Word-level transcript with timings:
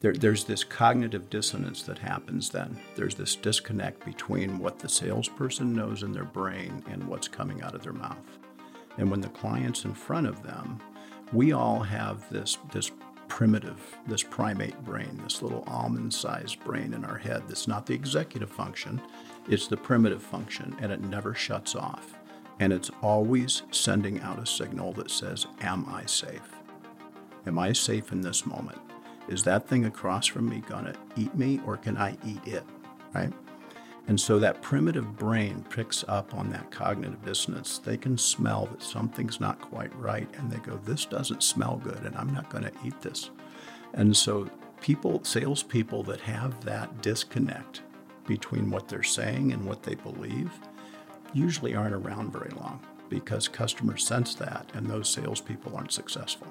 there, 0.00 0.12
there's 0.12 0.44
this 0.44 0.62
cognitive 0.62 1.28
dissonance 1.28 1.82
that 1.82 1.98
happens 1.98 2.50
then. 2.50 2.78
There's 2.94 3.16
this 3.16 3.34
disconnect 3.34 4.04
between 4.04 4.58
what 4.58 4.78
the 4.78 4.88
salesperson 4.88 5.74
knows 5.74 6.02
in 6.04 6.12
their 6.12 6.24
brain 6.24 6.84
and 6.88 7.06
what's 7.08 7.26
coming 7.26 7.62
out 7.62 7.74
of 7.74 7.82
their 7.82 7.92
mouth. 7.92 8.38
And 8.96 9.10
when 9.10 9.20
the 9.20 9.28
client's 9.28 9.84
in 9.84 9.94
front 9.94 10.28
of 10.28 10.42
them, 10.42 10.80
we 11.32 11.52
all 11.52 11.80
have 11.80 12.28
this, 12.30 12.58
this 12.72 12.92
primitive, 13.26 13.80
this 14.06 14.22
primate 14.22 14.78
brain, 14.84 15.20
this 15.22 15.42
little 15.42 15.64
almond 15.66 16.14
sized 16.14 16.60
brain 16.64 16.94
in 16.94 17.04
our 17.04 17.18
head 17.18 17.42
that's 17.48 17.68
not 17.68 17.84
the 17.84 17.94
executive 17.94 18.50
function, 18.50 19.00
it's 19.48 19.66
the 19.66 19.76
primitive 19.76 20.22
function, 20.22 20.76
and 20.80 20.92
it 20.92 21.00
never 21.00 21.34
shuts 21.34 21.74
off. 21.74 22.14
And 22.60 22.72
it's 22.72 22.90
always 23.02 23.62
sending 23.70 24.20
out 24.20 24.38
a 24.38 24.46
signal 24.46 24.92
that 24.94 25.10
says, 25.10 25.46
Am 25.60 25.86
I 25.88 26.06
safe? 26.06 26.54
Am 27.46 27.58
I 27.58 27.72
safe 27.72 28.10
in 28.12 28.20
this 28.20 28.46
moment? 28.46 28.78
Is 29.28 29.42
that 29.44 29.68
thing 29.68 29.84
across 29.84 30.26
from 30.26 30.48
me 30.48 30.62
going 30.68 30.86
to 30.86 30.94
eat 31.16 31.34
me 31.34 31.60
or 31.66 31.76
can 31.76 31.96
I 31.96 32.16
eat 32.24 32.46
it? 32.46 32.64
Right? 33.14 33.32
And 34.08 34.18
so 34.18 34.38
that 34.38 34.62
primitive 34.62 35.18
brain 35.18 35.64
picks 35.68 36.02
up 36.08 36.34
on 36.34 36.48
that 36.50 36.70
cognitive 36.70 37.22
dissonance. 37.24 37.78
They 37.78 37.98
can 37.98 38.16
smell 38.16 38.66
that 38.66 38.82
something's 38.82 39.38
not 39.38 39.60
quite 39.60 39.94
right 39.96 40.28
and 40.38 40.50
they 40.50 40.58
go, 40.58 40.80
This 40.84 41.04
doesn't 41.04 41.42
smell 41.42 41.80
good 41.84 42.02
and 42.04 42.16
I'm 42.16 42.32
not 42.32 42.48
going 42.48 42.64
to 42.64 42.72
eat 42.84 43.00
this. 43.02 43.30
And 43.92 44.16
so 44.16 44.50
people, 44.80 45.22
salespeople 45.24 46.04
that 46.04 46.20
have 46.20 46.64
that 46.64 47.02
disconnect 47.02 47.82
between 48.26 48.70
what 48.70 48.88
they're 48.88 49.02
saying 49.02 49.52
and 49.52 49.64
what 49.64 49.82
they 49.82 49.94
believe 49.94 50.50
usually 51.34 51.74
aren't 51.74 51.94
around 51.94 52.32
very 52.32 52.50
long 52.50 52.80
because 53.08 53.48
customers 53.48 54.06
sense 54.06 54.34
that 54.34 54.70
and 54.74 54.86
those 54.86 55.08
salespeople 55.08 55.76
aren't 55.76 55.92
successful. 55.92 56.46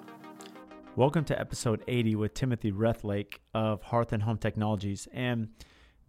Welcome 0.98 1.26
to 1.26 1.40
episode 1.40 1.84
80 1.88 2.16
with 2.16 2.34
Timothy 2.34 2.72
Rethlake 2.72 3.40
of 3.54 3.84
Hearth 3.84 4.14
and 4.14 4.24
Home 4.24 4.40
Technologies. 4.40 5.08
And 5.14 5.50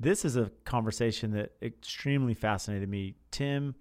this 0.00 0.24
is 0.24 0.34
a 0.34 0.50
conversation 0.64 1.32
that 1.32 1.52
extremely 1.60 2.32
fascinated 2.32 2.88
me. 2.88 3.16
Tim 3.30 3.74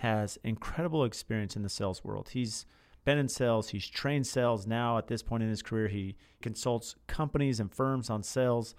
has 0.00 0.38
incredible 0.44 1.04
experience 1.04 1.56
in 1.56 1.62
the 1.62 1.70
sales 1.70 2.04
world. 2.04 2.28
He's 2.32 2.66
been 3.06 3.16
in 3.16 3.26
sales, 3.26 3.70
he's 3.70 3.86
trained 3.86 4.26
sales 4.26 4.66
now 4.66 4.98
at 4.98 5.06
this 5.06 5.22
point 5.22 5.42
in 5.42 5.48
his 5.48 5.62
career. 5.62 5.88
He 5.88 6.16
consults 6.42 6.94
companies 7.06 7.58
and 7.58 7.72
firms 7.72 8.10
on 8.10 8.22
sales. 8.22 8.74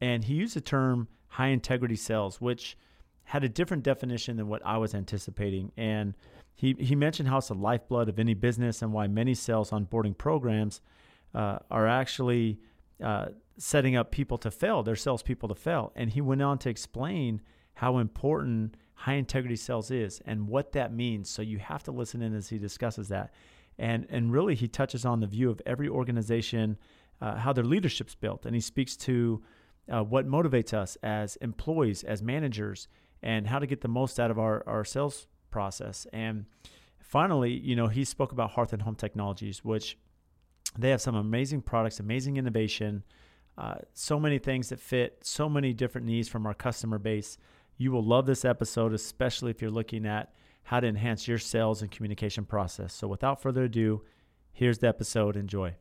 And 0.00 0.24
he 0.24 0.34
used 0.34 0.56
the 0.56 0.60
term 0.60 1.06
high 1.28 1.50
integrity 1.50 1.94
sales, 1.94 2.40
which 2.40 2.76
had 3.22 3.44
a 3.44 3.48
different 3.48 3.84
definition 3.84 4.36
than 4.36 4.48
what 4.48 4.66
I 4.66 4.78
was 4.78 4.96
anticipating. 4.96 5.70
And 5.76 6.16
he, 6.56 6.74
he 6.80 6.96
mentioned 6.96 7.28
how 7.28 7.38
it's 7.38 7.46
the 7.46 7.54
lifeblood 7.54 8.08
of 8.08 8.18
any 8.18 8.34
business 8.34 8.82
and 8.82 8.92
why 8.92 9.06
many 9.06 9.34
sales 9.34 9.70
onboarding 9.70 10.18
programs 10.18 10.80
uh, 11.34 11.58
are 11.70 11.86
actually 11.86 12.60
uh, 13.02 13.26
setting 13.58 13.96
up 13.96 14.10
people 14.10 14.38
to 14.38 14.50
fail, 14.50 14.82
their 14.82 14.96
salespeople 14.96 15.48
to 15.48 15.54
fail. 15.54 15.92
And 15.94 16.10
he 16.10 16.20
went 16.20 16.42
on 16.42 16.58
to 16.58 16.70
explain 16.70 17.40
how 17.74 17.98
important 17.98 18.76
high 18.94 19.14
integrity 19.14 19.56
sales 19.56 19.90
is 19.90 20.20
and 20.26 20.48
what 20.48 20.72
that 20.72 20.92
means. 20.92 21.30
So 21.30 21.42
you 21.42 21.58
have 21.58 21.82
to 21.84 21.92
listen 21.92 22.20
in 22.20 22.34
as 22.34 22.48
he 22.48 22.58
discusses 22.58 23.08
that. 23.08 23.32
And, 23.78 24.06
and 24.10 24.30
really, 24.30 24.54
he 24.54 24.68
touches 24.68 25.06
on 25.06 25.20
the 25.20 25.26
view 25.26 25.48
of 25.48 25.62
every 25.64 25.88
organization, 25.88 26.76
uh, 27.20 27.36
how 27.36 27.52
their 27.54 27.64
leadership's 27.64 28.14
built. 28.14 28.44
And 28.44 28.54
he 28.54 28.60
speaks 28.60 28.96
to 28.98 29.42
uh, 29.90 30.02
what 30.02 30.28
motivates 30.28 30.74
us 30.74 30.98
as 31.02 31.36
employees, 31.36 32.04
as 32.04 32.22
managers, 32.22 32.88
and 33.22 33.46
how 33.46 33.58
to 33.58 33.66
get 33.66 33.80
the 33.80 33.88
most 33.88 34.20
out 34.20 34.30
of 34.30 34.38
our, 34.38 34.62
our 34.66 34.84
sales 34.84 35.26
process. 35.50 36.06
And 36.12 36.44
finally, 36.98 37.52
you 37.52 37.74
know, 37.74 37.88
he 37.88 38.04
spoke 38.04 38.32
about 38.32 38.50
Hearth 38.50 38.72
and 38.74 38.82
Home 38.82 38.94
Technologies, 38.94 39.64
which 39.64 39.96
they 40.78 40.90
have 40.90 41.00
some 41.00 41.14
amazing 41.14 41.62
products, 41.62 42.00
amazing 42.00 42.36
innovation, 42.36 43.02
uh, 43.58 43.74
so 43.92 44.18
many 44.18 44.38
things 44.38 44.68
that 44.68 44.80
fit 44.80 45.18
so 45.22 45.48
many 45.48 45.72
different 45.72 46.06
needs 46.06 46.28
from 46.28 46.46
our 46.46 46.54
customer 46.54 46.98
base. 46.98 47.36
You 47.76 47.92
will 47.92 48.04
love 48.04 48.26
this 48.26 48.44
episode, 48.44 48.92
especially 48.92 49.50
if 49.50 49.60
you're 49.60 49.70
looking 49.70 50.06
at 50.06 50.32
how 50.64 50.80
to 50.80 50.86
enhance 50.86 51.26
your 51.26 51.38
sales 51.38 51.82
and 51.82 51.90
communication 51.90 52.44
process. 52.44 52.92
So, 52.94 53.08
without 53.08 53.42
further 53.42 53.64
ado, 53.64 54.02
here's 54.52 54.78
the 54.78 54.88
episode. 54.88 55.36
Enjoy. 55.36 55.76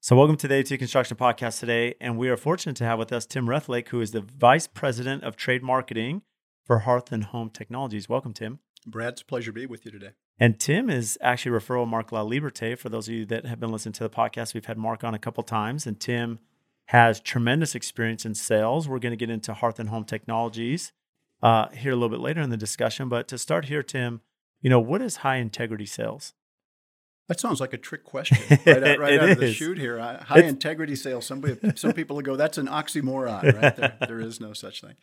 So, 0.00 0.14
welcome 0.14 0.36
today 0.36 0.62
to 0.62 0.68
the 0.68 0.74
AFT 0.74 0.78
Construction 0.78 1.16
Podcast 1.16 1.58
today. 1.60 1.94
And 2.00 2.16
we 2.16 2.28
are 2.28 2.36
fortunate 2.36 2.76
to 2.76 2.84
have 2.84 2.98
with 2.98 3.12
us 3.12 3.26
Tim 3.26 3.48
Rethlake, 3.48 3.88
who 3.88 4.00
is 4.00 4.12
the 4.12 4.20
Vice 4.20 4.66
President 4.66 5.24
of 5.24 5.36
Trade 5.36 5.62
Marketing 5.62 6.22
for 6.64 6.80
Hearth 6.80 7.10
and 7.10 7.24
Home 7.24 7.50
Technologies. 7.50 8.08
Welcome, 8.08 8.32
Tim. 8.32 8.60
Brad, 8.86 9.14
it's 9.14 9.22
a 9.22 9.24
pleasure 9.24 9.50
to 9.50 9.54
be 9.54 9.66
with 9.66 9.84
you 9.84 9.90
today. 9.90 10.12
And 10.40 10.58
Tim 10.58 10.88
is 10.88 11.18
actually 11.20 11.58
referral 11.58 11.88
Mark 11.88 12.12
La 12.12 12.22
Liberté. 12.22 12.78
For 12.78 12.88
those 12.88 13.08
of 13.08 13.14
you 13.14 13.26
that 13.26 13.46
have 13.46 13.58
been 13.58 13.72
listening 13.72 13.94
to 13.94 14.04
the 14.04 14.10
podcast, 14.10 14.54
we've 14.54 14.66
had 14.66 14.78
Mark 14.78 15.02
on 15.02 15.14
a 15.14 15.18
couple 15.18 15.42
times, 15.42 15.86
and 15.86 15.98
Tim 15.98 16.38
has 16.86 17.20
tremendous 17.20 17.74
experience 17.74 18.24
in 18.24 18.34
sales. 18.34 18.88
We're 18.88 19.00
going 19.00 19.12
to 19.12 19.16
get 19.16 19.30
into 19.30 19.52
Hearth 19.52 19.78
and 19.78 19.88
Home 19.88 20.04
Technologies 20.04 20.92
uh, 21.42 21.68
here 21.68 21.92
a 21.92 21.96
little 21.96 22.08
bit 22.08 22.20
later 22.20 22.40
in 22.40 22.50
the 22.50 22.56
discussion. 22.56 23.08
But 23.08 23.28
to 23.28 23.38
start 23.38 23.66
here, 23.66 23.82
Tim, 23.82 24.20
you 24.60 24.70
know 24.70 24.80
what 24.80 25.02
is 25.02 25.16
high 25.16 25.36
integrity 25.36 25.86
sales? 25.86 26.34
That 27.28 27.40
sounds 27.40 27.60
like 27.60 27.74
a 27.74 27.78
trick 27.78 28.04
question 28.04 28.38
right 28.66 28.82
out, 28.82 28.98
right 28.98 29.20
out 29.20 29.28
of 29.30 29.38
the 29.38 29.52
chute 29.52 29.76
here. 29.76 29.98
High 29.98 30.38
it's, 30.38 30.48
integrity 30.48 30.96
sales. 30.96 31.26
Somebody, 31.26 31.58
some 31.76 31.92
people 31.92 32.16
will 32.16 32.22
go, 32.22 32.36
"That's 32.36 32.56
an 32.56 32.68
oxymoron." 32.68 33.60
Right? 33.60 33.76
There, 33.76 33.98
there 34.08 34.20
is 34.20 34.40
no 34.40 34.54
such 34.54 34.80
thing. 34.80 34.94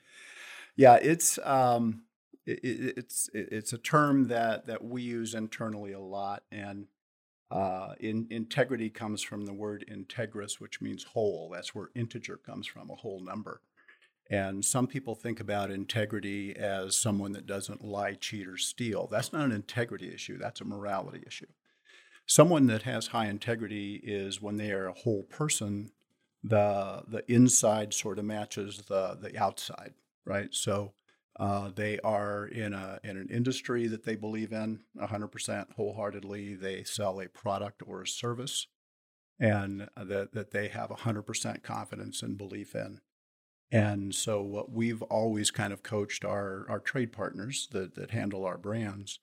Yeah, 0.76 0.96
it's 0.96 1.38
um, 1.44 2.02
it, 2.46 2.98
it's 2.98 3.30
it's 3.34 3.74
a 3.74 3.78
term 3.78 4.28
that 4.28 4.66
that 4.68 4.84
we 4.84 5.02
use 5.02 5.34
internally 5.34 5.94
a 5.94 6.00
lot, 6.00 6.44
and 6.52 6.88
uh, 7.52 7.94
in, 8.00 8.28
integrity 8.30 8.90
comes 8.90 9.22
from 9.22 9.46
the 9.46 9.54
word 9.54 9.86
integris, 9.92 10.60
which 10.60 10.82
means 10.82 11.04
whole. 11.04 11.50
That's 11.54 11.76
where 11.76 11.90
integer 11.96 12.38
comes 12.38 12.68
from, 12.68 12.90
a 12.90 12.96
whole 12.96 13.20
number. 13.20 13.62
And 14.30 14.66
some 14.66 14.88
people 14.88 15.14
think 15.14 15.40
about 15.40 15.70
integrity 15.70 16.56
as 16.56 16.98
someone 16.98 17.34
that 17.34 17.46
doesn't 17.46 17.86
lie, 17.86 18.14
cheat, 18.14 18.48
or 18.48 18.58
steal. 18.58 19.08
That's 19.12 19.32
not 19.32 19.46
an 19.46 19.52
integrity 19.52 20.12
issue, 20.12 20.38
that's 20.38 20.62
a 20.62 20.66
morality 20.66 21.24
issue. 21.28 21.46
Someone 22.26 22.66
that 22.68 22.84
has 22.84 23.08
high 23.08 23.28
integrity 23.28 24.02
is 24.04 24.42
when 24.42 24.58
they 24.58 24.72
are 24.72 24.88
a 24.88 24.94
whole 24.94 25.24
person, 25.24 25.92
the, 26.44 27.04
the 27.08 27.24
inside 27.32 27.94
sort 27.94 28.18
of 28.18 28.26
matches 28.26 28.78
the, 28.88 29.16
the 29.22 29.38
outside, 29.38 29.94
right? 30.26 30.52
So 30.52 30.94
uh, 31.38 31.70
they 31.76 32.00
are 32.00 32.46
in 32.46 32.74
a 32.74 33.00
in 33.04 33.18
an 33.18 33.28
industry 33.30 33.88
that 33.88 34.06
they 34.06 34.16
believe 34.16 34.54
in 34.54 34.80
100% 34.98 35.74
wholeheartedly. 35.74 36.56
They 36.56 36.84
sell 36.84 37.20
a 37.20 37.28
product 37.28 37.84
or 37.86 38.04
a 38.04 38.08
service, 38.08 38.68
and 39.40 39.90
that 39.98 40.34
that 40.34 40.52
they 40.52 40.70
have 40.70 40.90
100% 40.90 41.64
confidence 41.64 42.22
and 42.22 42.38
belief 42.38 42.74
in. 42.74 43.02
And 43.72 44.16
so, 44.16 44.42
what 44.42 44.72
we've 44.72 45.02
always 45.04 45.52
kind 45.52 45.74
of 45.74 45.84
coached 45.84 46.24
our 46.24 46.66
our 46.70 46.80
trade 46.80 47.12
partners 47.12 47.68
that 47.72 47.96
that 47.96 48.12
handle 48.12 48.46
our 48.46 48.58
brands 48.58 49.20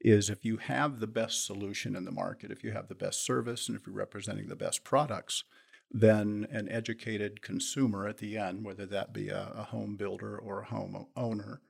is 0.00 0.30
if 0.30 0.44
you 0.44 0.58
have 0.58 1.00
the 1.00 1.06
best 1.06 1.44
solution 1.44 1.96
in 1.96 2.04
the 2.04 2.12
market, 2.12 2.52
if 2.52 2.62
you 2.62 2.70
have 2.72 2.88
the 2.88 2.94
best 2.94 3.24
service, 3.24 3.68
and 3.68 3.76
if 3.76 3.86
you're 3.86 3.96
representing 3.96 4.46
the 4.46 4.54
best 4.54 4.84
products, 4.84 5.42
then 5.90 6.46
an 6.50 6.68
educated 6.70 7.42
consumer 7.42 8.06
at 8.06 8.18
the 8.18 8.36
end, 8.36 8.64
whether 8.64 8.86
that 8.86 9.12
be 9.12 9.28
a, 9.28 9.52
a 9.56 9.62
home 9.64 9.96
builder 9.96 10.36
or 10.38 10.60
a 10.60 10.66
home 10.66 11.06
owner, 11.16 11.60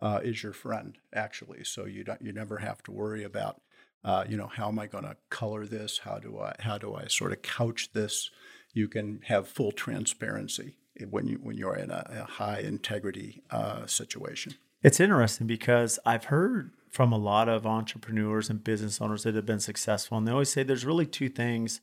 uh, 0.00 0.20
is 0.22 0.42
your 0.42 0.52
friend 0.52 0.98
actually. 1.14 1.64
So 1.64 1.84
you 1.84 2.04
don't 2.04 2.22
you 2.22 2.32
never 2.32 2.58
have 2.58 2.82
to 2.84 2.92
worry 2.92 3.24
about 3.24 3.60
uh, 4.04 4.24
you 4.28 4.36
know 4.36 4.46
how 4.46 4.68
am 4.68 4.78
I 4.78 4.86
going 4.86 5.04
to 5.04 5.16
color 5.30 5.66
this? 5.66 5.98
How 5.98 6.18
do 6.18 6.38
I 6.38 6.54
how 6.60 6.78
do 6.78 6.94
I 6.94 7.06
sort 7.06 7.32
of 7.32 7.42
couch 7.42 7.90
this? 7.92 8.30
You 8.72 8.88
can 8.88 9.20
have 9.24 9.48
full 9.48 9.72
transparency 9.72 10.76
when 11.08 11.26
you 11.26 11.38
when 11.42 11.56
you're 11.56 11.76
in 11.76 11.90
a, 11.90 12.06
a 12.10 12.24
high 12.24 12.60
integrity 12.60 13.42
uh, 13.50 13.86
situation. 13.86 14.54
It's 14.82 15.00
interesting 15.00 15.46
because 15.46 15.98
I've 16.04 16.26
heard 16.26 16.72
from 16.90 17.12
a 17.12 17.18
lot 17.18 17.48
of 17.48 17.66
entrepreneurs 17.66 18.48
and 18.48 18.62
business 18.62 19.00
owners 19.00 19.24
that 19.24 19.34
have 19.34 19.46
been 19.46 19.60
successful, 19.60 20.18
and 20.18 20.26
they 20.26 20.32
always 20.32 20.50
say 20.50 20.62
there's 20.62 20.84
really 20.84 21.06
two 21.06 21.28
things 21.28 21.80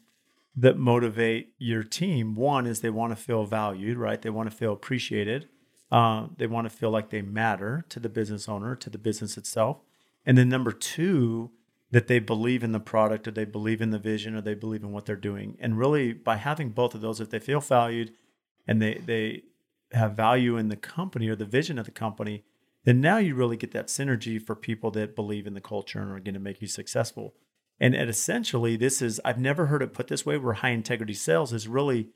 that 0.55 0.77
motivate 0.77 1.53
your 1.57 1.83
team. 1.83 2.35
One 2.35 2.67
is 2.67 2.81
they 2.81 2.89
want 2.89 3.11
to 3.11 3.21
feel 3.21 3.45
valued, 3.45 3.97
right? 3.97 4.21
They 4.21 4.29
want 4.29 4.49
to 4.51 4.55
feel 4.55 4.73
appreciated. 4.73 5.47
Uh, 5.91 6.27
they 6.37 6.47
want 6.47 6.69
to 6.69 6.75
feel 6.75 6.89
like 6.89 7.09
they 7.09 7.21
matter 7.21 7.85
to 7.89 7.99
the 7.99 8.09
business 8.09 8.47
owner, 8.47 8.75
to 8.75 8.89
the 8.89 8.97
business 8.97 9.37
itself. 9.37 9.77
And 10.25 10.37
then 10.37 10.49
number 10.49 10.71
two, 10.71 11.51
that 11.93 12.07
they 12.07 12.17
believe 12.17 12.63
in 12.63 12.71
the 12.71 12.79
product 12.79 13.27
or 13.27 13.31
they 13.31 13.45
believe 13.45 13.79
in 13.79 13.91
the 13.91 13.99
vision 13.99 14.35
or 14.35 14.41
they 14.41 14.55
believe 14.55 14.81
in 14.81 14.91
what 14.91 15.05
they're 15.05 15.15
doing. 15.15 15.55
And 15.59 15.77
really, 15.77 16.11
by 16.11 16.37
having 16.37 16.69
both 16.69 16.95
of 16.95 17.01
those, 17.01 17.21
if 17.21 17.29
they 17.29 17.37
feel 17.37 17.59
valued 17.59 18.13
and 18.67 18.81
they, 18.81 18.95
they 18.95 19.43
have 19.91 20.13
value 20.13 20.57
in 20.57 20.69
the 20.69 20.75
company 20.75 21.27
or 21.29 21.35
the 21.35 21.45
vision 21.45 21.77
of 21.77 21.85
the 21.85 21.91
company, 21.91 22.43
then 22.83 22.99
now 22.99 23.17
you 23.17 23.35
really 23.35 23.57
get 23.57 23.73
that 23.73 23.89
synergy 23.89 24.41
for 24.41 24.55
people 24.55 24.89
that 24.91 25.15
believe 25.15 25.45
in 25.45 25.53
the 25.53 25.61
culture 25.61 25.99
and 25.99 26.11
are 26.11 26.19
going 26.19 26.33
to 26.33 26.39
make 26.39 26.61
you 26.61 26.67
successful. 26.67 27.35
And, 27.79 27.95
and 27.95 28.09
essentially, 28.09 28.75
this 28.75 29.01
is, 29.01 29.19
I've 29.25 29.39
never 29.39 29.65
heard 29.65 29.81
it 29.81 29.93
put 29.93 30.07
this 30.07 30.25
way, 30.25 30.37
where 30.37 30.53
high 30.53 30.69
integrity 30.69 31.13
sales 31.13 31.51
is 31.51 31.67
really 31.67 32.09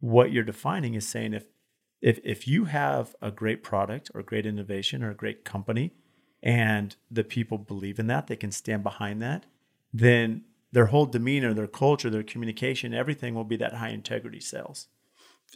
what 0.00 0.32
you're 0.32 0.44
defining 0.44 0.94
is 0.94 1.08
saying 1.08 1.34
if, 1.34 1.46
if, 2.02 2.18
if 2.24 2.46
you 2.46 2.66
have 2.66 3.14
a 3.22 3.30
great 3.30 3.62
product 3.62 4.10
or 4.14 4.22
great 4.22 4.44
innovation 4.44 5.02
or 5.02 5.10
a 5.10 5.14
great 5.14 5.44
company 5.44 5.92
and 6.42 6.96
the 7.10 7.24
people 7.24 7.56
believe 7.56 7.98
in 7.98 8.06
that, 8.08 8.26
they 8.26 8.36
can 8.36 8.52
stand 8.52 8.82
behind 8.82 9.22
that, 9.22 9.46
then 9.92 10.42
their 10.72 10.86
whole 10.86 11.06
demeanor, 11.06 11.54
their 11.54 11.66
culture, 11.66 12.10
their 12.10 12.22
communication, 12.22 12.92
everything 12.92 13.34
will 13.34 13.44
be 13.44 13.56
that 13.56 13.74
high 13.74 13.90
integrity 13.90 14.40
sales. 14.40 14.88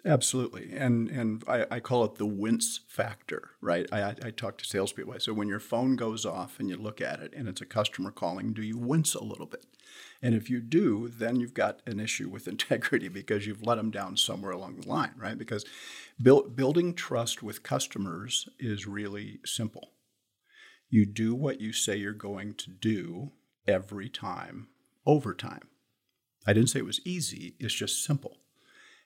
Absolutely, 0.05 0.73
and 0.77 1.09
and 1.09 1.43
I, 1.49 1.67
I, 1.71 1.81
call 1.81 2.05
it 2.05 2.17
the 2.17 2.27
wince 2.27 2.81
factor, 2.87 3.51
right? 3.61 3.87
I, 3.93 4.15
I 4.23 4.31
talk 4.31 4.59
to 4.59 4.65
salespeople. 4.65 5.15
I 5.15 5.19
say 5.19 5.33
when 5.33 5.49
your 5.49 5.61
phone 5.61 5.97
goes 5.97 6.25
off 6.25 6.61
and 6.61 6.69
you 6.69 6.77
look 6.77 7.01
at 7.01 7.21
it 7.21 7.33
and 7.35 7.49
it's 7.49 7.61
a 7.61 7.67
customer 7.67 8.11
calling, 8.11 8.53
do 8.53 8.63
you 8.63 8.79
wince 8.79 9.15
a 9.15 9.25
little 9.25 9.47
bit? 9.47 9.65
And 10.23 10.35
if 10.35 10.51
you 10.51 10.61
do, 10.61 11.09
then 11.09 11.37
you've 11.37 11.55
got 11.55 11.81
an 11.87 12.01
issue 12.01 12.29
with 12.29 12.49
integrity 12.49 13.09
because 13.09 13.47
you've 13.47 13.67
let 13.67 13.77
them 13.77 13.91
down 13.91 14.17
somewhere 14.17 14.53
along 14.53 14.81
the 14.81 14.89
line, 14.89 15.15
right? 15.17 15.39
Because 15.39 15.65
build, 16.21 16.57
building 16.57 16.95
trust 16.95 17.43
with 17.43 17.63
customers 17.63 18.49
is 18.59 18.87
really 18.87 19.41
simple. 19.45 19.93
You 20.91 21.07
do 21.07 21.35
what 21.35 21.61
you 21.61 21.73
say 21.73 21.97
you're 21.97 22.13
going 22.13 22.55
to 22.55 22.71
do 22.71 23.33
every 23.67 24.09
time, 24.09 24.69
over 25.07 25.35
time. 25.35 25.69
I 26.47 26.53
didn't 26.53 26.71
say 26.71 26.79
it 26.79 26.87
was 26.87 27.05
easy, 27.05 27.55
it's 27.61 27.75
just 27.75 28.03
simple. 28.03 28.39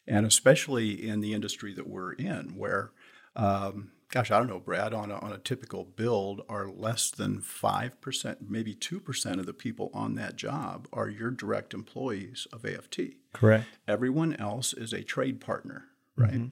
And 0.06 0.26
especially 0.26 1.08
in 1.08 1.20
the 1.20 1.32
industry 1.34 1.72
that 1.74 1.88
we're 1.88 2.12
in, 2.12 2.56
where, 2.56 2.92
um, 3.36 3.92
gosh, 4.10 4.30
I 4.30 4.38
don't 4.38 4.48
know, 4.48 4.60
Brad, 4.60 4.92
on 4.92 5.10
a, 5.10 5.16
on 5.16 5.32
a 5.32 5.38
typical 5.38 5.84
build, 5.84 6.42
are 6.48 6.68
less 6.68 7.10
than 7.10 7.40
5%, 7.40 8.36
maybe 8.48 8.74
2% 8.74 9.38
of 9.38 9.46
the 9.46 9.54
people 9.54 9.90
on 9.94 10.16
that 10.16 10.36
job 10.36 10.88
are 10.92 11.08
your 11.08 11.30
direct 11.30 11.72
employees 11.72 12.46
of 12.52 12.64
AFT. 12.64 13.00
Correct. 13.32 13.66
Everyone 13.86 14.34
else 14.36 14.72
is 14.72 14.92
a 14.92 15.02
trade 15.04 15.40
partner, 15.40 15.84
right? 16.16 16.32
Mm-hmm. 16.32 16.48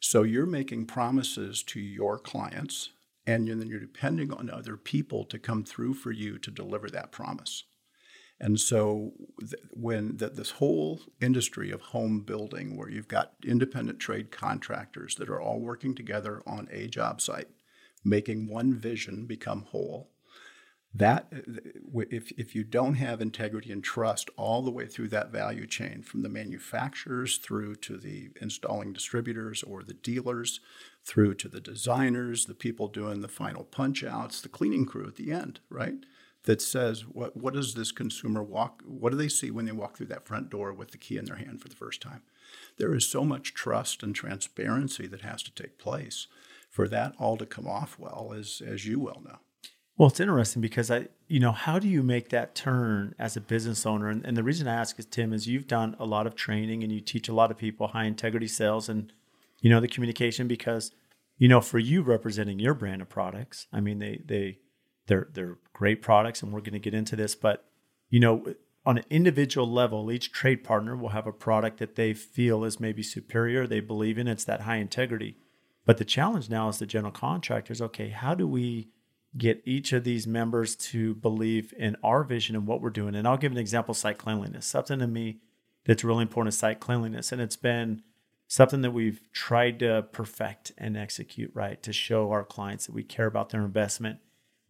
So 0.00 0.22
you're 0.22 0.46
making 0.46 0.86
promises 0.86 1.62
to 1.64 1.80
your 1.80 2.18
clients, 2.18 2.90
and 3.26 3.48
then 3.48 3.66
you're 3.66 3.80
depending 3.80 4.32
on 4.32 4.50
other 4.50 4.76
people 4.76 5.24
to 5.24 5.38
come 5.38 5.64
through 5.64 5.94
for 5.94 6.12
you 6.12 6.38
to 6.38 6.50
deliver 6.50 6.90
that 6.90 7.10
promise. 7.10 7.64
And 8.44 8.60
so, 8.60 9.14
th- 9.40 9.54
when 9.70 10.18
the, 10.18 10.28
this 10.28 10.50
whole 10.50 11.00
industry 11.18 11.70
of 11.70 11.80
home 11.80 12.20
building, 12.20 12.76
where 12.76 12.90
you've 12.90 13.08
got 13.08 13.32
independent 13.42 14.00
trade 14.00 14.30
contractors 14.30 15.14
that 15.14 15.30
are 15.30 15.40
all 15.40 15.60
working 15.60 15.94
together 15.94 16.42
on 16.46 16.68
a 16.70 16.86
job 16.86 17.22
site, 17.22 17.48
making 18.04 18.46
one 18.46 18.74
vision 18.74 19.24
become 19.24 19.62
whole, 19.70 20.10
that 20.92 21.26
uh, 21.32 22.00
if, 22.10 22.32
if 22.32 22.54
you 22.54 22.64
don't 22.64 22.96
have 22.96 23.22
integrity 23.22 23.72
and 23.72 23.82
trust 23.82 24.28
all 24.36 24.60
the 24.60 24.70
way 24.70 24.86
through 24.86 25.08
that 25.08 25.32
value 25.32 25.66
chain, 25.66 26.02
from 26.02 26.20
the 26.20 26.28
manufacturers 26.28 27.38
through 27.38 27.76
to 27.76 27.96
the 27.96 28.28
installing 28.42 28.92
distributors 28.92 29.62
or 29.62 29.82
the 29.82 29.94
dealers, 29.94 30.60
through 31.02 31.32
to 31.32 31.48
the 31.48 31.62
designers, 31.62 32.44
the 32.44 32.54
people 32.54 32.88
doing 32.88 33.22
the 33.22 33.26
final 33.28 33.64
punch 33.64 34.04
outs, 34.04 34.42
the 34.42 34.50
cleaning 34.50 34.84
crew 34.84 35.06
at 35.08 35.16
the 35.16 35.32
end, 35.32 35.60
right? 35.70 36.04
That 36.44 36.62
says 36.62 37.06
what 37.06 37.36
what 37.36 37.54
does 37.54 37.74
this 37.74 37.92
consumer 37.92 38.42
walk 38.42 38.82
what 38.86 39.10
do 39.10 39.16
they 39.16 39.28
see 39.28 39.50
when 39.50 39.64
they 39.64 39.72
walk 39.72 39.96
through 39.96 40.06
that 40.06 40.26
front 40.26 40.50
door 40.50 40.72
with 40.72 40.90
the 40.90 40.98
key 40.98 41.16
in 41.16 41.24
their 41.24 41.36
hand 41.36 41.60
for 41.60 41.68
the 41.68 41.76
first 41.76 42.00
time? 42.00 42.22
There 42.76 42.94
is 42.94 43.08
so 43.08 43.24
much 43.24 43.54
trust 43.54 44.02
and 44.02 44.14
transparency 44.14 45.06
that 45.06 45.22
has 45.22 45.42
to 45.44 45.54
take 45.54 45.78
place 45.78 46.26
for 46.70 46.88
that 46.88 47.14
all 47.18 47.36
to 47.36 47.46
come 47.46 47.66
off 47.66 47.98
well 47.98 48.32
as 48.36 48.62
as 48.64 48.86
you 48.86 49.00
well 49.00 49.22
know. 49.24 49.38
Well 49.96 50.08
it's 50.08 50.20
interesting 50.20 50.62
because 50.62 50.90
i 50.90 51.08
you 51.28 51.40
know 51.40 51.52
how 51.52 51.78
do 51.78 51.88
you 51.88 52.02
make 52.02 52.28
that 52.28 52.54
turn 52.54 53.14
as 53.18 53.36
a 53.36 53.40
business 53.40 53.86
owner? 53.86 54.08
And, 54.08 54.24
and 54.24 54.36
the 54.36 54.42
reason 54.42 54.68
i 54.68 54.74
ask 54.74 54.98
is 54.98 55.06
tim 55.06 55.32
is 55.32 55.48
you've 55.48 55.66
done 55.66 55.96
a 55.98 56.04
lot 56.04 56.26
of 56.26 56.34
training 56.34 56.82
and 56.82 56.92
you 56.92 57.00
teach 57.00 57.28
a 57.28 57.34
lot 57.34 57.50
of 57.50 57.56
people 57.56 57.88
high 57.88 58.04
integrity 58.04 58.48
sales 58.48 58.88
and 58.88 59.12
you 59.60 59.70
know 59.70 59.80
the 59.80 59.88
communication 59.88 60.46
because 60.46 60.92
you 61.38 61.48
know 61.48 61.60
for 61.60 61.78
you 61.78 62.02
representing 62.02 62.58
your 62.58 62.74
brand 62.74 63.00
of 63.00 63.08
products 63.08 63.66
i 63.72 63.80
mean 63.80 63.98
they 63.98 64.20
they 64.26 64.58
they're 65.06 65.28
they're 65.32 65.58
great 65.72 66.02
products, 66.02 66.42
and 66.42 66.52
we're 66.52 66.60
going 66.60 66.72
to 66.72 66.78
get 66.78 66.94
into 66.94 67.16
this. 67.16 67.34
But 67.34 67.64
you 68.10 68.20
know, 68.20 68.54
on 68.86 68.98
an 68.98 69.04
individual 69.10 69.70
level, 69.70 70.10
each 70.10 70.32
trade 70.32 70.64
partner 70.64 70.96
will 70.96 71.10
have 71.10 71.26
a 71.26 71.32
product 71.32 71.78
that 71.78 71.96
they 71.96 72.14
feel 72.14 72.64
is 72.64 72.80
maybe 72.80 73.02
superior. 73.02 73.66
They 73.66 73.80
believe 73.80 74.18
in 74.18 74.28
it's 74.28 74.44
that 74.44 74.62
high 74.62 74.76
integrity. 74.76 75.36
But 75.86 75.98
the 75.98 76.04
challenge 76.04 76.48
now 76.48 76.68
is 76.68 76.78
the 76.78 76.86
general 76.86 77.12
contractors. 77.12 77.82
Okay, 77.82 78.10
how 78.10 78.34
do 78.34 78.46
we 78.46 78.88
get 79.36 79.62
each 79.64 79.92
of 79.92 80.04
these 80.04 80.26
members 80.26 80.76
to 80.76 81.14
believe 81.16 81.74
in 81.76 81.96
our 82.02 82.24
vision 82.24 82.56
and 82.56 82.66
what 82.66 82.80
we're 82.80 82.90
doing? 82.90 83.14
And 83.14 83.26
I'll 83.26 83.36
give 83.36 83.52
an 83.52 83.58
example: 83.58 83.94
site 83.94 84.18
cleanliness. 84.18 84.66
Something 84.66 85.00
to 85.00 85.06
me 85.06 85.40
that's 85.84 86.04
really 86.04 86.22
important 86.22 86.54
is 86.54 86.58
site 86.58 86.80
cleanliness, 86.80 87.32
and 87.32 87.42
it's 87.42 87.56
been 87.56 88.02
something 88.46 88.82
that 88.82 88.92
we've 88.92 89.20
tried 89.32 89.78
to 89.80 90.06
perfect 90.12 90.72
and 90.78 90.96
execute 90.96 91.50
right 91.54 91.82
to 91.82 91.92
show 91.92 92.30
our 92.30 92.44
clients 92.44 92.86
that 92.86 92.94
we 92.94 93.02
care 93.02 93.26
about 93.26 93.48
their 93.50 93.64
investment 93.64 94.18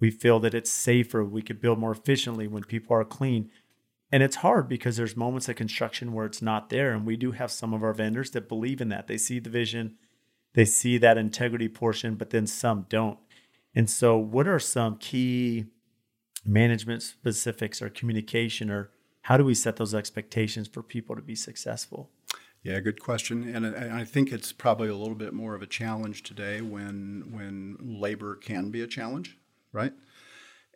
we 0.04 0.10
feel 0.10 0.38
that 0.38 0.52
it's 0.52 0.70
safer. 0.70 1.24
We 1.24 1.40
could 1.40 1.62
build 1.62 1.78
more 1.78 1.92
efficiently 1.92 2.46
when 2.46 2.62
people 2.62 2.94
are 2.94 3.06
clean. 3.06 3.50
And 4.12 4.22
it's 4.22 4.36
hard 4.36 4.68
because 4.68 4.98
there's 4.98 5.16
moments 5.16 5.48
of 5.48 5.56
construction 5.56 6.12
where 6.12 6.26
it's 6.26 6.42
not 6.42 6.68
there. 6.68 6.92
And 6.92 7.06
we 7.06 7.16
do 7.16 7.32
have 7.32 7.50
some 7.50 7.72
of 7.72 7.82
our 7.82 7.94
vendors 7.94 8.32
that 8.32 8.46
believe 8.46 8.82
in 8.82 8.90
that. 8.90 9.06
They 9.06 9.16
see 9.16 9.38
the 9.38 9.48
vision, 9.48 9.96
they 10.52 10.66
see 10.66 10.98
that 10.98 11.16
integrity 11.16 11.70
portion, 11.70 12.16
but 12.16 12.28
then 12.28 12.46
some 12.46 12.84
don't. 12.90 13.18
And 13.74 13.88
so, 13.88 14.18
what 14.18 14.46
are 14.46 14.58
some 14.58 14.98
key 14.98 15.64
management 16.44 17.02
specifics 17.02 17.80
or 17.80 17.88
communication, 17.88 18.70
or 18.70 18.90
how 19.22 19.38
do 19.38 19.44
we 19.44 19.54
set 19.54 19.76
those 19.76 19.94
expectations 19.94 20.68
for 20.68 20.82
people 20.82 21.16
to 21.16 21.22
be 21.22 21.34
successful? 21.34 22.10
Yeah, 22.62 22.78
good 22.80 23.00
question, 23.00 23.48
and 23.54 23.66
I 23.66 24.04
think 24.04 24.32
it's 24.32 24.52
probably 24.52 24.88
a 24.88 24.96
little 24.96 25.14
bit 25.14 25.32
more 25.32 25.54
of 25.54 25.62
a 25.62 25.66
challenge 25.66 26.22
today 26.22 26.60
when 26.60 27.30
when 27.30 27.78
labor 27.80 28.36
can 28.36 28.70
be 28.70 28.82
a 28.82 28.86
challenge 28.86 29.38
right? 29.74 29.92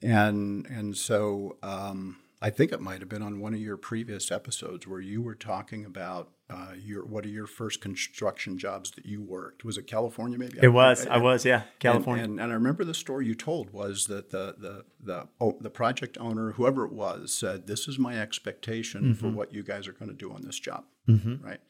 And 0.02 0.66
and 0.66 0.96
so 0.96 1.56
um, 1.62 2.18
I 2.40 2.50
think 2.50 2.72
it 2.72 2.80
might 2.80 3.00
have 3.00 3.08
been 3.08 3.22
on 3.22 3.40
one 3.40 3.54
of 3.54 3.60
your 3.60 3.76
previous 3.76 4.30
episodes 4.30 4.86
where 4.86 5.00
you 5.00 5.22
were 5.22 5.34
talking 5.34 5.84
about 5.84 6.30
uh, 6.50 6.72
your 6.78 7.04
what 7.04 7.24
are 7.24 7.30
your 7.30 7.46
first 7.46 7.80
construction 7.80 8.58
jobs 8.58 8.90
that 8.92 9.04
you 9.04 9.20
worked? 9.20 9.64
Was 9.64 9.76
it 9.76 9.86
California? 9.86 10.38
Maybe 10.38 10.58
it 10.62 10.68
was. 10.68 11.06
I, 11.06 11.14
I 11.14 11.18
was. 11.18 11.44
Yeah, 11.44 11.62
California. 11.78 12.24
And, 12.24 12.34
and, 12.34 12.40
and, 12.40 12.52
I 12.52 12.54
remember 12.54 12.84
the 12.84 12.94
story 12.94 13.26
you 13.26 13.34
told 13.34 13.70
was 13.70 14.06
that 14.06 14.30
the 14.30 14.54
the 14.58 14.84
the 15.00 15.28
oh, 15.40 15.58
the 15.60 15.70
project 15.70 16.16
owner, 16.20 16.52
whoever 16.52 16.84
it 16.84 16.92
was, 16.92 17.32
said, 17.32 17.66
"This 17.66 17.88
is 17.88 17.98
my 17.98 18.18
expectation 18.18 19.02
mm-hmm. 19.02 19.12
for 19.14 19.28
what 19.28 19.52
you 19.52 19.62
guys 19.62 19.88
are 19.88 19.92
going 19.92 20.10
to 20.10 20.16
do 20.16 20.32
on 20.32 20.42
this 20.42 20.58
job." 20.58 20.84
Mm-hmm. 21.08 21.44
Right. 21.44 21.60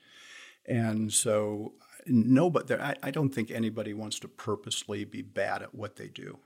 And 0.67 1.13
so 1.13 1.73
no, 2.07 2.51
but 2.51 2.67
there, 2.67 2.81
I, 2.81 2.95
I 3.03 3.11
don't 3.11 3.31
think 3.31 3.51
anybody 3.51 3.95
wants 3.95 4.19
to 4.21 4.29
purposely 4.29 5.05
be 5.05 5.23
bad 5.23 5.63
at 5.63 5.75
what 5.75 5.97
they 5.97 6.09
do. 6.09 6.39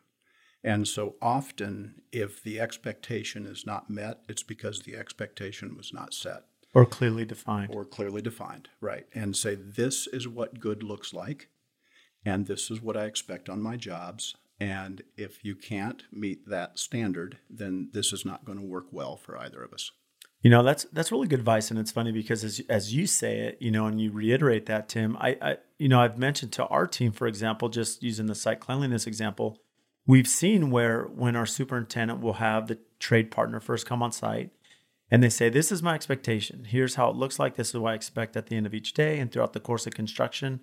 And 0.64 0.86
so 0.86 1.16
often, 1.20 2.02
if 2.12 2.42
the 2.42 2.60
expectation 2.60 3.46
is 3.46 3.66
not 3.66 3.90
met, 3.90 4.20
it's 4.28 4.44
because 4.44 4.80
the 4.80 4.96
expectation 4.96 5.76
was 5.76 5.92
not 5.92 6.14
set. 6.14 6.44
Or 6.74 6.86
clearly 6.86 7.24
defined. 7.24 7.74
Or 7.74 7.84
clearly 7.84 8.22
defined, 8.22 8.68
right. 8.80 9.06
And 9.14 9.36
say, 9.36 9.56
this 9.56 10.06
is 10.06 10.28
what 10.28 10.60
good 10.60 10.82
looks 10.82 11.12
like, 11.12 11.48
and 12.24 12.46
this 12.46 12.70
is 12.70 12.80
what 12.80 12.96
I 12.96 13.04
expect 13.04 13.48
on 13.48 13.60
my 13.60 13.76
jobs. 13.76 14.36
And 14.60 15.02
if 15.16 15.44
you 15.44 15.56
can't 15.56 16.04
meet 16.12 16.48
that 16.48 16.78
standard, 16.78 17.38
then 17.50 17.90
this 17.92 18.12
is 18.12 18.24
not 18.24 18.44
going 18.44 18.58
to 18.58 18.64
work 18.64 18.86
well 18.92 19.16
for 19.16 19.36
either 19.36 19.62
of 19.62 19.72
us. 19.72 19.90
You 20.40 20.50
know, 20.50 20.62
that's 20.62 20.84
that's 20.92 21.12
really 21.12 21.28
good 21.28 21.38
advice, 21.38 21.70
and 21.70 21.78
it's 21.78 21.92
funny 21.92 22.10
because 22.10 22.42
as 22.42 22.60
as 22.68 22.92
you 22.92 23.06
say 23.06 23.40
it, 23.40 23.58
you 23.60 23.70
know, 23.70 23.86
and 23.86 24.00
you 24.00 24.10
reiterate 24.10 24.66
that, 24.66 24.88
Tim, 24.88 25.16
I, 25.18 25.36
I 25.40 25.56
you 25.78 25.88
know, 25.88 26.00
I've 26.00 26.18
mentioned 26.18 26.52
to 26.54 26.66
our 26.66 26.88
team, 26.88 27.12
for 27.12 27.28
example, 27.28 27.68
just 27.68 28.02
using 28.02 28.26
the 28.26 28.34
site 28.34 28.58
cleanliness 28.58 29.06
example, 29.06 29.60
we've 30.06 30.28
seen 30.28 30.70
where 30.70 31.04
when 31.04 31.36
our 31.36 31.46
superintendent 31.46 32.20
will 32.20 32.34
have 32.34 32.66
the 32.66 32.78
trade 32.98 33.30
partner 33.30 33.60
first 33.60 33.86
come 33.86 34.02
on 34.02 34.12
site 34.12 34.50
and 35.10 35.22
they 35.22 35.28
say, 35.28 35.48
This 35.48 35.70
is 35.70 35.82
my 35.82 35.94
expectation. 35.94 36.64
Here's 36.64 36.94
how 36.94 37.10
it 37.10 37.16
looks 37.16 37.38
like. 37.38 37.56
This 37.56 37.68
is 37.68 37.76
what 37.76 37.92
I 37.92 37.94
expect 37.94 38.36
at 38.36 38.46
the 38.46 38.56
end 38.56 38.66
of 38.66 38.74
each 38.74 38.94
day 38.94 39.18
and 39.18 39.30
throughout 39.30 39.52
the 39.52 39.60
course 39.60 39.86
of 39.86 39.94
construction. 39.94 40.60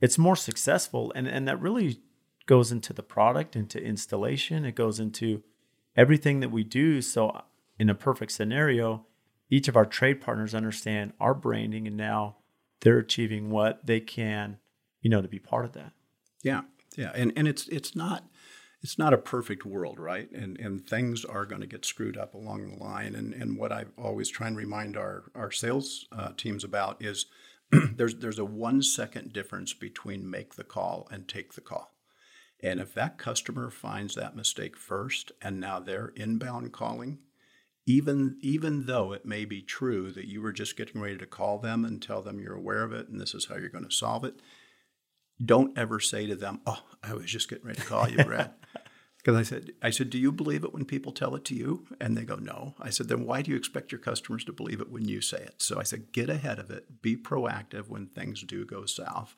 It's 0.00 0.18
more 0.18 0.36
successful. 0.36 1.12
And, 1.14 1.26
and 1.26 1.48
that 1.48 1.60
really 1.60 1.98
goes 2.46 2.70
into 2.70 2.92
the 2.92 3.02
product, 3.02 3.56
into 3.56 3.82
installation, 3.82 4.64
it 4.64 4.74
goes 4.74 5.00
into 5.00 5.42
everything 5.96 6.40
that 6.40 6.50
we 6.50 6.64
do. 6.64 7.02
So, 7.02 7.30
uh, 7.30 7.42
in 7.78 7.90
a 7.90 7.94
perfect 7.94 8.32
scenario, 8.32 9.04
each 9.50 9.68
of 9.68 9.76
our 9.76 9.86
trade 9.86 10.20
partners 10.20 10.54
understand 10.54 11.12
our 11.20 11.34
branding 11.34 11.86
and 11.86 11.96
now 11.96 12.36
they're 12.80 12.98
achieving 12.98 13.50
what 13.50 13.84
they 13.86 14.00
can, 14.00 14.58
you 15.00 15.10
know, 15.10 15.22
to 15.22 15.28
be 15.28 15.38
part 15.38 15.64
of 15.64 15.72
that. 15.72 15.92
Yeah. 16.42 16.62
Yeah. 16.96 17.12
And, 17.14 17.32
and 17.36 17.46
it's, 17.46 17.68
it's 17.68 17.94
not, 17.94 18.24
it's 18.82 18.98
not 18.98 19.12
a 19.12 19.18
perfect 19.18 19.64
world, 19.64 19.98
right? 19.98 20.30
And 20.30 20.58
and 20.58 20.86
things 20.86 21.24
are 21.24 21.46
going 21.46 21.60
to 21.60 21.66
get 21.66 21.84
screwed 21.84 22.16
up 22.16 22.34
along 22.34 22.68
the 22.68 22.82
line. 22.82 23.14
And 23.14 23.34
and 23.34 23.58
what 23.58 23.72
I 23.72 23.86
always 23.96 24.28
try 24.28 24.46
and 24.46 24.56
remind 24.56 24.96
our 24.96 25.24
our 25.34 25.50
sales 25.50 26.06
uh, 26.12 26.32
teams 26.36 26.64
about 26.64 27.02
is 27.02 27.26
there's 27.96 28.16
there's 28.16 28.38
a 28.38 28.44
one 28.44 28.82
second 28.82 29.32
difference 29.32 29.74
between 29.74 30.30
make 30.30 30.54
the 30.54 30.64
call 30.64 31.08
and 31.10 31.26
take 31.26 31.54
the 31.54 31.60
call. 31.60 31.94
And 32.60 32.80
if 32.80 32.92
that 32.94 33.18
customer 33.18 33.70
finds 33.70 34.14
that 34.14 34.34
mistake 34.34 34.76
first, 34.76 35.30
and 35.40 35.60
now 35.60 35.78
they're 35.78 36.12
inbound 36.16 36.72
calling, 36.72 37.18
even 37.86 38.36
even 38.40 38.86
though 38.86 39.12
it 39.12 39.24
may 39.24 39.44
be 39.44 39.62
true 39.62 40.12
that 40.12 40.28
you 40.28 40.40
were 40.40 40.52
just 40.52 40.76
getting 40.76 41.00
ready 41.00 41.16
to 41.16 41.26
call 41.26 41.58
them 41.58 41.84
and 41.84 42.02
tell 42.02 42.22
them 42.22 42.38
you're 42.38 42.54
aware 42.54 42.82
of 42.82 42.92
it 42.92 43.08
and 43.08 43.20
this 43.20 43.34
is 43.34 43.46
how 43.46 43.56
you're 43.56 43.68
going 43.68 43.88
to 43.88 43.90
solve 43.90 44.24
it, 44.24 44.40
don't 45.44 45.76
ever 45.78 46.00
say 46.00 46.26
to 46.26 46.36
them, 46.36 46.60
"Oh, 46.66 46.82
I 47.02 47.14
was 47.14 47.26
just 47.26 47.48
getting 47.48 47.66
ready 47.66 47.80
to 47.80 47.86
call 47.86 48.08
you, 48.08 48.24
Brad." 48.24 48.52
Because 49.18 49.36
I 49.36 49.42
said, 49.42 49.72
I 49.82 49.90
said, 49.90 50.10
do 50.10 50.18
you 50.18 50.30
believe 50.30 50.64
it 50.64 50.72
when 50.72 50.84
people 50.84 51.12
tell 51.12 51.34
it 51.34 51.44
to 51.46 51.54
you? 51.54 51.84
And 52.00 52.16
they 52.16 52.22
go, 52.22 52.36
no. 52.36 52.74
I 52.80 52.90
said, 52.90 53.08
then 53.08 53.26
why 53.26 53.42
do 53.42 53.50
you 53.50 53.56
expect 53.56 53.90
your 53.90 53.98
customers 53.98 54.44
to 54.44 54.52
believe 54.52 54.80
it 54.80 54.90
when 54.90 55.08
you 55.08 55.20
say 55.20 55.38
it? 55.38 55.60
So 55.60 55.78
I 55.78 55.82
said, 55.82 56.12
get 56.12 56.30
ahead 56.30 56.58
of 56.58 56.70
it, 56.70 57.02
be 57.02 57.16
proactive 57.16 57.88
when 57.88 58.06
things 58.06 58.42
do 58.42 58.64
go 58.64 58.86
south, 58.86 59.36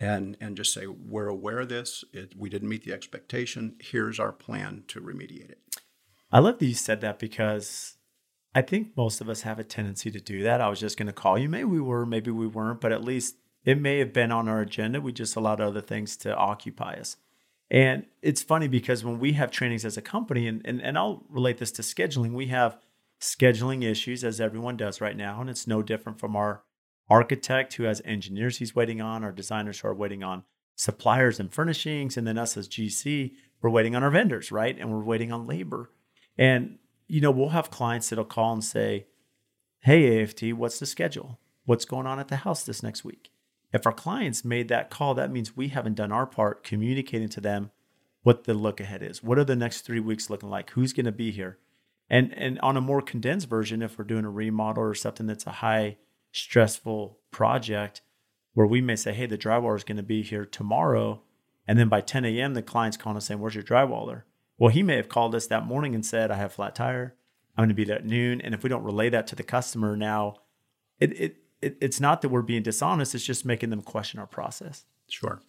and 0.00 0.36
and 0.40 0.56
just 0.56 0.74
say, 0.74 0.86
we're 0.86 1.28
aware 1.28 1.60
of 1.60 1.68
this. 1.68 2.04
It, 2.12 2.34
we 2.36 2.50
didn't 2.50 2.68
meet 2.68 2.84
the 2.84 2.92
expectation. 2.92 3.76
Here's 3.80 4.18
our 4.18 4.32
plan 4.32 4.84
to 4.88 5.00
remediate 5.00 5.50
it. 5.50 5.60
I 6.32 6.40
love 6.40 6.58
that 6.58 6.66
you 6.66 6.74
said 6.74 7.00
that 7.02 7.18
because 7.18 7.94
I 8.54 8.62
think 8.62 8.96
most 8.96 9.20
of 9.20 9.28
us 9.28 9.42
have 9.42 9.58
a 9.58 9.64
tendency 9.64 10.10
to 10.10 10.20
do 10.20 10.42
that. 10.42 10.60
I 10.60 10.68
was 10.68 10.80
just 10.80 10.98
going 10.98 11.06
to 11.06 11.12
call 11.12 11.38
you. 11.38 11.48
Maybe 11.48 11.64
we 11.64 11.80
were, 11.80 12.04
maybe 12.04 12.30
we 12.30 12.46
weren't, 12.46 12.80
but 12.80 12.92
at 12.92 13.04
least 13.04 13.36
it 13.64 13.80
may 13.80 13.98
have 13.98 14.12
been 14.12 14.32
on 14.32 14.48
our 14.48 14.60
agenda. 14.60 15.00
We 15.00 15.12
just 15.12 15.36
allowed 15.36 15.60
other 15.60 15.80
things 15.80 16.16
to 16.18 16.34
occupy 16.34 16.94
us. 16.94 17.16
And 17.70 18.04
it's 18.20 18.42
funny 18.42 18.68
because 18.68 19.04
when 19.04 19.18
we 19.18 19.32
have 19.32 19.50
trainings 19.50 19.84
as 19.84 19.96
a 19.96 20.02
company, 20.02 20.46
and, 20.46 20.60
and, 20.64 20.82
and 20.82 20.98
I'll 20.98 21.24
relate 21.28 21.58
this 21.58 21.72
to 21.72 21.82
scheduling, 21.82 22.34
we 22.34 22.48
have 22.48 22.76
scheduling 23.20 23.82
issues 23.82 24.24
as 24.24 24.40
everyone 24.40 24.76
does 24.76 25.00
right 25.00 25.16
now. 25.16 25.40
And 25.40 25.48
it's 25.48 25.66
no 25.66 25.82
different 25.82 26.20
from 26.20 26.36
our 26.36 26.64
architect 27.08 27.74
who 27.74 27.84
has 27.84 28.02
engineers 28.04 28.58
he's 28.58 28.74
waiting 28.74 29.00
on, 29.00 29.24
our 29.24 29.32
designers 29.32 29.80
who 29.80 29.88
are 29.88 29.94
waiting 29.94 30.22
on 30.22 30.44
suppliers 30.74 31.38
and 31.38 31.52
furnishings, 31.52 32.16
and 32.16 32.26
then 32.26 32.38
us 32.38 32.56
as 32.56 32.68
GC, 32.68 33.32
we're 33.60 33.70
waiting 33.70 33.94
on 33.94 34.02
our 34.02 34.10
vendors, 34.10 34.50
right? 34.50 34.76
And 34.78 34.92
we're 34.92 35.04
waiting 35.04 35.32
on 35.32 35.46
labor. 35.46 35.90
And, 36.36 36.78
you 37.06 37.20
know, 37.20 37.30
we'll 37.30 37.50
have 37.50 37.70
clients 37.70 38.10
that'll 38.10 38.24
call 38.24 38.52
and 38.52 38.64
say, 38.64 39.06
Hey, 39.80 40.22
AFT, 40.22 40.52
what's 40.52 40.78
the 40.78 40.86
schedule? 40.86 41.40
What's 41.64 41.84
going 41.84 42.06
on 42.06 42.18
at 42.18 42.28
the 42.28 42.36
house 42.36 42.64
this 42.64 42.82
next 42.82 43.04
week? 43.04 43.31
If 43.72 43.86
our 43.86 43.92
clients 43.92 44.44
made 44.44 44.68
that 44.68 44.90
call, 44.90 45.14
that 45.14 45.30
means 45.30 45.56
we 45.56 45.68
haven't 45.68 45.94
done 45.94 46.12
our 46.12 46.26
part 46.26 46.62
communicating 46.62 47.28
to 47.30 47.40
them 47.40 47.70
what 48.22 48.44
the 48.44 48.54
look 48.54 48.80
ahead 48.80 49.02
is. 49.02 49.22
What 49.22 49.38
are 49.38 49.44
the 49.44 49.56
next 49.56 49.80
three 49.80 50.00
weeks 50.00 50.30
looking 50.30 50.50
like? 50.50 50.70
Who's 50.70 50.92
going 50.92 51.06
to 51.06 51.12
be 51.12 51.30
here? 51.30 51.58
And 52.10 52.34
and 52.36 52.60
on 52.60 52.76
a 52.76 52.80
more 52.80 53.00
condensed 53.00 53.48
version, 53.48 53.82
if 53.82 53.98
we're 53.98 54.04
doing 54.04 54.24
a 54.24 54.30
remodel 54.30 54.82
or 54.82 54.94
something 54.94 55.26
that's 55.26 55.46
a 55.46 55.50
high 55.50 55.96
stressful 56.32 57.18
project, 57.30 58.02
where 58.54 58.66
we 58.66 58.80
may 58.80 58.96
say, 58.96 59.12
hey, 59.12 59.26
the 59.26 59.38
drywall 59.38 59.76
is 59.76 59.84
going 59.84 59.96
to 59.96 60.02
be 60.02 60.22
here 60.22 60.44
tomorrow, 60.44 61.22
and 61.66 61.78
then 61.78 61.88
by 61.88 62.00
10 62.00 62.24
a.m. 62.24 62.54
the 62.54 62.62
client's 62.62 62.96
calling 62.96 63.16
us 63.16 63.26
saying, 63.26 63.40
where's 63.40 63.54
your 63.54 63.64
drywaller? 63.64 64.22
Well, 64.58 64.70
he 64.70 64.82
may 64.82 64.96
have 64.96 65.08
called 65.08 65.34
us 65.34 65.46
that 65.46 65.66
morning 65.66 65.94
and 65.94 66.04
said, 66.04 66.30
I 66.30 66.36
have 66.36 66.52
flat 66.52 66.74
tire. 66.74 67.14
I'm 67.56 67.62
going 67.62 67.68
to 67.70 67.74
be 67.74 67.84
there 67.84 67.96
at 67.96 68.06
noon. 68.06 68.40
And 68.40 68.54
if 68.54 68.62
we 68.62 68.68
don't 68.68 68.84
relay 68.84 69.10
that 69.10 69.26
to 69.28 69.36
the 69.36 69.42
customer 69.42 69.96
now, 69.96 70.36
it, 71.00 71.20
it 71.20 71.36
it, 71.62 71.76
it's 71.80 72.00
not 72.00 72.22
that 72.22 72.28
we're 72.28 72.42
being 72.42 72.62
dishonest, 72.62 73.14
it's 73.14 73.24
just 73.24 73.46
making 73.46 73.70
them 73.70 73.82
question 73.82 74.20
our 74.20 74.26
process. 74.26 74.84
Sure. 75.08 75.40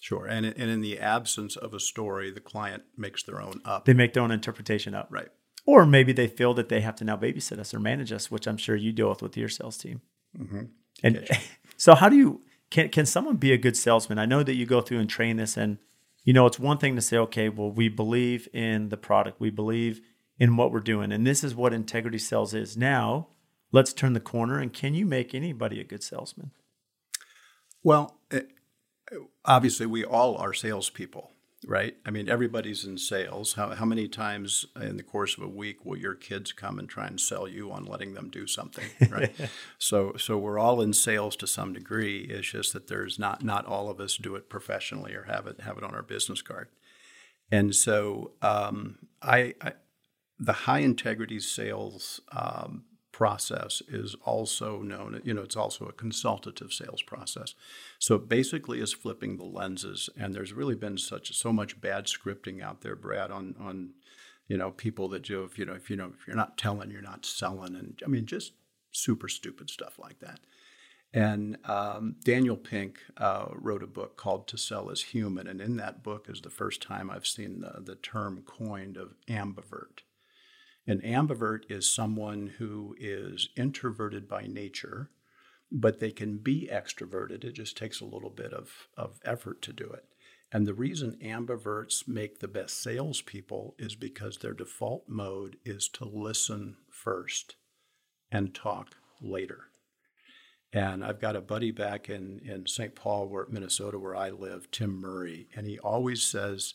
Sure. 0.00 0.26
And, 0.26 0.46
and 0.46 0.70
in 0.70 0.80
the 0.80 0.98
absence 0.98 1.56
of 1.56 1.74
a 1.74 1.80
story, 1.80 2.30
the 2.30 2.40
client 2.40 2.84
makes 2.96 3.22
their 3.22 3.42
own 3.42 3.60
up. 3.64 3.84
They 3.84 3.94
make 3.94 4.14
their 4.14 4.22
own 4.22 4.30
interpretation 4.30 4.94
up. 4.94 5.08
Right. 5.10 5.28
Or 5.66 5.84
maybe 5.84 6.12
they 6.12 6.28
feel 6.28 6.54
that 6.54 6.70
they 6.70 6.80
have 6.80 6.96
to 6.96 7.04
now 7.04 7.16
babysit 7.16 7.58
us 7.58 7.74
or 7.74 7.80
manage 7.80 8.10
us, 8.10 8.30
which 8.30 8.46
I'm 8.46 8.56
sure 8.56 8.74
you 8.74 8.92
deal 8.92 9.10
with 9.10 9.20
with 9.20 9.36
your 9.36 9.50
sales 9.50 9.76
team. 9.76 10.00
Mm-hmm. 10.38 10.62
And 11.02 11.16
okay. 11.18 11.40
so, 11.76 11.94
how 11.94 12.08
do 12.08 12.16
you 12.16 12.40
can 12.70 12.88
can 12.88 13.04
someone 13.04 13.36
be 13.36 13.52
a 13.52 13.58
good 13.58 13.76
salesman? 13.76 14.18
I 14.18 14.24
know 14.24 14.42
that 14.42 14.54
you 14.54 14.64
go 14.64 14.80
through 14.80 15.00
and 15.00 15.10
train 15.10 15.36
this, 15.36 15.56
and 15.56 15.78
you 16.24 16.32
know 16.32 16.46
it's 16.46 16.58
one 16.58 16.78
thing 16.78 16.96
to 16.96 17.02
say, 17.02 17.18
okay, 17.18 17.48
well, 17.48 17.70
we 17.70 17.88
believe 17.88 18.48
in 18.54 18.88
the 18.88 18.96
product, 18.96 19.40
we 19.40 19.50
believe 19.50 20.00
in 20.38 20.56
what 20.56 20.72
we're 20.72 20.80
doing, 20.80 21.12
and 21.12 21.26
this 21.26 21.44
is 21.44 21.54
what 21.54 21.74
integrity 21.74 22.18
sales 22.18 22.54
is. 22.54 22.76
Now, 22.76 23.28
let's 23.72 23.92
turn 23.92 24.12
the 24.12 24.20
corner. 24.20 24.58
And 24.58 24.72
can 24.72 24.94
you 24.94 25.06
make 25.06 25.34
anybody 25.34 25.80
a 25.80 25.84
good 25.84 26.02
salesman? 26.02 26.52
Well, 27.82 28.18
it, 28.30 28.50
obviously, 29.44 29.86
we 29.86 30.04
all 30.04 30.36
are 30.36 30.52
salespeople, 30.52 31.30
right? 31.66 31.96
I 32.04 32.10
mean, 32.10 32.28
everybody's 32.28 32.84
in 32.84 32.98
sales. 32.98 33.54
How, 33.54 33.74
how 33.74 33.84
many 33.84 34.08
times 34.08 34.66
in 34.80 34.96
the 34.96 35.02
course 35.02 35.36
of 35.36 35.44
a 35.44 35.48
week 35.48 35.84
will 35.84 35.96
your 35.96 36.14
kids 36.14 36.52
come 36.52 36.78
and 36.78 36.88
try 36.88 37.06
and 37.06 37.20
sell 37.20 37.46
you 37.46 37.70
on 37.70 37.84
letting 37.84 38.14
them 38.14 38.30
do 38.30 38.46
something, 38.46 38.86
right? 39.10 39.32
so, 39.78 40.14
so 40.16 40.36
we're 40.36 40.58
all 40.58 40.80
in 40.80 40.92
sales 40.92 41.36
to 41.36 41.46
some 41.46 41.72
degree. 41.72 42.26
It's 42.28 42.50
just 42.50 42.72
that 42.72 42.88
there's 42.88 43.18
not 43.18 43.44
not 43.44 43.66
all 43.66 43.88
of 43.88 44.00
us 44.00 44.16
do 44.16 44.34
it 44.34 44.48
professionally 44.48 45.14
or 45.14 45.24
have 45.24 45.46
it 45.46 45.60
have 45.60 45.78
it 45.78 45.84
on 45.84 45.94
our 45.94 46.02
business 46.02 46.42
card. 46.42 46.68
And 47.50 47.74
so, 47.74 48.32
um, 48.42 48.98
I, 49.22 49.54
I 49.60 49.72
the 50.38 50.52
high 50.52 50.80
integrity 50.80 51.40
sales 51.40 52.20
um, 52.32 52.84
process 53.18 53.82
is 53.88 54.14
also 54.24 54.80
known, 54.80 55.20
you 55.24 55.34
know, 55.34 55.42
it's 55.42 55.56
also 55.56 55.86
a 55.86 55.92
consultative 55.92 56.72
sales 56.72 57.02
process. 57.02 57.52
So 57.98 58.14
it 58.14 58.28
basically 58.28 58.78
is 58.78 58.92
flipping 58.92 59.38
the 59.38 59.44
lenses. 59.44 60.08
And 60.16 60.32
there's 60.32 60.52
really 60.52 60.76
been 60.76 60.98
such 60.98 61.36
so 61.36 61.52
much 61.52 61.80
bad 61.80 62.06
scripting 62.06 62.62
out 62.62 62.82
there, 62.82 62.94
Brad, 62.94 63.32
on 63.32 63.56
on 63.58 63.94
you 64.46 64.56
know 64.56 64.70
people 64.70 65.08
that 65.08 65.24
do 65.24 65.42
if 65.42 65.58
you 65.58 65.64
know 65.64 65.72
if 65.72 65.90
you 65.90 65.96
know 65.96 66.12
if 66.16 66.28
you're 66.28 66.36
not 66.36 66.56
telling, 66.56 66.92
you're 66.92 67.02
not 67.02 67.26
selling, 67.26 67.74
and 67.74 68.00
I 68.04 68.08
mean 68.08 68.24
just 68.24 68.52
super 68.92 69.28
stupid 69.28 69.68
stuff 69.68 69.98
like 69.98 70.20
that. 70.20 70.38
And 71.12 71.58
um, 71.64 72.16
Daniel 72.22 72.56
Pink 72.56 73.00
uh, 73.16 73.46
wrote 73.52 73.82
a 73.82 73.88
book 73.88 74.16
called 74.16 74.46
To 74.46 74.56
Sell 74.56 74.90
is 74.90 75.02
Human. 75.02 75.48
And 75.48 75.60
in 75.60 75.76
that 75.78 76.04
book 76.04 76.26
is 76.28 76.42
the 76.42 76.50
first 76.50 76.82
time 76.82 77.10
I've 77.10 77.26
seen 77.26 77.62
the, 77.62 77.80
the 77.80 77.96
term 77.96 78.44
coined 78.46 78.96
of 78.96 79.14
ambivert. 79.26 80.02
An 80.88 81.02
ambivert 81.02 81.70
is 81.70 81.86
someone 81.86 82.54
who 82.56 82.96
is 82.98 83.50
introverted 83.56 84.26
by 84.26 84.46
nature, 84.46 85.10
but 85.70 86.00
they 86.00 86.10
can 86.10 86.38
be 86.38 86.66
extroverted. 86.72 87.44
It 87.44 87.52
just 87.52 87.76
takes 87.76 88.00
a 88.00 88.06
little 88.06 88.30
bit 88.30 88.54
of, 88.54 88.88
of 88.96 89.20
effort 89.22 89.60
to 89.62 89.74
do 89.74 89.84
it. 89.84 90.06
And 90.50 90.66
the 90.66 90.72
reason 90.72 91.18
ambiverts 91.22 92.08
make 92.08 92.38
the 92.38 92.48
best 92.48 92.82
salespeople 92.82 93.74
is 93.78 93.94
because 93.94 94.38
their 94.38 94.54
default 94.54 95.04
mode 95.06 95.58
is 95.62 95.88
to 95.88 96.06
listen 96.06 96.78
first 96.90 97.56
and 98.32 98.54
talk 98.54 98.96
later. 99.20 99.64
And 100.72 101.04
I've 101.04 101.20
got 101.20 101.36
a 101.36 101.42
buddy 101.42 101.70
back 101.70 102.08
in, 102.08 102.40
in 102.42 102.66
St. 102.66 102.94
Paul, 102.94 103.28
where, 103.28 103.46
Minnesota, 103.50 103.98
where 103.98 104.16
I 104.16 104.30
live, 104.30 104.70
Tim 104.70 104.98
Murray, 104.98 105.48
and 105.54 105.66
he 105.66 105.78
always 105.78 106.22
says, 106.22 106.72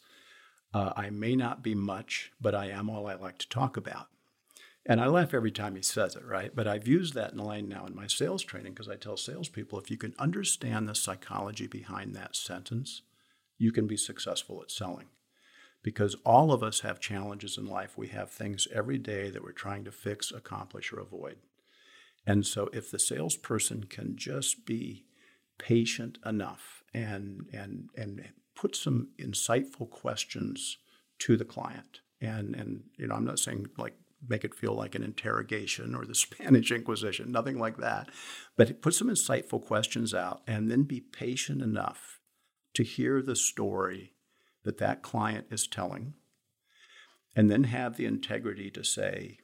uh, 0.73 0.93
I 0.95 1.09
may 1.09 1.35
not 1.35 1.63
be 1.63 1.75
much, 1.75 2.31
but 2.41 2.55
I 2.55 2.67
am 2.67 2.89
all 2.89 3.07
I 3.07 3.13
like 3.13 3.37
to 3.39 3.49
talk 3.49 3.77
about. 3.77 4.07
And 4.85 4.99
I 4.99 5.07
laugh 5.07 5.33
every 5.33 5.51
time 5.51 5.75
he 5.75 5.81
says 5.81 6.15
it, 6.15 6.25
right? 6.25 6.53
But 6.53 6.67
I've 6.67 6.87
used 6.87 7.13
that 7.13 7.31
in 7.31 7.37
line 7.37 7.69
now 7.69 7.85
in 7.85 7.95
my 7.95 8.07
sales 8.07 8.43
training 8.43 8.73
because 8.73 8.89
I 8.89 8.95
tell 8.95 9.15
salespeople 9.15 9.79
if 9.79 9.89
you 9.89 9.97
can 9.97 10.13
understand 10.19 10.89
the 10.89 10.95
psychology 10.95 11.67
behind 11.67 12.13
that 12.15 12.35
sentence, 12.35 13.01
you 13.57 13.71
can 13.71 13.87
be 13.87 13.95
successful 13.95 14.61
at 14.61 14.71
selling. 14.71 15.07
Because 15.83 16.15
all 16.25 16.51
of 16.51 16.63
us 16.63 16.81
have 16.81 16.99
challenges 16.99 17.57
in 17.57 17.65
life. 17.65 17.97
We 17.97 18.07
have 18.09 18.31
things 18.31 18.67
every 18.73 18.97
day 18.97 19.29
that 19.29 19.43
we're 19.43 19.51
trying 19.51 19.83
to 19.85 19.91
fix, 19.91 20.31
accomplish, 20.31 20.91
or 20.91 20.99
avoid. 20.99 21.37
And 22.25 22.45
so 22.45 22.69
if 22.73 22.89
the 22.89 22.99
salesperson 22.99 23.85
can 23.85 24.15
just 24.15 24.65
be 24.65 25.05
patient 25.57 26.17
enough 26.25 26.83
and 26.93 27.47
and 27.53 27.89
and 27.97 28.29
put 28.55 28.75
some 28.75 29.09
insightful 29.19 29.89
questions 29.89 30.77
to 31.19 31.37
the 31.37 31.45
client. 31.45 32.01
And 32.21 32.55
and 32.55 32.83
you 32.97 33.07
know, 33.07 33.15
I'm 33.15 33.25
not 33.25 33.39
saying 33.39 33.67
like 33.77 33.95
make 34.27 34.45
it 34.45 34.55
feel 34.55 34.73
like 34.73 34.95
an 34.95 35.03
interrogation 35.03 35.95
or 35.95 36.05
the 36.05 36.15
Spanish 36.15 36.71
Inquisition, 36.71 37.31
nothing 37.31 37.59
like 37.59 37.77
that. 37.77 38.09
But 38.55 38.81
put 38.81 38.93
some 38.93 39.09
insightful 39.09 39.63
questions 39.63 40.13
out 40.13 40.41
and 40.47 40.69
then 40.69 40.83
be 40.83 41.01
patient 41.01 41.61
enough 41.61 42.19
to 42.73 42.83
hear 42.83 43.21
the 43.21 43.35
story 43.35 44.13
that 44.63 44.77
that 44.77 45.03
client 45.03 45.47
is 45.51 45.67
telling. 45.67 46.13
And 47.35 47.49
then 47.49 47.63
have 47.63 47.97
the 47.97 48.05
integrity 48.05 48.69
to 48.71 48.83
say, 48.83 49.39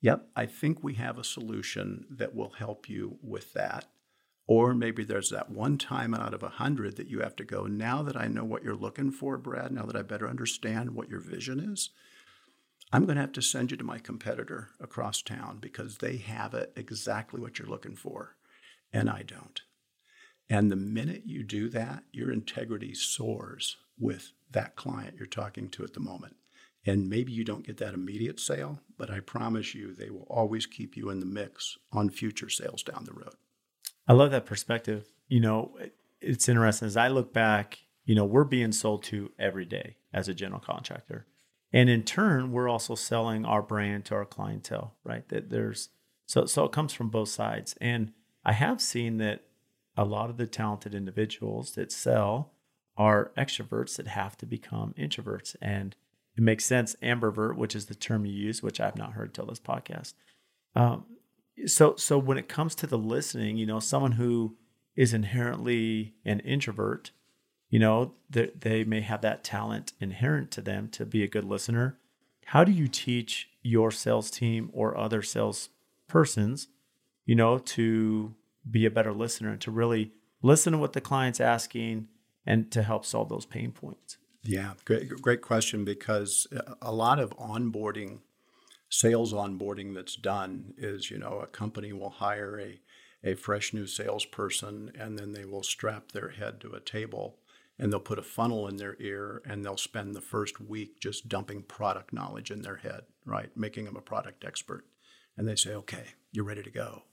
Yep, 0.00 0.28
I 0.34 0.46
think 0.46 0.82
we 0.82 0.94
have 0.94 1.18
a 1.18 1.24
solution 1.24 2.06
that 2.10 2.34
will 2.34 2.50
help 2.50 2.88
you 2.88 3.18
with 3.22 3.52
that. 3.52 3.84
Or 4.50 4.74
maybe 4.74 5.04
there's 5.04 5.30
that 5.30 5.48
one 5.48 5.78
time 5.78 6.12
out 6.12 6.34
of 6.34 6.42
a 6.42 6.48
hundred 6.48 6.96
that 6.96 7.06
you 7.06 7.20
have 7.20 7.36
to 7.36 7.44
go, 7.44 7.66
now 7.66 8.02
that 8.02 8.16
I 8.16 8.26
know 8.26 8.42
what 8.42 8.64
you're 8.64 8.74
looking 8.74 9.12
for, 9.12 9.38
Brad, 9.38 9.70
now 9.70 9.84
that 9.84 9.94
I 9.94 10.02
better 10.02 10.28
understand 10.28 10.90
what 10.90 11.08
your 11.08 11.20
vision 11.20 11.60
is, 11.60 11.90
I'm 12.92 13.04
going 13.04 13.14
to 13.14 13.20
have 13.20 13.30
to 13.34 13.42
send 13.42 13.70
you 13.70 13.76
to 13.76 13.84
my 13.84 14.00
competitor 14.00 14.70
across 14.80 15.22
town 15.22 15.58
because 15.60 15.98
they 15.98 16.16
have 16.16 16.52
it 16.54 16.72
exactly 16.74 17.40
what 17.40 17.60
you're 17.60 17.68
looking 17.68 17.94
for, 17.94 18.34
and 18.92 19.08
I 19.08 19.22
don't. 19.22 19.60
And 20.48 20.68
the 20.68 20.74
minute 20.74 21.22
you 21.26 21.44
do 21.44 21.68
that, 21.68 22.02
your 22.10 22.32
integrity 22.32 22.92
soars 22.92 23.76
with 24.00 24.32
that 24.50 24.74
client 24.74 25.14
you're 25.16 25.26
talking 25.26 25.68
to 25.68 25.84
at 25.84 25.94
the 25.94 26.00
moment. 26.00 26.34
And 26.84 27.08
maybe 27.08 27.30
you 27.30 27.44
don't 27.44 27.64
get 27.64 27.76
that 27.76 27.94
immediate 27.94 28.40
sale, 28.40 28.80
but 28.98 29.12
I 29.12 29.20
promise 29.20 29.76
you 29.76 29.94
they 29.94 30.10
will 30.10 30.26
always 30.28 30.66
keep 30.66 30.96
you 30.96 31.08
in 31.08 31.20
the 31.20 31.26
mix 31.26 31.78
on 31.92 32.10
future 32.10 32.48
sales 32.48 32.82
down 32.82 33.04
the 33.04 33.12
road. 33.12 33.34
I 34.10 34.12
love 34.12 34.32
that 34.32 34.44
perspective. 34.44 35.06
You 35.28 35.38
know, 35.38 35.78
it's 36.20 36.48
interesting 36.48 36.86
as 36.86 36.96
I 36.96 37.06
look 37.06 37.32
back, 37.32 37.78
you 38.04 38.16
know, 38.16 38.24
we're 38.24 38.42
being 38.42 38.72
sold 38.72 39.04
to 39.04 39.30
every 39.38 39.64
day 39.64 39.98
as 40.12 40.28
a 40.28 40.34
general 40.34 40.58
contractor. 40.58 41.28
And 41.72 41.88
in 41.88 42.02
turn, 42.02 42.50
we're 42.50 42.68
also 42.68 42.96
selling 42.96 43.44
our 43.44 43.62
brand 43.62 44.06
to 44.06 44.16
our 44.16 44.24
clientele, 44.24 44.96
right? 45.04 45.28
That 45.28 45.50
there's 45.50 45.90
so 46.26 46.44
so 46.44 46.64
it 46.64 46.72
comes 46.72 46.92
from 46.92 47.08
both 47.08 47.28
sides. 47.28 47.76
And 47.80 48.10
I 48.44 48.54
have 48.54 48.80
seen 48.80 49.18
that 49.18 49.44
a 49.96 50.04
lot 50.04 50.28
of 50.28 50.38
the 50.38 50.48
talented 50.48 50.92
individuals 50.92 51.76
that 51.76 51.92
sell 51.92 52.50
are 52.96 53.30
extroverts 53.38 53.94
that 53.96 54.08
have 54.08 54.36
to 54.38 54.44
become 54.44 54.92
introverts. 54.98 55.54
And 55.62 55.94
it 56.36 56.42
makes 56.42 56.64
sense. 56.64 56.96
Ambivert, 57.00 57.54
which 57.54 57.76
is 57.76 57.86
the 57.86 57.94
term 57.94 58.26
you 58.26 58.32
use, 58.32 58.60
which 58.60 58.80
I've 58.80 58.98
not 58.98 59.12
heard 59.12 59.32
till 59.32 59.46
this 59.46 59.60
podcast. 59.60 60.14
Um, 60.74 61.04
so, 61.66 61.96
so 61.96 62.18
when 62.18 62.38
it 62.38 62.48
comes 62.48 62.74
to 62.76 62.86
the 62.86 62.98
listening, 62.98 63.56
you 63.56 63.66
know, 63.66 63.80
someone 63.80 64.12
who 64.12 64.56
is 64.96 65.14
inherently 65.14 66.14
an 66.24 66.40
introvert, 66.40 67.10
you 67.68 67.78
know, 67.78 68.14
they, 68.28 68.50
they 68.58 68.84
may 68.84 69.00
have 69.00 69.22
that 69.22 69.44
talent 69.44 69.92
inherent 70.00 70.50
to 70.52 70.60
them 70.60 70.88
to 70.88 71.06
be 71.06 71.22
a 71.22 71.28
good 71.28 71.44
listener. 71.44 71.98
How 72.46 72.64
do 72.64 72.72
you 72.72 72.88
teach 72.88 73.48
your 73.62 73.90
sales 73.90 74.30
team 74.30 74.70
or 74.72 74.96
other 74.96 75.22
sales 75.22 75.68
persons, 76.08 76.68
you 77.24 77.34
know, 77.34 77.58
to 77.58 78.34
be 78.68 78.84
a 78.86 78.90
better 78.90 79.12
listener 79.12 79.50
and 79.50 79.60
to 79.60 79.70
really 79.70 80.12
listen 80.42 80.72
to 80.72 80.78
what 80.78 80.92
the 80.92 81.00
client's 81.00 81.40
asking 81.40 82.08
and 82.44 82.70
to 82.72 82.82
help 82.82 83.04
solve 83.04 83.28
those 83.28 83.46
pain 83.46 83.70
points? 83.70 84.18
Yeah, 84.42 84.72
great, 84.84 85.08
great 85.20 85.42
question 85.42 85.84
because 85.84 86.46
uh, 86.56 86.74
a 86.80 86.92
lot 86.92 87.18
of 87.18 87.36
onboarding, 87.36 88.20
sales 88.90 89.32
onboarding 89.32 89.94
that's 89.94 90.16
done 90.16 90.74
is, 90.76 91.10
you 91.10 91.18
know, 91.18 91.40
a 91.40 91.46
company 91.46 91.92
will 91.92 92.10
hire 92.10 92.60
a, 92.60 92.80
a 93.24 93.34
fresh 93.34 93.72
new 93.72 93.86
salesperson 93.86 94.92
and 94.98 95.18
then 95.18 95.32
they 95.32 95.44
will 95.44 95.62
strap 95.62 96.12
their 96.12 96.30
head 96.30 96.60
to 96.60 96.72
a 96.72 96.80
table 96.80 97.38
and 97.78 97.90
they'll 97.90 98.00
put 98.00 98.18
a 98.18 98.22
funnel 98.22 98.66
in 98.66 98.76
their 98.76 98.96
ear 99.00 99.40
and 99.46 99.64
they'll 99.64 99.76
spend 99.76 100.14
the 100.14 100.20
first 100.20 100.60
week 100.60 101.00
just 101.00 101.28
dumping 101.28 101.62
product 101.62 102.12
knowledge 102.12 102.50
in 102.50 102.62
their 102.62 102.76
head, 102.76 103.02
right? 103.24 103.56
Making 103.56 103.86
them 103.86 103.96
a 103.96 104.02
product 104.02 104.44
expert. 104.44 104.84
And 105.36 105.48
they 105.48 105.56
say, 105.56 105.72
okay, 105.74 106.04
you're 106.32 106.44
ready 106.44 106.62
to 106.62 106.70
go. 106.70 107.04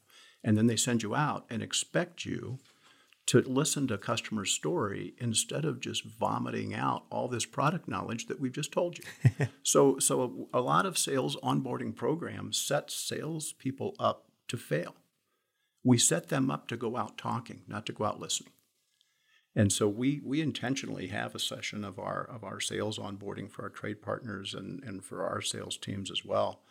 And 0.43 0.57
then 0.57 0.67
they 0.67 0.75
send 0.75 1.03
you 1.03 1.15
out 1.15 1.45
and 1.49 1.61
expect 1.61 2.25
you 2.25 2.59
to 3.27 3.41
listen 3.41 3.87
to 3.87 3.95
a 3.95 3.97
customer's 3.97 4.51
story 4.51 5.13
instead 5.19 5.65
of 5.65 5.81
just 5.81 6.03
vomiting 6.03 6.73
out 6.73 7.03
all 7.09 7.27
this 7.27 7.45
product 7.45 7.87
knowledge 7.87 8.27
that 8.27 8.39
we've 8.39 8.53
just 8.53 8.71
told 8.71 8.97
you. 8.97 9.47
so, 9.63 9.99
so 9.99 10.47
a, 10.53 10.59
a, 10.59 10.61
lot 10.61 10.85
of 10.85 10.97
sales 10.97 11.35
onboarding 11.43 11.93
programs 11.93 12.57
set 12.57 12.89
salespeople 12.89 13.95
up 13.99 14.31
to 14.47 14.57
fail. 14.57 14.95
We 15.83 15.97
set 15.97 16.29
them 16.29 16.49
up 16.49 16.69
to 16.69 16.77
go 16.77 16.95
out 16.95 17.17
talking, 17.17 17.63
not 17.67 17.85
to 17.87 17.93
go 17.93 18.05
out 18.05 18.19
listening. 18.19 18.53
And 19.55 19.73
so 19.73 19.87
we 19.87 20.21
we 20.23 20.39
intentionally 20.39 21.07
have 21.07 21.33
a 21.33 21.39
session 21.39 21.83
of 21.83 21.97
our 21.97 22.23
of 22.23 22.43
our 22.43 22.59
sales 22.59 22.99
onboarding 22.99 23.49
for 23.49 23.63
our 23.63 23.69
trade 23.69 24.01
partners 24.03 24.53
and, 24.53 24.83
and 24.83 25.03
for 25.03 25.25
our 25.25 25.41
sales 25.41 25.77
teams 25.77 26.11
as 26.11 26.23
well 26.23 26.61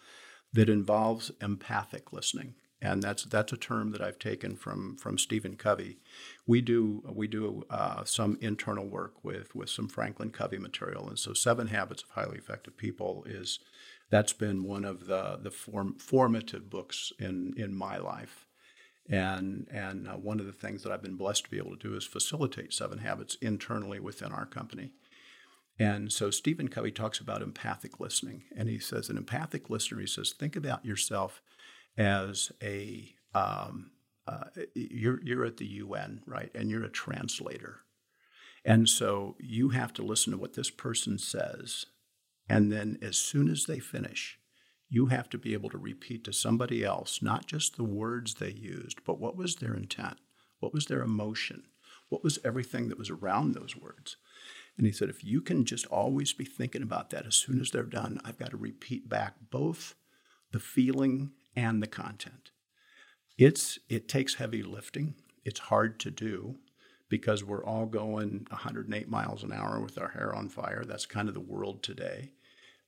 that 0.52 0.68
involves 0.68 1.32
empathic 1.40 2.12
listening 2.12 2.54
and 2.82 3.02
that's 3.02 3.24
that's 3.24 3.52
a 3.52 3.56
term 3.56 3.92
that 3.92 4.02
I've 4.02 4.18
taken 4.18 4.54
from 4.56 4.96
from 4.96 5.18
Stephen 5.18 5.56
Covey. 5.56 5.98
We 6.46 6.60
do 6.60 7.02
we 7.12 7.26
do 7.26 7.64
uh, 7.70 8.04
some 8.04 8.38
internal 8.40 8.86
work 8.86 9.24
with 9.24 9.54
with 9.54 9.70
some 9.70 9.88
Franklin 9.88 10.30
Covey 10.30 10.58
material, 10.58 11.08
and 11.08 11.18
so 11.18 11.32
Seven 11.32 11.68
Habits 11.68 12.02
of 12.02 12.10
Highly 12.10 12.38
Effective 12.38 12.76
People 12.76 13.24
is 13.26 13.58
that's 14.10 14.32
been 14.32 14.64
one 14.64 14.84
of 14.84 15.06
the 15.06 15.38
the 15.42 15.50
form, 15.50 15.94
formative 15.98 16.68
books 16.68 17.12
in 17.18 17.54
in 17.56 17.74
my 17.74 17.96
life, 17.96 18.46
and 19.08 19.66
and 19.72 20.06
uh, 20.08 20.12
one 20.12 20.38
of 20.38 20.46
the 20.46 20.52
things 20.52 20.82
that 20.82 20.92
I've 20.92 21.02
been 21.02 21.16
blessed 21.16 21.44
to 21.44 21.50
be 21.50 21.58
able 21.58 21.76
to 21.76 21.88
do 21.88 21.96
is 21.96 22.04
facilitate 22.04 22.74
Seven 22.74 22.98
Habits 22.98 23.36
internally 23.40 24.00
within 24.00 24.32
our 24.32 24.46
company. 24.46 24.92
And 25.78 26.10
so 26.10 26.30
Stephen 26.30 26.68
Covey 26.68 26.90
talks 26.90 27.20
about 27.20 27.42
empathic 27.42 28.00
listening, 28.00 28.44
and 28.56 28.68
he 28.68 28.78
says 28.78 29.10
an 29.10 29.18
empathic 29.18 29.68
listener. 29.68 30.00
He 30.00 30.06
says 30.06 30.32
think 30.32 30.56
about 30.56 30.84
yourself 30.84 31.42
as 31.96 32.52
a 32.62 33.14
um, 33.34 33.90
uh, 34.26 34.44
you're 34.74 35.20
you're 35.22 35.44
at 35.44 35.56
the 35.56 35.66
UN, 35.66 36.22
right? 36.26 36.50
And 36.54 36.70
you're 36.70 36.84
a 36.84 36.90
translator, 36.90 37.80
and 38.64 38.88
so 38.88 39.36
you 39.38 39.70
have 39.70 39.92
to 39.94 40.02
listen 40.02 40.32
to 40.32 40.38
what 40.38 40.54
this 40.54 40.70
person 40.70 41.18
says, 41.18 41.86
and 42.48 42.72
then 42.72 42.98
as 43.02 43.16
soon 43.18 43.48
as 43.48 43.64
they 43.64 43.78
finish, 43.78 44.38
you 44.88 45.06
have 45.06 45.28
to 45.30 45.38
be 45.38 45.52
able 45.52 45.70
to 45.70 45.78
repeat 45.78 46.24
to 46.24 46.32
somebody 46.32 46.84
else 46.84 47.22
not 47.22 47.46
just 47.46 47.76
the 47.76 47.84
words 47.84 48.34
they 48.34 48.50
used, 48.50 49.04
but 49.04 49.18
what 49.20 49.36
was 49.36 49.56
their 49.56 49.74
intent, 49.74 50.18
what 50.60 50.72
was 50.72 50.86
their 50.86 51.02
emotion, 51.02 51.64
what 52.08 52.22
was 52.22 52.38
everything 52.44 52.88
that 52.88 52.98
was 52.98 53.10
around 53.10 53.52
those 53.52 53.76
words. 53.76 54.16
And 54.76 54.86
he 54.86 54.92
said, 54.92 55.08
if 55.08 55.24
you 55.24 55.40
can 55.40 55.64
just 55.64 55.86
always 55.86 56.32
be 56.32 56.44
thinking 56.44 56.82
about 56.82 57.10
that 57.10 57.26
as 57.26 57.34
soon 57.34 57.60
as 57.60 57.70
they're 57.70 57.82
done, 57.82 58.20
I've 58.24 58.38
got 58.38 58.50
to 58.50 58.56
repeat 58.56 59.08
back 59.08 59.34
both 59.50 59.94
the 60.52 60.60
feeling 60.60 61.32
and 61.56 61.82
the 61.82 61.86
content. 61.86 62.50
It's 63.38 63.78
it 63.88 64.08
takes 64.08 64.34
heavy 64.34 64.62
lifting. 64.62 65.14
It's 65.44 65.60
hard 65.60 65.98
to 66.00 66.10
do 66.10 66.56
because 67.08 67.44
we're 67.44 67.64
all 67.64 67.86
going 67.86 68.46
108 68.50 69.08
miles 69.08 69.42
an 69.42 69.52
hour 69.52 69.80
with 69.80 69.98
our 69.98 70.08
hair 70.08 70.34
on 70.34 70.48
fire. 70.48 70.84
That's 70.84 71.06
kind 71.06 71.28
of 71.28 71.34
the 71.34 71.40
world 71.40 71.82
today, 71.82 72.32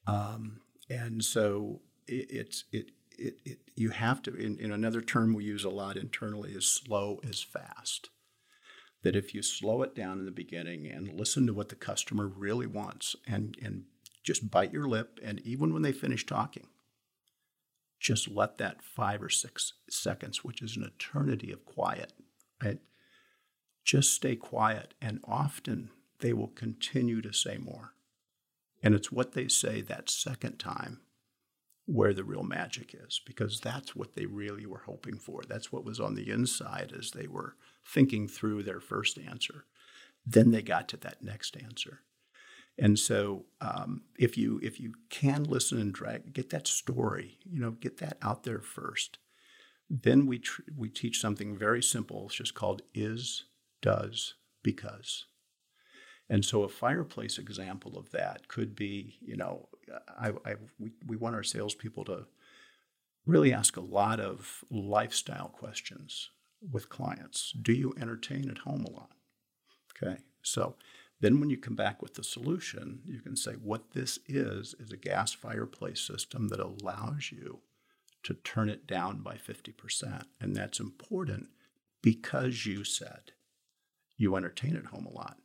um, 0.07 0.61
and 0.89 1.25
so 1.25 1.81
it, 2.07 2.31
it's 2.31 2.65
it, 2.73 2.91
it 3.19 3.39
it 3.45 3.59
you 3.75 3.91
have 3.91 4.23
to. 4.23 4.35
In, 4.35 4.59
in 4.59 4.73
another 4.73 5.01
term 5.01 5.35
we 5.35 5.45
use 5.45 5.65
a 5.65 5.71
lot 5.71 5.97
internally 5.97 6.53
is 6.53 6.67
slow 6.67 7.21
is 7.23 7.43
fast. 7.43 8.11
That 9.03 9.15
if 9.15 9.33
you 9.33 9.43
slow 9.43 9.83
it 9.83 9.95
down 9.95 10.19
in 10.19 10.25
the 10.25 10.33
beginning 10.33 10.87
and 10.87 11.13
listen 11.13 11.47
to 11.47 11.55
what 11.55 11.69
the 11.69 11.77
customer 11.77 12.27
really 12.27 12.67
wants 12.67 13.15
and 13.27 13.57
and 13.63 13.85
just 14.25 14.51
bite 14.51 14.73
your 14.73 14.89
lip 14.89 15.21
and 15.23 15.41
even 15.41 15.73
when 15.73 15.83
they 15.83 15.93
finish 15.93 16.27
talking 16.27 16.67
just 17.99 18.31
let 18.31 18.59
that 18.59 18.83
five 18.83 19.23
or 19.23 19.29
six 19.29 19.75
seconds, 19.91 20.45
which 20.45 20.63
is 20.63 20.77
an 20.77 20.85
eternity 20.85 21.53
of 21.53 21.65
quiet, 21.65 22.13
right? 22.63 22.79
Just 23.85 24.13
stay 24.13 24.37
quiet. 24.37 24.95
And 25.01 25.21
often 25.25 25.91
they 26.21 26.33
will 26.33 26.49
continue 26.49 27.21
to 27.23 27.33
say 27.33 27.59
more. 27.59 27.95
And 28.83 28.95
it's 28.95 29.11
what 29.11 29.33
they 29.33 29.49
say 29.49 29.81
that 29.83 30.11
second 30.11 30.59
time 30.59 31.01
where 31.87 32.13
the 32.13 32.23
real 32.23 32.43
magic 32.43 32.95
is, 32.95 33.21
because 33.25 33.61
that's 33.61 33.97
what 33.97 34.15
they 34.15 34.27
really 34.27 34.67
were 34.67 34.83
hoping 34.85 35.17
for. 35.17 35.43
That's 35.49 35.73
what 35.73 35.85
was 35.85 35.99
on 35.99 36.15
the 36.15 36.31
inside 36.31 36.93
as 36.97 37.13
they 37.13 37.27
were 37.27 37.57
thinking 37.85 38.29
through 38.29 38.63
their 38.63 38.81
first 38.81 39.19
answer. 39.19 39.65
Then 40.27 40.51
they 40.51 40.61
got 40.61 40.87
to 40.91 40.99
that 40.99 41.23
next 41.23 41.57
answer. 41.57 42.01
And 42.79 42.99
so, 42.99 43.47
um, 43.61 44.03
if 44.19 44.39
you 44.39 44.61
if 44.63 44.79
you 44.79 44.95
can 45.11 45.43
listen 45.43 45.81
and 45.81 45.93
drag, 45.93 46.33
get 46.33 46.51
that 46.51 46.69
story, 46.69 47.39
you 47.45 47.59
know, 47.59 47.73
get 47.73 47.99
that 47.99 48.19
out 48.23 48.45
there 48.45 48.61
first. 48.61 49.19
Then 49.91 50.27
we 50.27 50.39
tr- 50.39 50.63
we 50.77 50.89
teach 50.89 51.21
something 51.21 51.57
very 51.57 51.83
simple. 51.83 52.27
It's 52.27 52.37
just 52.37 52.55
called 52.55 52.83
is, 52.95 53.45
does, 53.83 54.35
because. 54.63 55.27
And 56.31 56.45
so, 56.45 56.63
a 56.63 56.69
fireplace 56.69 57.39
example 57.39 57.99
of 57.99 58.11
that 58.13 58.47
could 58.47 58.77
be, 58.77 59.19
you 59.21 59.37
know, 59.37 59.69
I, 60.17 60.29
I 60.45 60.55
we, 60.79 60.93
we 61.07 61.17
want 61.17 61.35
our 61.35 61.43
salespeople 61.43 62.05
to 62.05 62.27
really 63.27 63.53
ask 63.53 63.77
a 63.77 63.81
lot 63.83 64.21
of 64.21 64.65
lifestyle 64.71 65.49
questions 65.49 66.31
with 66.71 66.89
clients. 66.89 67.53
Do 67.61 67.73
you 67.73 67.95
entertain 68.01 68.51
at 68.51 68.59
home 68.59 68.85
a 68.85 68.91
lot? 68.91 69.11
Okay, 69.97 70.19
so 70.43 70.77
then, 71.21 71.41
when 71.41 71.51
you 71.51 71.57
come 71.57 71.75
back 71.75 72.01
with 72.01 72.15
the 72.15 72.23
solution, 72.23 73.01
you 73.05 73.21
can 73.21 73.37
say, 73.37 73.53
What 73.53 73.93
this 73.93 74.19
is, 74.27 74.75
is 74.79 74.93
a 74.93 74.97
gas 74.97 75.33
fireplace 75.33 76.01
system 76.01 76.49
that 76.49 76.61
allows 76.61 77.33
you 77.33 77.61
to 78.23 78.35
turn 78.35 78.69
it 78.69 78.87
down 78.87 79.23
by 79.23 79.35
50%. 79.37 80.25
And 80.41 80.55
that's 80.55 80.81
important 80.81 81.49
because 82.03 82.67
you 82.67 82.85
said 82.85 83.33
you 84.17 84.37
entertain 84.37 84.77
at 84.77 84.87
home 84.87 85.07
a 85.07 85.13
lot. 85.13 85.39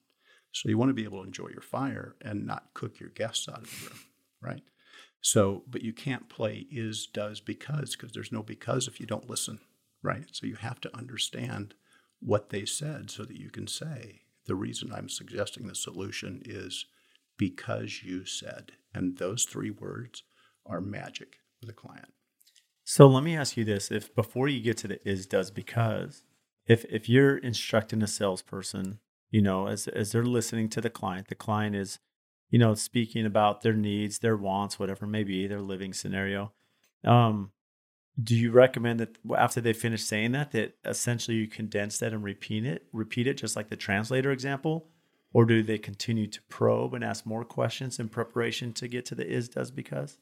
So, 0.51 0.69
you 0.69 0.77
want 0.77 0.89
to 0.89 0.93
be 0.93 1.05
able 1.05 1.21
to 1.21 1.27
enjoy 1.27 1.49
your 1.49 1.61
fire 1.61 2.15
and 2.21 2.45
not 2.45 2.73
cook 2.75 2.99
your 2.99 3.09
guests 3.09 3.49
out 3.49 3.63
of 3.63 3.71
the 3.71 3.89
room, 3.89 3.99
right? 4.41 4.63
So, 5.21 5.63
but 5.67 5.81
you 5.81 5.93
can't 5.93 6.29
play 6.29 6.67
is, 6.69 7.07
does, 7.07 7.39
because, 7.39 7.95
because 7.95 8.11
there's 8.11 8.31
no 8.31 8.43
because 8.43 8.87
if 8.87 8.99
you 8.99 9.07
don't 9.07 9.29
listen, 9.29 9.59
right? 10.03 10.25
So, 10.31 10.45
you 10.45 10.55
have 10.55 10.79
to 10.81 10.95
understand 10.95 11.73
what 12.19 12.49
they 12.49 12.65
said 12.65 13.09
so 13.09 13.23
that 13.23 13.37
you 13.37 13.49
can 13.49 13.65
say, 13.65 14.22
the 14.45 14.55
reason 14.55 14.91
I'm 14.93 15.09
suggesting 15.09 15.67
the 15.67 15.75
solution 15.75 16.41
is 16.45 16.85
because 17.37 18.03
you 18.03 18.25
said. 18.25 18.73
And 18.93 19.17
those 19.17 19.45
three 19.45 19.71
words 19.71 20.23
are 20.65 20.81
magic 20.81 21.37
with 21.61 21.69
a 21.69 21.73
client. 21.73 22.13
So 22.83 23.07
let 23.07 23.23
me 23.23 23.35
ask 23.35 23.57
you 23.57 23.63
this. 23.63 23.91
If 23.91 24.13
before 24.13 24.47
you 24.47 24.61
get 24.61 24.77
to 24.77 24.87
the 24.87 25.09
is 25.09 25.25
does 25.25 25.51
because, 25.51 26.23
if 26.67 26.85
if 26.85 27.07
you're 27.07 27.37
instructing 27.37 28.01
a 28.03 28.07
salesperson, 28.07 28.99
you 29.31 29.41
know, 29.41 29.67
as 29.67 29.87
as 29.87 30.11
they're 30.11 30.23
listening 30.23 30.69
to 30.69 30.81
the 30.81 30.89
client, 30.89 31.29
the 31.29 31.35
client 31.35 31.75
is, 31.75 31.99
you 32.49 32.59
know, 32.59 32.73
speaking 32.75 33.25
about 33.25 33.61
their 33.61 33.73
needs, 33.73 34.19
their 34.19 34.37
wants, 34.37 34.77
whatever 34.77 35.07
may 35.07 35.23
be, 35.23 35.47
their 35.47 35.61
living 35.61 35.93
scenario. 35.93 36.51
Um, 37.03 37.51
do 38.21 38.35
you 38.35 38.51
recommend 38.51 38.99
that 38.99 39.17
after 39.35 39.59
they 39.59 39.73
finish 39.73 40.03
saying 40.03 40.33
that 40.33 40.51
that 40.51 40.75
essentially 40.85 41.37
you 41.37 41.47
condense 41.47 41.97
that 41.97 42.13
and 42.13 42.23
repeat 42.23 42.65
it 42.65 42.85
repeat 42.91 43.27
it 43.27 43.35
just 43.35 43.55
like 43.55 43.69
the 43.69 43.75
translator 43.75 44.31
example 44.31 44.87
or 45.33 45.45
do 45.45 45.63
they 45.63 45.79
continue 45.79 46.27
to 46.27 46.41
probe 46.43 46.93
and 46.93 47.03
ask 47.03 47.25
more 47.25 47.43
questions 47.43 47.99
in 47.99 48.09
preparation 48.09 48.71
to 48.71 48.87
get 48.87 49.05
to 49.05 49.15
the 49.15 49.27
is 49.27 49.49
does 49.49 49.71
because 49.71 50.17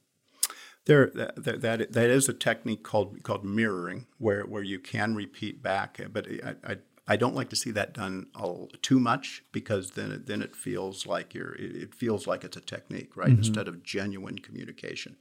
there 0.86 1.12
that, 1.14 1.62
that, 1.62 1.92
that 1.92 2.10
is 2.10 2.30
a 2.30 2.34
technique 2.34 2.84
called 2.84 3.22
called 3.24 3.44
mirroring 3.44 4.08
where 4.18 4.44
where 4.44 4.64
you 4.64 4.80
can 4.80 5.14
repeat 5.14 5.62
back 5.62 6.00
but 6.14 6.28
I, 6.44 6.56
I, 6.72 6.78
I 7.08 7.18
don't 7.18 7.36
like 7.36 7.50
to 7.50 7.56
see 7.56 7.72
that 7.72 7.94
done 7.94 8.28
all, 8.36 8.70
too 8.82 9.00
much 9.00 9.44
because 9.52 9.92
then 9.92 10.12
it, 10.12 10.28
then 10.28 10.42
it 10.42 10.56
feels 10.56 11.06
like 11.06 11.34
you're 11.34 11.56
it 11.56 11.94
feels 11.94 12.26
like 12.26 12.46
it's 12.46 12.56
a 12.56 12.62
technique, 12.62 13.18
right? 13.18 13.30
Mm-hmm. 13.30 13.40
Instead 13.40 13.68
of 13.68 13.84
genuine 13.84 14.40
communication. 14.40 15.18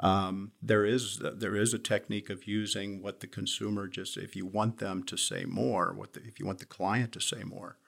Um, 0.00 0.52
there 0.60 0.84
is 0.84 1.20
there 1.22 1.56
is 1.56 1.72
a 1.72 1.78
technique 1.78 2.28
of 2.28 2.46
using 2.46 3.02
what 3.02 3.20
the 3.20 3.26
consumer 3.26 3.88
just 3.88 4.16
if 4.18 4.36
you 4.36 4.44
want 4.44 4.78
them 4.78 5.02
to 5.04 5.16
say 5.16 5.44
more, 5.44 5.94
what 5.94 6.12
the, 6.12 6.20
if 6.24 6.38
you 6.38 6.44
want 6.46 6.58
the 6.58 6.66
client 6.66 7.12
to 7.12 7.20
say 7.20 7.42
more, 7.44 7.78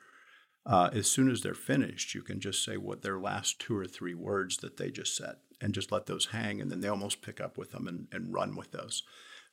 uh, 0.64 0.88
as 0.92 1.10
soon 1.10 1.30
as 1.30 1.42
they're 1.42 1.54
finished, 1.54 2.14
you 2.14 2.22
can 2.22 2.40
just 2.40 2.64
say 2.64 2.76
what 2.78 3.02
their 3.02 3.18
last 3.18 3.58
two 3.58 3.76
or 3.76 3.86
three 3.86 4.14
words 4.14 4.58
that 4.58 4.78
they 4.78 4.90
just 4.90 5.16
said, 5.16 5.36
and 5.60 5.74
just 5.74 5.92
let 5.92 6.06
those 6.06 6.26
hang, 6.26 6.60
and 6.60 6.70
then 6.70 6.80
they 6.80 6.88
almost 6.88 7.20
pick 7.20 7.40
up 7.40 7.58
with 7.58 7.72
them 7.72 7.86
and, 7.86 8.08
and 8.10 8.32
run 8.32 8.56
with 8.56 8.72
those. 8.72 9.02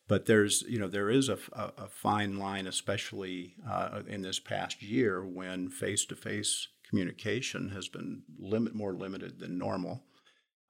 But 0.07 0.25
there's 0.25 0.63
you 0.69 0.79
know 0.79 0.87
there 0.87 1.09
is 1.09 1.27
a, 1.27 1.37
a, 1.51 1.73
a 1.77 1.87
fine 1.89 2.39
line, 2.39 2.67
especially 2.67 3.55
uh, 3.69 4.03
in 4.07 4.21
this 4.21 4.39
past 4.39 4.81
year 4.81 5.25
when 5.25 5.69
face 5.69 6.05
to 6.05 6.15
face 6.15 6.69
communication 6.89 7.69
has 7.69 7.89
been 7.89 8.21
limit 8.39 8.75
more 8.75 8.93
limited 8.93 9.39
than 9.39 9.57
normal 9.57 10.03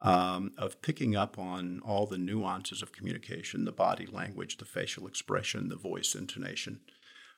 um, 0.02 0.52
of 0.58 0.82
picking 0.82 1.16
up 1.16 1.40
on 1.40 1.82
all 1.86 2.06
the 2.06 2.18
nuances 2.18 2.82
of 2.82 2.92
communication 2.92 3.66
the 3.66 3.72
body 3.72 4.06
language, 4.06 4.58
the 4.58 4.66
facial 4.66 5.08
expression, 5.08 5.70
the 5.70 5.76
voice 5.76 6.16
intonation. 6.16 6.82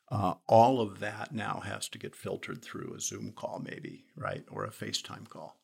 Uh, 0.09 0.35
all 0.47 0.79
of 0.79 0.99
that 0.99 1.33
now 1.33 1.61
has 1.65 1.89
to 1.89 1.97
get 1.97 2.15
filtered 2.15 2.61
through 2.61 2.93
a 2.95 2.99
Zoom 2.99 3.33
call, 3.33 3.61
maybe, 3.63 4.05
right? 4.15 4.45
Or 4.49 4.63
a 4.63 4.71
FaceTime 4.71 5.27
call. 5.29 5.57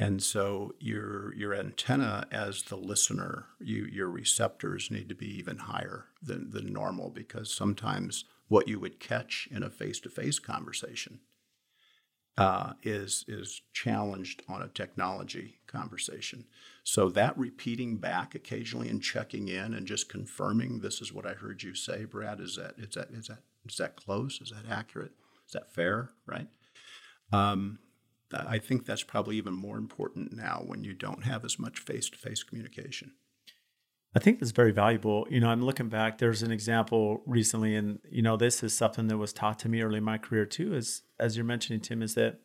And 0.00 0.22
so 0.22 0.74
your 0.78 1.34
your 1.34 1.52
antenna 1.54 2.26
as 2.30 2.62
the 2.62 2.76
listener, 2.76 3.46
you, 3.58 3.84
your 3.84 4.08
receptors 4.08 4.90
need 4.90 5.08
to 5.08 5.14
be 5.14 5.26
even 5.38 5.58
higher 5.58 6.06
than, 6.22 6.50
than 6.50 6.72
normal 6.72 7.10
because 7.10 7.52
sometimes 7.52 8.24
what 8.46 8.68
you 8.68 8.78
would 8.78 9.00
catch 9.00 9.48
in 9.50 9.62
a 9.62 9.70
face 9.70 9.98
to 10.00 10.08
face 10.08 10.38
conversation 10.38 11.20
uh, 12.38 12.72
is 12.84 13.24
is 13.26 13.62
challenged 13.72 14.42
on 14.48 14.62
a 14.62 14.68
technology 14.68 15.58
conversation. 15.66 16.44
So 16.84 17.08
that 17.10 17.36
repeating 17.36 17.96
back 17.96 18.34
occasionally 18.36 18.88
and 18.88 19.02
checking 19.02 19.48
in 19.48 19.74
and 19.74 19.86
just 19.86 20.08
confirming 20.08 20.78
this 20.78 21.02
is 21.02 21.12
what 21.12 21.26
I 21.26 21.32
heard 21.32 21.64
you 21.64 21.74
say, 21.74 22.04
Brad. 22.04 22.40
Is 22.40 22.54
that 22.54 22.74
is 22.78 22.94
that 22.94 23.10
is 23.10 23.26
that 23.26 23.40
is 23.68 23.76
that 23.78 23.96
close? 23.96 24.40
Is 24.40 24.50
that 24.50 24.72
accurate? 24.72 25.12
Is 25.46 25.52
that 25.52 25.74
fair? 25.74 26.10
Right. 26.26 26.46
Um, 27.32 27.80
I 28.32 28.58
think 28.58 28.86
that's 28.86 29.02
probably 29.02 29.36
even 29.36 29.54
more 29.54 29.76
important 29.76 30.32
now 30.32 30.62
when 30.64 30.84
you 30.84 30.92
don't 30.92 31.24
have 31.24 31.44
as 31.44 31.58
much 31.58 31.80
face 31.80 32.08
to 32.10 32.18
face 32.18 32.42
communication. 32.44 33.12
I 34.14 34.20
think 34.20 34.40
that's 34.40 34.52
very 34.52 34.72
valuable. 34.72 35.26
You 35.30 35.40
know, 35.40 35.48
I'm 35.48 35.62
looking 35.62 35.88
back. 35.88 36.18
There's 36.18 36.42
an 36.42 36.50
example 36.50 37.22
recently, 37.26 37.74
and 37.74 37.98
you 38.10 38.22
know, 38.22 38.36
this 38.36 38.62
is 38.62 38.76
something 38.76 39.06
that 39.08 39.18
was 39.18 39.32
taught 39.32 39.58
to 39.60 39.68
me 39.68 39.82
early 39.82 39.98
in 39.98 40.04
my 40.04 40.18
career 40.18 40.46
too. 40.46 40.74
Is 40.74 41.02
as 41.20 41.36
you're 41.36 41.44
mentioning, 41.44 41.80
Tim, 41.80 42.02
is 42.02 42.14
that 42.14 42.40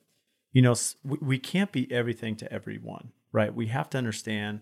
you 0.52 0.62
know 0.62 0.76
we, 1.04 1.17
we 1.21 1.39
can't 1.39 1.71
be 1.71 1.91
everything 1.91 2.36
to 2.38 2.52
everyone, 2.52 3.12
right? 3.32 3.54
We 3.54 3.67
have 3.67 3.89
to 3.91 3.97
understand 3.97 4.62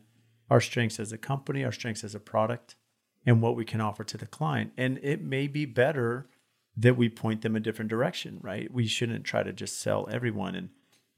our 0.49 0.61
strengths 0.61 0.99
as 0.99 1.11
a 1.11 1.17
company, 1.17 1.63
our 1.63 1.71
strengths 1.71 2.03
as 2.03 2.13
a 2.13 2.19
product, 2.19 2.75
and 3.25 3.41
what 3.41 3.55
we 3.55 3.65
can 3.65 3.81
offer 3.81 4.03
to 4.03 4.17
the 4.17 4.25
client. 4.27 4.71
And 4.77 4.99
it 5.01 5.23
may 5.23 5.47
be 5.47 5.65
better 5.65 6.27
that 6.77 6.97
we 6.97 7.09
point 7.09 7.41
them 7.41 7.55
a 7.55 7.59
different 7.59 7.89
direction, 7.89 8.39
right? 8.41 8.71
We 8.71 8.87
shouldn't 8.87 9.25
try 9.25 9.43
to 9.43 9.53
just 9.53 9.79
sell 9.79 10.07
everyone. 10.11 10.55
And 10.55 10.69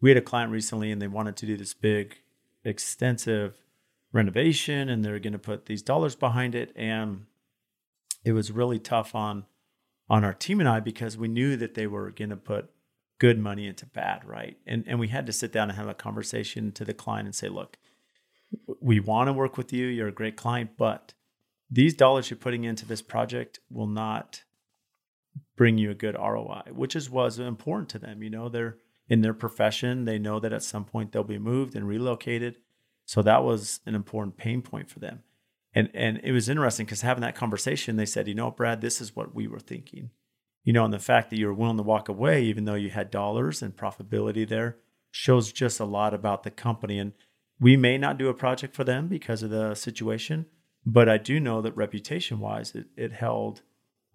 we 0.01 0.09
had 0.09 0.17
a 0.17 0.21
client 0.21 0.51
recently, 0.51 0.91
and 0.91 1.01
they 1.01 1.07
wanted 1.07 1.35
to 1.37 1.45
do 1.45 1.57
this 1.57 1.73
big, 1.73 2.17
extensive 2.63 3.62
renovation 4.13 4.87
and 4.87 5.03
they're 5.03 5.19
going 5.19 5.33
to 5.33 5.39
put 5.39 5.65
these 5.65 5.81
dollars 5.81 6.15
behind 6.15 6.55
it 6.55 6.71
and 6.75 7.25
it 8.23 8.31
was 8.31 8.51
really 8.51 8.79
tough 8.79 9.13
on 9.13 9.45
on 10.09 10.23
our 10.23 10.33
team 10.33 10.59
and 10.59 10.69
I 10.69 10.79
because 10.79 11.17
we 11.17 11.27
knew 11.27 11.57
that 11.57 11.73
they 11.73 11.87
were 11.87 12.11
going 12.11 12.29
to 12.29 12.37
put 12.37 12.69
good 13.19 13.39
money 13.39 13.67
into 13.67 13.85
bad, 13.85 14.23
right? 14.25 14.57
And 14.65 14.83
and 14.87 14.99
we 14.99 15.07
had 15.07 15.25
to 15.25 15.33
sit 15.33 15.51
down 15.51 15.69
and 15.69 15.77
have 15.77 15.87
a 15.87 15.93
conversation 15.93 16.71
to 16.73 16.85
the 16.85 16.93
client 16.93 17.25
and 17.25 17.35
say, 17.35 17.49
look, 17.49 17.77
we 18.79 18.99
want 18.99 19.27
to 19.27 19.33
work 19.33 19.57
with 19.57 19.73
you. 19.73 19.87
You're 19.87 20.09
a 20.09 20.13
great 20.13 20.35
client, 20.35 20.71
but 20.77 21.13
these 21.69 21.95
dollars 21.95 22.29
you're 22.29 22.37
putting 22.37 22.65
into 22.65 22.85
this 22.85 23.01
project 23.01 23.59
will 23.69 23.87
not 23.87 24.43
bring 25.55 25.77
you 25.77 25.89
a 25.89 25.95
good 25.95 26.15
ROI, 26.15 26.63
which 26.71 26.95
is 26.95 27.09
was 27.09 27.39
important 27.39 27.89
to 27.89 27.99
them. 27.99 28.21
You 28.21 28.29
know, 28.29 28.49
they're 28.49 28.77
in 29.09 29.21
their 29.21 29.33
profession, 29.33 30.05
they 30.05 30.17
know 30.17 30.39
that 30.39 30.53
at 30.53 30.63
some 30.63 30.85
point 30.85 31.11
they'll 31.11 31.23
be 31.23 31.39
moved 31.39 31.75
and 31.75 31.87
relocated. 31.87 32.57
So 33.05 33.21
that 33.21 33.43
was 33.43 33.79
an 33.85 33.95
important 33.95 34.37
pain 34.37 34.61
point 34.61 34.89
for 34.89 34.99
them. 34.99 35.23
And 35.75 35.89
and 35.93 36.19
it 36.23 36.31
was 36.31 36.49
interesting 36.49 36.85
because 36.85 37.01
having 37.01 37.21
that 37.21 37.35
conversation, 37.35 37.95
they 37.95 38.05
said, 38.05 38.27
you 38.27 38.35
know, 38.35 38.51
Brad, 38.51 38.81
this 38.81 39.01
is 39.01 39.15
what 39.15 39.33
we 39.33 39.47
were 39.47 39.59
thinking. 39.59 40.11
You 40.63 40.71
know, 40.71 40.85
and 40.85 40.93
the 40.93 40.99
fact 40.99 41.29
that 41.29 41.37
you 41.37 41.47
were 41.47 41.53
willing 41.53 41.77
to 41.77 41.83
walk 41.83 42.07
away, 42.07 42.43
even 42.43 42.65
though 42.65 42.75
you 42.75 42.89
had 42.89 43.11
dollars 43.11 43.61
and 43.61 43.75
profitability 43.75 44.47
there, 44.47 44.77
shows 45.11 45.51
just 45.51 45.79
a 45.79 45.85
lot 45.85 46.13
about 46.13 46.43
the 46.43 46.51
company. 46.51 46.99
And 46.99 47.13
we 47.59 47.75
may 47.75 47.97
not 47.97 48.17
do 48.17 48.29
a 48.29 48.33
project 48.33 48.75
for 48.75 48.83
them 48.83 49.07
because 49.07 49.43
of 49.43 49.49
the 49.49 49.75
situation, 49.75 50.45
but 50.85 51.09
I 51.09 51.17
do 51.17 51.39
know 51.39 51.61
that 51.61 51.75
reputation 51.75 52.39
wise, 52.39 52.73
it, 52.75 52.87
it 52.95 53.11
held 53.11 53.61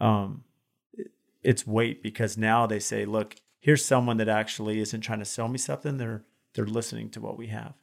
um, 0.01 0.44
its 1.42 1.66
weight 1.66 2.03
because 2.03 2.38
now 2.38 2.66
they 2.66 2.79
say, 2.79 3.05
look, 3.05 3.37
here's 3.59 3.85
someone 3.85 4.16
that 4.16 4.29
actually 4.29 4.81
isn't 4.81 5.03
trying 5.03 5.18
to 5.18 5.24
sell 5.24 5.48
me 5.48 5.59
something. 5.59 5.98
They're 5.98 6.24
they're 6.55 6.66
listening 6.66 7.11
to 7.11 7.20
what 7.20 7.37
we 7.37 7.48
have 7.48 7.74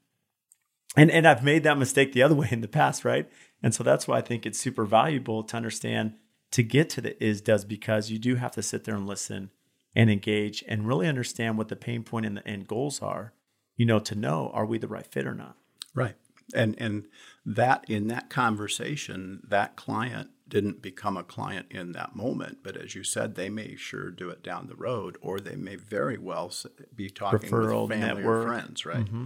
and 0.96 1.12
and 1.12 1.28
I've 1.28 1.44
made 1.44 1.64
that 1.64 1.78
mistake 1.78 2.14
the 2.14 2.24
other 2.24 2.36
way 2.36 2.48
in 2.52 2.62
the 2.62 2.68
past, 2.68 3.06
right? 3.06 3.30
And 3.62 3.74
so 3.74 3.84
that's 3.84 4.08
why 4.08 4.18
I 4.18 4.22
think 4.22 4.46
it's 4.46 4.60
super 4.60 4.86
valuable 4.86 5.44
to 5.44 5.58
understand 5.58 6.14
to 6.52 6.64
get 6.64 6.90
to 6.92 7.02
the 7.02 7.24
is 7.24 7.42
does 7.42 7.66
because 7.66 8.12
you 8.12 8.20
do 8.20 8.36
have 8.36 8.52
to 8.52 8.62
sit 8.62 8.84
there 8.84 8.96
and 8.96 9.08
listen 9.08 9.52
and 9.96 10.10
engage 10.10 10.64
and 10.68 10.88
really 10.88 11.08
understand 11.08 11.58
what 11.58 11.70
the 11.70 11.76
pain 11.76 12.04
point 12.04 12.26
and 12.26 12.38
the 12.38 12.48
end 12.48 12.68
goals 12.68 13.02
are, 13.02 13.34
you 13.76 13.86
know, 13.86 14.00
to 14.00 14.16
know 14.16 14.52
are 14.54 14.66
we 14.66 14.78
the 14.78 14.88
right 14.88 15.08
fit 15.08 15.26
or 15.26 15.34
not. 15.34 15.58
Right. 15.94 16.16
And 16.54 16.76
and 16.80 17.08
that 17.46 17.86
in 17.90 18.08
that 18.08 18.30
conversation, 18.30 19.42
that 19.48 19.76
client 19.76 20.30
didn't 20.48 20.82
become 20.82 21.18
a 21.18 21.24
client 21.24 21.66
in 21.72 21.94
that 21.94 22.16
moment, 22.16 22.60
but 22.62 22.78
as 22.78 22.94
you 22.94 23.04
said, 23.04 23.34
they 23.36 23.50
may 23.50 23.76
sure 23.76 24.12
do 24.12 24.30
it 24.30 24.44
down 24.44 24.68
the 24.68 24.76
road, 24.76 25.18
or 25.22 25.40
they 25.40 25.56
may 25.56 25.76
very 25.76 26.18
well 26.20 26.52
be 26.96 27.10
talking 27.10 27.50
Referral 27.50 27.88
with 27.88 27.98
family 27.98 28.22
network. 28.22 28.46
or 28.46 28.48
friends, 28.48 28.86
right? 28.86 29.06
Mm-hmm. 29.06 29.26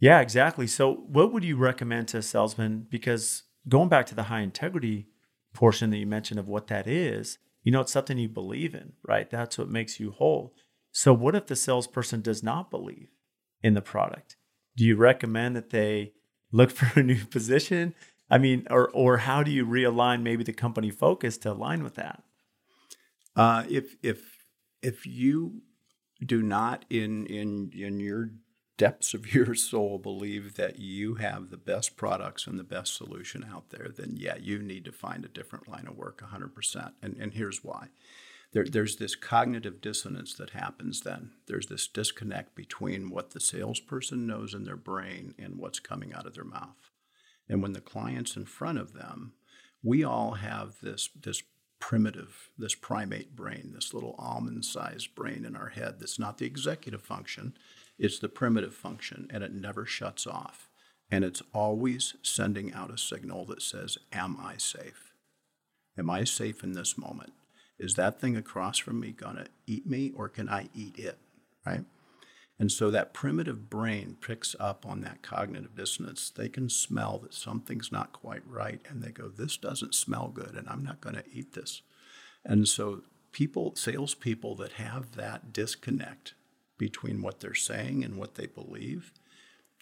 Yeah, 0.00 0.20
exactly. 0.20 0.66
So, 0.66 0.94
what 0.94 1.32
would 1.32 1.44
you 1.44 1.56
recommend 1.56 2.08
to 2.08 2.18
a 2.18 2.22
salesman? 2.22 2.86
Because 2.88 3.44
going 3.68 3.88
back 3.88 4.06
to 4.06 4.14
the 4.14 4.24
high 4.24 4.40
integrity 4.40 5.08
portion 5.54 5.90
that 5.90 5.98
you 5.98 6.06
mentioned 6.06 6.38
of 6.38 6.48
what 6.48 6.68
that 6.68 6.86
is, 6.86 7.38
you 7.64 7.72
know, 7.72 7.80
it's 7.80 7.92
something 7.92 8.16
you 8.18 8.28
believe 8.28 8.74
in, 8.74 8.92
right? 9.06 9.28
That's 9.28 9.58
what 9.58 9.68
makes 9.68 9.98
you 9.98 10.12
whole. 10.12 10.54
So, 10.92 11.12
what 11.12 11.34
if 11.34 11.46
the 11.46 11.56
salesperson 11.56 12.20
does 12.20 12.42
not 12.42 12.70
believe 12.70 13.08
in 13.62 13.74
the 13.74 13.82
product? 13.82 14.36
Do 14.76 14.84
you 14.84 14.94
recommend 14.96 15.56
that 15.56 15.70
they 15.70 16.12
look 16.52 16.70
for 16.78 17.00
a 17.00 17.02
new 17.02 17.24
position? 17.24 17.94
I 18.30 18.38
mean, 18.38 18.66
or 18.70 18.90
or 18.90 19.18
how 19.18 19.42
do 19.42 19.50
you 19.50 19.66
realign 19.66 20.22
maybe 20.22 20.44
the 20.44 20.52
company 20.52 20.90
focus 20.90 21.38
to 21.38 21.52
align 21.52 21.82
with 21.82 21.94
that? 21.96 22.22
Uh, 23.34 23.64
if 23.68 23.96
if 24.02 24.44
if 24.80 25.06
you 25.06 25.62
do 26.24 26.42
not 26.42 26.84
in 26.88 27.26
in 27.26 27.70
in 27.74 28.00
your 28.00 28.30
depths 28.78 29.12
of 29.12 29.34
your 29.34 29.54
soul 29.54 29.98
believe 29.98 30.54
that 30.54 30.78
you 30.78 31.16
have 31.16 31.50
the 31.50 31.58
best 31.58 31.96
products 31.96 32.46
and 32.46 32.58
the 32.58 32.64
best 32.64 32.96
solution 32.96 33.46
out 33.52 33.68
there, 33.68 33.88
then 33.94 34.14
yeah, 34.16 34.36
you 34.40 34.58
need 34.60 34.86
to 34.86 34.92
find 34.92 35.24
a 35.24 35.28
different 35.28 35.68
line 35.68 35.86
of 35.86 35.98
work 35.98 36.22
100%. 36.22 36.92
And, 37.02 37.16
and 37.20 37.34
here's 37.34 37.62
why. 37.62 37.88
There, 38.52 38.64
there's 38.64 38.96
this 38.96 39.14
cognitive 39.14 39.82
dissonance 39.82 40.32
that 40.34 40.50
happens 40.50 41.02
then. 41.02 41.32
There's 41.46 41.66
this 41.66 41.86
disconnect 41.86 42.54
between 42.54 43.10
what 43.10 43.32
the 43.32 43.40
salesperson 43.40 44.26
knows 44.26 44.54
in 44.54 44.64
their 44.64 44.76
brain 44.76 45.34
and 45.38 45.58
what's 45.58 45.80
coming 45.80 46.14
out 46.14 46.26
of 46.26 46.34
their 46.34 46.44
mouth. 46.44 46.90
And 47.46 47.62
when 47.62 47.74
the 47.74 47.82
client's 47.82 48.36
in 48.36 48.46
front 48.46 48.78
of 48.78 48.94
them, 48.94 49.34
we 49.82 50.02
all 50.02 50.32
have 50.32 50.76
this, 50.80 51.10
this 51.14 51.42
primitive, 51.78 52.50
this 52.56 52.74
primate 52.74 53.36
brain, 53.36 53.72
this 53.74 53.92
little 53.92 54.14
almond 54.18 54.64
sized 54.64 55.14
brain 55.14 55.44
in 55.44 55.54
our 55.54 55.68
head 55.68 55.96
that's 56.00 56.18
not 56.18 56.38
the 56.38 56.46
executive 56.46 57.02
function, 57.02 57.54
it's 57.98 58.18
the 58.18 58.28
primitive 58.28 58.74
function, 58.74 59.28
and 59.30 59.42
it 59.42 59.52
never 59.52 59.84
shuts 59.84 60.26
off. 60.26 60.68
And 61.10 61.24
it's 61.24 61.42
always 61.52 62.14
sending 62.22 62.72
out 62.72 62.92
a 62.92 62.98
signal 62.98 63.46
that 63.46 63.62
says, 63.62 63.98
Am 64.12 64.36
I 64.40 64.56
safe? 64.56 65.12
Am 65.98 66.10
I 66.10 66.24
safe 66.24 66.62
in 66.62 66.72
this 66.72 66.96
moment? 66.96 67.32
Is 67.78 67.94
that 67.94 68.20
thing 68.20 68.36
across 68.36 68.78
from 68.78 69.00
me 69.00 69.12
going 69.12 69.36
to 69.36 69.46
eat 69.66 69.86
me, 69.86 70.12
or 70.14 70.28
can 70.28 70.48
I 70.48 70.68
eat 70.74 70.98
it? 70.98 71.18
Right? 71.66 71.84
And 72.58 72.72
so 72.72 72.90
that 72.90 73.14
primitive 73.14 73.70
brain 73.70 74.16
picks 74.20 74.56
up 74.58 74.84
on 74.84 75.00
that 75.02 75.22
cognitive 75.22 75.76
dissonance. 75.76 76.30
They 76.30 76.48
can 76.48 76.68
smell 76.68 77.18
that 77.18 77.32
something's 77.32 77.92
not 77.92 78.12
quite 78.12 78.42
right, 78.46 78.80
and 78.88 79.02
they 79.02 79.10
go, 79.10 79.28
This 79.28 79.56
doesn't 79.56 79.94
smell 79.94 80.28
good, 80.28 80.54
and 80.54 80.68
I'm 80.68 80.84
not 80.84 81.00
going 81.00 81.16
to 81.16 81.24
eat 81.32 81.54
this. 81.54 81.82
And 82.44 82.68
so, 82.68 83.02
people, 83.32 83.74
salespeople 83.76 84.56
that 84.56 84.72
have 84.72 85.16
that 85.16 85.52
disconnect 85.52 86.34
between 86.78 87.20
what 87.22 87.40
they're 87.40 87.54
saying 87.54 88.04
and 88.04 88.16
what 88.16 88.36
they 88.36 88.46
believe 88.46 89.12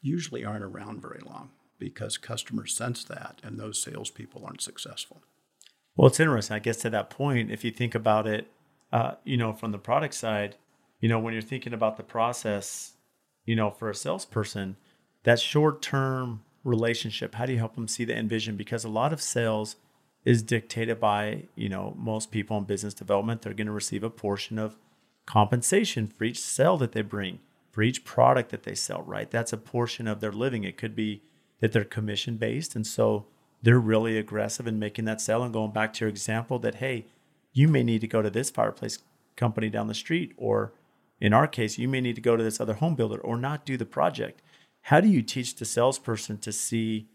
usually 0.00 0.44
aren't 0.44 0.64
around 0.64 1.00
very 1.00 1.20
long 1.24 1.50
because 1.78 2.16
customers 2.16 2.74
sense 2.74 3.04
that 3.04 3.40
and 3.44 3.58
those 3.58 3.82
salespeople 3.82 4.44
aren't 4.44 4.62
successful. 4.62 5.22
Well, 5.94 6.08
it's 6.08 6.20
interesting. 6.20 6.56
I 6.56 6.58
guess 6.58 6.78
to 6.78 6.90
that 6.90 7.10
point, 7.10 7.50
if 7.50 7.64
you 7.64 7.70
think 7.70 7.94
about 7.94 8.26
it, 8.26 8.50
uh, 8.92 9.12
you 9.24 9.36
know, 9.36 9.52
from 9.52 9.72
the 9.72 9.78
product 9.78 10.14
side, 10.14 10.56
you 11.00 11.08
know, 11.08 11.18
when 11.18 11.32
you're 11.32 11.42
thinking 11.42 11.72
about 11.72 11.96
the 11.96 12.02
process, 12.02 12.94
you 13.44 13.56
know, 13.56 13.70
for 13.70 13.90
a 13.90 13.94
salesperson, 13.94 14.76
that 15.24 15.40
short 15.40 15.82
term 15.82 16.42
relationship, 16.64 17.34
how 17.34 17.46
do 17.46 17.52
you 17.52 17.58
help 17.58 17.74
them 17.74 17.88
see 17.88 18.04
the 18.04 18.14
end 18.14 18.28
vision? 18.28 18.56
Because 18.56 18.84
a 18.84 18.88
lot 18.88 19.12
of 19.12 19.20
sales 19.20 19.76
is 20.24 20.42
dictated 20.42 20.98
by, 20.98 21.44
you 21.54 21.68
know, 21.68 21.94
most 21.96 22.30
people 22.30 22.58
in 22.58 22.64
business 22.64 22.94
development, 22.94 23.42
they're 23.42 23.54
going 23.54 23.66
to 23.66 23.72
receive 23.72 24.02
a 24.02 24.10
portion 24.10 24.58
of 24.58 24.76
compensation 25.26 26.06
for 26.06 26.24
each 26.24 26.40
sale 26.40 26.76
that 26.78 26.92
they 26.92 27.02
bring, 27.02 27.40
for 27.70 27.82
each 27.82 28.04
product 28.04 28.50
that 28.50 28.62
they 28.62 28.74
sell, 28.74 29.02
right? 29.02 29.30
That's 29.30 29.52
a 29.52 29.58
portion 29.58 30.08
of 30.08 30.20
their 30.20 30.32
living. 30.32 30.64
It 30.64 30.78
could 30.78 30.96
be 30.96 31.22
that 31.60 31.72
they're 31.72 31.84
commission 31.84 32.36
based. 32.36 32.74
And 32.74 32.86
so 32.86 33.26
they're 33.62 33.78
really 33.78 34.16
aggressive 34.16 34.66
in 34.66 34.78
making 34.78 35.04
that 35.06 35.20
sale 35.20 35.42
and 35.42 35.52
going 35.52 35.72
back 35.72 35.92
to 35.94 36.04
your 36.04 36.08
example 36.08 36.58
that, 36.60 36.76
hey, 36.76 37.06
you 37.52 37.68
may 37.68 37.82
need 37.82 38.00
to 38.02 38.06
go 38.06 38.22
to 38.22 38.30
this 38.30 38.50
fireplace 38.50 38.98
company 39.34 39.68
down 39.68 39.88
the 39.88 39.94
street, 39.94 40.32
or 40.36 40.72
in 41.20 41.32
our 41.32 41.46
case, 41.46 41.78
you 41.78 41.88
may 41.88 42.00
need 42.00 42.14
to 42.14 42.20
go 42.20 42.36
to 42.36 42.44
this 42.44 42.60
other 42.60 42.74
home 42.74 42.94
builder 42.94 43.18
or 43.18 43.36
not 43.36 43.64
do 43.64 43.76
the 43.76 43.86
project. 43.86 44.42
How 44.82 45.00
do 45.00 45.08
you 45.08 45.22
teach 45.22 45.54
the 45.54 45.64
salesperson 45.64 46.38
to 46.38 46.52
see, 46.52 47.08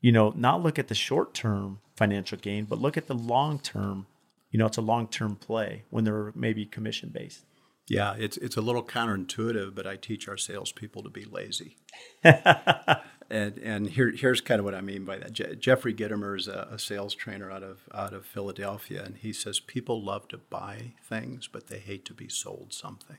you 0.00 0.10
know, 0.10 0.32
not 0.36 0.62
look 0.62 0.78
at 0.78 0.88
the 0.88 0.94
short 0.94 1.34
term 1.34 1.80
financial 1.96 2.38
gain, 2.38 2.64
but 2.64 2.80
look 2.80 2.96
at 2.96 3.06
the 3.06 3.14
long 3.14 3.58
term? 3.58 4.06
You 4.54 4.58
know, 4.58 4.66
it's 4.66 4.76
a 4.76 4.82
long 4.82 5.08
term 5.08 5.34
play 5.34 5.82
when 5.90 6.04
they're 6.04 6.30
maybe 6.36 6.64
commission 6.64 7.10
based. 7.12 7.44
Yeah, 7.88 8.14
it's 8.16 8.36
it's 8.36 8.56
a 8.56 8.60
little 8.60 8.84
counterintuitive, 8.84 9.74
but 9.74 9.84
I 9.84 9.96
teach 9.96 10.28
our 10.28 10.36
salespeople 10.36 11.02
to 11.02 11.08
be 11.08 11.24
lazy. 11.24 11.76
and 12.22 13.58
and 13.58 13.90
here 13.90 14.12
here's 14.12 14.40
kind 14.40 14.60
of 14.60 14.64
what 14.64 14.76
I 14.76 14.80
mean 14.80 15.04
by 15.04 15.18
that. 15.18 15.32
Je- 15.32 15.56
Jeffrey 15.56 15.92
Gitomer 15.92 16.38
is 16.38 16.46
a, 16.46 16.68
a, 16.70 16.78
sales 16.78 17.16
trainer 17.16 17.50
out 17.50 17.64
of 17.64 17.80
out 17.92 18.14
of 18.14 18.26
Philadelphia, 18.26 19.02
and 19.02 19.16
he 19.16 19.32
says 19.32 19.58
people 19.58 20.00
love 20.00 20.28
to 20.28 20.38
buy 20.38 20.92
things, 21.02 21.48
but 21.48 21.66
they 21.66 21.80
hate 21.80 22.04
to 22.04 22.14
be 22.14 22.28
sold 22.28 22.72
something. 22.72 23.18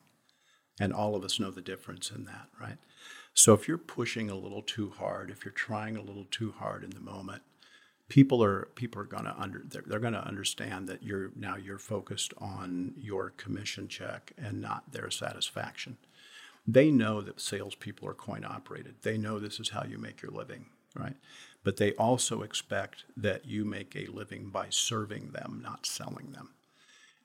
And 0.79 0.93
all 0.93 1.15
of 1.15 1.25
us 1.25 1.37
know 1.37 1.51
the 1.51 1.61
difference 1.61 2.11
in 2.11 2.23
that, 2.23 2.47
right? 2.61 2.77
So 3.33 3.53
if 3.53 3.67
you're 3.67 3.77
pushing 3.77 4.29
a 4.29 4.35
little 4.35 4.61
too 4.61 4.91
hard, 4.91 5.29
if 5.29 5.43
you're 5.43 5.51
trying 5.51 5.97
a 5.97 6.01
little 6.01 6.27
too 6.31 6.53
hard 6.57 6.85
in 6.85 6.91
the 6.91 7.01
moment, 7.01 7.41
people 8.07 8.43
are 8.43 8.69
people 8.75 9.01
are 9.01 9.05
going 9.05 9.25
to 9.25 9.35
under 9.37 9.61
they're, 9.65 9.83
they're 9.85 9.99
going 9.99 10.13
to 10.13 10.25
understand 10.25 10.87
that 10.87 11.03
you're 11.03 11.31
now 11.35 11.55
you're 11.55 11.79
focused 11.79 12.33
on 12.37 12.93
your 12.97 13.31
commission 13.31 13.87
check 13.87 14.33
and 14.37 14.61
not 14.61 14.91
their 14.91 15.09
satisfaction. 15.09 15.97
They 16.67 16.89
know 16.89 17.21
that 17.21 17.39
salespeople 17.39 18.07
are 18.07 18.13
coin 18.13 18.43
operated. 18.43 18.95
They 19.03 19.17
know 19.17 19.39
this 19.39 19.59
is 19.59 19.69
how 19.69 19.83
you 19.83 19.99
make 19.99 20.21
your 20.21 20.31
living, 20.31 20.65
right? 20.95 21.15
But 21.63 21.77
they 21.77 21.93
also 21.93 22.41
expect 22.41 23.05
that 23.15 23.45
you 23.45 23.65
make 23.65 23.95
a 23.95 24.07
living 24.07 24.49
by 24.49 24.67
serving 24.69 25.31
them, 25.31 25.61
not 25.63 25.85
selling 25.85 26.31
them. 26.31 26.49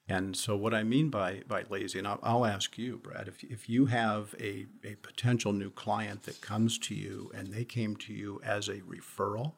And 0.09 0.37
so, 0.37 0.57
what 0.57 0.75
I 0.75 0.83
mean 0.83 1.09
by, 1.09 1.43
by 1.47 1.65
lazy, 1.71 1.99
and 1.99 2.09
I'll, 2.09 2.19
I'll 2.23 2.45
ask 2.45 2.77
you, 2.77 2.99
Brad, 2.99 3.29
if, 3.29 3.45
if 3.45 3.69
you 3.69 3.87
have 3.87 4.35
a, 4.41 4.67
a 4.85 4.97
potential 4.97 5.53
new 5.53 5.71
client 5.71 6.25
that 6.25 6.41
comes 6.41 6.79
to 6.79 6.95
you 6.95 7.31
and 7.33 7.49
they 7.49 7.65
came 7.65 7.97
to 7.97 8.13
you 8.13 8.41
as 8.45 8.69
a 8.69 8.81
referral 8.81 9.53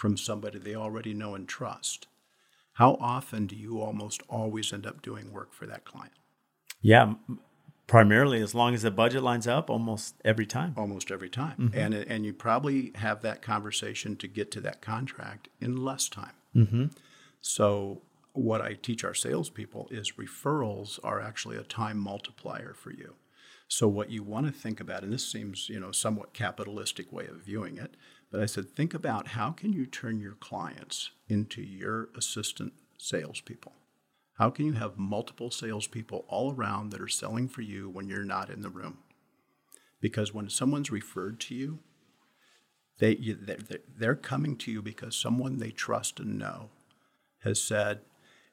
from 0.00 0.16
somebody 0.16 0.58
they 0.58 0.74
already 0.74 1.12
know 1.12 1.34
and 1.34 1.46
trust, 1.46 2.06
how 2.72 2.96
often 3.02 3.46
do 3.46 3.54
you 3.54 3.82
almost 3.82 4.22
always 4.30 4.72
end 4.72 4.86
up 4.86 5.02
doing 5.02 5.30
work 5.30 5.52
for 5.52 5.66
that 5.66 5.84
client? 5.84 6.14
Yeah, 6.80 7.16
primarily 7.86 8.40
as 8.40 8.54
long 8.54 8.72
as 8.72 8.80
the 8.80 8.90
budget 8.90 9.22
lines 9.22 9.46
up 9.46 9.68
almost 9.68 10.14
every 10.24 10.46
time. 10.46 10.72
Almost 10.74 11.10
every 11.10 11.28
time. 11.28 11.58
Mm-hmm. 11.58 11.78
And, 11.78 11.94
and 11.94 12.24
you 12.24 12.32
probably 12.32 12.92
have 12.94 13.20
that 13.20 13.42
conversation 13.42 14.16
to 14.16 14.26
get 14.26 14.50
to 14.52 14.60
that 14.62 14.80
contract 14.80 15.50
in 15.60 15.84
less 15.84 16.08
time. 16.08 16.32
Mm-hmm. 16.56 16.86
So, 17.42 18.00
what 18.32 18.62
I 18.62 18.78
teach 18.80 19.04
our 19.04 19.12
salespeople 19.12 19.88
is 19.90 20.12
referrals 20.12 20.98
are 21.04 21.20
actually 21.20 21.58
a 21.58 21.62
time 21.62 21.98
multiplier 21.98 22.72
for 22.72 22.90
you. 22.90 23.16
So 23.70 23.86
what 23.86 24.10
you 24.10 24.24
want 24.24 24.46
to 24.46 24.52
think 24.52 24.80
about, 24.80 25.04
and 25.04 25.12
this 25.12 25.30
seems, 25.30 25.68
you 25.68 25.78
know, 25.78 25.92
somewhat 25.92 26.32
capitalistic 26.32 27.12
way 27.12 27.26
of 27.26 27.44
viewing 27.44 27.76
it, 27.76 27.94
but 28.30 28.40
I 28.40 28.46
said, 28.46 28.70
think 28.70 28.94
about 28.94 29.28
how 29.28 29.50
can 29.50 29.72
you 29.72 29.86
turn 29.86 30.20
your 30.20 30.34
clients 30.34 31.10
into 31.28 31.62
your 31.62 32.08
assistant 32.16 32.72
salespeople? 32.96 33.72
How 34.34 34.50
can 34.50 34.66
you 34.66 34.72
have 34.72 34.96
multiple 34.96 35.50
salespeople 35.50 36.24
all 36.28 36.54
around 36.54 36.90
that 36.90 37.00
are 37.00 37.08
selling 37.08 37.48
for 37.48 37.62
you 37.62 37.88
when 37.88 38.08
you're 38.08 38.24
not 38.24 38.48
in 38.48 38.62
the 38.62 38.70
room? 38.70 38.98
Because 40.00 40.32
when 40.32 40.48
someone's 40.48 40.90
referred 40.90 41.40
to 41.40 41.54
you, 41.54 41.80
they, 42.98 43.18
they're 43.98 44.14
coming 44.14 44.56
to 44.58 44.70
you 44.70 44.82
because 44.82 45.16
someone 45.16 45.58
they 45.58 45.70
trust 45.70 46.20
and 46.20 46.38
know 46.38 46.70
has 47.42 47.60
said, 47.60 48.00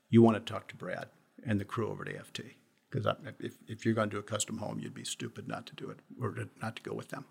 you 0.09 0.21
want 0.21 0.35
to 0.35 0.53
talk 0.53 0.67
to 0.69 0.75
Brad 0.75 1.07
and 1.45 1.59
the 1.59 1.65
crew 1.65 1.89
over 1.89 2.07
at 2.07 2.15
AFT. 2.15 2.41
Because 2.89 3.13
if, 3.39 3.53
if 3.67 3.85
you're 3.85 3.93
going 3.93 4.09
to 4.09 4.15
do 4.15 4.19
a 4.19 4.23
custom 4.23 4.57
home, 4.57 4.79
you'd 4.79 4.93
be 4.93 5.03
stupid 5.03 5.47
not 5.47 5.65
to 5.67 5.75
do 5.75 5.89
it 5.89 5.99
or 6.21 6.31
to, 6.31 6.49
not 6.61 6.77
to 6.77 6.81
go 6.81 6.93
with 6.93 7.09
them. 7.09 7.25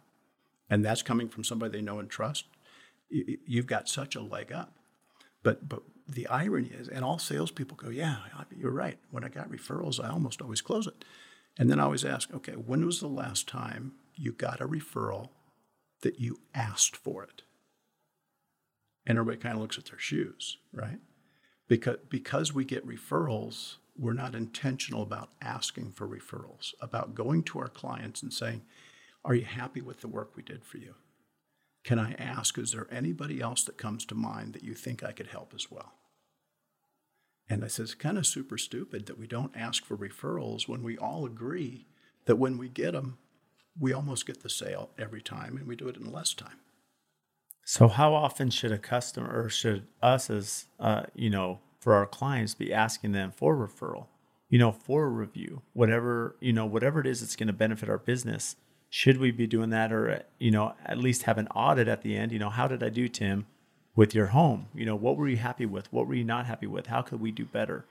And 0.68 0.84
that's 0.84 1.02
coming 1.02 1.28
from 1.28 1.44
somebody 1.44 1.72
they 1.72 1.82
know 1.82 1.98
and 1.98 2.10
trust. 2.10 2.46
You've 3.08 3.66
got 3.66 3.88
such 3.88 4.16
a 4.16 4.20
leg 4.20 4.52
up. 4.52 4.72
But, 5.42 5.68
but 5.68 5.82
the 6.08 6.26
irony 6.26 6.70
is, 6.70 6.88
and 6.88 7.04
all 7.04 7.18
salespeople 7.18 7.76
go, 7.76 7.88
yeah, 7.88 8.16
you're 8.56 8.72
right. 8.72 8.98
When 9.10 9.22
I 9.22 9.28
got 9.28 9.50
referrals, 9.50 10.04
I 10.04 10.08
almost 10.08 10.42
always 10.42 10.60
close 10.60 10.86
it. 10.86 11.04
And 11.58 11.70
then 11.70 11.78
I 11.78 11.84
always 11.84 12.04
ask, 12.04 12.34
okay, 12.34 12.52
when 12.52 12.84
was 12.84 13.00
the 13.00 13.06
last 13.06 13.46
time 13.46 13.92
you 14.14 14.32
got 14.32 14.60
a 14.60 14.66
referral 14.66 15.28
that 16.02 16.18
you 16.18 16.40
asked 16.54 16.96
for 16.96 17.22
it? 17.22 17.42
And 19.06 19.18
everybody 19.18 19.40
kind 19.40 19.54
of 19.54 19.60
looks 19.60 19.78
at 19.78 19.86
their 19.86 20.00
shoes, 20.00 20.58
right? 20.72 20.98
because 21.68 21.96
because 22.08 22.52
we 22.52 22.64
get 22.64 22.86
referrals 22.86 23.76
we're 23.98 24.12
not 24.12 24.34
intentional 24.34 25.02
about 25.02 25.30
asking 25.40 25.90
for 25.92 26.06
referrals 26.06 26.74
about 26.80 27.14
going 27.14 27.42
to 27.42 27.58
our 27.58 27.68
clients 27.68 28.22
and 28.22 28.32
saying 28.32 28.62
are 29.26 29.34
you 29.34 29.44
happy 29.44 29.82
with 29.82 30.00
the 30.00 30.08
work 30.08 30.30
we 30.34 30.42
did 30.42 30.64
for 30.64 30.78
you? 30.78 30.94
Can 31.84 31.98
i 31.98 32.12
ask 32.14 32.58
is 32.58 32.72
there 32.72 32.88
anybody 32.90 33.40
else 33.40 33.62
that 33.64 33.76
comes 33.76 34.04
to 34.06 34.14
mind 34.14 34.54
that 34.54 34.64
you 34.64 34.74
think 34.74 35.04
i 35.04 35.12
could 35.12 35.28
help 35.28 35.52
as 35.54 35.70
well? 35.70 35.92
And 37.48 37.62
i 37.62 37.68
says 37.68 37.90
it's 37.90 37.94
kind 37.94 38.16
of 38.16 38.26
super 38.26 38.56
stupid 38.56 39.06
that 39.06 39.18
we 39.18 39.26
don't 39.26 39.56
ask 39.56 39.84
for 39.84 39.96
referrals 39.96 40.66
when 40.66 40.82
we 40.82 40.96
all 40.96 41.26
agree 41.26 41.86
that 42.24 42.36
when 42.36 42.56
we 42.56 42.68
get 42.68 42.92
them 42.92 43.18
we 43.78 43.92
almost 43.92 44.26
get 44.26 44.42
the 44.42 44.48
sale 44.48 44.90
every 44.98 45.20
time 45.20 45.56
and 45.56 45.66
we 45.66 45.76
do 45.76 45.88
it 45.88 45.96
in 45.96 46.10
less 46.10 46.34
time. 46.34 46.58
So, 47.64 47.88
how 47.88 48.14
often 48.14 48.50
should 48.50 48.72
a 48.72 48.78
customer 48.78 49.28
or 49.28 49.48
should 49.48 49.86
us 50.00 50.30
as, 50.30 50.66
uh, 50.78 51.04
you 51.14 51.30
know, 51.30 51.60
for 51.80 51.94
our 51.94 52.06
clients 52.06 52.54
be 52.54 52.72
asking 52.72 53.12
them 53.12 53.32
for 53.32 53.56
referral, 53.56 54.06
you 54.48 54.58
know, 54.58 54.70
for 54.70 55.04
a 55.04 55.08
review, 55.08 55.62
whatever, 55.72 56.36
you 56.40 56.52
know, 56.52 56.64
whatever 56.64 57.00
it 57.00 57.06
is 57.06 57.20
that's 57.20 57.36
going 57.36 57.48
to 57.48 57.52
benefit 57.52 57.88
our 57.88 57.98
business? 57.98 58.56
Should 58.90 59.18
we 59.18 59.30
be 59.30 59.46
doing 59.46 59.70
that 59.70 59.92
or, 59.92 60.22
you 60.38 60.50
know, 60.50 60.74
at 60.84 60.98
least 60.98 61.24
have 61.24 61.38
an 61.38 61.48
audit 61.48 61.88
at 61.88 62.02
the 62.02 62.16
end? 62.16 62.32
You 62.32 62.38
know, 62.38 62.50
how 62.50 62.68
did 62.68 62.82
I 62.82 62.88
do, 62.88 63.08
Tim, 63.08 63.46
with 63.94 64.14
your 64.14 64.28
home? 64.28 64.68
You 64.74 64.86
know, 64.86 64.96
what 64.96 65.16
were 65.16 65.28
you 65.28 65.36
happy 65.36 65.66
with? 65.66 65.92
What 65.92 66.06
were 66.06 66.14
you 66.14 66.24
not 66.24 66.46
happy 66.46 66.66
with? 66.66 66.86
How 66.86 67.02
could 67.02 67.20
we 67.20 67.32
do 67.32 67.44
better? 67.44 67.84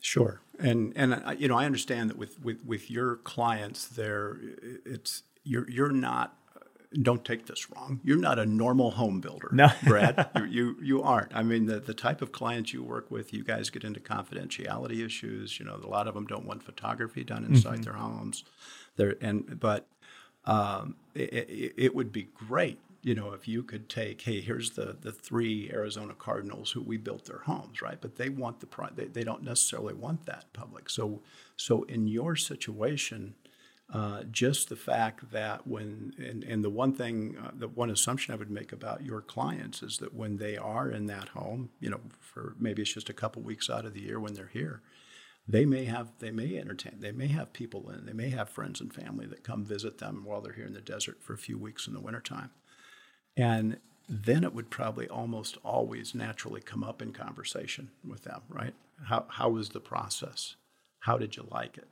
Sure, 0.00 0.42
and 0.58 0.92
and 0.96 1.40
you 1.40 1.48
know 1.48 1.56
I 1.56 1.64
understand 1.64 2.10
that 2.10 2.18
with 2.18 2.38
with 2.44 2.62
with 2.62 2.90
your 2.90 3.16
clients, 3.16 3.86
there 3.86 4.36
it's 4.84 5.22
you're 5.44 5.68
you're 5.70 5.92
not 5.92 6.36
don't 7.02 7.24
take 7.24 7.46
this 7.46 7.70
wrong. 7.70 8.00
You're 8.04 8.18
not 8.18 8.38
a 8.38 8.46
normal 8.46 8.92
home 8.92 9.20
builder, 9.20 9.48
no. 9.52 9.68
Brad. 9.84 10.28
You, 10.36 10.44
you, 10.44 10.76
you 10.80 11.02
aren't. 11.02 11.34
I 11.34 11.42
mean, 11.42 11.66
the, 11.66 11.80
the 11.80 11.94
type 11.94 12.22
of 12.22 12.32
clients 12.32 12.72
you 12.72 12.82
work 12.82 13.10
with, 13.10 13.32
you 13.32 13.42
guys 13.42 13.70
get 13.70 13.84
into 13.84 14.00
confidentiality 14.00 15.04
issues. 15.04 15.58
You 15.58 15.66
know, 15.66 15.80
a 15.82 15.86
lot 15.86 16.06
of 16.06 16.14
them 16.14 16.26
don't 16.26 16.46
want 16.46 16.62
photography 16.62 17.24
done 17.24 17.44
inside 17.44 17.74
mm-hmm. 17.74 17.82
their 17.82 17.94
homes. 17.94 18.44
There 18.96 19.16
and 19.20 19.58
but 19.58 19.88
um, 20.46 20.96
it, 21.14 21.74
it, 21.76 21.94
would 21.94 22.12
be 22.12 22.28
great, 22.34 22.78
you 23.02 23.14
know, 23.14 23.32
if 23.32 23.48
you 23.48 23.62
could 23.62 23.88
take, 23.88 24.20
hey, 24.22 24.40
here's 24.40 24.70
the 24.70 24.96
the 25.00 25.12
three 25.12 25.70
Arizona 25.72 26.14
Cardinals 26.14 26.72
who 26.72 26.82
we 26.82 26.96
built 26.96 27.24
their 27.24 27.38
homes, 27.40 27.80
right? 27.80 27.98
But 28.00 28.16
they 28.16 28.28
want 28.28 28.60
the 28.60 28.68
they, 28.94 29.06
they 29.06 29.24
don't 29.24 29.42
necessarily 29.42 29.94
want 29.94 30.26
that 30.26 30.52
public. 30.52 30.90
So 30.90 31.22
so 31.56 31.84
in 31.84 32.08
your 32.08 32.36
situation 32.36 33.34
uh, 33.92 34.22
just 34.30 34.70
the 34.70 34.76
fact 34.76 35.30
that 35.30 35.66
when, 35.66 36.14
and, 36.18 36.42
and 36.42 36.64
the 36.64 36.70
one 36.70 36.94
thing, 36.94 37.36
uh, 37.42 37.50
the 37.54 37.68
one 37.68 37.90
assumption 37.90 38.32
I 38.32 38.36
would 38.36 38.50
make 38.50 38.72
about 38.72 39.04
your 39.04 39.20
clients 39.20 39.82
is 39.82 39.98
that 39.98 40.14
when 40.14 40.38
they 40.38 40.56
are 40.56 40.90
in 40.90 41.06
that 41.06 41.28
home, 41.28 41.68
you 41.80 41.90
know, 41.90 42.00
for 42.18 42.54
maybe 42.58 42.82
it's 42.82 42.94
just 42.94 43.10
a 43.10 43.14
couple 43.14 43.42
weeks 43.42 43.68
out 43.68 43.84
of 43.84 43.92
the 43.92 44.00
year 44.00 44.18
when 44.18 44.34
they're 44.34 44.50
here, 44.52 44.80
they 45.46 45.64
may 45.64 45.84
have, 45.84 46.12
they 46.20 46.30
may 46.30 46.56
entertain, 46.56 47.00
they 47.00 47.12
may 47.12 47.28
have 47.28 47.52
people 47.52 47.90
in, 47.90 48.06
they 48.06 48.12
may 48.12 48.30
have 48.30 48.48
friends 48.48 48.80
and 48.80 48.92
family 48.92 49.26
that 49.26 49.44
come 49.44 49.64
visit 49.64 49.98
them 49.98 50.22
while 50.24 50.40
they're 50.40 50.54
here 50.54 50.66
in 50.66 50.72
the 50.72 50.80
desert 50.80 51.22
for 51.22 51.34
a 51.34 51.38
few 51.38 51.58
weeks 51.58 51.86
in 51.86 51.92
the 51.92 52.00
wintertime. 52.00 52.50
And 53.36 53.78
then 54.08 54.44
it 54.44 54.54
would 54.54 54.70
probably 54.70 55.08
almost 55.08 55.58
always 55.64 56.14
naturally 56.14 56.60
come 56.60 56.84
up 56.84 57.02
in 57.02 57.12
conversation 57.12 57.90
with 58.06 58.24
them, 58.24 58.42
right? 58.48 58.74
How, 59.06 59.26
how 59.28 59.50
was 59.50 59.70
the 59.70 59.80
process? 59.80 60.56
How 61.00 61.18
did 61.18 61.36
you 61.36 61.46
like 61.50 61.76
it? 61.76 61.88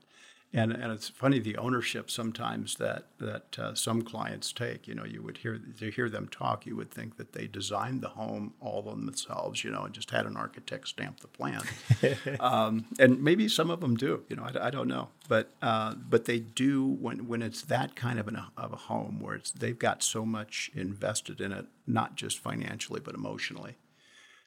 And 0.55 0.73
and 0.73 0.93
it's 0.93 1.09
funny 1.09 1.39
the 1.39 1.57
ownership 1.57 2.11
sometimes 2.11 2.75
that 2.77 3.07
that 3.19 3.59
uh, 3.59 3.75
some 3.75 4.03
clients 4.03 4.53
take. 4.53 4.87
You 4.87 4.95
know, 4.95 5.05
you 5.05 5.23
would 5.23 5.39
hear 5.39 5.59
to 5.79 5.91
hear 5.91 6.11
them 6.11 6.29
talk, 6.29 6.67
you 6.67 6.77
would 6.77 6.91
think 6.91 7.17
that 7.17 7.33
they 7.33 7.47
designed 7.47 8.03
the 8.03 8.11
home 8.11 8.53
all 8.61 8.87
on 8.89 9.07
themselves. 9.07 9.65
You 9.65 9.71
know, 9.71 9.85
and 9.85 9.95
just 9.95 10.11
had 10.11 10.27
an 10.27 10.37
architect 10.37 10.89
stamp 10.89 11.21
the 11.21 11.29
plan. 11.29 11.63
um, 12.41 12.85
and 12.99 13.23
maybe 13.23 13.49
some 13.49 13.71
of 13.71 13.81
them 13.81 13.97
do. 13.97 14.25
You 14.29 14.37
know, 14.37 14.45
I, 14.45 14.67
I 14.67 14.71
don't 14.71 14.89
know, 14.89 15.09
but 15.29 15.53
uh, 15.63 15.95
but 15.95 16.27
they 16.27 16.41
do 16.41 16.87
when 16.87 17.27
when 17.29 17.41
it's 17.41 17.63
that 17.63 17.97
kind 17.97 18.19
of 18.19 18.29
an 18.29 18.39
of 18.57 18.73
a 18.73 18.77
home 18.77 19.21
where 19.21 19.35
it's 19.35 19.51
they've 19.51 19.79
got 19.79 20.03
so 20.03 20.27
much 20.27 20.71
invested 20.75 21.41
in 21.41 21.53
it, 21.53 21.67
not 21.87 22.17
just 22.17 22.39
financially 22.39 23.01
but 23.01 23.15
emotionally. 23.15 23.77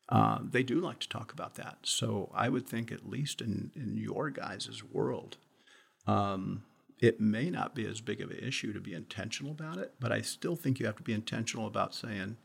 Uh, 0.08 0.38
they 0.44 0.62
do 0.62 0.80
like 0.80 1.00
to 1.00 1.10
talk 1.10 1.34
about 1.34 1.56
that. 1.56 1.78
So 1.82 2.30
I 2.34 2.48
would 2.48 2.68
think, 2.68 2.92
at 2.92 3.10
least 3.10 3.42
in, 3.42 3.72
in 3.76 3.98
your 3.98 4.30
guys' 4.30 4.84
world, 4.84 5.38
um, 6.08 6.64
it 7.00 7.20
may 7.20 7.50
not 7.50 7.76
be 7.76 7.86
as 7.86 8.02
big 8.02 8.22
of 8.22 8.32
an 8.32 8.40
issue 8.40 8.74
to 8.74 8.80
be 8.80 8.94
intentional 8.94 9.52
about 9.52 9.78
it, 9.78 9.94
but 10.00 10.12
I 10.12 10.22
still 10.22 10.56
think 10.56 10.80
you 10.80 10.86
have 10.86 10.96
to 10.98 11.04
be 11.04 11.14
intentional 11.14 11.68
about 11.68 11.94
saying, 11.94 12.38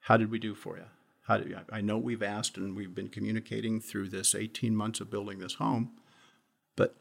"How 0.00 0.16
did 0.16 0.30
we 0.30 0.38
do 0.38 0.54
for 0.54 0.76
you? 0.76 0.86
How 1.22 1.38
did 1.38 1.56
I 1.70 1.80
know 1.80 1.98
we've 1.98 2.22
asked 2.22 2.56
and 2.56 2.76
we've 2.76 2.94
been 2.94 3.08
communicating 3.08 3.80
through 3.80 4.08
this 4.08 4.34
18 4.34 4.74
months 4.74 5.00
of 5.00 5.10
building 5.10 5.38
this 5.38 5.54
home, 5.54 5.92
but 6.76 6.96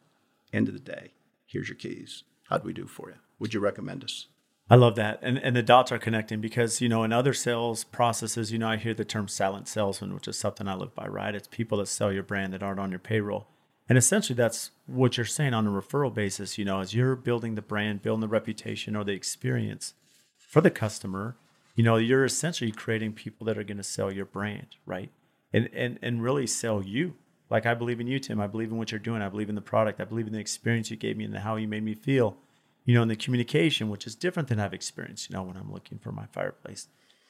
end 0.53 0.67
of 0.67 0.73
the 0.73 0.79
day, 0.79 1.11
here's 1.45 1.69
your 1.69 1.77
keys. 1.77 2.23
How 2.49 2.57
did 2.57 2.65
we 2.65 2.73
do 2.73 2.87
for 2.87 3.09
you? 3.09 3.15
Would 3.39 3.53
you 3.53 3.59
recommend 3.59 4.03
us?" 4.03 4.27
I 4.69 4.75
love 4.75 4.95
that. 4.95 5.19
And 5.21 5.37
and 5.37 5.53
the 5.55 5.61
dots 5.63 5.91
are 5.91 5.99
connecting 5.99 6.39
because, 6.39 6.79
you 6.79 6.87
know, 6.87 7.03
in 7.03 7.11
other 7.11 7.33
sales 7.33 7.83
processes, 7.83 8.53
you 8.53 8.57
know, 8.57 8.69
I 8.69 8.77
hear 8.77 8.93
the 8.93 9.03
term 9.03 9.27
silent 9.27 9.67
salesman, 9.67 10.13
which 10.13 10.29
is 10.29 10.39
something 10.39 10.67
I 10.67 10.75
live 10.75 10.95
by, 10.95 11.07
right? 11.07 11.35
It's 11.35 11.47
people 11.47 11.77
that 11.79 11.87
sell 11.87 12.11
your 12.11 12.23
brand 12.23 12.53
that 12.53 12.63
aren't 12.63 12.79
on 12.79 12.89
your 12.89 12.99
payroll. 12.99 13.47
And 13.91 13.97
essentially, 13.97 14.37
that's 14.37 14.71
what 14.85 15.17
you're 15.17 15.25
saying 15.25 15.53
on 15.53 15.67
a 15.67 15.69
referral 15.69 16.13
basis. 16.13 16.57
You 16.57 16.63
know, 16.63 16.79
as 16.79 16.93
you're 16.93 17.17
building 17.17 17.55
the 17.55 17.61
brand, 17.61 18.01
building 18.01 18.21
the 18.21 18.27
reputation 18.29 18.95
or 18.95 19.03
the 19.03 19.11
experience 19.11 19.95
for 20.37 20.61
the 20.61 20.71
customer, 20.71 21.35
you 21.75 21.83
know, 21.83 21.97
you're 21.97 22.23
essentially 22.23 22.71
creating 22.71 23.11
people 23.11 23.45
that 23.47 23.57
are 23.57 23.65
going 23.65 23.75
to 23.75 23.83
sell 23.83 24.09
your 24.09 24.23
brand, 24.23 24.77
right? 24.85 25.11
And 25.51 25.69
and 25.73 25.99
and 26.01 26.23
really 26.23 26.47
sell 26.47 26.81
you. 26.81 27.15
Like 27.49 27.65
I 27.65 27.73
believe 27.73 27.99
in 27.99 28.07
you, 28.07 28.17
Tim. 28.17 28.39
I 28.39 28.47
believe 28.47 28.71
in 28.71 28.77
what 28.77 28.93
you're 28.93 28.97
doing. 28.99 29.21
I 29.21 29.27
believe 29.27 29.49
in 29.49 29.55
the 29.55 29.61
product. 29.61 29.99
I 29.99 30.05
believe 30.05 30.25
in 30.25 30.31
the 30.31 30.39
experience 30.39 30.89
you 30.89 30.95
gave 30.95 31.17
me 31.17 31.25
and 31.25 31.35
how 31.39 31.57
you 31.57 31.67
made 31.67 31.83
me 31.83 31.93
feel. 31.93 32.37
You 32.85 32.95
know, 32.95 33.01
in 33.01 33.09
the 33.09 33.17
communication, 33.17 33.89
which 33.89 34.07
is 34.07 34.15
different 34.15 34.47
than 34.47 34.61
I've 34.61 34.73
experienced. 34.73 35.29
You 35.29 35.35
know, 35.35 35.43
when 35.43 35.57
I'm 35.57 35.69
looking 35.69 35.99
for 35.99 36.13
my 36.13 36.27
fireplace, 36.27 36.87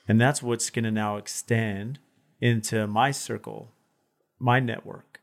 and 0.08 0.22
that's 0.22 0.44
what's 0.44 0.70
going 0.70 0.86
to 0.86 0.92
now 0.92 1.18
extend 1.18 1.98
into 2.40 2.86
my 2.86 3.10
circle, 3.10 3.72
my 4.38 4.60
network 4.60 5.21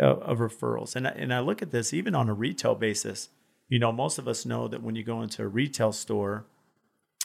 of, 0.00 0.38
referrals. 0.38 0.96
And 0.96 1.06
I, 1.06 1.10
and 1.10 1.32
I 1.32 1.40
look 1.40 1.62
at 1.62 1.70
this 1.70 1.92
even 1.92 2.14
on 2.14 2.28
a 2.28 2.34
retail 2.34 2.74
basis. 2.74 3.28
You 3.68 3.78
know, 3.78 3.92
most 3.92 4.18
of 4.18 4.26
us 4.26 4.44
know 4.44 4.66
that 4.68 4.82
when 4.82 4.96
you 4.96 5.04
go 5.04 5.22
into 5.22 5.42
a 5.42 5.48
retail 5.48 5.92
store, 5.92 6.44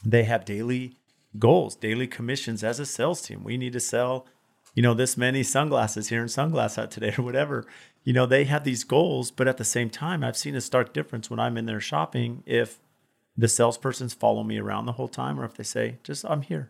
they 0.03 0.23
have 0.23 0.45
daily 0.45 0.97
goals, 1.39 1.75
daily 1.75 2.07
commissions 2.07 2.63
as 2.63 2.79
a 2.79 2.85
sales 2.85 3.21
team. 3.21 3.43
We 3.43 3.57
need 3.57 3.73
to 3.73 3.79
sell, 3.79 4.25
you 4.75 4.83
know, 4.83 4.93
this 4.93 5.17
many 5.17 5.41
sunglasses 5.43 6.09
here 6.09 6.21
in 6.21 6.27
Sunglass 6.27 6.75
Hut 6.75 6.91
today 6.91 7.13
or 7.17 7.23
whatever. 7.23 7.65
You 8.03 8.13
know, 8.13 8.25
they 8.25 8.43
have 8.43 8.63
these 8.63 8.83
goals, 8.83 9.31
but 9.31 9.47
at 9.47 9.57
the 9.57 9.63
same 9.63 9.89
time, 9.89 10.23
I've 10.23 10.37
seen 10.37 10.55
a 10.55 10.61
stark 10.61 10.93
difference 10.93 11.29
when 11.29 11.39
I'm 11.39 11.57
in 11.57 11.65
there 11.65 11.79
shopping 11.79 12.43
if 12.45 12.79
the 13.37 13.47
salespersons 13.47 14.15
follow 14.15 14.43
me 14.43 14.59
around 14.59 14.85
the 14.85 14.93
whole 14.93 15.07
time 15.07 15.39
or 15.39 15.45
if 15.45 15.55
they 15.55 15.63
say, 15.63 15.97
just 16.03 16.23
I'm 16.25 16.41
here. 16.41 16.69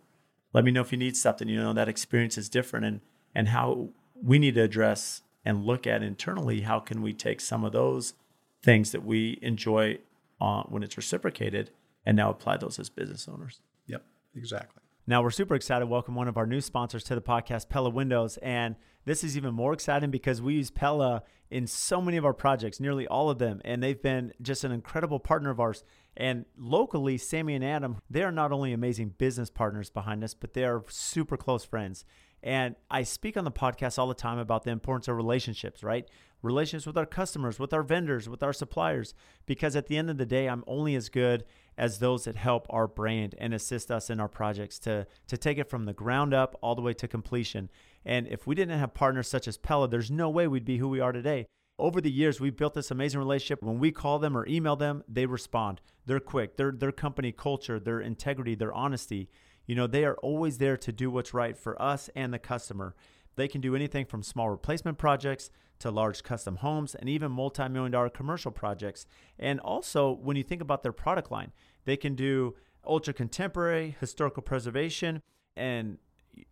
Let 0.53 0.63
me 0.63 0.71
know 0.71 0.81
if 0.81 0.91
you 0.91 0.97
need 0.97 1.17
something. 1.17 1.49
You 1.49 1.59
know, 1.59 1.73
that 1.73 1.89
experience 1.89 2.37
is 2.37 2.47
different 2.47 2.85
and 2.85 3.01
and 3.37 3.49
how 3.49 3.89
we 4.23 4.39
need 4.39 4.55
to 4.55 4.61
address 4.61 5.21
and 5.45 5.63
look 5.63 5.85
at 5.85 6.01
internally 6.01 6.61
how 6.61 6.79
can 6.79 7.01
we 7.01 7.13
take 7.13 7.39
some 7.39 7.63
of 7.63 7.71
those 7.71 8.15
things 8.63 8.91
that 8.91 9.05
we 9.05 9.39
enjoy 9.41 9.99
uh, 10.41 10.63
when 10.63 10.83
it's 10.83 10.97
reciprocated 10.97 11.69
and 12.05 12.17
now 12.17 12.29
apply 12.29 12.57
those 12.57 12.79
as 12.79 12.89
business 12.89 13.27
owners. 13.27 13.61
Yep, 13.87 14.03
exactly. 14.35 14.81
Now 15.07 15.21
we're 15.21 15.29
super 15.29 15.53
excited 15.53 15.81
to 15.81 15.85
welcome 15.85 16.15
one 16.15 16.27
of 16.27 16.35
our 16.35 16.47
new 16.47 16.61
sponsors 16.61 17.03
to 17.05 17.15
the 17.15 17.21
podcast, 17.21 17.69
Pella 17.69 17.91
Windows. 17.91 18.37
And 18.37 18.75
this 19.05 19.23
is 19.23 19.37
even 19.37 19.53
more 19.53 19.71
exciting 19.71 20.09
because 20.09 20.41
we 20.41 20.55
use 20.55 20.71
Pella 20.71 21.21
in 21.51 21.67
so 21.67 22.01
many 22.01 22.17
of 22.17 22.25
our 22.25 22.33
projects, 22.33 22.79
nearly 22.79 23.05
all 23.05 23.29
of 23.29 23.37
them. 23.37 23.61
And 23.63 23.83
they've 23.83 24.01
been 24.01 24.33
just 24.41 24.63
an 24.63 24.71
incredible 24.71 25.19
partner 25.19 25.51
of 25.51 25.59
ours. 25.59 25.83
And 26.17 26.45
locally, 26.57 27.19
Sammy 27.19 27.53
and 27.53 27.63
Adam, 27.63 28.01
they 28.09 28.23
are 28.23 28.31
not 28.31 28.51
only 28.51 28.73
amazing 28.73 29.13
business 29.19 29.51
partners 29.51 29.91
behind 29.91 30.23
us, 30.23 30.33
but 30.33 30.53
they 30.53 30.63
are 30.63 30.83
super 30.87 31.37
close 31.37 31.63
friends. 31.63 32.03
And 32.45 32.75
I 32.91 33.01
speak 33.01 33.37
on 33.37 33.43
the 33.43 33.51
podcast 33.51 33.97
all 33.97 34.07
the 34.07 34.13
time 34.13 34.37
about 34.37 34.63
the 34.63 34.69
importance 34.69 35.07
of 35.07 35.17
relationships, 35.17 35.83
right? 35.83 36.07
Relationships 36.43 36.85
with 36.85 36.95
our 36.95 37.07
customers, 37.07 37.57
with 37.57 37.73
our 37.73 37.81
vendors, 37.81 38.29
with 38.29 38.43
our 38.43 38.53
suppliers, 38.53 39.15
because 39.47 39.75
at 39.75 39.87
the 39.87 39.97
end 39.97 40.11
of 40.11 40.19
the 40.19 40.27
day, 40.27 40.47
I'm 40.47 40.63
only 40.67 40.93
as 40.93 41.09
good 41.09 41.43
as 41.75 41.97
those 41.97 42.25
that 42.25 42.35
help 42.35 42.67
our 42.69 42.87
brand 42.87 43.33
and 43.39 43.51
assist 43.51 43.89
us 43.89 44.11
in 44.11 44.19
our 44.19 44.27
projects 44.27 44.77
to, 44.79 45.07
to 45.27 45.37
take 45.37 45.57
it 45.57 45.71
from 45.71 45.85
the 45.85 45.93
ground 45.93 46.35
up 46.35 46.55
all 46.61 46.75
the 46.75 46.83
way 46.83 46.93
to 46.93 47.07
completion. 47.07 47.67
And 48.05 48.27
if 48.27 48.45
we 48.45 48.53
didn't 48.53 48.77
have 48.77 48.93
partners 48.93 49.27
such 49.27 49.47
as 49.47 49.57
Pella, 49.57 49.87
there's 49.87 50.11
no 50.11 50.29
way 50.29 50.47
we'd 50.47 50.65
be 50.65 50.77
who 50.77 50.87
we 50.87 50.99
are 50.99 51.11
today. 51.11 51.47
Over 51.79 51.99
the 51.99 52.11
years, 52.11 52.39
we've 52.39 52.55
built 52.55 52.75
this 52.75 52.91
amazing 52.91 53.19
relationship. 53.19 53.63
When 53.63 53.79
we 53.79 53.91
call 53.91 54.19
them 54.19 54.37
or 54.37 54.47
email 54.47 54.75
them, 54.75 55.03
they 55.09 55.25
respond. 55.25 55.81
They're 56.05 56.19
quick. 56.19 56.55
Their 56.55 56.71
their 56.71 56.93
company 56.93 57.31
culture, 57.31 57.79
their 57.79 57.99
integrity, 57.99 58.55
their 58.55 58.71
honesty 58.71 59.29
you 59.65 59.75
know, 59.75 59.87
they 59.87 60.05
are 60.05 60.15
always 60.15 60.57
there 60.57 60.77
to 60.77 60.91
do 60.91 61.09
what's 61.09 61.33
right 61.33 61.57
for 61.57 61.79
us 61.81 62.09
and 62.15 62.33
the 62.33 62.39
customer. 62.39 62.95
They 63.35 63.47
can 63.47 63.61
do 63.61 63.75
anything 63.75 64.05
from 64.05 64.23
small 64.23 64.49
replacement 64.49 64.97
projects 64.97 65.49
to 65.79 65.91
large 65.91 66.23
custom 66.23 66.57
homes 66.57 66.95
and 66.95 67.09
even 67.09 67.31
multi 67.31 67.67
million 67.67 67.91
dollar 67.91 68.09
commercial 68.09 68.51
projects. 68.51 69.05
And 69.37 69.59
also, 69.59 70.11
when 70.11 70.37
you 70.37 70.43
think 70.43 70.61
about 70.61 70.83
their 70.83 70.93
product 70.93 71.31
line, 71.31 71.51
they 71.85 71.97
can 71.97 72.15
do 72.15 72.55
ultra 72.85 73.13
contemporary, 73.13 73.95
historical 73.99 74.41
preservation, 74.41 75.21
and 75.55 75.97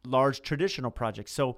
large 0.06 0.42
traditional 0.42 0.92
projects. 0.92 1.32
So, 1.32 1.58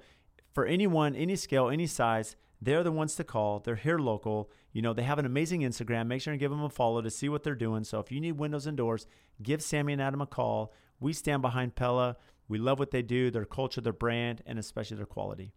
for 0.52 0.64
anyone, 0.64 1.14
any 1.14 1.36
scale, 1.36 1.68
any 1.68 1.86
size, 1.86 2.36
they're 2.60 2.82
the 2.82 2.92
ones 2.92 3.14
to 3.16 3.24
call. 3.24 3.60
They're 3.60 3.76
here 3.76 3.98
local. 3.98 4.50
You 4.72 4.82
know, 4.82 4.94
they 4.94 5.02
have 5.02 5.18
an 5.18 5.26
amazing 5.26 5.60
Instagram. 5.60 6.06
Make 6.06 6.22
sure 6.22 6.32
and 6.32 6.40
give 6.40 6.50
them 6.50 6.62
a 6.62 6.70
follow 6.70 7.02
to 7.02 7.10
see 7.10 7.28
what 7.28 7.42
they're 7.42 7.54
doing. 7.54 7.84
So 7.84 7.98
if 7.98 8.10
you 8.10 8.20
need 8.20 8.32
windows 8.32 8.66
and 8.66 8.76
doors, 8.76 9.06
give 9.42 9.62
Sammy 9.62 9.92
and 9.92 10.00
Adam 10.00 10.22
a 10.22 10.26
call. 10.26 10.72
We 11.00 11.12
stand 11.12 11.42
behind 11.42 11.74
Pella. 11.74 12.16
We 12.48 12.58
love 12.58 12.78
what 12.78 12.90
they 12.90 13.02
do, 13.02 13.30
their 13.30 13.44
culture, 13.44 13.80
their 13.80 13.92
brand, 13.92 14.42
and 14.46 14.58
especially 14.58 14.96
their 14.96 15.06
quality. 15.06 15.52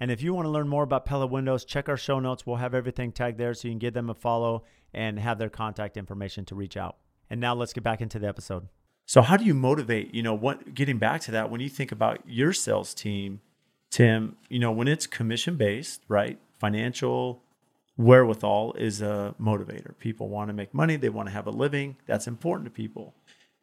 And 0.00 0.10
if 0.10 0.22
you 0.22 0.34
want 0.34 0.46
to 0.46 0.50
learn 0.50 0.68
more 0.68 0.82
about 0.82 1.06
Pella 1.06 1.26
Windows, 1.26 1.64
check 1.64 1.88
our 1.88 1.96
show 1.96 2.18
notes. 2.18 2.46
We'll 2.46 2.56
have 2.56 2.74
everything 2.74 3.12
tagged 3.12 3.38
there 3.38 3.54
so 3.54 3.68
you 3.68 3.72
can 3.72 3.78
give 3.78 3.94
them 3.94 4.10
a 4.10 4.14
follow 4.14 4.64
and 4.92 5.18
have 5.18 5.38
their 5.38 5.48
contact 5.48 5.96
information 5.96 6.44
to 6.46 6.54
reach 6.54 6.76
out. 6.76 6.96
And 7.30 7.40
now 7.40 7.54
let's 7.54 7.72
get 7.72 7.84
back 7.84 8.00
into 8.00 8.18
the 8.18 8.28
episode. 8.28 8.68
So 9.06 9.22
how 9.22 9.36
do 9.36 9.44
you 9.44 9.54
motivate, 9.54 10.14
you 10.14 10.22
know, 10.22 10.34
what 10.34 10.74
getting 10.74 10.98
back 10.98 11.20
to 11.22 11.30
that 11.32 11.50
when 11.50 11.60
you 11.60 11.68
think 11.68 11.92
about 11.92 12.20
your 12.26 12.52
sales 12.52 12.94
team, 12.94 13.40
Tim, 13.90 14.36
you 14.48 14.58
know, 14.58 14.72
when 14.72 14.88
it's 14.88 15.06
commission 15.06 15.56
based, 15.56 16.02
right? 16.08 16.38
Financial 16.58 17.42
wherewithal 17.96 18.74
is 18.74 19.02
a 19.02 19.34
motivator. 19.40 19.96
People 19.98 20.28
want 20.28 20.48
to 20.48 20.54
make 20.54 20.74
money, 20.74 20.96
they 20.96 21.10
want 21.10 21.28
to 21.28 21.32
have 21.32 21.46
a 21.46 21.50
living. 21.50 21.96
That's 22.06 22.26
important 22.26 22.66
to 22.66 22.70
people. 22.70 23.14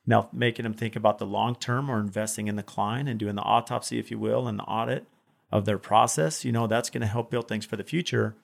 Now, 0.06 0.30
making 0.34 0.64
them 0.64 0.74
think 0.74 0.96
about 0.96 1.20
the 1.20 1.26
long 1.26 1.56
term 1.56 1.90
or 1.90 2.00
investing 2.00 2.48
in 2.48 2.56
the 2.56 2.64
client 2.64 3.08
and 3.08 3.20
doing 3.20 3.36
the 3.36 3.44
autopsy, 3.44 4.00
if 4.00 4.10
you 4.10 4.18
will, 4.18 4.48
and 4.48 4.58
the 4.58 4.64
audit 4.64 5.06
of 5.52 5.66
their 5.66 5.78
process, 5.78 6.44
you 6.46 6.52
know, 6.52 6.66
that's 6.66 6.90
going 6.90 7.02
to 7.02 7.08
help 7.08 7.30
build 7.30 7.48
things 7.48 7.66
for 7.66 7.76
the 7.76 7.84
future. 7.84 8.36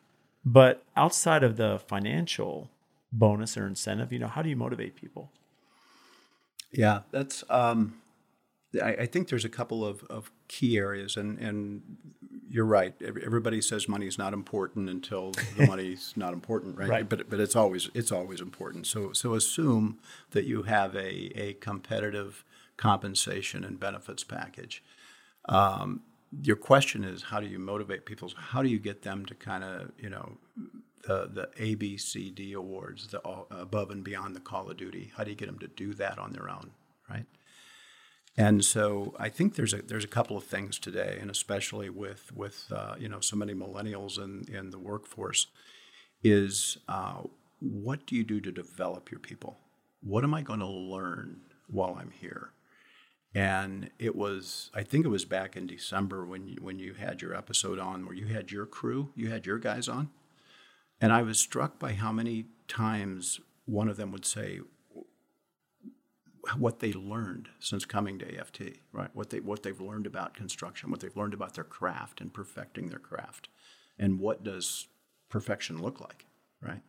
But 0.46 0.84
outside 0.96 1.44
of 1.44 1.58
the 1.58 1.80
financial 1.88 2.70
bonus 3.12 3.58
or 3.58 3.66
incentive, 3.66 4.12
you 4.14 4.20
know, 4.20 4.28
how 4.28 4.42
do 4.42 4.50
you 4.50 4.56
motivate 4.56 4.96
people? 4.96 5.32
Yeah, 6.72 7.02
that's, 7.12 7.44
um, 7.50 7.96
I, 8.82 8.90
I 8.90 9.06
think 9.06 9.30
there's 9.30 9.46
a 9.46 9.50
couple 9.50 9.86
of, 9.86 10.04
of 10.06 10.32
key 10.48 10.78
areas, 10.78 11.16
and, 11.16 11.40
and 11.40 11.82
you're 12.50 12.66
right. 12.66 12.94
Everybody 13.02 13.62
says 13.62 13.88
money 13.88 14.08
is 14.08 14.18
not 14.18 14.34
important 14.34 14.90
until 14.90 15.32
the 15.32 15.66
money's 15.68 16.14
not 16.16 16.34
important, 16.34 16.78
right? 16.78 16.90
right? 16.90 17.10
But 17.10 17.30
but 17.30 17.40
it's 17.40 17.56
always 17.56 17.90
it's 17.94 18.12
always 18.12 18.42
important. 18.42 18.88
So 18.88 19.14
so 19.14 19.34
assume 19.34 20.00
that 20.32 20.46
you 20.46 20.64
have 20.64 20.96
a 20.96 21.32
a 21.40 21.54
competitive 21.54 22.44
compensation 22.78 23.64
and 23.64 23.80
benefits 23.80 24.24
package. 24.24 24.84
Um, 25.50 26.02
your 26.44 26.56
question 26.56 27.04
is 27.04 27.24
how 27.24 27.40
do 27.40 27.48
you 27.48 27.60
motivate 27.60 28.06
people? 28.06 28.32
How 28.36 28.62
do 28.62 28.70
you 28.70 28.80
get 28.80 29.02
them 29.02 29.26
to 29.26 29.36
kind 29.36 29.64
of 29.64 29.92
you 29.98 30.10
know 30.10 30.38
the 31.04 31.30
the 31.32 31.50
A 31.58 31.76
B 31.76 31.98
C 31.98 32.30
D 32.32 32.54
awards, 32.54 33.08
the 33.08 33.22
above 33.52 33.92
and 33.92 34.04
beyond 34.04 34.36
the 34.36 34.42
call 34.42 34.70
of 34.70 34.78
duty? 34.78 35.12
How 35.16 35.24
do 35.24 35.32
you 35.32 35.38
get 35.38 35.48
them 35.48 35.60
to 35.60 35.68
do 35.68 35.94
that 35.96 36.18
on 36.18 36.34
their 36.34 36.50
own, 36.50 36.72
right? 37.10 37.26
And 38.38 38.64
so 38.64 39.16
I 39.18 39.30
think 39.30 39.56
there's 39.56 39.74
a 39.74 39.82
there's 39.82 40.04
a 40.04 40.08
couple 40.08 40.38
of 40.38 40.44
things 40.44 40.78
today, 40.78 41.18
and 41.20 41.32
especially 41.32 41.90
with 41.90 42.32
with 42.36 42.72
uh, 42.72 42.96
you 43.00 43.10
know 43.10 43.20
so 43.20 43.36
many 43.36 43.54
millennials 43.54 44.20
in 44.20 44.46
in 44.54 44.70
the 44.70 44.78
workforce, 44.78 45.48
is 46.24 46.78
uh, 46.88 47.22
what 47.60 48.06
do 48.06 48.16
you 48.16 48.24
do 48.24 48.40
to 48.42 48.52
develop 48.52 49.10
your 49.10 49.20
people? 49.20 49.58
What 50.02 50.24
am 50.24 50.36
I 50.36 50.44
going 50.44 50.60
to 50.60 50.68
learn 50.68 51.42
while 51.68 51.98
I'm 52.00 52.12
here? 52.12 52.52
And 53.34 53.90
it 53.98 54.16
was 54.16 54.70
I 54.76 54.84
think 54.84 55.06
it 55.06 55.10
was 55.10 55.26
back 55.26 55.58
in 55.58 55.66
December 55.66 56.24
when 56.24 56.48
you, 56.48 56.58
when 56.62 56.78
you 56.78 56.94
had 56.94 57.24
your 57.24 57.36
episode 57.36 57.80
on 57.80 58.06
where 58.06 58.16
you 58.16 58.28
had 58.28 58.52
your 58.52 58.68
crew, 58.68 59.10
you 59.16 59.32
had 59.32 59.48
your 59.48 59.58
guys 59.58 59.88
on. 59.90 60.10
And 61.02 61.12
I 61.12 61.24
was 61.24 61.40
struck 61.40 61.80
by 61.80 61.94
how 61.94 62.12
many 62.12 62.46
times 62.68 63.40
one 63.66 63.90
of 63.90 63.98
them 63.98 64.12
would 64.12 64.26
say 64.26 64.60
what 66.56 66.80
they 66.80 66.94
learned 66.94 67.50
since 67.60 67.86
coming 67.86 68.20
to 68.20 68.38
AFT, 68.40 68.62
right? 68.92 69.10
What 69.14 69.30
they 69.30 69.40
what 69.40 69.64
they've 69.64 69.80
learned 69.80 70.08
about 70.08 70.34
construction, 70.34 70.92
what 70.92 71.00
they've 71.00 71.16
learned 71.16 71.34
about 71.34 71.54
their 71.54 71.64
craft 71.64 72.22
and 72.22 72.34
perfecting 72.34 72.90
their 72.90 73.00
craft, 73.00 73.50
and 73.98 74.20
what 74.20 74.44
does 74.44 74.88
perfection 75.30 75.82
look 75.82 76.00
like, 76.00 76.26
right? 76.62 76.82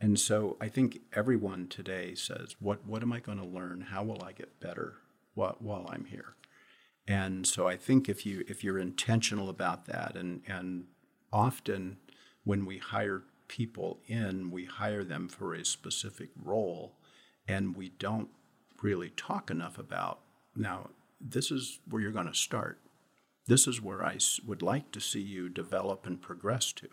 And 0.00 0.18
so 0.18 0.56
I 0.60 0.68
think 0.68 1.00
everyone 1.12 1.66
today 1.68 2.14
says, 2.14 2.56
"What 2.60 2.86
what 2.86 3.02
am 3.02 3.12
I 3.12 3.20
going 3.20 3.38
to 3.38 3.44
learn? 3.44 3.82
How 3.90 4.02
will 4.04 4.22
I 4.22 4.32
get 4.32 4.60
better 4.60 4.98
while, 5.34 5.56
while 5.58 5.86
I'm 5.90 6.04
here?" 6.04 6.34
And 7.06 7.46
so 7.46 7.66
I 7.66 7.76
think 7.76 8.08
if 8.08 8.24
you 8.24 8.44
if 8.48 8.62
you're 8.62 8.78
intentional 8.78 9.48
about 9.48 9.86
that, 9.86 10.16
and 10.16 10.42
and 10.46 10.86
often 11.32 11.98
when 12.44 12.64
we 12.64 12.78
hire 12.78 13.24
people 13.48 14.00
in, 14.06 14.50
we 14.50 14.66
hire 14.66 15.04
them 15.04 15.28
for 15.28 15.54
a 15.54 15.64
specific 15.64 16.30
role, 16.36 16.96
and 17.46 17.74
we 17.74 17.88
don't 17.88 18.30
really 18.82 19.10
talk 19.10 19.50
enough 19.50 19.78
about 19.78 20.20
now, 20.56 20.90
this 21.20 21.50
is 21.50 21.80
where 21.88 22.02
you're 22.02 22.12
going 22.12 22.26
to 22.26 22.34
start. 22.34 22.80
This 23.46 23.66
is 23.66 23.80
where 23.80 24.04
I 24.04 24.18
would 24.46 24.62
like 24.62 24.92
to 24.92 25.00
see 25.00 25.20
you 25.20 25.48
develop 25.48 26.06
and 26.06 26.20
progress 26.20 26.72
to. 26.74 26.88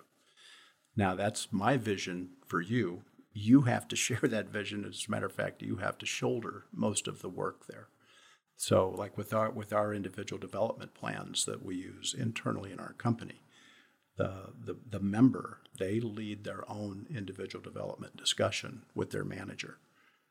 Now, 0.95 1.15
that's 1.15 1.51
my 1.51 1.75
vision 1.77 2.29
for 2.45 2.61
you. 2.61 3.03
You 3.33 3.61
have 3.61 3.88
to 3.89 3.95
share 4.05 4.21
that 4.23 4.49
vision. 4.49 4.86
As 4.86 5.05
a 5.07 5.11
matter 5.11 5.25
of 5.25 5.33
fact, 5.33 5.61
you 5.61 5.77
have 5.77 5.97
to 5.99 6.05
shoulder 6.05 6.65
most 6.71 7.07
of 7.07 7.21
the 7.21 7.29
work 7.29 7.67
there. 7.67 7.88
So, 8.57 8.89
like 8.89 9.17
with 9.17 9.33
our 9.33 9.51
with 9.51 9.73
our 9.73 9.93
individual 9.93 10.39
development 10.39 10.93
plans 10.93 11.43
that 11.43 11.65
we 11.65 11.75
use 11.75 12.15
internally 12.17 12.71
in 12.71 12.79
our 12.79 12.93
company, 12.93 13.41
the, 14.17 14.53
the, 14.63 14.77
the 14.89 15.01
member, 15.01 15.59
they 15.77 15.99
lead 15.99 16.43
their 16.43 16.63
own 16.69 17.05
individual 17.13 17.61
development 17.61 18.15
discussion 18.15 18.83
with 18.93 19.11
their 19.11 19.25
manager. 19.25 19.77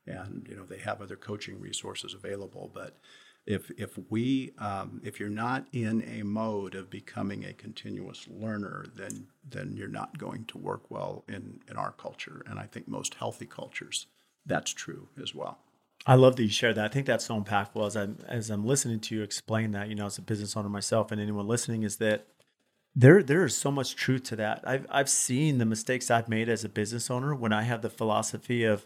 And, 0.07 0.45
you 0.49 0.55
know, 0.55 0.65
they 0.65 0.79
have 0.79 1.01
other 1.01 1.15
coaching 1.15 1.59
resources 1.59 2.13
available. 2.13 2.69
But 2.73 2.97
if, 3.45 3.71
if 3.77 3.97
we, 4.09 4.53
um, 4.57 5.01
if 5.03 5.19
you're 5.19 5.29
not 5.29 5.65
in 5.71 6.03
a 6.03 6.23
mode 6.23 6.75
of 6.75 6.89
becoming 6.89 7.45
a 7.45 7.53
continuous 7.53 8.27
learner, 8.29 8.85
then, 8.95 9.27
then 9.49 9.75
you're 9.75 9.87
not 9.87 10.17
going 10.17 10.45
to 10.45 10.57
work 10.57 10.89
well 10.89 11.23
in, 11.27 11.59
in 11.69 11.77
our 11.77 11.91
culture. 11.91 12.43
And 12.47 12.59
I 12.59 12.65
think 12.65 12.87
most 12.87 13.15
healthy 13.15 13.45
cultures, 13.45 14.07
that's 14.45 14.73
true 14.73 15.09
as 15.21 15.33
well. 15.33 15.59
I 16.05 16.15
love 16.15 16.35
that 16.35 16.43
you 16.43 16.49
share 16.49 16.73
that. 16.73 16.85
I 16.85 16.87
think 16.93 17.07
that's 17.07 17.25
so 17.25 17.41
impactful 17.41 17.85
as 17.87 17.95
I'm 17.95 18.17
as 18.27 18.51
I'm 18.51 18.65
listening 18.65 18.99
to 18.99 19.15
you 19.15 19.23
explain 19.23 19.71
that. 19.71 19.89
You 19.89 19.95
know, 19.95 20.05
as 20.05 20.19
a 20.19 20.21
business 20.21 20.55
owner 20.55 20.69
myself, 20.69 21.11
and 21.11 21.19
anyone 21.19 21.47
listening, 21.47 21.81
is 21.81 21.97
that 21.97 22.27
there, 22.95 23.23
there 23.23 23.43
is 23.43 23.57
so 23.57 23.71
much 23.71 23.95
truth 23.95 24.23
to 24.25 24.35
that. 24.35 24.61
I've, 24.65 24.85
I've 24.89 25.09
seen 25.09 25.57
the 25.57 25.65
mistakes 25.65 26.11
I've 26.11 26.29
made 26.29 26.47
as 26.47 26.63
a 26.63 26.69
business 26.69 27.09
owner 27.09 27.33
when 27.33 27.51
I 27.51 27.63
have 27.63 27.81
the 27.81 27.89
philosophy 27.89 28.63
of, 28.63 28.85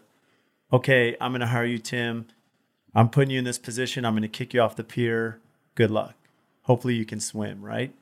okay, 0.72 1.16
I'm 1.20 1.32
going 1.32 1.40
to 1.40 1.46
hire 1.46 1.64
you, 1.64 1.78
Tim. 1.78 2.26
I'm 2.94 3.08
putting 3.08 3.30
you 3.30 3.38
in 3.38 3.44
this 3.44 3.58
position. 3.58 4.04
I'm 4.04 4.14
going 4.14 4.22
to 4.22 4.28
kick 4.28 4.54
you 4.54 4.60
off 4.60 4.76
the 4.76 4.84
pier. 4.84 5.40
Good 5.74 5.90
luck. 5.90 6.14
Hopefully 6.62 6.94
you 6.94 7.04
can 7.04 7.20
swim, 7.20 7.62
right? 7.62 7.94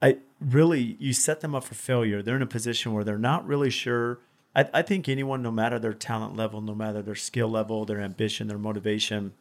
I 0.00 0.18
really, 0.40 0.96
you 0.98 1.12
set 1.12 1.40
them 1.40 1.54
up 1.54 1.64
for 1.64 1.74
failure. 1.74 2.22
They're 2.22 2.36
in 2.36 2.42
a 2.42 2.46
position 2.46 2.92
where 2.92 3.04
they're 3.04 3.18
not 3.18 3.46
really 3.46 3.70
sure. 3.70 4.18
I, 4.54 4.68
I 4.72 4.82
think 4.82 5.08
anyone, 5.08 5.42
no 5.42 5.50
matter 5.50 5.78
their 5.78 5.94
talent 5.94 6.36
level, 6.36 6.60
no 6.60 6.74
matter 6.74 7.02
their 7.02 7.14
skill 7.14 7.48
level, 7.48 7.84
their 7.84 8.00
ambition, 8.00 8.48
their 8.48 8.58
motivation, 8.58 9.32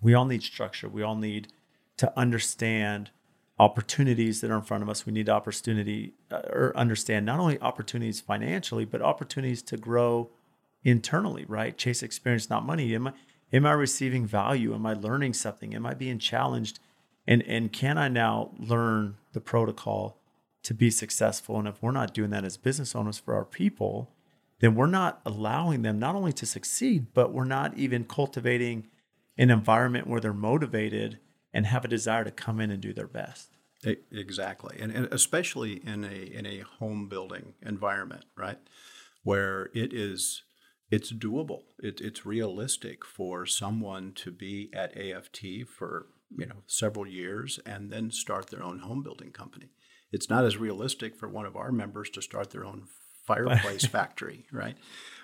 we 0.00 0.14
all 0.14 0.24
need 0.24 0.42
structure. 0.42 0.88
We 0.88 1.02
all 1.02 1.16
need 1.16 1.48
to 1.98 2.12
understand 2.18 3.10
opportunities 3.58 4.40
that 4.40 4.50
are 4.50 4.56
in 4.56 4.62
front 4.62 4.82
of 4.82 4.88
us. 4.88 5.06
We 5.06 5.12
need 5.12 5.28
opportunity 5.28 6.14
uh, 6.30 6.42
or 6.50 6.76
understand 6.76 7.26
not 7.26 7.38
only 7.38 7.60
opportunities 7.60 8.20
financially, 8.20 8.84
but 8.84 9.02
opportunities 9.02 9.62
to 9.62 9.76
grow 9.76 10.30
internally, 10.84 11.44
right? 11.46 11.76
Chase 11.76 12.02
experience, 12.02 12.50
not 12.50 12.66
money. 12.66 12.94
Am 12.94 13.08
I, 13.08 13.12
am 13.52 13.66
I 13.66 13.72
receiving 13.72 14.26
value? 14.26 14.74
Am 14.74 14.86
I 14.86 14.94
learning 14.94 15.34
something? 15.34 15.74
Am 15.74 15.86
I 15.86 15.94
being 15.94 16.18
challenged? 16.18 16.80
And, 17.26 17.42
and 17.42 17.72
can 17.72 17.98
I 17.98 18.08
now 18.08 18.50
learn 18.58 19.16
the 19.32 19.40
protocol 19.40 20.18
to 20.64 20.74
be 20.74 20.90
successful? 20.90 21.58
And 21.58 21.68
if 21.68 21.82
we're 21.82 21.92
not 21.92 22.14
doing 22.14 22.30
that 22.30 22.44
as 22.44 22.56
business 22.56 22.96
owners 22.96 23.18
for 23.18 23.34
our 23.34 23.44
people, 23.44 24.10
then 24.60 24.74
we're 24.74 24.86
not 24.86 25.20
allowing 25.26 25.82
them 25.82 25.98
not 25.98 26.14
only 26.14 26.32
to 26.32 26.46
succeed, 26.46 27.08
but 27.14 27.32
we're 27.32 27.44
not 27.44 27.76
even 27.76 28.04
cultivating 28.04 28.88
an 29.36 29.50
environment 29.50 30.06
where 30.06 30.20
they're 30.20 30.32
motivated 30.32 31.18
and 31.52 31.66
have 31.66 31.84
a 31.84 31.88
desire 31.88 32.24
to 32.24 32.30
come 32.30 32.60
in 32.60 32.70
and 32.70 32.80
do 32.80 32.92
their 32.92 33.06
best. 33.06 33.50
Exactly, 34.12 34.76
and, 34.78 34.92
and 34.92 35.08
especially 35.12 35.84
in 35.84 36.04
a 36.04 36.08
in 36.08 36.46
a 36.46 36.60
home 36.60 37.08
building 37.08 37.54
environment, 37.62 38.24
right, 38.36 38.58
where 39.24 39.70
it 39.74 39.92
is 39.92 40.44
it's 40.92 41.10
doable. 41.10 41.62
It, 41.78 42.02
it's 42.02 42.26
realistic 42.26 43.04
for 43.04 43.46
someone 43.46 44.12
to 44.16 44.30
be 44.30 44.70
at 44.74 44.96
AFT 44.96 45.66
for 45.66 46.06
you 46.36 46.46
know 46.46 46.62
several 46.66 47.06
years 47.06 47.58
and 47.64 47.90
then 47.90 48.10
start 48.10 48.50
their 48.50 48.62
own 48.62 48.80
home 48.80 49.02
building 49.02 49.32
company. 49.32 49.70
It's 50.12 50.28
not 50.28 50.44
as 50.44 50.58
realistic 50.58 51.16
for 51.16 51.28
one 51.28 51.46
of 51.46 51.56
our 51.56 51.72
members 51.72 52.10
to 52.10 52.20
start 52.20 52.50
their 52.50 52.66
own 52.66 52.84
fireplace 53.26 53.86
factory, 53.96 54.44
right? 54.52 54.76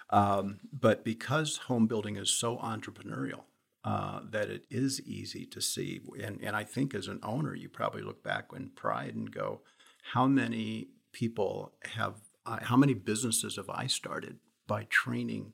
Um, 0.09 0.61
but 0.73 1.05
because 1.05 1.59
home 1.59 1.87
building 1.87 2.17
is 2.17 2.31
so 2.31 2.57
entrepreneurial, 2.57 3.43
uh, 3.85 4.21
that 4.31 4.49
it 4.49 4.65
is 4.71 5.03
easy 5.03 5.45
to 5.47 5.61
see. 5.61 6.01
And, 6.23 6.41
and 6.43 6.57
I 6.57 6.65
think 6.65 6.95
as 6.95 7.09
an 7.09 7.21
owner, 7.23 7.55
you 7.55 7.69
probably 7.69 8.01
look 8.01 8.25
back 8.25 8.47
in 8.57 8.71
pride 8.71 9.15
and 9.15 9.31
go, 9.31 9.61
how 10.15 10.27
many 10.27 10.89
people 11.13 11.75
have, 11.95 12.15
uh, 12.47 12.59
how 12.63 12.77
many 12.79 12.95
businesses 12.95 13.57
have 13.57 13.69
I 13.69 13.87
started 13.87 14.39
by 14.67 14.85
training 14.89 15.53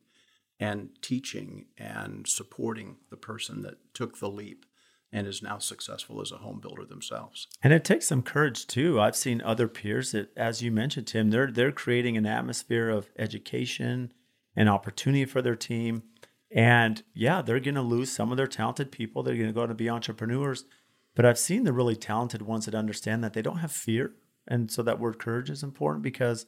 and 0.60 0.90
teaching 1.02 1.66
and 1.76 2.26
supporting 2.26 2.96
the 3.10 3.16
person 3.16 3.62
that 3.62 3.78
took 3.92 4.18
the 4.18 4.28
leap 4.28 4.64
and 5.12 5.26
is 5.26 5.42
now 5.42 5.58
successful 5.58 6.20
as 6.20 6.32
a 6.32 6.38
home 6.38 6.60
builder 6.60 6.84
themselves. 6.84 7.46
And 7.62 7.72
it 7.72 7.84
takes 7.84 8.06
some 8.06 8.22
courage 8.22 8.66
too. 8.66 9.00
I've 9.00 9.16
seen 9.16 9.40
other 9.42 9.68
peers 9.68 10.12
that, 10.12 10.30
as 10.36 10.60
you 10.60 10.72
mentioned, 10.72 11.06
Tim, 11.06 11.30
they're 11.30 11.50
they're 11.50 11.72
creating 11.72 12.16
an 12.16 12.26
atmosphere 12.26 12.90
of 12.90 13.08
education 13.16 14.12
and 14.56 14.68
opportunity 14.68 15.24
for 15.24 15.40
their 15.40 15.56
team. 15.56 16.02
And 16.50 17.02
yeah, 17.14 17.42
they're 17.42 17.60
going 17.60 17.74
to 17.76 17.82
lose 17.82 18.10
some 18.10 18.30
of 18.30 18.36
their 18.36 18.46
talented 18.46 18.90
people. 18.92 19.22
They're 19.22 19.36
going 19.36 19.46
to 19.46 19.52
go 19.52 19.66
to 19.66 19.74
be 19.74 19.88
entrepreneurs. 19.88 20.64
But 21.14 21.24
I've 21.24 21.38
seen 21.38 21.62
the 21.62 21.72
really 21.72 21.96
talented 21.96 22.42
ones 22.42 22.64
that 22.64 22.74
understand 22.74 23.22
that 23.22 23.34
they 23.34 23.42
don't 23.42 23.58
have 23.58 23.72
fear. 23.72 24.14
And 24.48 24.70
so 24.70 24.82
that 24.82 24.98
word 24.98 25.18
courage 25.18 25.48
is 25.48 25.62
important 25.62 26.02
because 26.02 26.46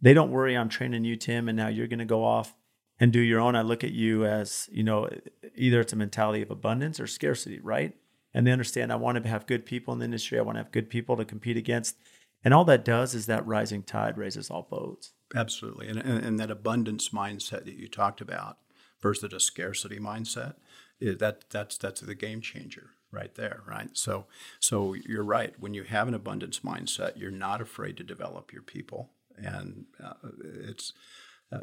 they 0.00 0.14
don't 0.14 0.30
worry, 0.30 0.56
I'm 0.56 0.68
training 0.68 1.04
you, 1.04 1.16
Tim, 1.16 1.48
and 1.48 1.56
now 1.56 1.68
you're 1.68 1.86
going 1.86 2.00
to 2.00 2.04
go 2.04 2.24
off 2.24 2.54
and 3.00 3.12
do 3.12 3.20
your 3.20 3.40
own. 3.40 3.56
I 3.56 3.62
look 3.62 3.82
at 3.82 3.92
you 3.92 4.26
as, 4.26 4.68
you 4.70 4.84
know, 4.84 5.08
either 5.56 5.80
it's 5.80 5.94
a 5.94 5.96
mentality 5.96 6.42
of 6.42 6.50
abundance 6.50 7.00
or 7.00 7.06
scarcity, 7.06 7.58
right? 7.58 7.96
And 8.32 8.46
they 8.46 8.52
understand 8.52 8.92
I 8.92 8.96
want 8.96 9.20
to 9.20 9.28
have 9.28 9.46
good 9.46 9.66
people 9.66 9.92
in 9.94 9.98
the 9.98 10.04
industry. 10.04 10.38
I 10.38 10.42
want 10.42 10.56
to 10.56 10.62
have 10.62 10.70
good 10.70 10.90
people 10.90 11.16
to 11.16 11.24
compete 11.24 11.56
against. 11.56 11.96
And 12.44 12.54
all 12.54 12.64
that 12.66 12.84
does 12.84 13.14
is 13.14 13.26
that 13.26 13.46
rising 13.46 13.82
tide 13.82 14.16
raises 14.16 14.50
all 14.50 14.68
boats. 14.70 15.12
Absolutely. 15.34 15.88
And, 15.88 15.98
and, 15.98 16.24
and 16.24 16.38
that 16.38 16.50
abundance 16.50 17.08
mindset 17.08 17.64
that 17.64 17.76
you 17.76 17.88
talked 17.88 18.20
about 18.20 18.58
versus 19.00 19.32
a 19.32 19.40
scarcity 19.40 19.98
mindset, 19.98 20.54
that 21.00 21.44
that's 21.50 21.78
that's 21.78 22.02
the 22.02 22.14
game 22.14 22.40
changer 22.40 22.90
right 23.10 23.34
there, 23.34 23.62
right? 23.66 23.90
So 23.94 24.26
so 24.58 24.94
you're 24.94 25.24
right. 25.24 25.54
When 25.58 25.74
you 25.74 25.84
have 25.84 26.08
an 26.08 26.14
abundance 26.14 26.60
mindset, 26.60 27.18
you're 27.18 27.30
not 27.30 27.60
afraid 27.60 27.96
to 27.96 28.04
develop 28.04 28.52
your 28.52 28.62
people, 28.62 29.10
and 29.36 29.86
uh, 30.02 30.14
it's. 30.44 30.92
Uh, 31.52 31.58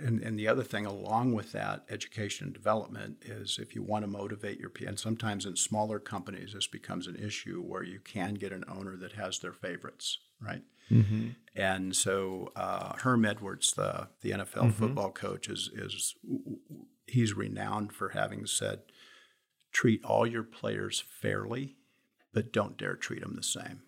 and, 0.00 0.20
and 0.20 0.38
the 0.38 0.46
other 0.46 0.62
thing 0.62 0.86
along 0.86 1.32
with 1.32 1.50
that 1.50 1.84
education 1.90 2.46
and 2.46 2.54
development 2.54 3.16
is 3.22 3.58
if 3.60 3.74
you 3.74 3.82
want 3.82 4.04
to 4.04 4.10
motivate 4.10 4.60
your 4.60 4.70
people 4.70 4.90
and 4.90 5.00
sometimes 5.00 5.46
in 5.46 5.56
smaller 5.56 5.98
companies 5.98 6.52
this 6.52 6.68
becomes 6.68 7.08
an 7.08 7.16
issue 7.16 7.60
where 7.60 7.82
you 7.82 7.98
can 7.98 8.34
get 8.34 8.52
an 8.52 8.64
owner 8.68 8.96
that 8.96 9.12
has 9.12 9.40
their 9.40 9.52
favorites 9.52 10.18
right 10.40 10.62
mm-hmm. 10.88 11.30
and 11.56 11.96
so 11.96 12.52
uh, 12.54 12.94
herm 12.98 13.24
edwards 13.24 13.72
the, 13.72 14.06
the 14.20 14.30
nfl 14.30 14.44
mm-hmm. 14.44 14.70
football 14.70 15.10
coach 15.10 15.48
is, 15.48 15.70
is 15.74 16.14
he's 17.12 17.34
renowned 17.34 17.92
for 17.92 18.10
having 18.10 18.46
said, 18.46 18.80
treat 19.72 20.04
all 20.04 20.26
your 20.26 20.42
players 20.42 21.00
fairly, 21.00 21.76
but 22.32 22.52
don't 22.52 22.76
dare 22.76 22.96
treat 22.96 23.20
them 23.20 23.36
the 23.36 23.42
same. 23.42 23.82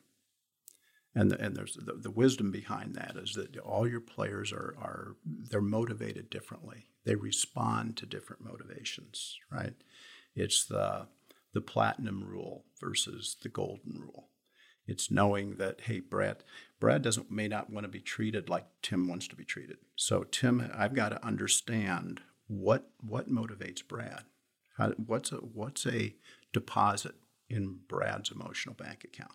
And, 1.14 1.30
the, 1.30 1.40
and 1.40 1.56
there's 1.56 1.74
the, 1.74 1.92
the 1.92 2.10
wisdom 2.10 2.50
behind 2.50 2.96
that 2.96 3.16
is 3.16 3.34
that 3.34 3.56
all 3.58 3.86
your 3.88 4.00
players 4.00 4.52
are, 4.52 4.74
are 4.78 5.16
they're 5.24 5.60
motivated 5.60 6.28
differently. 6.28 6.86
They 7.04 7.14
respond 7.14 7.96
to 7.98 8.06
different 8.06 8.44
motivations, 8.44 9.38
right? 9.50 9.74
It's 10.34 10.64
the 10.64 11.06
the 11.52 11.60
platinum 11.60 12.24
rule 12.24 12.64
versus 12.80 13.36
the 13.40 13.48
golden 13.48 14.00
rule. 14.00 14.28
It's 14.86 15.10
knowing 15.10 15.56
that 15.56 15.82
hey, 15.82 16.00
Brad, 16.00 16.38
Brad 16.80 17.02
doesn't 17.02 17.30
may 17.30 17.48
not 17.48 17.70
want 17.70 17.84
to 17.84 17.88
be 17.88 18.00
treated 18.00 18.48
like 18.48 18.66
Tim 18.82 19.08
wants 19.08 19.28
to 19.28 19.36
be 19.36 19.44
treated. 19.44 19.78
So 19.96 20.24
Tim, 20.24 20.70
I've 20.74 20.94
got 20.94 21.10
to 21.10 21.24
understand 21.24 22.20
what 22.48 22.90
what 23.00 23.30
motivates 23.30 23.86
Brad? 23.86 24.24
How, 24.76 24.90
what's 24.90 25.32
a 25.32 25.36
what's 25.36 25.86
a 25.86 26.16
deposit 26.52 27.14
in 27.48 27.78
Brad's 27.88 28.30
emotional 28.30 28.74
bank 28.74 29.04
account? 29.04 29.32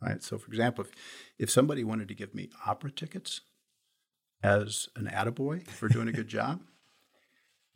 Right. 0.00 0.22
So, 0.22 0.38
for 0.38 0.48
example, 0.48 0.84
if, 0.84 0.92
if 1.38 1.50
somebody 1.50 1.82
wanted 1.82 2.08
to 2.08 2.14
give 2.14 2.34
me 2.34 2.50
opera 2.66 2.90
tickets, 2.90 3.40
as 4.42 4.88
an 4.96 5.06
attaboy 5.06 5.66
for 5.66 5.88
doing 5.88 6.08
a 6.08 6.12
good 6.12 6.28
job, 6.38 6.60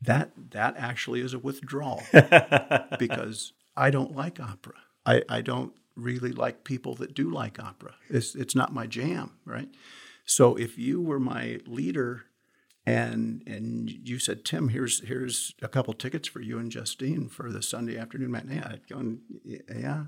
that 0.00 0.32
that 0.50 0.74
actually 0.76 1.20
is 1.20 1.34
a 1.34 1.38
withdrawal 1.38 2.02
because 2.98 3.52
I 3.76 3.90
don't 3.90 4.14
like 4.14 4.40
opera. 4.40 4.74
I, 5.06 5.22
I 5.28 5.40
don't 5.42 5.72
really 5.96 6.32
like 6.32 6.64
people 6.64 6.94
that 6.96 7.14
do 7.14 7.30
like 7.30 7.62
opera. 7.62 7.94
It's 8.08 8.34
it's 8.34 8.54
not 8.54 8.72
my 8.72 8.86
jam, 8.86 9.32
right? 9.44 9.68
So 10.24 10.56
if 10.56 10.78
you 10.78 11.00
were 11.00 11.20
my 11.20 11.60
leader 11.66 12.24
and 12.84 13.42
and 13.46 13.90
you 13.90 14.18
said, 14.18 14.44
Tim, 14.44 14.68
here's 14.68 15.06
here's 15.06 15.54
a 15.62 15.68
couple 15.68 15.94
tickets 15.94 16.28
for 16.28 16.40
you 16.40 16.58
and 16.58 16.70
Justine 16.70 17.28
for 17.28 17.52
the 17.52 17.62
Sunday 17.62 17.96
afternoon 17.96 18.32
matinee. 18.32 18.60
I'd 18.60 18.88
go, 18.88 19.18
yeah, 19.44 20.04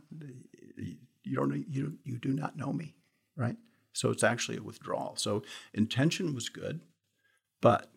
you 1.25 1.37
don't 1.37 1.66
you 1.68 1.99
you 2.05 2.18
do 2.18 2.31
not 2.31 2.57
know 2.57 2.72
me, 2.72 2.95
right? 3.37 3.57
So 3.93 4.11
it's 4.11 4.25
actually 4.25 4.59
a 4.59 4.62
withdrawal. 4.62 5.16
So 5.16 5.43
intention 5.72 6.35
was 6.35 6.49
good, 6.49 6.81
but 7.61 7.91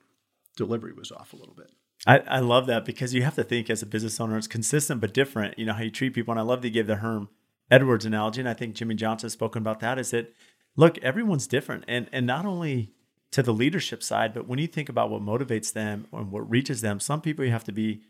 delivery 0.55 0.93
was 0.93 1.11
off 1.11 1.33
a 1.33 1.35
little 1.35 1.55
bit. 1.55 1.71
I, 2.05 2.19
I 2.19 2.39
love 2.39 2.67
that 2.67 2.85
because 2.85 3.13
you 3.13 3.23
have 3.23 3.35
to 3.35 3.43
think 3.43 3.69
as 3.69 3.81
a 3.81 3.87
business 3.87 4.19
owner, 4.19 4.37
it's 4.37 4.47
consistent 4.47 5.01
but 5.01 5.13
different. 5.13 5.57
You 5.57 5.65
know 5.65 5.73
how 5.73 5.83
you 5.83 5.91
treat 5.91 6.13
people, 6.13 6.31
and 6.31 6.39
I 6.39 6.43
love 6.43 6.61
to 6.61 6.69
give 6.69 6.87
the 6.87 6.97
Herm 6.97 7.29
Edwards 7.71 8.05
analogy, 8.05 8.41
and 8.41 8.49
I 8.49 8.53
think 8.53 8.75
Jimmy 8.75 8.95
Johnson 8.95 9.25
has 9.25 9.33
spoken 9.33 9.61
about 9.61 9.79
that. 9.79 9.97
Is 9.97 10.11
that 10.11 10.33
look, 10.75 10.97
everyone's 10.99 11.47
different, 11.47 11.83
and 11.87 12.07
and 12.11 12.25
not 12.25 12.45
only 12.45 12.93
to 13.31 13.43
the 13.43 13.53
leadership 13.53 14.03
side, 14.03 14.33
but 14.33 14.47
when 14.47 14.59
you 14.59 14.67
think 14.67 14.89
about 14.89 15.09
what 15.09 15.21
motivates 15.21 15.73
them 15.73 16.07
and 16.13 16.31
what 16.31 16.49
reaches 16.49 16.81
them, 16.81 16.99
some 16.99 17.19
people 17.19 17.43
you 17.43 17.51
have 17.51 17.65
to 17.65 17.73
be, 17.73 18.01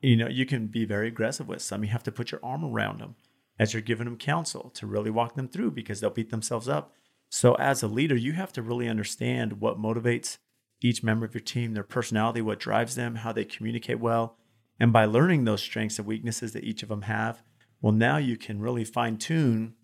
you 0.00 0.16
know, 0.16 0.26
you 0.26 0.44
can 0.44 0.66
be 0.66 0.84
very 0.84 1.08
aggressive 1.08 1.46
with. 1.46 1.62
Some 1.62 1.84
you 1.84 1.90
have 1.90 2.02
to 2.04 2.12
put 2.12 2.32
your 2.32 2.40
arm 2.42 2.64
around 2.64 3.00
them 3.00 3.14
as 3.58 3.72
you're 3.72 3.82
giving 3.82 4.04
them 4.04 4.16
counsel 4.16 4.70
to 4.70 4.86
really 4.86 5.10
walk 5.10 5.34
them 5.34 5.48
through 5.48 5.72
because 5.72 6.00
they'll 6.00 6.10
beat 6.10 6.30
themselves 6.30 6.68
up. 6.68 6.92
So 7.28 7.54
as 7.54 7.82
a 7.82 7.88
leader, 7.88 8.16
you 8.16 8.32
have 8.32 8.52
to 8.54 8.62
really 8.62 8.88
understand 8.88 9.60
what 9.60 9.78
motivates 9.78 10.38
each 10.80 11.02
member 11.02 11.26
of 11.26 11.34
your 11.34 11.42
team, 11.42 11.74
their 11.74 11.82
personality, 11.82 12.40
what 12.40 12.60
drives 12.60 12.94
them, 12.94 13.16
how 13.16 13.32
they 13.32 13.44
communicate 13.44 13.98
well. 13.98 14.36
And 14.78 14.92
by 14.92 15.04
learning 15.06 15.44
those 15.44 15.60
strengths 15.60 15.98
and 15.98 16.06
weaknesses 16.06 16.52
that 16.52 16.64
each 16.64 16.82
of 16.82 16.88
them 16.88 17.02
have, 17.02 17.42
well, 17.80 17.92
now 17.92 18.16
you 18.16 18.36
can 18.36 18.60
really 18.60 18.84
fine 18.84 19.16
tune 19.16 19.74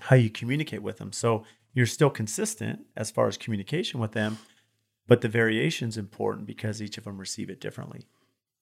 how 0.00 0.16
you 0.16 0.30
communicate 0.30 0.82
with 0.82 0.98
them. 0.98 1.12
So 1.12 1.44
you're 1.74 1.86
still 1.86 2.10
consistent 2.10 2.80
as 2.96 3.10
far 3.10 3.28
as 3.28 3.36
communication 3.36 4.00
with 4.00 4.12
them, 4.12 4.38
but 5.06 5.20
the 5.20 5.28
variation 5.28 5.88
is 5.88 5.98
important 5.98 6.46
because 6.46 6.80
each 6.80 6.98
of 6.98 7.04
them 7.04 7.18
receive 7.18 7.50
it 7.50 7.60
differently. 7.60 8.06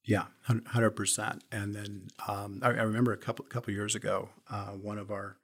Yeah, 0.04 0.26
hundred 0.46 0.92
percent. 0.92 1.44
And 1.52 1.74
then 1.74 2.08
um, 2.26 2.60
I, 2.62 2.68
I, 2.68 2.82
remember 2.82 3.12
a 3.12 3.18
couple 3.18 3.44
couple 3.44 3.72
years 3.72 3.94
ago, 3.94 4.30
uh, 4.50 4.68
one 4.70 4.98
of 4.98 5.10
our 5.10 5.36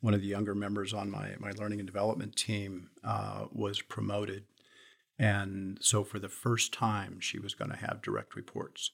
one 0.00 0.14
of 0.14 0.20
the 0.20 0.28
younger 0.28 0.54
members 0.54 0.94
on 0.94 1.10
my 1.10 1.34
my 1.38 1.50
learning 1.50 1.80
and 1.80 1.86
development 1.86 2.36
team 2.36 2.90
uh, 3.04 3.46
was 3.52 3.82
promoted, 3.82 4.44
and 5.18 5.78
so 5.80 6.04
for 6.04 6.18
the 6.18 6.28
first 6.28 6.72
time, 6.72 7.18
she 7.20 7.38
was 7.38 7.54
going 7.54 7.70
to 7.70 7.76
have 7.76 8.02
direct 8.02 8.36
reports. 8.36 8.92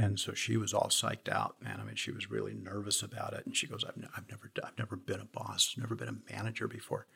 And 0.00 0.20
so 0.20 0.32
she 0.32 0.56
was 0.56 0.72
all 0.72 0.90
psyched 0.90 1.28
out, 1.28 1.56
man. 1.60 1.80
I 1.80 1.84
mean, 1.84 1.96
she 1.96 2.12
was 2.12 2.30
really 2.30 2.54
nervous 2.54 3.02
about 3.02 3.32
it. 3.32 3.44
And 3.44 3.56
she 3.56 3.66
goes, 3.66 3.84
"I've, 3.84 4.00
n- 4.00 4.08
I've 4.16 4.30
never, 4.30 4.48
I've 4.64 4.78
never 4.78 4.94
been 4.94 5.20
a 5.20 5.24
boss, 5.24 5.74
never 5.76 5.96
been 5.96 6.08
a 6.08 6.32
manager 6.32 6.68
before." 6.68 7.08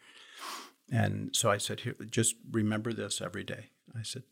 And 0.91 1.35
so 1.35 1.51
I 1.51 1.59
said, 1.59 1.81
Here, 1.81 1.95
just 2.11 2.35
remember 2.51 2.93
this 2.93 3.20
every 3.20 3.45
day. 3.45 3.70
I 3.97 4.03
said, 4.03 4.25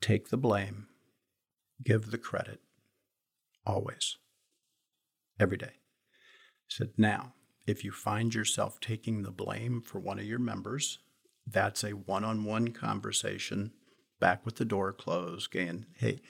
take 0.00 0.28
the 0.28 0.36
blame, 0.36 0.88
give 1.82 2.10
the 2.10 2.18
credit, 2.18 2.60
always, 3.66 4.16
every 5.38 5.56
day. 5.56 5.66
I 5.66 6.68
said, 6.68 6.90
now, 6.96 7.34
if 7.66 7.84
you 7.84 7.92
find 7.92 8.34
yourself 8.34 8.80
taking 8.80 9.22
the 9.22 9.30
blame 9.30 9.80
for 9.80 9.98
one 9.98 10.18
of 10.18 10.24
your 10.24 10.38
members, 10.38 10.98
that's 11.46 11.84
a 11.84 11.90
one 11.90 12.24
on 12.24 12.44
one 12.44 12.68
conversation 12.68 13.72
back 14.20 14.44
with 14.44 14.56
the 14.56 14.64
door 14.64 14.92
closed, 14.92 15.50
going, 15.50 15.86
hey, 15.96 16.20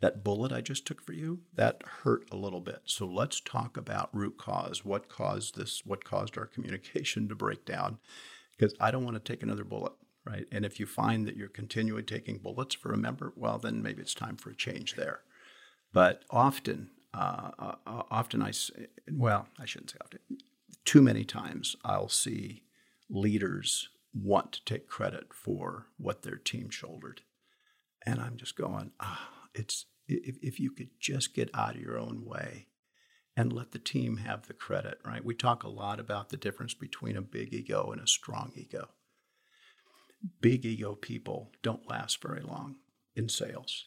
that 0.00 0.24
bullet 0.24 0.52
I 0.52 0.60
just 0.60 0.86
took 0.86 1.02
for 1.02 1.12
you, 1.12 1.40
that 1.54 1.82
hurt 2.02 2.24
a 2.30 2.36
little 2.36 2.60
bit. 2.60 2.82
So 2.84 3.06
let's 3.06 3.40
talk 3.40 3.76
about 3.76 4.14
root 4.14 4.38
cause. 4.38 4.84
What 4.84 5.08
caused 5.08 5.56
this? 5.56 5.82
What 5.84 6.04
caused 6.04 6.38
our 6.38 6.46
communication 6.46 7.28
to 7.28 7.34
break 7.34 7.64
down? 7.64 7.98
because 8.60 8.74
I 8.78 8.90
don't 8.90 9.04
want 9.04 9.16
to 9.16 9.32
take 9.32 9.42
another 9.42 9.64
bullet, 9.64 9.92
right? 10.24 10.46
And 10.52 10.64
if 10.64 10.78
you 10.78 10.86
find 10.86 11.26
that 11.26 11.36
you're 11.36 11.48
continually 11.48 12.02
taking 12.02 12.38
bullets 12.38 12.74
for 12.74 12.92
a 12.92 12.98
member, 12.98 13.32
well, 13.36 13.58
then 13.58 13.82
maybe 13.82 14.02
it's 14.02 14.14
time 14.14 14.36
for 14.36 14.50
a 14.50 14.56
change 14.56 14.94
there. 14.94 15.20
But 15.92 16.22
often, 16.30 16.90
uh, 17.12 17.50
uh, 17.58 17.74
often 17.86 18.42
I, 18.42 18.52
well, 19.10 19.48
I 19.58 19.64
shouldn't 19.64 19.90
say 19.90 19.98
often. 20.02 20.20
Too 20.84 21.02
many 21.02 21.24
times 21.24 21.76
I'll 21.84 22.08
see 22.08 22.62
leaders 23.08 23.88
want 24.14 24.52
to 24.52 24.64
take 24.64 24.88
credit 24.88 25.32
for 25.32 25.86
what 25.96 26.22
their 26.22 26.36
team 26.36 26.70
shouldered, 26.70 27.22
and 28.06 28.20
I'm 28.20 28.36
just 28.36 28.56
going, 28.56 28.92
ah, 29.00 29.30
it's 29.54 29.86
if, 30.08 30.36
if 30.42 30.58
you 30.58 30.70
could 30.70 30.90
just 30.98 31.34
get 31.34 31.50
out 31.54 31.74
of 31.74 31.80
your 31.80 31.98
own 31.98 32.24
way 32.24 32.66
and 33.36 33.52
let 33.52 33.70
the 33.70 33.78
team 33.78 34.18
have 34.18 34.46
the 34.46 34.54
credit, 34.54 34.98
right? 35.04 35.24
We 35.24 35.34
talk 35.34 35.62
a 35.62 35.68
lot 35.68 36.00
about 36.00 36.30
the 36.30 36.36
difference 36.36 36.74
between 36.74 37.16
a 37.16 37.22
big 37.22 37.54
ego 37.54 37.90
and 37.92 38.00
a 38.00 38.06
strong 38.06 38.52
ego. 38.54 38.88
Big 40.40 40.64
ego 40.64 40.94
people 40.94 41.50
don't 41.62 41.88
last 41.88 42.22
very 42.22 42.42
long 42.42 42.76
in 43.16 43.28
sales. 43.28 43.86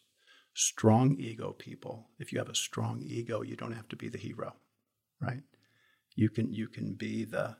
Strong 0.55 1.17
ego 1.19 1.51
people, 1.51 2.09
if 2.19 2.31
you 2.31 2.39
have 2.39 2.49
a 2.49 2.55
strong 2.55 3.01
ego, 3.03 3.41
you 3.41 3.55
don't 3.55 3.73
have 3.73 3.87
to 3.89 3.95
be 3.95 4.09
the 4.09 4.17
hero, 4.17 4.55
right? 5.19 5.41
You 6.15 6.29
can 6.29 6.53
you 6.53 6.67
can 6.67 6.93
be 6.93 7.25
the 7.25 7.57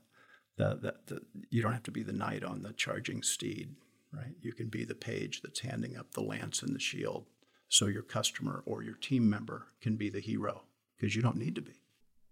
the, 0.57 0.76
the, 0.76 0.95
the 1.07 1.21
you 1.49 1.61
don't 1.61 1.74
have 1.74 1.84
to 1.84 1.91
be 1.91 2.03
the 2.03 2.13
knight 2.13 2.43
on 2.43 2.61
the 2.61 2.74
charging 2.74 3.24
steed, 3.24 3.76
right? 4.11 4.36
You 4.41 4.53
can 4.53 4.69
be 4.69 4.86
the 4.86 4.95
page 4.95 5.41
that's 5.41 5.61
handing 5.61 5.97
up 5.97 6.11
the 6.11 6.21
lance 6.21 6.61
and 6.61 6.76
the 6.76 6.80
shield 6.80 7.26
so 7.74 7.88
your 7.88 8.03
customer 8.03 8.61
or 8.67 8.84
your 8.84 8.93
team 8.93 9.28
member 9.28 9.67
can 9.82 9.95
be 9.95 10.09
the 10.09 10.19
hero 10.19 10.63
because 10.95 11.15
you 11.15 11.24
don't 11.24 11.38
need 11.38 11.55
to 11.55 11.61
be. 11.61 11.74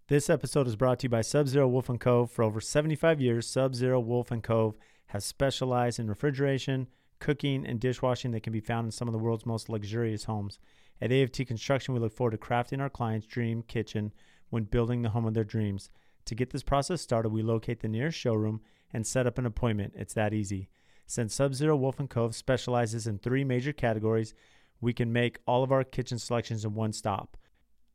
This 0.08 0.30
episode 0.30 0.68
is 0.68 0.76
brought 0.76 1.00
to 1.00 1.04
you 1.06 1.08
by 1.08 1.22
Sub 1.22 1.48
Zero 1.48 1.66
Wolf 1.66 1.88
and 1.88 1.98
Cove. 1.98 2.30
For 2.30 2.44
over 2.44 2.60
75 2.60 3.20
years, 3.20 3.48
Sub 3.48 3.74
Zero 3.74 3.98
Wolf 3.98 4.30
and 4.30 4.42
Cove 4.42 4.76
has 5.12 5.26
specialized 5.26 5.98
in 5.98 6.08
refrigeration, 6.08 6.88
cooking, 7.18 7.66
and 7.66 7.78
dishwashing 7.78 8.30
that 8.30 8.42
can 8.42 8.52
be 8.52 8.60
found 8.60 8.86
in 8.86 8.90
some 8.90 9.06
of 9.08 9.12
the 9.12 9.18
world's 9.18 9.44
most 9.44 9.68
luxurious 9.68 10.24
homes. 10.24 10.58
At 11.02 11.12
AFT 11.12 11.46
Construction, 11.46 11.92
we 11.92 12.00
look 12.00 12.14
forward 12.14 12.30
to 12.30 12.38
crafting 12.38 12.80
our 12.80 12.88
clients' 12.88 13.26
dream 13.26 13.62
kitchen 13.62 14.14
when 14.48 14.64
building 14.64 15.02
the 15.02 15.10
home 15.10 15.26
of 15.26 15.34
their 15.34 15.44
dreams. 15.44 15.90
To 16.24 16.34
get 16.34 16.48
this 16.48 16.62
process 16.62 17.02
started, 17.02 17.28
we 17.28 17.42
locate 17.42 17.80
the 17.80 17.88
nearest 17.88 18.16
showroom 18.16 18.62
and 18.90 19.06
set 19.06 19.26
up 19.26 19.36
an 19.36 19.44
appointment. 19.44 19.92
It's 19.94 20.14
that 20.14 20.32
easy. 20.32 20.70
Since 21.06 21.34
Sub 21.34 21.52
Zero 21.52 21.76
Wolf 21.76 22.00
and 22.00 22.08
Cove 22.08 22.34
specializes 22.34 23.06
in 23.06 23.18
three 23.18 23.44
major 23.44 23.74
categories, 23.74 24.32
we 24.80 24.94
can 24.94 25.12
make 25.12 25.40
all 25.46 25.62
of 25.62 25.72
our 25.72 25.84
kitchen 25.84 26.18
selections 26.18 26.64
in 26.64 26.72
one 26.72 26.94
stop. 26.94 27.36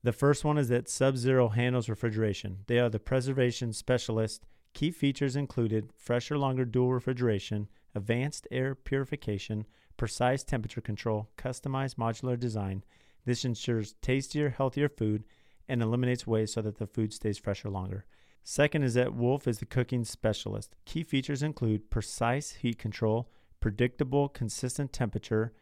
The 0.03 0.13
first 0.13 0.45
one 0.45 0.59
is 0.59 0.69
that 0.69 0.87
Sub 0.87 1.17
Zero 1.17 1.49
handles 1.49 1.89
refrigeration. 1.89 2.59
They 2.67 2.77
are 2.77 2.89
the 2.89 2.99
preservation 2.99 3.73
specialist. 3.73 4.45
Key 4.73 4.91
features 4.91 5.35
included 5.35 5.91
fresher, 5.95 6.37
longer 6.37 6.65
dual 6.65 6.93
refrigeration, 6.93 7.67
advanced 7.95 8.47
air 8.51 8.75
purification, 8.75 9.65
precise 9.97 10.43
temperature 10.43 10.81
control, 10.81 11.29
customized 11.37 11.95
modular 11.95 12.39
design. 12.39 12.83
This 13.25 13.43
ensures 13.43 13.95
tastier, 14.01 14.49
healthier 14.49 14.87
food 14.87 15.23
and 15.67 15.81
eliminates 15.81 16.27
waste 16.27 16.53
so 16.53 16.61
that 16.61 16.77
the 16.77 16.87
food 16.87 17.11
stays 17.11 17.37
fresher 17.37 17.69
longer. 17.69 18.05
Second 18.43 18.83
is 18.83 18.93
that 18.93 19.13
Wolf 19.13 19.47
is 19.47 19.57
the 19.59 19.65
cooking 19.65 20.05
specialist. 20.05 20.75
Key 20.85 21.03
features 21.03 21.43
include 21.43 21.89
precise 21.89 22.53
heat 22.53 22.77
control, 22.77 23.29
predictable, 23.59 24.29
consistent 24.29 24.93
temperature, 24.93 25.53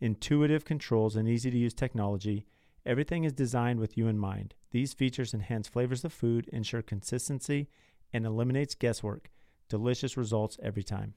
intuitive 0.00 0.64
controls, 0.64 1.14
and 1.14 1.28
easy 1.28 1.50
to 1.50 1.56
use 1.56 1.74
technology. 1.74 2.46
Everything 2.84 3.22
is 3.24 3.32
designed 3.32 3.78
with 3.78 3.96
you 3.96 4.08
in 4.08 4.18
mind. 4.18 4.54
These 4.72 4.94
features 4.94 5.32
enhance 5.32 5.68
flavors 5.68 6.04
of 6.04 6.12
food, 6.12 6.48
ensure 6.52 6.82
consistency, 6.82 7.68
and 8.14 8.24
eliminates 8.24 8.74
guesswork. 8.74 9.30
Delicious 9.68 10.16
results 10.16 10.56
every 10.62 10.84
time. 10.84 11.14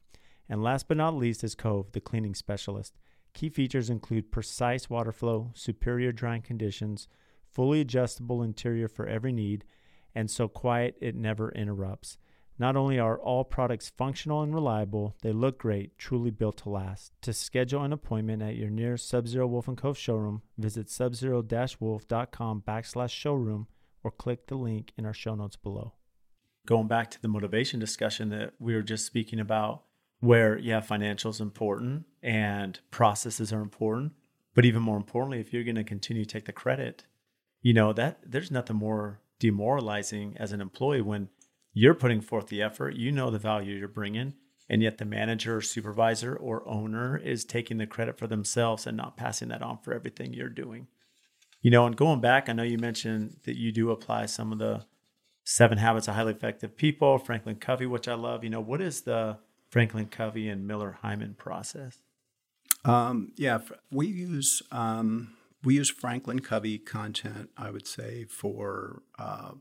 And 0.50 0.64
last 0.64 0.88
but 0.88 0.98
not 0.98 1.16
least 1.16 1.44
is 1.44 1.56
Cove, 1.56 1.92
the 1.92 2.02
cleaning 2.02 2.36
specialist. 2.36 2.98
Key 3.34 3.50
features 3.50 3.90
include 3.90 4.32
precise 4.32 4.90
water 4.90 5.12
flow, 5.12 5.52
superior 5.54 6.12
drying 6.12 6.42
conditions, 6.42 7.08
fully 7.52 7.82
adjustable 7.82 8.42
interior 8.42 8.88
for 8.88 9.08
every 9.08 9.32
need, 9.32 9.64
and 10.16 10.32
so 10.32 10.48
quiet 10.48 10.96
it 11.00 11.16
never 11.16 11.52
interrupts. 11.52 12.18
Not 12.60 12.76
only 12.76 12.98
are 12.98 13.20
all 13.20 13.44
products 13.44 13.92
functional 13.96 14.42
and 14.42 14.52
reliable, 14.52 15.16
they 15.22 15.32
look 15.32 15.60
great, 15.60 15.96
truly 16.00 16.32
built 16.32 16.58
to 16.60 16.70
last. 16.70 17.12
To 17.22 17.32
schedule 17.32 17.84
an 17.84 17.94
appointment 17.94 18.42
at 18.42 18.56
your 18.56 18.72
nearest 18.72 19.08
Sub-Zero 19.08 19.46
Wolf 19.46 19.70
& 19.76 19.78
Cove 19.78 19.98
showroom, 19.98 20.42
visit 20.58 20.88
subzero-wolf.com 20.88 22.64
backslash 22.68 23.12
showroom 23.12 23.68
or 24.04 24.10
click 24.10 24.48
the 24.48 24.56
link 24.56 24.92
in 24.98 25.06
our 25.06 25.14
show 25.14 25.36
notes 25.36 25.56
below. 25.56 25.94
Going 26.68 26.88
back 26.88 27.10
to 27.12 27.22
the 27.22 27.28
motivation 27.28 27.80
discussion 27.80 28.30
that 28.30 28.54
we 28.60 28.76
were 28.76 28.84
just 28.84 29.08
speaking 29.08 29.40
about, 29.40 29.86
where, 30.20 30.56
yeah, 30.60 30.82
financials 30.82 31.42
important 31.42 32.06
and 32.22 32.80
processes 32.92 33.52
are 33.52 33.62
important, 33.62 34.14
but 34.54 34.66
even 34.66 34.84
more 34.84 34.98
importantly, 34.98 35.40
if 35.40 35.52
you're 35.52 35.64
going 35.64 35.76
to 35.76 35.84
continue 35.84 36.26
to 36.26 36.30
take 36.30 36.46
the 36.46 36.52
credit, 36.52 37.06
you 37.64 37.74
know, 37.74 37.92
that 37.94 38.20
there's 38.24 38.52
nothing 38.52 38.76
more 38.76 39.22
demoralizing 39.40 40.38
as 40.38 40.52
an 40.52 40.62
employee 40.62 41.02
when– 41.02 41.30
you're 41.80 41.94
putting 41.94 42.22
forth 42.22 42.48
the 42.48 42.64
effort, 42.64 42.96
you 42.96 43.12
know 43.12 43.30
the 43.30 43.38
value 43.38 43.76
you're 43.76 43.88
bringing, 43.88 44.34
and 44.68 44.82
yet 44.82 44.98
the 44.98 45.06
manager 45.06 45.58
or 45.58 45.62
supervisor 45.62 46.36
or 46.36 46.68
owner 46.68 47.16
is 47.18 47.46
taking 47.46 47.78
the 47.78 47.86
credit 47.86 48.18
for 48.18 48.26
themselves 48.26 48.88
and 48.88 48.98
not 48.98 49.16
passing 49.16 49.50
that 49.50 49.62
on 49.62 49.78
for 49.84 49.94
everything 49.94 50.34
you're 50.34 50.50
doing. 50.50 50.88
You 51.62 51.70
know, 51.70 51.86
and 51.86 51.96
going 51.96 52.20
back, 52.20 52.50
I 52.50 52.54
know 52.54 52.64
you 52.64 52.80
mentioned 52.80 53.38
that 53.44 53.58
you 53.58 53.72
do 53.72 53.92
apply 53.92 54.26
some 54.26 54.52
of 54.52 54.58
the 54.58 54.88
seven 55.50 55.78
habits 55.78 56.10
of 56.10 56.16
highly 56.16 56.34
effective 56.34 56.76
people, 56.76 57.18
Franklin 57.18 57.56
Covey, 57.56 57.86
which 57.86 58.10
I 58.10 58.16
love. 58.16 58.44
You 58.44 58.50
know, 58.50 58.60
what 58.60 58.82
is 58.82 59.02
the 59.02 59.38
Franklin 59.70 60.08
Covey 60.08 60.50
and 60.50 60.68
Miller 60.68 61.00
Heiman 61.02 61.38
process? 61.38 62.00
Um, 62.84 63.32
yeah, 63.38 63.60
we 63.90 64.08
use 64.08 64.62
um, 64.74 65.36
we 65.64 65.76
use 65.76 65.90
Franklin 65.90 66.42
Covey 66.42 66.78
content. 66.78 67.50
I 67.58 67.72
would 67.72 67.88
say 67.88 68.26
for 68.26 69.04
uh, 69.18 69.52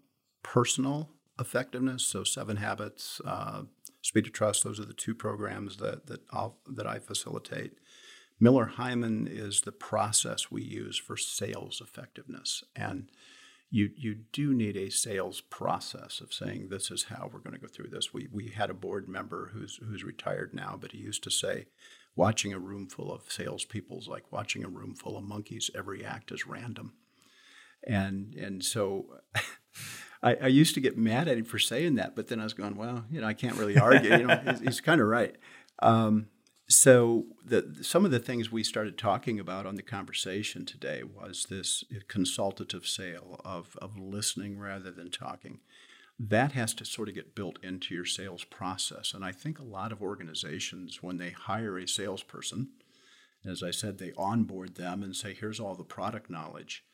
personal 0.43 1.11
effectiveness. 1.39 2.05
So 2.05 2.25
Seven 2.25 2.57
Habits, 2.57 3.21
uh, 3.25 3.63
Speed 4.03 4.27
of 4.27 4.33
Trust. 4.33 4.65
Those 4.65 4.81
are 4.81 4.87
the 4.87 4.93
two 4.93 5.15
programs 5.15 5.77
that 5.77 6.09
that 6.09 6.23
I'll, 6.33 6.57
that 6.67 6.89
I 6.89 6.99
facilitate. 6.99 7.75
Miller 8.41 8.73
Heiman 8.77 9.29
is 9.31 9.61
the 9.61 9.73
process 9.73 10.51
we 10.51 10.63
use 10.63 10.97
for 10.99 11.17
sales 11.17 11.81
effectiveness, 11.81 12.65
and 12.75 13.09
you 13.71 13.91
you 13.97 14.15
do 14.33 14.55
need 14.55 14.77
a 14.77 14.91
sales 14.91 15.41
process 15.41 16.21
of 16.21 16.33
saying 16.33 16.69
this 16.69 16.91
is 16.91 17.05
how 17.05 17.29
we're 17.33 17.41
going 17.41 17.55
to 17.55 17.61
go 17.61 17.67
through 17.67 17.89
this. 17.89 18.13
We 18.13 18.29
we 18.31 18.49
had 18.49 18.71
a 18.71 18.75
board 18.75 19.09
member 19.09 19.51
who's 19.53 19.79
who's 19.83 20.05
retired 20.05 20.55
now, 20.55 20.79
but 20.81 20.93
he 20.93 20.99
used 20.99 21.25
to 21.25 21.31
say, 21.31 21.67
watching 22.15 22.53
a 22.53 22.59
room 22.59 22.87
full 22.89 23.13
of 23.13 23.31
salespeople 23.31 23.99
is 23.99 24.09
like 24.09 24.31
watching 24.31 24.65
a 24.65 24.69
room 24.69 24.95
full 24.95 25.17
of 25.17 25.25
monkeys. 25.25 25.71
Every 25.75 26.05
act 26.05 26.31
is 26.31 26.47
random, 26.47 26.95
and 27.87 28.35
and 28.35 28.65
so. 28.65 29.07
I, 30.23 30.35
I, 30.43 30.47
used 30.47 30.75
to 30.75 30.81
get 30.81 30.97
mad 30.97 31.29
at 31.29 31.37
him 31.37 31.45
for 31.45 31.59
saying 31.59 31.97
that, 31.97 32.17
but 32.17 32.29
then 32.29 32.41
I 32.41 32.45
was 32.45 32.55
going, 32.55 32.77
well, 32.77 33.05
you 33.11 33.21
know, 33.21 33.27
I 33.27 33.35
can't 33.35 33.57
really 33.57 33.79
argue. 33.79 34.11
You 34.17 34.27
know, 34.27 34.41
he's, 34.49 34.61
he's 34.61 34.81
kind 34.81 34.99
of 34.99 35.07
right. 35.07 35.37
Um, 35.83 36.29
so 36.69 37.27
the, 37.45 37.77
some 37.83 38.05
of 38.05 38.11
the 38.11 38.19
things 38.19 38.51
we 38.51 38.65
started 38.65 38.99
talking 38.99 39.39
about 39.39 39.67
on 39.67 39.77
the 39.77 39.83
conversation 39.83 40.65
today 40.65 41.03
was 41.05 41.47
this 41.49 41.85
consultative 42.09 42.87
sale 42.87 43.41
of, 43.45 43.77
of 43.81 43.97
listening 43.97 44.59
rather 44.59 44.91
than 44.91 45.11
talking. 45.11 45.61
That 46.19 46.53
has 46.53 46.75
to 46.75 46.85
sort 46.85 47.09
of 47.09 47.15
get 47.15 47.37
built 47.37 47.59
into 47.63 47.95
your 47.95 48.07
sales 48.07 48.43
process 48.43 49.13
and 49.13 49.23
i 49.25 49.33
think 49.33 49.59
a 49.59 49.65
lot 49.65 49.93
of 49.93 50.01
organizations 50.01 51.03
when 51.03 51.19
they 51.19 51.31
hire 51.31 51.79
a 51.79 51.87
salesperson 51.87 52.71
as 53.45 53.63
i 53.63 53.71
said 53.71 53.99
they 53.99 54.13
onboard 54.17 54.77
them 54.77 55.03
and 55.03 55.15
say 55.15 55.35
here's 55.35 55.61
all 55.61 55.75
the 55.75 55.85
product 55.85 56.31
knowledge. 56.31 56.85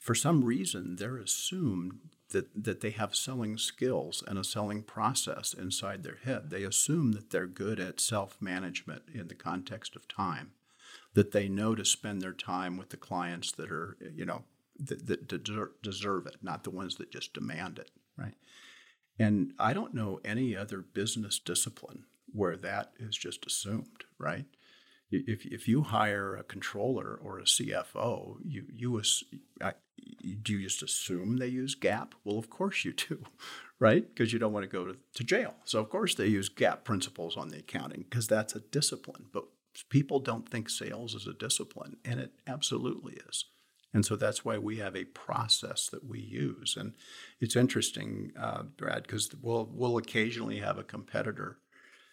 For 0.00 0.14
some 0.14 0.44
reason 0.44 0.96
they're 0.96 1.16
assumed 1.16 2.00
that, 2.30 2.64
that 2.64 2.80
they 2.80 2.90
have 2.90 3.14
selling 3.14 3.56
skills 3.56 4.22
and 4.26 4.38
a 4.38 4.44
selling 4.44 4.82
process 4.82 5.54
inside 5.54 6.02
their 6.02 6.18
head. 6.24 6.50
They 6.50 6.62
assume 6.62 7.12
that 7.12 7.30
they're 7.30 7.46
good 7.46 7.80
at 7.80 8.00
self 8.00 8.36
management 8.40 9.02
in 9.12 9.28
the 9.28 9.34
context 9.34 9.96
of 9.96 10.08
time, 10.08 10.52
that 11.14 11.32
they 11.32 11.48
know 11.48 11.74
to 11.74 11.84
spend 11.84 12.20
their 12.20 12.32
time 12.32 12.76
with 12.76 12.90
the 12.90 12.96
clients 12.96 13.52
that 13.52 13.70
are, 13.70 13.96
you 14.14 14.24
know, 14.24 14.44
that, 14.78 15.06
that 15.06 15.72
deserve 15.82 16.26
it, 16.26 16.36
not 16.42 16.64
the 16.64 16.70
ones 16.70 16.96
that 16.96 17.10
just 17.10 17.34
demand 17.34 17.78
it, 17.78 17.90
right? 18.16 18.34
And 19.18 19.52
I 19.58 19.72
don't 19.72 19.94
know 19.94 20.20
any 20.24 20.56
other 20.56 20.78
business 20.80 21.38
discipline 21.38 22.04
where 22.32 22.56
that 22.58 22.92
is 23.00 23.16
just 23.16 23.46
assumed, 23.46 24.04
right? 24.18 24.44
if, 25.10 25.46
if 25.46 25.66
you 25.68 25.82
hire 25.82 26.36
a 26.36 26.44
controller 26.44 27.18
or 27.22 27.38
a 27.38 27.44
CFO, 27.44 28.36
you 28.44 28.66
you 28.74 29.00
do 30.42 30.54
you 30.54 30.62
just 30.62 30.82
assume 30.82 31.36
they 31.36 31.46
use 31.46 31.74
GAAP? 31.74 32.12
Well, 32.24 32.38
of 32.38 32.50
course 32.50 32.84
you 32.84 32.92
do, 32.92 33.24
right? 33.78 34.06
Because 34.08 34.32
you 34.32 34.38
don't 34.38 34.52
want 34.52 34.64
to 34.64 34.70
go 34.70 34.84
to, 34.84 34.96
to 35.14 35.24
jail. 35.24 35.54
So 35.64 35.80
of 35.80 35.88
course 35.88 36.14
they 36.14 36.26
use 36.26 36.48
GAAP 36.48 36.84
principles 36.84 37.36
on 37.36 37.48
the 37.48 37.58
accounting 37.58 38.04
because 38.08 38.26
that's 38.26 38.54
a 38.54 38.60
discipline. 38.60 39.26
But 39.32 39.44
people 39.88 40.20
don't 40.20 40.48
think 40.48 40.68
sales 40.68 41.14
is 41.14 41.26
a 41.26 41.32
discipline, 41.32 41.96
and 42.04 42.20
it 42.20 42.32
absolutely 42.46 43.18
is. 43.28 43.44
And 43.94 44.04
so 44.04 44.16
that's 44.16 44.44
why 44.44 44.58
we 44.58 44.76
have 44.76 44.94
a 44.94 45.04
process 45.04 45.88
that 45.88 46.04
we 46.04 46.20
use. 46.20 46.76
And 46.76 46.92
it's 47.40 47.56
interesting, 47.56 48.32
uh, 48.38 48.64
Brad, 48.64 49.04
because 49.04 49.30
we'll 49.40 49.68
we'll 49.72 49.96
occasionally 49.96 50.58
have 50.58 50.78
a 50.78 50.84
competitor 50.84 51.58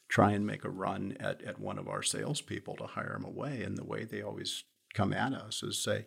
try 0.07 0.31
and 0.31 0.45
make 0.45 0.63
a 0.63 0.69
run 0.69 1.17
at, 1.19 1.41
at 1.41 1.59
one 1.59 1.77
of 1.77 1.88
our 1.88 2.03
salespeople 2.03 2.75
to 2.77 2.86
hire 2.86 3.13
them 3.13 3.25
away. 3.25 3.63
And 3.63 3.77
the 3.77 3.83
way 3.83 4.03
they 4.03 4.21
always 4.21 4.63
come 4.93 5.11
at 5.13 5.33
us 5.33 5.63
is 5.63 5.81
say, 5.81 6.05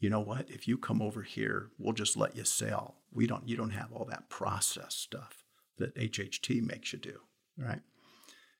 you 0.00 0.08
know 0.08 0.20
what, 0.20 0.50
if 0.50 0.66
you 0.66 0.78
come 0.78 1.02
over 1.02 1.22
here, 1.22 1.70
we'll 1.78 1.92
just 1.92 2.16
let 2.16 2.34
you 2.34 2.44
sell. 2.44 2.96
We 3.12 3.26
don't 3.26 3.46
you 3.46 3.56
don't 3.56 3.70
have 3.70 3.92
all 3.92 4.06
that 4.06 4.30
process 4.30 4.94
stuff 4.94 5.44
that 5.78 5.94
HHT 5.94 6.62
makes 6.62 6.92
you 6.92 6.98
do, 6.98 7.20
right? 7.56 7.82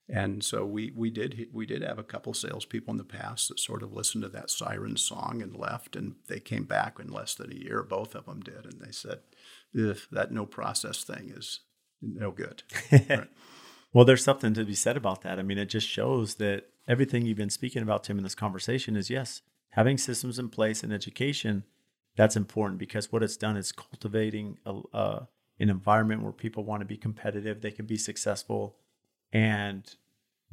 And 0.07 0.45
so 0.45 0.66
we 0.66 0.93
we 0.95 1.09
did 1.11 1.49
we 1.53 1.66
did 1.66 1.82
have 1.82 1.99
a 1.99 2.05
couple 2.05 2.34
salespeople 2.34 2.93
in 2.93 2.99
the 2.99 3.05
past 3.05 3.49
that 3.49 3.59
sort 3.59 3.82
of 3.82 3.93
listened 3.93 4.22
to 4.24 4.28
that 4.30 4.51
siren 4.51 4.97
song 4.97 5.41
and 5.41 5.57
left, 5.57 5.97
and 5.97 6.16
they 6.28 6.41
came 6.41 6.64
back 6.64 6.99
in 7.01 7.11
less 7.11 7.34
than 7.34 7.53
a 7.53 7.57
year. 7.57 7.82
Both 7.82 8.14
of 8.14 8.26
them 8.26 8.41
did, 8.41 8.66
and 8.66 8.80
they 8.80 8.93
said, 8.93 9.20
"That 9.72 10.32
no 10.32 10.45
process 10.47 11.05
thing 11.05 11.32
is 11.34 11.61
no 12.03 12.32
good." 12.32 12.64
right? 12.93 13.28
Well, 13.93 14.05
there's 14.05 14.24
something 14.24 14.53
to 14.55 14.64
be 14.64 14.74
said 14.74 14.97
about 14.97 15.22
that. 15.22 15.38
I 15.38 15.43
mean, 15.43 15.59
it 15.59 15.66
just 15.66 15.88
shows 15.88 16.34
that 16.36 16.66
everything 16.86 17.24
you've 17.24 17.36
been 17.36 17.51
speaking 17.51 17.82
about, 17.82 18.05
Tim, 18.05 18.18
in 18.18 18.24
this 18.24 18.34
conversation 18.34 18.97
is 18.97 19.11
yes, 19.11 19.43
having 19.71 19.99
systems 19.99 20.39
in 20.39 20.49
place 20.49 20.83
in 20.83 20.93
education, 20.93 21.64
that's 22.16 22.37
important 22.37 22.79
because 22.79 23.12
what 23.12 23.23
it's 23.23 23.37
done 23.37 23.57
is 23.57 23.73
cultivating 23.73 24.59
a, 24.66 25.23
an 25.59 25.71
environment 25.71 26.23
where 26.23 26.33
people 26.33 26.64
want 26.64 26.81
to 26.81 26.87
be 26.87 26.97
competitive, 26.97 27.61
they 27.61 27.71
can 27.71 27.87
be 27.87 27.97
successful, 27.97 28.77
and 29.33 29.97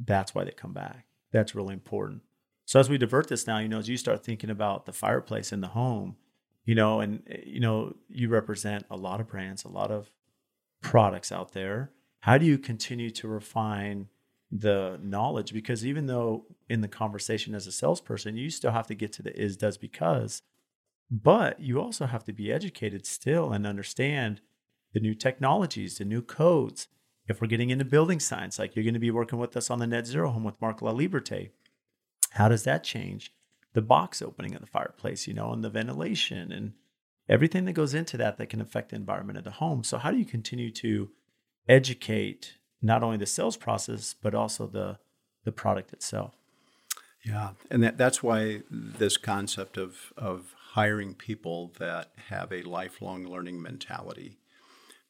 that's 0.04 0.34
why 0.34 0.44
they 0.44 0.52
come 0.52 0.72
back. 0.72 1.06
That's 1.32 1.54
really 1.54 1.74
important. 1.74 2.22
So 2.64 2.78
as 2.78 2.88
we 2.88 2.98
divert 2.98 3.28
this 3.28 3.46
now, 3.46 3.58
you 3.58 3.68
know, 3.68 3.78
as 3.78 3.88
you 3.88 3.96
start 3.96 4.24
thinking 4.24 4.50
about 4.50 4.86
the 4.86 4.92
fireplace 4.92 5.52
in 5.52 5.60
the 5.60 5.68
home, 5.68 6.16
you 6.64 6.74
know, 6.74 7.00
and 7.00 7.22
you 7.44 7.60
know, 7.60 7.94
you 8.08 8.28
represent 8.28 8.84
a 8.90 8.96
lot 8.96 9.20
of 9.20 9.28
brands, 9.28 9.64
a 9.64 9.68
lot 9.68 9.90
of 9.90 10.10
products 10.82 11.32
out 11.32 11.52
there 11.52 11.90
how 12.20 12.38
do 12.38 12.46
you 12.46 12.58
continue 12.58 13.10
to 13.10 13.28
refine 13.28 14.08
the 14.50 14.98
knowledge? 15.02 15.52
Because 15.52 15.84
even 15.84 16.06
though 16.06 16.46
in 16.68 16.80
the 16.80 16.88
conversation 16.88 17.54
as 17.54 17.66
a 17.66 17.72
salesperson, 17.72 18.36
you 18.36 18.50
still 18.50 18.72
have 18.72 18.86
to 18.86 18.94
get 18.94 19.12
to 19.14 19.22
the 19.22 19.38
is, 19.38 19.56
does, 19.56 19.76
because, 19.76 20.42
but 21.10 21.60
you 21.60 21.80
also 21.80 22.06
have 22.06 22.24
to 22.24 22.32
be 22.32 22.52
educated 22.52 23.06
still 23.06 23.52
and 23.52 23.66
understand 23.66 24.40
the 24.92 25.00
new 25.00 25.14
technologies, 25.14 25.98
the 25.98 26.04
new 26.04 26.22
codes. 26.22 26.88
If 27.26 27.40
we're 27.40 27.48
getting 27.48 27.70
into 27.70 27.84
building 27.84 28.20
science, 28.20 28.58
like 28.58 28.74
you're 28.74 28.84
going 28.84 28.94
to 28.94 29.00
be 29.00 29.10
working 29.10 29.38
with 29.38 29.56
us 29.56 29.70
on 29.70 29.78
the 29.78 29.86
net 29.86 30.06
zero 30.06 30.30
home 30.30 30.44
with 30.44 30.60
Mark 30.60 30.80
LaLiberte, 30.80 31.50
how 32.30 32.48
does 32.48 32.64
that 32.64 32.84
change 32.84 33.32
the 33.74 33.82
box 33.82 34.22
opening 34.22 34.54
of 34.54 34.60
the 34.60 34.66
fireplace, 34.66 35.26
you 35.26 35.34
know, 35.34 35.52
and 35.52 35.62
the 35.62 35.70
ventilation 35.70 36.50
and 36.50 36.72
everything 37.28 37.64
that 37.66 37.74
goes 37.74 37.94
into 37.94 38.16
that 38.16 38.38
that 38.38 38.48
can 38.48 38.60
affect 38.60 38.90
the 38.90 38.96
environment 38.96 39.38
of 39.38 39.44
the 39.44 39.52
home? 39.52 39.84
So, 39.84 39.98
how 39.98 40.10
do 40.10 40.18
you 40.18 40.24
continue 40.24 40.70
to 40.72 41.10
educate 41.68 42.57
not 42.80 43.02
only 43.02 43.16
the 43.16 43.26
sales 43.26 43.56
process 43.56 44.14
but 44.20 44.34
also 44.34 44.66
the 44.66 44.98
the 45.44 45.52
product 45.52 45.92
itself. 45.92 46.34
Yeah, 47.24 47.50
and 47.70 47.82
that, 47.82 47.98
that's 47.98 48.22
why 48.22 48.62
this 48.70 49.16
concept 49.16 49.76
of 49.76 50.12
of 50.16 50.54
hiring 50.72 51.14
people 51.14 51.72
that 51.78 52.10
have 52.28 52.52
a 52.52 52.62
lifelong 52.62 53.26
learning 53.26 53.60
mentality 53.60 54.38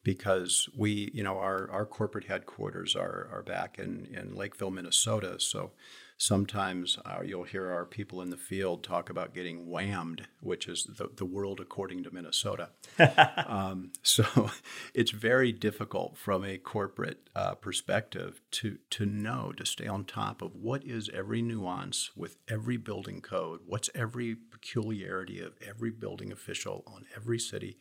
because 0.03 0.69
we, 0.75 1.11
you 1.13 1.23
know, 1.23 1.37
our, 1.37 1.69
our 1.71 1.85
corporate 1.85 2.25
headquarters 2.25 2.95
are, 2.95 3.29
are 3.31 3.43
back 3.43 3.77
in, 3.77 4.07
in 4.11 4.33
Lakeville, 4.35 4.71
Minnesota. 4.71 5.39
So 5.39 5.71
sometimes 6.19 6.99
uh, 7.05 7.19
you'll 7.23 7.43
hear 7.43 7.71
our 7.71 7.85
people 7.85 8.21
in 8.21 8.29
the 8.29 8.37
field 8.37 8.83
talk 8.83 9.09
about 9.09 9.33
getting 9.33 9.65
whammed, 9.67 10.27
which 10.41 10.67
is 10.67 10.83
the, 10.83 11.09
the 11.15 11.25
world 11.25 11.59
according 11.59 12.03
to 12.03 12.13
Minnesota. 12.13 12.69
um, 13.47 13.91
so 14.03 14.51
it's 14.93 15.11
very 15.11 15.51
difficult 15.51 16.17
from 16.17 16.43
a 16.43 16.57
corporate 16.57 17.29
uh, 17.35 17.55
perspective 17.55 18.41
to, 18.51 18.77
to 18.89 19.05
know, 19.05 19.53
to 19.55 19.65
stay 19.65 19.87
on 19.87 20.03
top 20.03 20.41
of 20.41 20.55
what 20.55 20.83
is 20.83 21.09
every 21.13 21.41
nuance 21.41 22.11
with 22.15 22.37
every 22.49 22.77
building 22.77 23.21
code, 23.21 23.61
what's 23.65 23.89
every 23.95 24.35
peculiarity 24.35 25.41
of 25.41 25.53
every 25.65 25.91
building 25.91 26.31
official 26.31 26.83
on 26.85 27.05
every 27.15 27.39
city. 27.39 27.77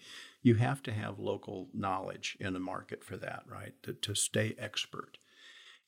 You 0.48 0.54
have 0.54 0.82
to 0.84 0.92
have 0.92 1.18
local 1.18 1.68
knowledge 1.74 2.34
in 2.40 2.54
the 2.54 2.58
market 2.58 3.04
for 3.04 3.18
that, 3.18 3.42
right? 3.46 3.74
To, 3.82 3.92
to 3.92 4.14
stay 4.14 4.54
expert. 4.58 5.18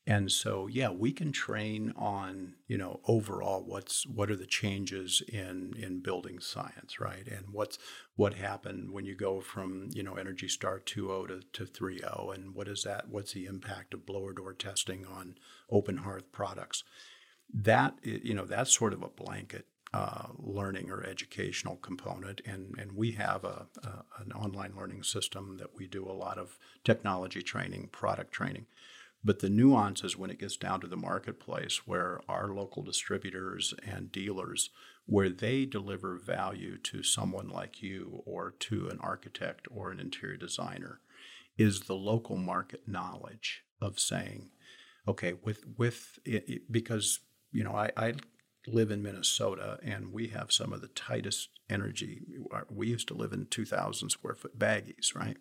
And 0.05 0.31
so, 0.31 0.67
yeah, 0.67 0.91
we 0.91 1.11
can 1.11 1.31
train 1.31 1.93
on, 1.95 2.53
you 2.67 2.77
know, 2.77 2.99
overall 3.07 3.63
what's 3.65 4.05
what 4.05 4.29
are 4.29 4.35
the 4.35 4.45
changes 4.45 5.23
in 5.27 5.73
in 5.77 6.01
building 6.01 6.39
science, 6.39 6.99
right? 6.99 7.27
And 7.27 7.45
what's 7.51 7.79
what 8.15 8.35
happened 8.35 8.91
when 8.91 9.05
you 9.05 9.15
go 9.15 9.41
from, 9.41 9.89
you 9.93 10.03
know, 10.03 10.13
Energy 10.13 10.47
Star 10.47 10.79
2.0 10.79 11.27
to, 11.53 11.65
to 11.65 11.71
3.0 11.71 12.35
and 12.35 12.53
what 12.53 12.67
is 12.67 12.83
that 12.83 13.09
what's 13.09 13.33
the 13.33 13.47
impact 13.47 13.95
of 13.95 14.05
blower 14.05 14.33
door 14.33 14.53
testing 14.53 15.07
on 15.07 15.37
open 15.71 15.97
hearth 15.97 16.31
products? 16.31 16.83
That 17.51 17.95
you 18.03 18.35
know, 18.35 18.45
that's 18.45 18.71
sort 18.71 18.93
of 18.93 19.01
a 19.01 19.09
blanket 19.09 19.65
uh, 19.93 20.27
learning 20.37 20.89
or 20.89 21.03
educational 21.03 21.75
component, 21.75 22.41
and 22.45 22.75
and 22.77 22.93
we 22.93 23.11
have 23.13 23.43
a, 23.43 23.67
a, 23.83 24.03
an 24.21 24.31
online 24.31 24.73
learning 24.77 25.03
system 25.03 25.57
that 25.57 25.75
we 25.75 25.87
do 25.87 26.09
a 26.09 26.13
lot 26.13 26.37
of 26.37 26.57
technology 26.83 27.41
training, 27.41 27.89
product 27.91 28.31
training. 28.31 28.65
But 29.23 29.39
the 29.39 29.49
nuance 29.49 30.03
is 30.03 30.17
when 30.17 30.31
it 30.31 30.39
gets 30.39 30.57
down 30.57 30.81
to 30.81 30.87
the 30.87 30.97
marketplace 30.97 31.85
where 31.85 32.21
our 32.27 32.47
local 32.53 32.81
distributors 32.81 33.73
and 33.85 34.11
dealers, 34.11 34.71
where 35.05 35.29
they 35.29 35.65
deliver 35.65 36.15
value 36.15 36.77
to 36.77 37.03
someone 37.03 37.47
like 37.47 37.83
you 37.83 38.23
or 38.25 38.55
to 38.61 38.87
an 38.87 38.97
architect 38.99 39.67
or 39.69 39.91
an 39.91 39.99
interior 39.99 40.37
designer, 40.37 41.01
is 41.57 41.81
the 41.81 41.95
local 41.95 42.35
market 42.37 42.87
knowledge 42.87 43.63
of 43.79 43.99
saying, 43.99 44.49
okay, 45.07 45.33
with 45.43 45.65
with 45.77 46.17
it, 46.25 46.71
because 46.71 47.19
you 47.51 47.63
know 47.63 47.75
I, 47.75 47.91
I 47.97 48.13
live 48.67 48.91
in 48.91 49.01
Minnesota 49.01 49.79
and 49.83 50.13
we 50.13 50.27
have 50.27 50.51
some 50.51 50.71
of 50.73 50.81
the 50.81 50.87
tightest 50.89 51.49
energy. 51.69 52.21
We 52.69 52.87
used 52.87 53.07
to 53.07 53.13
live 53.13 53.33
in 53.33 53.47
2,000 53.47 54.09
square 54.09 54.35
foot 54.35 54.57
baggies, 54.57 55.15
right? 55.15 55.37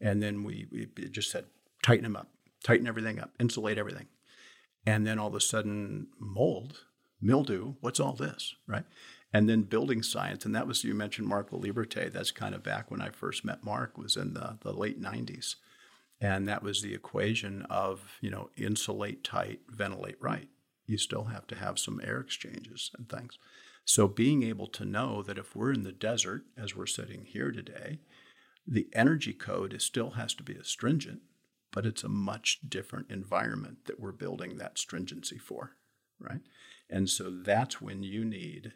And 0.00 0.22
then 0.22 0.44
we, 0.44 0.66
we 0.70 0.86
just 1.08 1.30
said, 1.30 1.46
tighten 1.82 2.04
them 2.04 2.16
up, 2.16 2.28
tighten 2.62 2.86
everything 2.86 3.20
up, 3.20 3.30
insulate 3.38 3.78
everything. 3.78 4.06
And 4.86 5.06
then 5.06 5.18
all 5.18 5.28
of 5.28 5.34
a 5.34 5.40
sudden, 5.40 6.08
mold, 6.18 6.84
mildew, 7.20 7.74
what's 7.80 8.00
all 8.00 8.12
this, 8.12 8.54
right? 8.66 8.84
And 9.32 9.48
then 9.48 9.62
building 9.62 10.02
science, 10.02 10.44
and 10.44 10.54
that 10.54 10.66
was, 10.66 10.84
you 10.84 10.94
mentioned 10.94 11.26
Mark 11.26 11.50
Liberté. 11.50 12.12
That's 12.12 12.30
kind 12.30 12.54
of 12.54 12.62
back 12.62 12.90
when 12.90 13.00
I 13.00 13.10
first 13.10 13.44
met 13.44 13.64
Mark, 13.64 13.98
was 13.98 14.16
in 14.16 14.34
the, 14.34 14.58
the 14.60 14.72
late 14.72 15.00
90s. 15.00 15.56
And 16.20 16.46
that 16.48 16.62
was 16.62 16.82
the 16.82 16.94
equation 16.94 17.62
of, 17.68 18.18
you 18.20 18.30
know, 18.30 18.50
insulate 18.56 19.24
tight, 19.24 19.60
ventilate 19.68 20.22
right. 20.22 20.48
You 20.86 20.98
still 20.98 21.24
have 21.24 21.46
to 21.48 21.54
have 21.54 21.78
some 21.78 22.00
air 22.02 22.20
exchanges 22.20 22.90
and 22.96 23.08
things. 23.08 23.38
So 23.84 24.08
being 24.08 24.42
able 24.42 24.66
to 24.68 24.84
know 24.84 25.22
that 25.22 25.38
if 25.38 25.54
we're 25.54 25.72
in 25.72 25.82
the 25.82 25.92
desert, 25.92 26.44
as 26.56 26.74
we're 26.74 26.86
sitting 26.86 27.24
here 27.24 27.50
today, 27.50 27.98
the 28.66 28.88
energy 28.94 29.34
code 29.34 29.74
is, 29.74 29.84
still 29.84 30.12
has 30.12 30.34
to 30.34 30.42
be 30.42 30.54
astringent, 30.54 31.20
but 31.70 31.84
it's 31.84 32.04
a 32.04 32.08
much 32.08 32.60
different 32.66 33.10
environment 33.10 33.84
that 33.86 34.00
we're 34.00 34.12
building 34.12 34.56
that 34.56 34.78
stringency 34.78 35.38
for, 35.38 35.72
right? 36.18 36.40
And 36.88 37.10
so 37.10 37.30
that's 37.30 37.80
when 37.80 38.02
you 38.02 38.24
need 38.24 38.72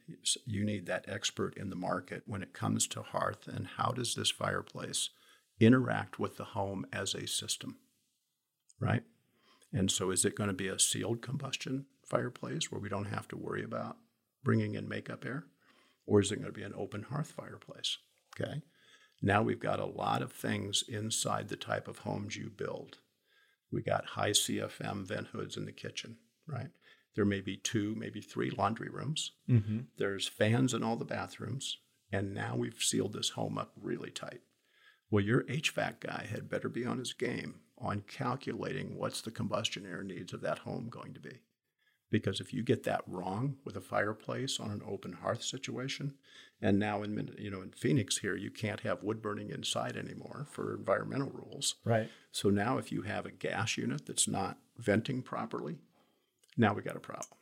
you 0.46 0.64
need 0.64 0.86
that 0.86 1.04
expert 1.08 1.56
in 1.56 1.70
the 1.70 1.76
market 1.76 2.22
when 2.26 2.42
it 2.42 2.54
comes 2.54 2.86
to 2.88 3.02
hearth 3.02 3.46
and 3.46 3.66
how 3.76 3.92
does 3.92 4.14
this 4.14 4.30
fireplace 4.30 5.10
interact 5.60 6.18
with 6.18 6.36
the 6.36 6.44
home 6.44 6.86
as 6.92 7.14
a 7.14 7.26
system, 7.26 7.76
right? 8.80 9.02
And 9.72 9.90
so 9.90 10.10
is 10.10 10.24
it 10.24 10.34
going 10.34 10.48
to 10.48 10.54
be 10.54 10.68
a 10.68 10.78
sealed 10.78 11.20
combustion 11.20 11.86
fireplace 12.08 12.70
where 12.70 12.80
we 12.80 12.88
don't 12.88 13.06
have 13.06 13.28
to 13.28 13.36
worry 13.36 13.62
about 13.62 13.96
bringing 14.42 14.74
in 14.74 14.88
makeup 14.88 15.24
air? 15.24 15.44
Or 16.06 16.20
is 16.20 16.32
it 16.32 16.36
going 16.36 16.52
to 16.52 16.58
be 16.58 16.64
an 16.64 16.74
open 16.76 17.02
hearth 17.04 17.32
fireplace? 17.32 17.98
Okay. 18.38 18.62
Now 19.20 19.42
we've 19.42 19.60
got 19.60 19.80
a 19.80 19.86
lot 19.86 20.22
of 20.22 20.32
things 20.32 20.84
inside 20.88 21.48
the 21.48 21.56
type 21.56 21.88
of 21.88 21.98
homes 21.98 22.36
you 22.36 22.50
build. 22.50 22.98
We 23.70 23.82
got 23.82 24.06
high 24.06 24.30
CFM 24.30 25.06
vent 25.06 25.28
hoods 25.28 25.56
in 25.56 25.66
the 25.66 25.72
kitchen, 25.72 26.16
right? 26.46 26.70
There 27.14 27.24
may 27.24 27.40
be 27.40 27.56
two, 27.56 27.94
maybe 27.96 28.20
three 28.20 28.50
laundry 28.50 28.88
rooms. 28.88 29.32
Mm-hmm. 29.50 29.80
There's 29.98 30.28
fans 30.28 30.72
in 30.72 30.82
all 30.82 30.96
the 30.96 31.04
bathrooms. 31.04 31.78
And 32.10 32.32
now 32.32 32.54
we've 32.56 32.80
sealed 32.80 33.12
this 33.12 33.30
home 33.30 33.58
up 33.58 33.72
really 33.76 34.10
tight. 34.10 34.40
Well, 35.10 35.24
your 35.24 35.42
HVAC 35.44 36.00
guy 36.00 36.26
had 36.30 36.48
better 36.48 36.68
be 36.68 36.86
on 36.86 36.98
his 36.98 37.12
game 37.12 37.60
on 37.76 38.02
calculating 38.06 38.96
what's 38.96 39.20
the 39.20 39.30
combustion 39.30 39.86
air 39.86 40.02
needs 40.02 40.32
of 40.32 40.40
that 40.42 40.60
home 40.60 40.88
going 40.90 41.14
to 41.14 41.20
be. 41.20 41.40
Because 42.10 42.40
if 42.40 42.54
you 42.54 42.62
get 42.62 42.84
that 42.84 43.02
wrong 43.06 43.56
with 43.64 43.76
a 43.76 43.82
fireplace 43.82 44.58
on 44.58 44.70
an 44.70 44.82
open 44.86 45.12
hearth 45.12 45.42
situation, 45.42 46.14
and 46.60 46.78
now 46.78 47.02
in 47.02 47.34
you 47.38 47.50
know 47.50 47.60
in 47.60 47.70
Phoenix 47.70 48.18
here 48.18 48.34
you 48.34 48.50
can't 48.50 48.80
have 48.80 49.02
wood 49.02 49.20
burning 49.20 49.50
inside 49.50 49.96
anymore 49.96 50.46
for 50.50 50.74
environmental 50.74 51.30
rules. 51.30 51.76
Right. 51.84 52.08
So 52.32 52.48
now 52.48 52.78
if 52.78 52.90
you 52.90 53.02
have 53.02 53.26
a 53.26 53.30
gas 53.30 53.76
unit 53.76 54.06
that's 54.06 54.26
not 54.26 54.58
venting 54.78 55.22
properly, 55.22 55.76
now 56.56 56.72
we 56.72 56.82
got 56.82 56.96
a 56.96 57.00
problem. 57.00 57.38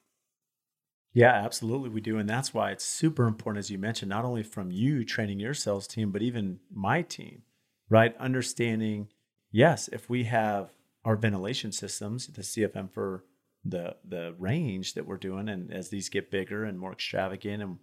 Yeah, 1.12 1.32
absolutely 1.32 1.88
we 1.88 2.00
do 2.00 2.18
and 2.18 2.28
that's 2.28 2.52
why 2.52 2.72
it's 2.72 2.84
super 2.84 3.26
important 3.26 3.60
as 3.60 3.70
you 3.70 3.78
mentioned 3.78 4.10
not 4.10 4.24
only 4.24 4.42
from 4.42 4.70
you 4.70 5.04
training 5.04 5.38
your 5.38 5.54
sales 5.54 5.86
team 5.86 6.10
but 6.10 6.22
even 6.22 6.58
my 6.70 7.02
team, 7.02 7.42
right? 7.88 8.16
Understanding 8.18 9.08
yes, 9.50 9.88
if 9.92 10.10
we 10.10 10.24
have 10.24 10.72
our 11.04 11.16
ventilation 11.16 11.72
systems, 11.72 12.26
the 12.26 12.42
CFM 12.42 12.90
for 12.90 13.24
the 13.70 13.96
the 14.04 14.34
range 14.38 14.94
that 14.94 15.06
we're 15.06 15.16
doing. 15.16 15.48
And 15.48 15.72
as 15.72 15.88
these 15.88 16.08
get 16.08 16.30
bigger 16.30 16.64
and 16.64 16.78
more 16.78 16.92
extravagant 16.92 17.62
and 17.62 17.78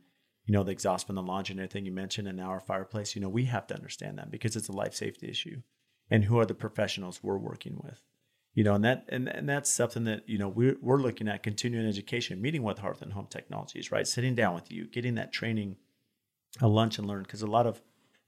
you 0.46 0.54
know 0.54 0.64
the 0.64 0.72
exhaust 0.72 1.08
from 1.08 1.16
the 1.16 1.22
launch 1.22 1.50
and 1.50 1.60
everything 1.60 1.86
you 1.86 1.92
mentioned 1.92 2.28
and 2.28 2.38
now 2.38 2.50
our 2.50 2.60
fireplace 2.60 3.16
you 3.16 3.22
know 3.22 3.30
we 3.30 3.46
have 3.46 3.66
to 3.68 3.76
understand 3.76 4.18
that 4.18 4.30
because 4.30 4.56
it's 4.56 4.68
a 4.70 4.74
life 4.74 4.94
safety 4.94 5.30
issue. 5.30 5.62
And 6.10 6.26
who 6.26 6.38
are 6.40 6.46
the 6.46 6.54
professionals 6.54 7.24
we're 7.24 7.38
working 7.38 7.80
with? 7.82 8.02
You 8.54 8.64
know 8.64 8.76
and 8.76 8.84
that 8.84 9.06
and, 9.10 9.28
and 9.28 9.48
that's 9.48 9.72
something 9.72 10.04
that 10.06 10.28
you 10.28 10.38
know 10.38 10.50
we're, 10.50 10.78
we're 10.82 11.02
looking 11.02 11.28
at 11.28 11.44
continuing 11.44 11.88
education 11.88 12.42
meeting 12.42 12.64
with 12.64 12.80
hearth 12.80 13.02
and 13.02 13.14
home 13.14 13.28
technologies 13.30 13.92
right? 13.92 14.08
Sitting 14.08 14.36
down 14.36 14.56
with 14.56 14.72
you 14.72 14.88
getting 14.88 15.16
that 15.16 15.34
training 15.34 15.78
a 16.62 16.68
lunch 16.68 17.00
and 17.00 17.08
learn. 17.08 17.24
Because 17.24 17.42
a 17.42 17.48
lot 17.48 17.66
of 17.66 17.82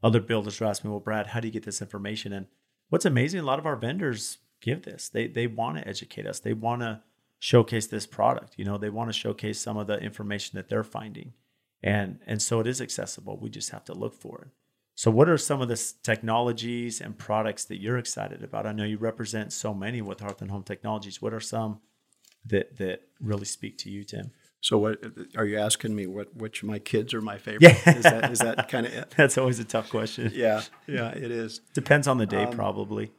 other 0.03 0.20
builders 0.20 0.60
are 0.62 0.66
asking 0.66 0.91
well 0.91 0.99
brad 0.99 1.28
how 1.28 1.39
do 1.39 1.47
you 1.47 1.53
get 1.53 1.64
this 1.64 1.82
information? 1.82 2.34
And 2.34 2.47
what's 2.89 3.06
amazing 3.06 3.39
a 3.39 3.43
lot 3.43 3.60
of 3.60 3.66
our 3.66 3.76
vendors 3.76 4.39
give 4.62 4.84
this. 4.84 5.10
They 5.10 5.28
they 5.28 5.47
want 5.47 5.78
to 5.78 5.88
educate 5.88 6.26
us. 6.26 6.39
They 6.39 6.53
want 6.53 6.82
to 6.82 7.01
showcase 7.39 7.88
this 7.88 8.05
product. 8.07 8.55
You 8.57 8.65
know, 8.65 8.77
they 8.77 8.89
want 8.89 9.09
to 9.09 9.13
showcase 9.13 9.61
some 9.61 9.77
of 9.77 9.88
the 9.88 9.97
information 9.99 10.57
that 10.57 10.69
they're 10.69 10.83
finding. 10.83 11.33
And 11.83 12.19
and 12.25 12.41
so 12.41 12.59
it 12.59 12.67
is 12.67 12.81
accessible. 12.81 13.38
We 13.39 13.49
just 13.49 13.69
have 13.71 13.86
to 13.86 13.93
look 13.93 14.13
for 14.13 14.41
it. 14.41 14.47
So 14.95 15.11
what 15.11 15.27
are 15.27 15.38
some 15.38 15.61
of 15.61 15.67
the 15.67 15.93
technologies 16.03 17.01
and 17.01 17.17
products 17.17 17.65
that 17.65 17.81
you're 17.81 17.97
excited 17.97 18.43
about? 18.43 18.65
I 18.65 18.71
know 18.71 18.86
you 18.86 18.97
represent 18.97 19.51
so 19.51 19.73
many 19.73 20.01
with 20.01 20.21
Hearth 20.21 20.41
and 20.41 20.49
Home 20.49 20.63
Technologies. 20.63 21.21
What 21.21 21.33
are 21.33 21.41
some 21.41 21.81
that 22.45 22.77
that 22.77 23.01
really 23.19 23.45
speak 23.45 23.77
to 23.79 23.89
you, 23.89 24.03
Tim? 24.03 24.31
So 24.61 24.79
what 24.79 24.99
are 25.36 25.45
you 25.45 25.59
asking 25.59 25.95
me? 25.95 26.07
What 26.07 26.36
which 26.36 26.63
my 26.63 26.79
kids 26.79 27.13
are 27.13 27.21
my 27.21 27.38
favorite? 27.38 27.61
Yeah. 27.86 27.97
is 27.97 28.03
that 28.03 28.31
is 28.31 28.39
that 28.39 28.67
kind 28.69 28.88
of 28.88 28.93
it? 28.93 29.13
That's 29.17 29.38
always 29.38 29.59
a 29.59 29.63
tough 29.65 29.89
question. 29.89 30.31
Yeah, 30.33 30.61
yeah, 30.88 31.09
it 31.09 31.29
is. 31.29 31.61
Depends 31.73 32.07
on 32.07 32.17
the 32.17 32.25
day, 32.25 32.45
um, 32.45 32.53
probably. 32.53 33.11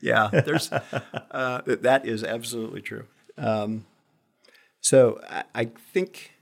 Yeah, 0.00 0.28
there's 0.32 0.70
uh, 0.72 1.60
that 1.66 2.06
is 2.06 2.24
absolutely 2.24 2.80
true. 2.80 3.06
Um, 3.36 3.86
so 4.80 5.20
I, 5.28 5.44
I, 5.54 5.64
think 5.64 6.32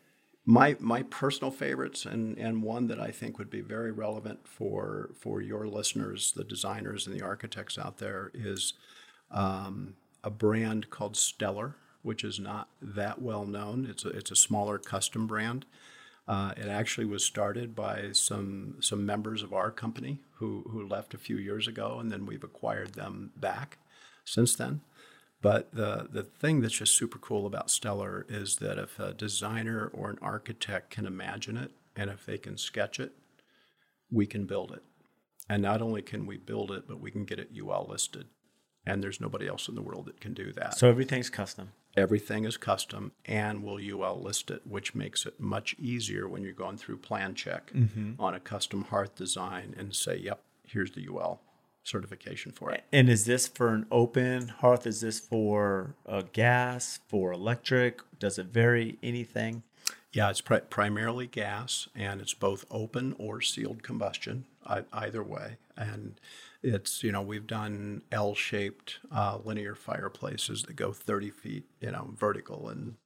my 0.44 0.76
my 0.80 1.02
personal 1.04 1.50
favorites 1.50 2.04
and, 2.04 2.36
and 2.38 2.62
one 2.62 2.88
that 2.88 3.00
I 3.00 3.10
think 3.10 3.38
would 3.38 3.50
be 3.50 3.60
very 3.60 3.92
relevant 3.92 4.40
for 4.46 5.10
for 5.18 5.40
your 5.40 5.66
listeners, 5.66 6.32
the 6.32 6.44
designers 6.44 7.06
and 7.06 7.18
the 7.18 7.24
architects 7.24 7.78
out 7.78 7.98
there, 7.98 8.30
is 8.34 8.74
um, 9.30 9.94
a 10.24 10.30
brand 10.30 10.90
called 10.90 11.16
Stellar, 11.16 11.76
which 12.02 12.24
is 12.24 12.38
not 12.38 12.68
that 12.80 13.22
well 13.22 13.46
known. 13.46 13.86
It's 13.88 14.04
a, 14.04 14.08
it's 14.08 14.30
a 14.30 14.36
smaller 14.36 14.78
custom 14.78 15.26
brand. 15.26 15.64
Uh, 16.28 16.52
it 16.56 16.68
actually 16.68 17.06
was 17.06 17.24
started 17.24 17.74
by 17.74 18.10
some 18.12 18.76
some 18.80 19.04
members 19.04 19.42
of 19.42 19.52
our 19.52 19.70
company 19.70 20.20
who 20.34 20.64
who 20.70 20.86
left 20.86 21.14
a 21.14 21.18
few 21.18 21.36
years 21.36 21.66
ago, 21.66 21.98
and 21.98 22.12
then 22.12 22.26
we've 22.26 22.44
acquired 22.44 22.94
them 22.94 23.32
back 23.36 23.78
since 24.24 24.54
then. 24.54 24.82
But 25.42 25.74
the, 25.74 26.08
the 26.10 26.22
thing 26.22 26.60
that's 26.60 26.78
just 26.78 26.96
super 26.96 27.18
cool 27.18 27.46
about 27.46 27.68
Stellar 27.68 28.24
is 28.28 28.56
that 28.56 28.78
if 28.78 28.98
a 29.00 29.12
designer 29.12 29.90
or 29.92 30.08
an 30.08 30.18
architect 30.22 30.90
can 30.90 31.04
imagine 31.04 31.56
it 31.56 31.72
and 31.96 32.08
if 32.08 32.24
they 32.24 32.38
can 32.38 32.56
sketch 32.56 33.00
it, 33.00 33.12
we 34.10 34.24
can 34.24 34.46
build 34.46 34.70
it. 34.70 34.84
And 35.48 35.60
not 35.60 35.82
only 35.82 36.00
can 36.00 36.26
we 36.26 36.36
build 36.36 36.70
it, 36.70 36.84
but 36.86 37.00
we 37.00 37.10
can 37.10 37.24
get 37.24 37.40
it 37.40 37.50
UL 37.60 37.88
listed. 37.90 38.26
And 38.86 39.02
there's 39.02 39.20
nobody 39.20 39.48
else 39.48 39.68
in 39.68 39.74
the 39.74 39.82
world 39.82 40.06
that 40.06 40.20
can 40.20 40.32
do 40.32 40.52
that. 40.52 40.78
So 40.78 40.88
everything's 40.88 41.28
custom. 41.28 41.72
Everything 41.96 42.44
is 42.44 42.56
custom 42.56 43.12
and 43.26 43.64
we'll 43.64 43.80
UL 43.80 44.22
list 44.22 44.50
it, 44.50 44.62
which 44.64 44.94
makes 44.94 45.26
it 45.26 45.40
much 45.40 45.74
easier 45.78 46.28
when 46.28 46.44
you're 46.44 46.52
going 46.52 46.78
through 46.78 46.98
plan 46.98 47.34
check 47.34 47.72
mm-hmm. 47.72 48.12
on 48.20 48.34
a 48.34 48.40
custom 48.40 48.84
hearth 48.84 49.16
design 49.16 49.74
and 49.76 49.94
say, 49.94 50.16
yep, 50.16 50.40
here's 50.64 50.92
the 50.92 51.06
UL 51.08 51.40
certification 51.82 52.52
for 52.52 52.70
it. 52.70 52.84
And 52.92 53.08
is 53.08 53.24
this 53.24 53.46
for 53.48 53.68
an 53.68 53.86
open 53.90 54.48
hearth? 54.48 54.86
Is 54.86 55.00
this 55.00 55.20
for 55.20 55.94
uh, 56.06 56.22
gas, 56.32 57.00
for 57.08 57.32
electric? 57.32 58.00
Does 58.18 58.38
it 58.38 58.46
vary 58.46 58.98
anything? 59.02 59.62
Yeah, 60.12 60.30
it's 60.30 60.42
pri- 60.42 60.60
primarily 60.60 61.26
gas, 61.26 61.88
and 61.94 62.20
it's 62.20 62.34
both 62.34 62.66
open 62.70 63.14
or 63.18 63.40
sealed 63.40 63.82
combustion, 63.82 64.44
I- 64.66 64.84
either 64.92 65.22
way. 65.22 65.56
And 65.76 66.20
it's 66.62 67.02
you 67.02 67.10
know 67.10 67.22
we've 67.22 67.46
done 67.46 68.02
L-shaped 68.12 69.00
uh, 69.10 69.38
linear 69.42 69.74
fireplaces 69.74 70.64
that 70.64 70.76
go 70.76 70.92
30 70.92 71.30
feet, 71.30 71.64
you 71.80 71.90
know, 71.90 72.10
vertical 72.14 72.68
and 72.68 72.96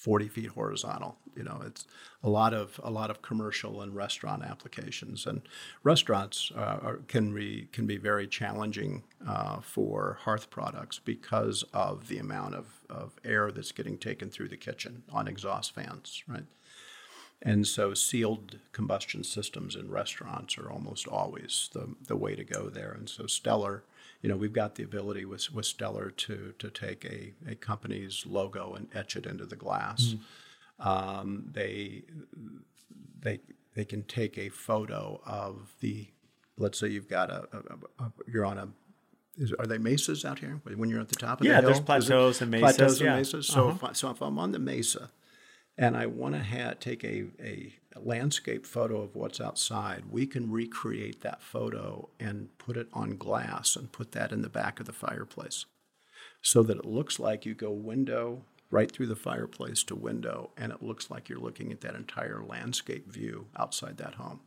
40 0.00 0.28
feet 0.28 0.46
horizontal. 0.46 1.18
You 1.36 1.44
know, 1.44 1.60
it's 1.66 1.84
a 2.24 2.30
lot 2.30 2.54
of 2.54 2.80
a 2.82 2.90
lot 2.90 3.10
of 3.10 3.20
commercial 3.20 3.82
and 3.82 3.94
restaurant 3.94 4.42
applications, 4.42 5.26
and 5.26 5.42
restaurants 5.82 6.50
uh, 6.56 6.78
are, 6.82 7.00
can 7.06 7.34
be 7.34 7.68
can 7.70 7.86
be 7.86 7.98
very 7.98 8.26
challenging 8.26 9.02
uh, 9.28 9.60
for 9.60 10.18
hearth 10.22 10.48
products 10.48 10.98
because 10.98 11.64
of 11.74 12.08
the 12.08 12.16
amount 12.16 12.54
of, 12.54 12.80
of 12.88 13.12
air 13.26 13.52
that's 13.52 13.72
getting 13.72 13.98
taken 13.98 14.30
through 14.30 14.48
the 14.48 14.56
kitchen 14.56 15.02
on 15.12 15.28
exhaust 15.28 15.74
fans, 15.74 16.24
right? 16.26 16.46
And 17.42 17.66
so 17.66 17.92
sealed 17.92 18.58
combustion 18.72 19.22
systems 19.22 19.76
in 19.76 19.90
restaurants 19.90 20.56
are 20.56 20.70
almost 20.70 21.06
always 21.08 21.68
the, 21.74 21.94
the 22.06 22.16
way 22.16 22.34
to 22.36 22.44
go 22.44 22.68
there. 22.68 22.92
And 22.92 23.08
so 23.08 23.26
Stellar 23.26 23.82
you 24.22 24.28
know, 24.28 24.36
we've 24.36 24.52
got 24.52 24.74
the 24.74 24.82
ability 24.82 25.24
with, 25.24 25.50
with 25.52 25.66
Stellar 25.66 26.10
to, 26.10 26.54
to 26.58 26.70
take 26.70 27.04
a, 27.04 27.32
a 27.50 27.54
company's 27.54 28.24
logo 28.26 28.74
and 28.74 28.88
etch 28.94 29.16
it 29.16 29.26
into 29.26 29.46
the 29.46 29.56
glass. 29.56 30.14
Mm. 30.80 30.86
Um, 30.86 31.44
they, 31.52 32.02
they, 33.20 33.40
they 33.74 33.84
can 33.84 34.02
take 34.04 34.36
a 34.38 34.48
photo 34.50 35.20
of 35.24 35.72
the, 35.80 36.08
let's 36.58 36.78
say 36.78 36.88
you've 36.88 37.08
got 37.08 37.30
a, 37.30 37.48
a, 37.52 38.04
a 38.04 38.12
you're 38.26 38.44
on 38.44 38.58
a, 38.58 38.68
is, 39.36 39.52
are 39.54 39.66
they 39.66 39.78
mesas 39.78 40.24
out 40.24 40.38
here 40.38 40.60
when 40.64 40.90
you're 40.90 41.00
at 41.00 41.08
the 41.08 41.16
top 41.16 41.40
of 41.40 41.46
yeah, 41.46 41.52
the 41.52 41.60
hill? 41.60 41.70
Yeah, 41.70 41.74
there's 41.74 41.84
plateaus 41.84 42.42
and 42.42 42.50
mesas. 42.50 42.76
Plateaus 42.76 43.00
yeah. 43.00 43.06
and 43.08 43.16
mesas. 43.16 43.46
So, 43.46 43.68
uh-huh. 43.68 43.74
if 43.76 43.84
I, 43.84 43.92
so 43.92 44.10
if 44.10 44.20
I'm 44.20 44.38
on 44.38 44.52
the 44.52 44.58
mesa 44.58 45.10
and 45.78 45.96
I 45.96 46.06
want 46.06 46.34
to 46.34 46.42
ha- 46.42 46.74
take 46.78 47.04
a, 47.04 47.08
a, 47.08 47.42
a, 47.42 47.72
landscape 47.96 48.66
photo 48.66 49.02
of 49.02 49.16
what's 49.16 49.40
outside, 49.40 50.04
we 50.10 50.26
can 50.26 50.50
recreate 50.50 51.22
that 51.22 51.42
photo 51.42 52.08
and 52.20 52.56
put 52.58 52.76
it 52.76 52.88
on 52.92 53.16
glass 53.16 53.74
and 53.74 53.90
put 53.90 54.12
that 54.12 54.32
in 54.32 54.42
the 54.42 54.48
back 54.48 54.78
of 54.78 54.86
the 54.86 54.92
fireplace 54.92 55.64
so 56.42 56.62
that 56.62 56.78
it 56.78 56.84
looks 56.84 57.18
like 57.18 57.44
you 57.44 57.54
go 57.54 57.70
window 57.70 58.42
right 58.70 58.92
through 58.92 59.06
the 59.06 59.16
fireplace 59.16 59.82
to 59.82 59.94
window 59.96 60.50
and 60.56 60.72
it 60.72 60.82
looks 60.82 61.10
like 61.10 61.28
you're 61.28 61.40
looking 61.40 61.72
at 61.72 61.80
that 61.80 61.96
entire 61.96 62.42
landscape 62.42 63.10
view 63.12 63.46
outside 63.56 63.96
that 63.96 64.14
home. 64.14 64.40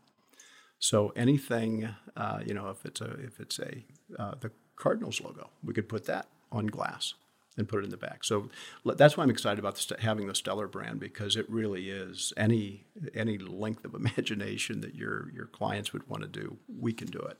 So 0.79 1.11
anything, 1.15 1.89
uh, 2.15 2.39
you 2.45 2.53
know, 2.53 2.69
if 2.69 2.85
it's 2.85 3.01
a 3.01 3.11
if 3.19 3.39
it's 3.39 3.59
a 3.59 3.83
uh, 4.17 4.35
the 4.39 4.51
Cardinals 4.75 5.21
logo, 5.21 5.49
we 5.63 5.73
could 5.73 5.87
put 5.87 6.05
that 6.05 6.27
on 6.51 6.67
glass 6.67 7.13
and 7.57 7.67
put 7.67 7.79
it 7.79 7.85
in 7.85 7.91
the 7.91 7.97
back. 7.97 8.23
So 8.23 8.49
that's 8.85 9.15
why 9.15 9.23
I'm 9.23 9.29
excited 9.29 9.59
about 9.59 9.75
the, 9.75 9.97
having 9.99 10.27
the 10.27 10.35
Stellar 10.35 10.67
brand 10.67 10.99
because 10.99 11.35
it 11.35 11.49
really 11.49 11.89
is 11.89 12.33
any 12.37 12.85
any 13.13 13.37
length 13.37 13.85
of 13.85 13.93
imagination 13.93 14.81
that 14.81 14.95
your 14.95 15.31
your 15.33 15.45
clients 15.45 15.93
would 15.93 16.07
want 16.07 16.23
to 16.23 16.29
do, 16.29 16.57
we 16.67 16.93
can 16.93 17.07
do 17.07 17.19
it. 17.19 17.37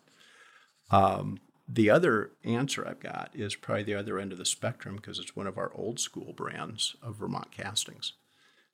Um, 0.91 1.39
the 1.68 1.89
other 1.89 2.32
answer 2.43 2.86
I've 2.88 2.99
got 2.99 3.32
is 3.34 3.55
probably 3.55 3.84
the 3.84 3.95
other 3.95 4.20
end 4.20 4.32
of 4.32 4.38
the 4.38 4.45
spectrum 4.45 4.97
because 4.97 5.18
it's 5.18 5.36
one 5.36 5.47
of 5.47 5.57
our 5.57 5.72
old 5.74 5.99
school 5.99 6.34
brands 6.34 6.95
of 7.01 7.16
Vermont 7.16 7.51
castings. 7.51 8.14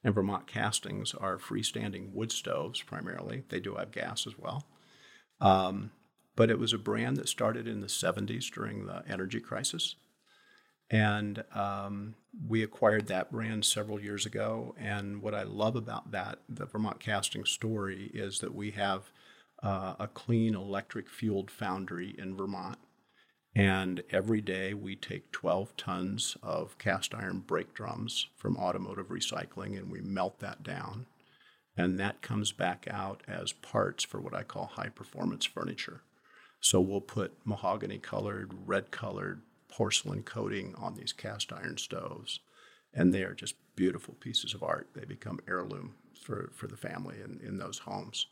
And 0.03 0.15
Vermont 0.15 0.47
castings 0.47 1.13
are 1.13 1.37
freestanding 1.37 2.13
wood 2.13 2.31
stoves 2.31 2.81
primarily. 2.81 3.43
They 3.49 3.59
do 3.59 3.75
have 3.75 3.91
gas 3.91 4.25
as 4.25 4.37
well. 4.37 4.65
Um, 5.39 5.91
but 6.35 6.49
it 6.49 6.57
was 6.57 6.73
a 6.73 6.77
brand 6.77 7.17
that 7.17 7.29
started 7.29 7.67
in 7.67 7.81
the 7.81 7.87
70s 7.87 8.51
during 8.51 8.85
the 8.85 9.03
energy 9.07 9.39
crisis. 9.39 9.95
And 10.91 11.43
um, 11.53 12.15
we 12.47 12.63
acquired 12.63 13.07
that 13.07 13.31
brand 13.31 13.65
several 13.65 13.99
years 13.99 14.25
ago. 14.25 14.75
And 14.77 15.21
what 15.21 15.35
I 15.35 15.43
love 15.43 15.75
about 15.75 16.11
that, 16.11 16.39
the 16.47 16.65
Vermont 16.65 16.99
Casting 16.99 17.45
story, 17.45 18.09
is 18.13 18.39
that 18.39 18.55
we 18.55 18.71
have 18.71 19.11
uh, 19.61 19.95
a 19.99 20.07
clean 20.07 20.55
electric 20.55 21.09
fueled 21.09 21.51
foundry 21.51 22.15
in 22.17 22.35
Vermont. 22.35 22.79
And 23.55 24.03
every 24.11 24.41
day 24.41 24.73
we 24.73 24.95
take 24.95 25.31
12 25.31 25.75
tons 25.75 26.37
of 26.41 26.77
cast 26.77 27.13
iron 27.13 27.39
brake 27.39 27.73
drums 27.73 28.27
from 28.37 28.57
automotive 28.57 29.07
recycling 29.07 29.77
and 29.77 29.91
we 29.91 30.01
melt 30.01 30.39
that 30.39 30.63
down. 30.63 31.07
And 31.75 31.99
that 31.99 32.21
comes 32.21 32.51
back 32.51 32.87
out 32.89 33.23
as 33.27 33.51
parts 33.51 34.03
for 34.03 34.19
what 34.19 34.35
I 34.35 34.43
call 34.43 34.71
high 34.73 34.89
performance 34.89 35.45
furniture. 35.45 36.01
So 36.61 36.81
we'll 36.81 37.01
put 37.01 37.37
mahogany 37.45 37.97
colored, 37.99 38.53
red 38.65 38.91
colored, 38.91 39.41
porcelain 39.69 40.23
coating 40.23 40.75
on 40.77 40.95
these 40.95 41.13
cast 41.13 41.53
iron 41.53 41.77
stoves. 41.77 42.39
And 42.93 43.13
they 43.13 43.23
are 43.23 43.35
just 43.35 43.55
beautiful 43.75 44.15
pieces 44.15 44.53
of 44.53 44.63
art. 44.63 44.87
They 44.95 45.05
become 45.05 45.39
heirloom 45.47 45.93
for, 46.19 46.49
for 46.55 46.67
the 46.67 46.77
family 46.77 47.17
in, 47.23 47.39
in 47.45 47.57
those 47.57 47.79
homes. 47.79 48.25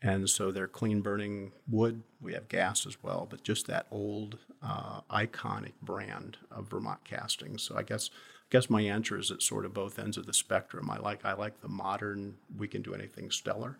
And 0.00 0.30
so 0.30 0.52
they're 0.52 0.68
clean 0.68 1.00
burning 1.00 1.52
wood. 1.68 2.02
We 2.20 2.34
have 2.34 2.48
gas 2.48 2.86
as 2.86 3.02
well, 3.02 3.26
but 3.28 3.42
just 3.42 3.66
that 3.66 3.86
old 3.90 4.38
uh, 4.62 5.00
iconic 5.10 5.72
brand 5.82 6.36
of 6.50 6.68
Vermont 6.68 7.02
casting. 7.04 7.58
So 7.58 7.76
I 7.76 7.82
guess 7.82 8.10
I 8.12 8.50
guess 8.50 8.70
my 8.70 8.80
answer 8.80 9.18
is 9.18 9.30
at 9.30 9.42
sort 9.42 9.66
of 9.66 9.74
both 9.74 9.98
ends 9.98 10.16
of 10.16 10.26
the 10.26 10.32
spectrum. 10.32 10.88
I 10.90 10.98
like 10.98 11.24
I 11.24 11.32
like 11.32 11.60
the 11.60 11.68
modern. 11.68 12.36
We 12.56 12.68
can 12.68 12.82
do 12.82 12.94
anything 12.94 13.30
stellar, 13.32 13.78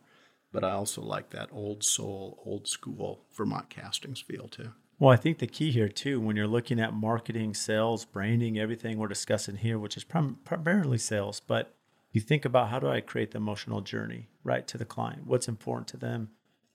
but 0.53 0.65
I 0.65 0.73
also 0.73 1.03
like 1.03 1.31
that 1.31 1.51
old 1.53 1.85
soul, 1.85 2.43
old 2.45 2.67
school 2.67 3.21
Vermont 3.37 3.71
castings 3.71 4.21
feel 4.21 4.49
too. 4.49 4.73
Well, 4.99 5.13
I 5.13 5.17
think 5.17 5.39
the 5.39 5.47
key 5.47 5.71
here 5.71 5.89
too, 5.89 6.21
when 6.21 6.35
you're 6.35 6.49
looking 6.49 6.81
at 6.81 6.93
marketing, 6.93 7.55
sales, 7.55 8.05
branding, 8.05 8.59
everything 8.59 8.99
we're 8.99 9.07
discussing 9.07 9.57
here, 9.57 9.79
which 9.79 9.97
is 9.97 10.03
prim- 10.03 10.39
primarily 10.45 10.99
sales, 10.99 11.41
but 11.41 11.75
you 12.11 12.21
think 12.21 12.45
about 12.45 12.71
how 12.71 12.81
do 12.81 12.89
I 12.89 13.01
create 13.01 13.31
the 13.31 13.37
emotional 13.37 13.81
journey 13.81 14.29
right 14.43 14.67
to 14.67 14.77
the 14.77 14.85
client? 14.85 15.27
What's 15.27 15.47
important 15.47 15.87
to 15.89 15.97
them? 15.97 16.31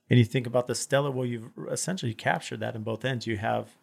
And 0.08 0.18
you 0.18 0.24
think 0.24 0.46
about 0.46 0.68
the 0.68 0.74
Stellar, 0.74 1.10
well, 1.10 1.26
you've 1.26 1.50
essentially 1.70 2.14
captured 2.14 2.60
that 2.60 2.74
in 2.74 2.82
both 2.82 3.04
ends. 3.04 3.26
You 3.26 3.36
have 3.36 3.76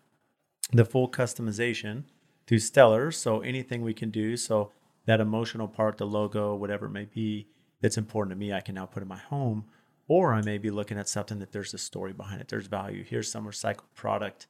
the 0.71 0.85
full 0.85 1.09
customization 1.09 2.05
through 2.47 2.59
Stellar, 2.59 3.11
so 3.11 3.41
anything 3.41 3.81
we 3.81 3.93
can 3.93 4.09
do, 4.09 4.37
so 4.37 4.71
that 5.05 5.19
emotional 5.19 5.67
part, 5.67 5.97
the 5.97 6.05
logo, 6.05 6.55
whatever 6.55 6.87
it 6.87 6.91
may 6.91 7.05
be, 7.05 7.47
that's 7.81 7.97
important 7.97 8.31
to 8.31 8.39
me, 8.39 8.53
I 8.53 8.61
can 8.61 8.75
now 8.75 8.85
put 8.85 9.03
in 9.03 9.09
my 9.09 9.17
home 9.17 9.65
or 10.11 10.33
I 10.33 10.41
may 10.41 10.57
be 10.57 10.69
looking 10.71 10.97
at 10.97 11.07
something 11.07 11.39
that 11.39 11.53
there's 11.53 11.73
a 11.73 11.77
story 11.77 12.11
behind 12.11 12.41
it. 12.41 12.49
There's 12.49 12.67
value. 12.67 13.01
Here's 13.01 13.31
some 13.31 13.45
recycled 13.45 13.95
product 13.95 14.47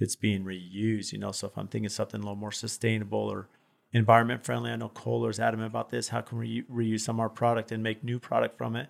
that's 0.00 0.16
being 0.16 0.42
reused. 0.42 1.12
You 1.12 1.20
know, 1.20 1.30
so 1.30 1.46
if 1.46 1.56
I'm 1.56 1.68
thinking 1.68 1.88
something 1.88 2.18
a 2.18 2.24
little 2.24 2.34
more 2.34 2.50
sustainable 2.50 3.20
or 3.20 3.48
environment 3.92 4.44
friendly, 4.44 4.72
I 4.72 4.76
know 4.76 4.88
Kohler's 4.88 5.38
adamant 5.38 5.68
about 5.68 5.90
this. 5.90 6.08
How 6.08 6.20
can 6.20 6.38
we 6.38 6.62
reuse 6.62 7.02
some 7.02 7.16
of 7.16 7.20
our 7.20 7.28
product 7.28 7.70
and 7.70 7.80
make 7.80 8.02
new 8.02 8.18
product 8.18 8.58
from 8.58 8.74
it? 8.74 8.88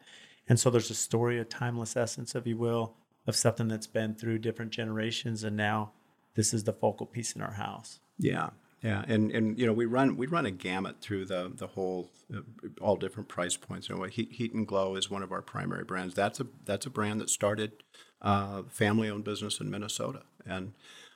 And 0.48 0.58
so 0.58 0.70
there's 0.70 0.90
a 0.90 0.94
story, 0.94 1.38
a 1.38 1.44
timeless 1.44 1.94
essence, 1.94 2.34
if 2.34 2.46
you 2.46 2.56
will, 2.56 2.94
of 3.26 3.36
something 3.36 3.68
that's 3.68 3.86
been 3.86 4.14
through 4.14 4.38
different 4.38 4.70
generations, 4.70 5.44
and 5.44 5.54
now 5.54 5.92
this 6.36 6.54
is 6.54 6.64
the 6.64 6.72
focal 6.72 7.04
piece 7.04 7.32
in 7.32 7.42
our 7.42 7.52
house. 7.52 8.00
Yeah, 8.18 8.48
yeah, 8.84 9.02
and 9.08 9.30
and 9.30 9.58
you 9.58 9.64
know 9.64 9.72
we 9.72 9.86
run 9.86 10.18
we 10.18 10.26
run 10.26 10.44
a 10.44 10.50
gamut 10.50 11.00
through 11.00 11.24
the 11.24 11.50
the 11.54 11.68
whole 11.68 12.10
uh, 12.34 12.40
all 12.82 12.96
different 12.96 13.30
price 13.30 13.56
points. 13.56 13.88
You 13.88 13.96
know, 13.96 14.02
Heat, 14.02 14.32
Heat 14.32 14.52
and 14.52 14.68
Glo 14.68 14.94
is 14.94 15.10
one 15.10 15.22
of 15.22 15.32
our 15.32 15.40
primary 15.40 15.84
brands. 15.84 16.14
That's 16.14 16.38
a 16.38 16.46
that's 16.66 16.84
a 16.84 16.90
brand 16.90 17.18
that 17.22 17.30
started 17.30 17.82
uh, 18.20 18.64
family 18.68 19.08
owned 19.08 19.24
business 19.24 19.58
in 19.58 19.70
Minnesota, 19.70 20.24
and 20.44 20.74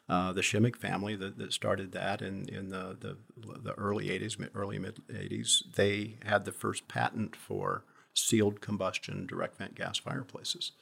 uh, 0.08 0.32
the 0.32 0.40
Shimek 0.40 0.76
family 0.76 1.14
that, 1.16 1.36
that 1.36 1.52
started 1.52 1.92
that 1.92 2.22
in 2.22 2.48
in 2.48 2.70
the, 2.70 2.96
the 2.98 3.18
the 3.36 3.74
early 3.74 4.08
'80s, 4.08 4.48
early 4.54 4.78
mid 4.78 5.02
'80s. 5.06 5.74
They 5.74 6.16
had 6.24 6.46
the 6.46 6.52
first 6.52 6.88
patent 6.88 7.36
for 7.36 7.84
sealed 8.14 8.62
combustion 8.62 9.26
direct 9.26 9.58
vent 9.58 9.74
gas 9.74 9.98
fireplaces. 9.98 10.72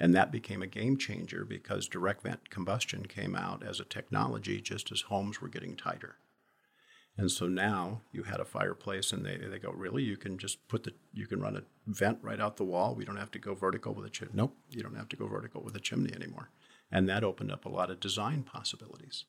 And 0.00 0.14
that 0.14 0.30
became 0.30 0.62
a 0.62 0.68
game 0.68 0.96
changer 0.96 1.44
because 1.44 1.88
direct 1.88 2.22
vent 2.22 2.50
combustion 2.50 3.06
came 3.06 3.34
out 3.34 3.64
as 3.66 3.80
a 3.80 3.84
technology 3.84 4.60
just 4.60 4.92
as 4.92 5.00
homes 5.00 5.40
were 5.40 5.48
getting 5.48 5.74
tighter. 5.76 6.18
And 7.18 7.32
so 7.32 7.48
now 7.48 8.02
you 8.12 8.22
had 8.22 8.38
a 8.38 8.44
fireplace, 8.44 9.12
and 9.12 9.26
they, 9.26 9.36
they 9.36 9.58
go, 9.58 9.72
really? 9.72 10.04
You 10.04 10.16
can 10.16 10.38
just 10.38 10.66
put 10.68 10.84
the 10.84 10.92
you 11.12 11.26
can 11.26 11.40
run 11.40 11.56
a 11.56 11.62
vent 11.88 12.18
right 12.22 12.40
out 12.40 12.56
the 12.56 12.64
wall. 12.64 12.94
We 12.94 13.04
don't 13.04 13.16
have 13.16 13.32
to 13.32 13.40
go 13.40 13.54
vertical 13.54 13.92
with 13.92 14.06
a 14.06 14.10
chimney. 14.10 14.34
Nope, 14.34 14.56
you 14.70 14.82
don't 14.82 14.96
have 14.96 15.08
to 15.08 15.16
go 15.16 15.26
vertical 15.26 15.60
with 15.62 15.74
a 15.74 15.80
chimney 15.80 16.14
anymore. 16.14 16.50
And 16.92 17.08
that 17.08 17.24
opened 17.24 17.50
up 17.50 17.64
a 17.64 17.68
lot 17.68 17.90
of 17.90 17.98
design 17.98 18.44
possibilities. 18.44 19.24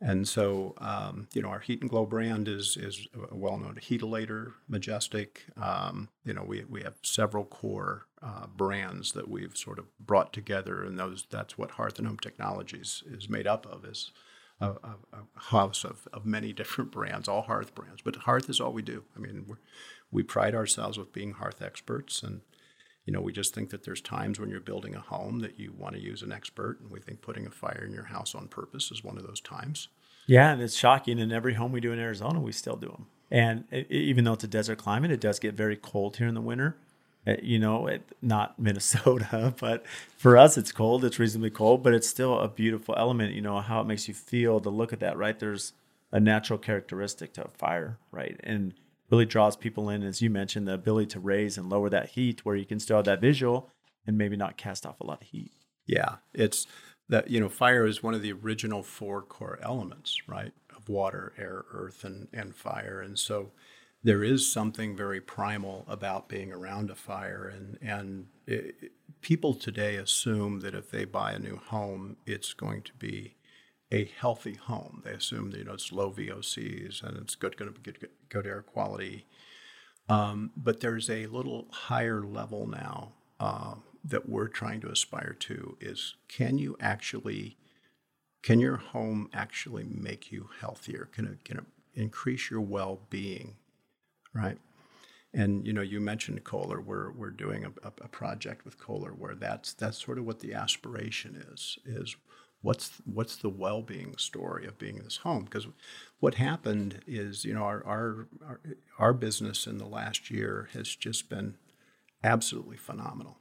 And 0.00 0.28
so, 0.28 0.74
um, 0.78 1.28
you 1.32 1.40
know, 1.40 1.48
our 1.48 1.60
Heat 1.60 1.80
and 1.80 1.88
Glo 1.88 2.04
brand 2.04 2.48
is 2.48 2.76
is 2.76 3.08
a 3.30 3.34
well-known 3.34 3.76
Heatilator, 3.76 4.52
Majestic. 4.68 5.44
Um, 5.56 6.10
you 6.24 6.34
know, 6.34 6.44
we 6.44 6.64
we 6.68 6.82
have 6.82 6.96
several 7.02 7.44
core 7.44 8.06
uh, 8.20 8.46
brands 8.46 9.12
that 9.12 9.28
we've 9.28 9.56
sort 9.56 9.78
of 9.78 9.86
brought 9.98 10.34
together, 10.34 10.84
and 10.84 10.98
those 10.98 11.26
that's 11.30 11.56
what 11.56 11.72
Hearth 11.72 11.98
and 11.98 12.06
Home 12.06 12.18
Technologies 12.18 13.02
is 13.06 13.30
made 13.30 13.46
up 13.46 13.64
of. 13.64 13.86
Is 13.86 14.10
a, 14.64 14.94
a, 15.12 15.40
house 15.50 15.84
of, 15.84 16.08
of 16.12 16.24
many 16.24 16.52
different 16.52 16.90
brands, 16.90 17.28
all 17.28 17.42
hearth 17.42 17.74
brands. 17.74 18.02
But 18.02 18.16
hearth 18.16 18.48
is 18.48 18.60
all 18.60 18.72
we 18.72 18.82
do. 18.82 19.04
I 19.16 19.20
mean, 19.20 19.46
we 20.10 20.22
pride 20.22 20.54
ourselves 20.54 20.98
with 20.98 21.12
being 21.12 21.32
hearth 21.32 21.60
experts, 21.62 22.22
and 22.22 22.40
you 23.04 23.12
know, 23.12 23.20
we 23.20 23.32
just 23.32 23.54
think 23.54 23.70
that 23.70 23.84
there's 23.84 24.00
times 24.00 24.40
when 24.40 24.48
you're 24.48 24.60
building 24.60 24.94
a 24.94 25.00
home 25.00 25.40
that 25.40 25.58
you 25.58 25.74
want 25.76 25.94
to 25.94 26.00
use 26.00 26.22
an 26.22 26.32
expert, 26.32 26.80
and 26.80 26.90
we 26.90 27.00
think 27.00 27.20
putting 27.20 27.46
a 27.46 27.50
fire 27.50 27.84
in 27.86 27.92
your 27.92 28.04
house 28.04 28.34
on 28.34 28.48
purpose 28.48 28.90
is 28.90 29.04
one 29.04 29.18
of 29.18 29.26
those 29.26 29.40
times. 29.40 29.88
Yeah, 30.26 30.52
and 30.52 30.62
it's 30.62 30.76
shocking. 30.76 31.18
In 31.18 31.32
every 31.32 31.54
home 31.54 31.72
we 31.72 31.80
do 31.80 31.92
in 31.92 31.98
Arizona, 31.98 32.40
we 32.40 32.52
still 32.52 32.76
do 32.76 32.88
them. 32.88 33.06
And 33.30 33.64
it, 33.70 33.90
even 33.90 34.24
though 34.24 34.32
it's 34.34 34.44
a 34.44 34.48
desert 34.48 34.78
climate, 34.78 35.10
it 35.10 35.20
does 35.20 35.38
get 35.38 35.54
very 35.54 35.76
cold 35.76 36.16
here 36.16 36.28
in 36.28 36.34
the 36.34 36.40
winter. 36.40 36.76
Uh, 37.26 37.34
you 37.42 37.58
know, 37.58 37.86
it, 37.86 38.02
not 38.20 38.58
Minnesota, 38.58 39.54
but 39.58 39.84
for 40.16 40.36
us, 40.36 40.58
it's 40.58 40.72
cold. 40.72 41.04
It's 41.04 41.18
reasonably 41.18 41.50
cold, 41.50 41.82
but 41.82 41.94
it's 41.94 42.08
still 42.08 42.38
a 42.38 42.48
beautiful 42.48 42.94
element. 42.96 43.34
You 43.34 43.42
know, 43.42 43.60
how 43.60 43.80
it 43.80 43.86
makes 43.86 44.08
you 44.08 44.14
feel 44.14 44.60
to 44.60 44.70
look 44.70 44.92
at 44.92 45.00
that, 45.00 45.16
right? 45.16 45.38
There's 45.38 45.72
a 46.12 46.20
natural 46.20 46.58
characteristic 46.58 47.32
to 47.34 47.48
fire, 47.48 47.98
right? 48.12 48.38
And 48.44 48.74
really 49.10 49.26
draws 49.26 49.56
people 49.56 49.88
in, 49.90 50.02
as 50.02 50.22
you 50.22 50.30
mentioned, 50.30 50.66
the 50.66 50.74
ability 50.74 51.06
to 51.06 51.20
raise 51.20 51.58
and 51.58 51.68
lower 51.68 51.90
that 51.90 52.10
heat 52.10 52.44
where 52.44 52.56
you 52.56 52.64
can 52.64 52.80
still 52.80 52.96
have 52.96 53.04
that 53.04 53.20
visual 53.20 53.70
and 54.06 54.18
maybe 54.18 54.36
not 54.36 54.56
cast 54.56 54.86
off 54.86 55.00
a 55.00 55.06
lot 55.06 55.22
of 55.22 55.28
heat. 55.28 55.52
Yeah, 55.86 56.16
it's 56.32 56.66
that, 57.08 57.30
you 57.30 57.40
know, 57.40 57.48
fire 57.48 57.86
is 57.86 58.02
one 58.02 58.14
of 58.14 58.22
the 58.22 58.32
original 58.32 58.82
four 58.82 59.22
core 59.22 59.58
elements, 59.62 60.16
right? 60.26 60.52
Of 60.74 60.88
water, 60.88 61.32
air, 61.36 61.64
earth, 61.72 62.04
and, 62.04 62.28
and 62.32 62.54
fire. 62.54 63.00
And 63.00 63.18
so, 63.18 63.50
there 64.04 64.22
is 64.22 64.52
something 64.52 64.94
very 64.94 65.20
primal 65.20 65.84
about 65.88 66.28
being 66.28 66.52
around 66.52 66.90
a 66.90 66.94
fire 66.94 67.50
and 67.52 67.78
and 67.82 68.26
it, 68.46 68.92
people 69.24 69.54
today 69.54 69.96
assume 69.96 70.60
that 70.60 70.74
if 70.74 70.90
they 70.90 71.06
buy 71.06 71.32
a 71.32 71.38
new 71.38 71.56
home, 71.56 72.18
it's 72.26 72.52
going 72.52 72.82
to 72.82 72.92
be 72.92 73.34
a 73.90 74.04
healthy 74.04 74.54
home. 74.54 75.00
They 75.02 75.12
assume 75.12 75.50
that 75.50 75.58
you 75.58 75.64
know 75.64 75.72
it's 75.72 75.90
low 75.90 76.10
VOCs 76.10 77.02
and 77.02 77.16
it's 77.16 77.34
good, 77.34 77.56
going 77.56 77.72
to 77.72 77.80
be 77.80 77.92
good, 77.92 78.10
good 78.28 78.46
air 78.46 78.60
quality. 78.60 79.26
Um, 80.10 80.50
but 80.54 80.80
there's 80.80 81.08
a 81.08 81.26
little 81.26 81.68
higher 81.70 82.22
level 82.22 82.66
now 82.66 83.12
uh, 83.40 83.76
that 84.04 84.28
we're 84.28 84.48
trying 84.48 84.82
to 84.82 84.90
aspire 84.90 85.34
to 85.40 85.78
is 85.80 86.16
can 86.28 86.58
you 86.58 86.76
actually 86.78 87.56
can 88.42 88.60
your 88.60 88.76
home 88.76 89.30
actually 89.32 89.84
make 89.84 90.30
you 90.30 90.50
healthier? 90.60 91.08
Can 91.10 91.26
it, 91.26 91.44
can 91.46 91.56
it 91.56 91.64
increase 91.94 92.50
your 92.50 92.60
well-being, 92.60 93.56
right? 94.34 94.58
And 95.32 95.66
you 95.66 95.72
know, 95.72 95.82
you 95.82 96.00
mentioned 96.00 96.44
Kohler. 96.44 96.80
We're 96.80 97.10
we're 97.10 97.30
doing 97.30 97.64
a, 97.64 97.72
a, 97.86 98.08
project 98.08 98.64
with 98.64 98.78
Kohler 98.78 99.10
where 99.10 99.34
that's 99.34 99.72
that's 99.72 100.02
sort 100.02 100.18
of 100.18 100.24
what 100.24 100.40
the 100.40 100.54
aspiration 100.54 101.44
is. 101.52 101.78
Is 101.84 102.14
what's 102.62 102.92
what's 103.04 103.36
the 103.36 103.48
well-being 103.48 104.16
story 104.16 104.64
of 104.66 104.78
being 104.78 104.96
in 104.96 105.04
this 105.04 105.18
home? 105.18 105.44
Because 105.44 105.66
what 106.20 106.34
happened 106.34 107.00
is, 107.06 107.44
you 107.44 107.52
know, 107.52 107.64
our, 107.64 107.84
our 107.84 108.28
our 108.46 108.60
our 108.98 109.12
business 109.12 109.66
in 109.66 109.78
the 109.78 109.86
last 109.86 110.30
year 110.30 110.68
has 110.72 110.94
just 110.94 111.28
been 111.28 111.56
absolutely 112.22 112.76
phenomenal, 112.76 113.38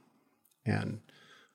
and 0.66 1.00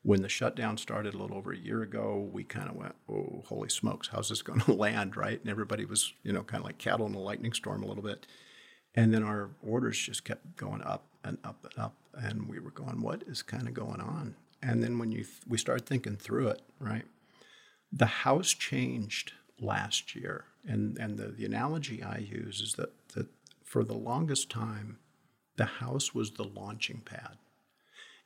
when 0.03 0.23
the 0.23 0.29
shutdown 0.29 0.79
started 0.79 1.15
a 1.15 1.19
little 1.19 1.37
over 1.37 1.53
a 1.53 1.59
year 1.59 1.83
ago, 1.83 2.29
we 2.33 2.45
kind 2.45 2.69
of 2.69 2.77
went, 2.77 2.95
"Oh, 3.11 3.43
holy 3.47 3.69
smokes, 3.69 4.09
how's 4.09 4.29
this 4.29 4.43
going 4.43 4.61
to 4.63 4.73
land?" 4.73 5.17
Right? 5.17 5.41
And 5.41 5.51
everybody 5.51 5.85
was, 5.85 6.15
you 6.23 6.33
know, 6.33 6.43
kind 6.43 6.61
of 6.61 6.67
like 6.67 6.79
cattle 6.79 7.07
in 7.07 7.15
a 7.15 7.19
lightning 7.19 7.53
storm 7.53 7.83
a 7.83 7.87
little 7.87 8.03
bit. 8.03 8.27
And 8.95 9.13
then 9.13 9.23
our 9.23 9.51
orders 9.63 9.99
just 9.99 10.25
kept 10.25 10.57
going 10.57 10.83
up 10.83 11.05
and 11.25 11.39
up 11.45 11.65
and 11.65 11.79
up, 11.79 11.95
and 12.15 12.49
we 12.49 12.59
were 12.59 12.71
going, 12.71 13.01
"What 13.01 13.23
is 13.25 13.43
kind 13.43 13.69
of 13.69 13.75
going 13.75 14.01
on?" 14.01 14.35
And 14.63 14.83
then 14.83 14.99
when 14.99 15.13
you 15.13 15.25
th- 15.25 15.43
we 15.47 15.59
started 15.59 15.87
thinking 15.87 16.17
through 16.17 16.49
it, 16.49 16.63
right? 16.81 17.05
The 17.93 18.07
house 18.07 18.51
changed 18.51 19.33
last 19.61 20.15
year, 20.15 20.47
and 20.67 20.99
and 20.99 21.19
the, 21.19 21.29
the 21.29 21.45
analogy 21.45 22.03
I 22.03 22.19
use 22.19 22.61
is 22.61 22.75
that 22.75 23.09
that 23.15 23.29
for 23.65 23.85
the 23.85 23.95
longest 23.95 24.51
time, 24.51 24.99
the 25.57 25.67
house 25.67 26.15
was 26.15 26.33
the 26.33 26.45
launching 26.45 27.03
pad. 27.05 27.37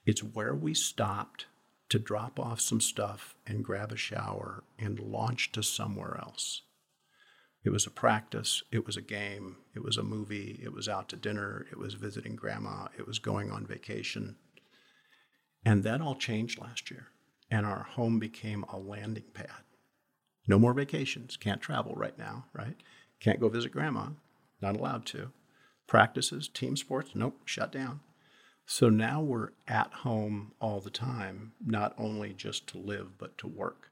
It's 0.06 0.22
where 0.22 0.54
we 0.54 0.74
stopped 0.74 1.46
to 1.88 1.98
drop 1.98 2.40
off 2.40 2.60
some 2.60 2.80
stuff 2.80 3.34
and 3.46 3.64
grab 3.64 3.92
a 3.92 3.96
shower 3.96 4.64
and 4.78 4.98
launch 4.98 5.52
to 5.52 5.62
somewhere 5.62 6.18
else. 6.18 6.62
It 7.64 7.70
was 7.70 7.86
a 7.86 7.90
practice, 7.90 8.62
it 8.72 8.86
was 8.86 8.96
a 8.96 9.02
game, 9.02 9.56
it 9.74 9.84
was 9.84 9.96
a 9.96 10.02
movie, 10.02 10.60
it 10.62 10.72
was 10.72 10.88
out 10.88 11.08
to 11.10 11.16
dinner, 11.16 11.66
it 11.70 11.78
was 11.78 11.94
visiting 11.94 12.34
grandma, 12.34 12.88
it 12.98 13.06
was 13.06 13.20
going 13.20 13.52
on 13.52 13.66
vacation. 13.66 14.36
And 15.64 15.84
that 15.84 16.00
all 16.00 16.16
changed 16.16 16.60
last 16.60 16.90
year. 16.90 17.08
And 17.50 17.64
our 17.64 17.84
home 17.84 18.18
became 18.18 18.64
a 18.64 18.78
landing 18.78 19.30
pad. 19.32 19.62
No 20.48 20.58
more 20.58 20.74
vacations, 20.74 21.36
can't 21.36 21.60
travel 21.60 21.94
right 21.94 22.18
now, 22.18 22.46
right? 22.52 22.76
Can't 23.20 23.38
go 23.38 23.48
visit 23.48 23.70
grandma, 23.70 24.08
not 24.60 24.74
allowed 24.76 25.06
to. 25.06 25.30
Practices, 25.86 26.48
team 26.48 26.76
sports, 26.76 27.10
nope, 27.14 27.42
shut 27.44 27.70
down. 27.70 28.00
So 28.66 28.88
now 28.88 29.20
we're 29.20 29.50
at 29.68 29.92
home 29.92 30.52
all 30.60 30.80
the 30.80 30.90
time, 30.90 31.52
not 31.64 31.94
only 31.96 32.32
just 32.32 32.66
to 32.68 32.78
live, 32.78 33.18
but 33.18 33.38
to 33.38 33.46
work. 33.46 33.91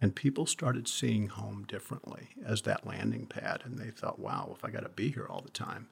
And 0.00 0.14
people 0.14 0.46
started 0.46 0.86
seeing 0.86 1.28
home 1.28 1.64
differently 1.66 2.28
as 2.44 2.62
that 2.62 2.86
landing 2.86 3.26
pad. 3.26 3.62
And 3.64 3.78
they 3.78 3.90
thought, 3.90 4.20
wow, 4.20 4.54
if 4.56 4.64
I 4.64 4.70
got 4.70 4.84
to 4.84 4.88
be 4.88 5.10
here 5.10 5.26
all 5.28 5.40
the 5.40 5.50
time, 5.50 5.88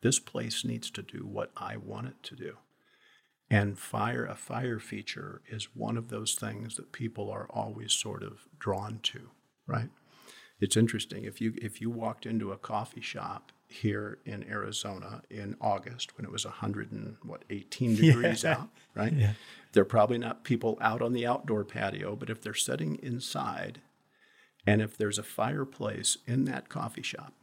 this 0.00 0.20
place 0.20 0.64
needs 0.64 0.90
to 0.92 1.02
do 1.02 1.26
what 1.26 1.50
I 1.56 1.76
want 1.76 2.06
it 2.06 2.22
to 2.24 2.36
do. 2.36 2.58
And 3.50 3.78
fire, 3.78 4.26
a 4.26 4.36
fire 4.36 4.78
feature 4.78 5.40
is 5.48 5.74
one 5.74 5.96
of 5.96 6.08
those 6.08 6.34
things 6.34 6.76
that 6.76 6.92
people 6.92 7.30
are 7.30 7.48
always 7.50 7.92
sort 7.92 8.22
of 8.22 8.46
drawn 8.58 9.00
to, 9.04 9.30
right? 9.66 9.88
It's 10.60 10.76
interesting. 10.76 11.24
If 11.24 11.40
you 11.40 11.54
if 11.56 11.80
you 11.80 11.88
walked 11.88 12.26
into 12.26 12.52
a 12.52 12.58
coffee 12.58 13.00
shop 13.00 13.52
here 13.68 14.18
in 14.24 14.48
Arizona 14.48 15.22
in 15.30 15.56
August 15.60 16.16
when 16.16 16.24
it 16.24 16.32
was 16.32 16.44
100 16.44 16.90
and 16.90 17.16
what 17.22 17.44
18 17.50 17.96
degrees 18.00 18.42
yeah. 18.42 18.52
out, 18.52 18.68
right? 18.94 19.12
Yeah. 19.12 19.32
They're 19.72 19.84
probably 19.84 20.18
not 20.18 20.44
people 20.44 20.78
out 20.80 21.02
on 21.02 21.12
the 21.12 21.26
outdoor 21.26 21.64
patio, 21.64 22.16
but 22.16 22.30
if 22.30 22.40
they're 22.40 22.54
sitting 22.54 22.98
inside 23.02 23.80
and 24.66 24.80
if 24.80 24.96
there's 24.96 25.18
a 25.18 25.22
fireplace 25.22 26.18
in 26.26 26.44
that 26.46 26.68
coffee 26.68 27.02
shop, 27.02 27.34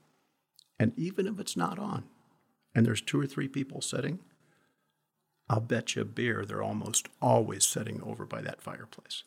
and 0.80 0.92
even 0.98 1.28
if 1.28 1.40
it's 1.40 1.56
not 1.56 1.80
on, 1.80 2.04
and 2.74 2.86
there's 2.86 3.02
two 3.02 3.20
or 3.20 3.26
three 3.26 3.48
people 3.48 3.82
sitting, 3.82 4.20
I'll 5.48 5.62
bet 5.62 5.96
you 5.96 6.02
a 6.02 6.06
beer 6.06 6.44
they're 6.44 6.64
almost 6.64 7.08
always 7.22 7.66
sitting 7.66 8.02
over 8.04 8.26
by 8.26 8.42
that 8.42 8.62
fireplace. 8.62 9.24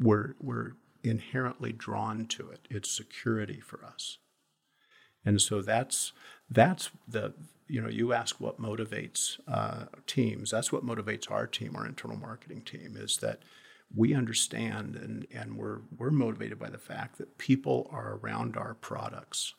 We're, 0.00 0.34
we're 0.40 0.72
inherently 1.02 1.72
drawn 1.72 2.26
to 2.26 2.48
it. 2.50 2.66
It's 2.70 2.90
security 2.90 3.60
for 3.60 3.84
us. 3.84 4.18
And 5.24 5.40
so 5.40 5.62
that's 5.62 6.12
that's 6.50 6.90
the 7.08 7.34
you 7.66 7.80
know 7.80 7.88
you 7.88 8.12
ask 8.12 8.40
what 8.40 8.60
motivates 8.60 9.38
uh, 9.48 9.86
teams. 10.06 10.50
That's 10.50 10.72
what 10.72 10.84
motivates 10.84 11.30
our 11.30 11.46
team, 11.46 11.76
our 11.76 11.86
internal 11.86 12.16
marketing 12.16 12.62
team, 12.62 12.96
is 12.98 13.18
that 13.18 13.40
we 13.94 14.14
understand 14.14 14.96
and 14.96 15.26
and 15.32 15.56
we're 15.56 15.80
we're 15.96 16.10
motivated 16.10 16.58
by 16.58 16.70
the 16.70 16.78
fact 16.78 17.18
that 17.18 17.38
people 17.38 17.88
are 17.90 18.18
around 18.22 18.56
our 18.56 18.74
products 18.74 19.54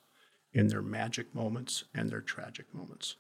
in 0.54 0.68
their 0.68 0.82
magic 0.82 1.34
moments 1.34 1.84
and 1.94 2.10
their 2.10 2.22
tragic 2.22 2.74
moments. 2.74 3.16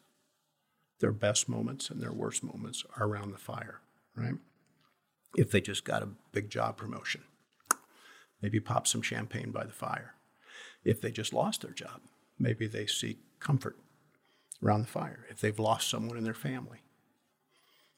Their 1.01 1.11
best 1.11 1.49
moments 1.49 1.89
and 1.89 2.01
their 2.01 2.13
worst 2.13 2.43
moments 2.43 2.85
are 2.95 3.05
around 3.05 3.31
the 3.31 3.37
fire, 3.37 3.81
right? 4.15 4.35
If 5.35 5.51
they 5.51 5.59
just 5.59 5.83
got 5.83 6.01
a 6.01 6.09
big 6.31 6.49
job 6.49 6.77
promotion, 6.77 7.23
maybe 8.41 8.61
pop 8.61 8.87
some 8.87 9.01
champagne 9.01 9.51
by 9.51 9.65
the 9.65 9.73
fire. 9.73 10.13
If 10.85 11.01
they 11.01 11.11
just 11.11 11.33
lost 11.33 11.61
their 11.61 11.71
job, 11.71 11.99
maybe 12.39 12.67
they 12.67 12.85
seek 12.85 13.19
comfort 13.39 13.77
around 14.63 14.81
the 14.81 14.87
fire. 14.87 15.25
If 15.29 15.39
they've 15.39 15.59
lost 15.59 15.89
someone 15.89 16.17
in 16.17 16.23
their 16.23 16.33
family, 16.33 16.79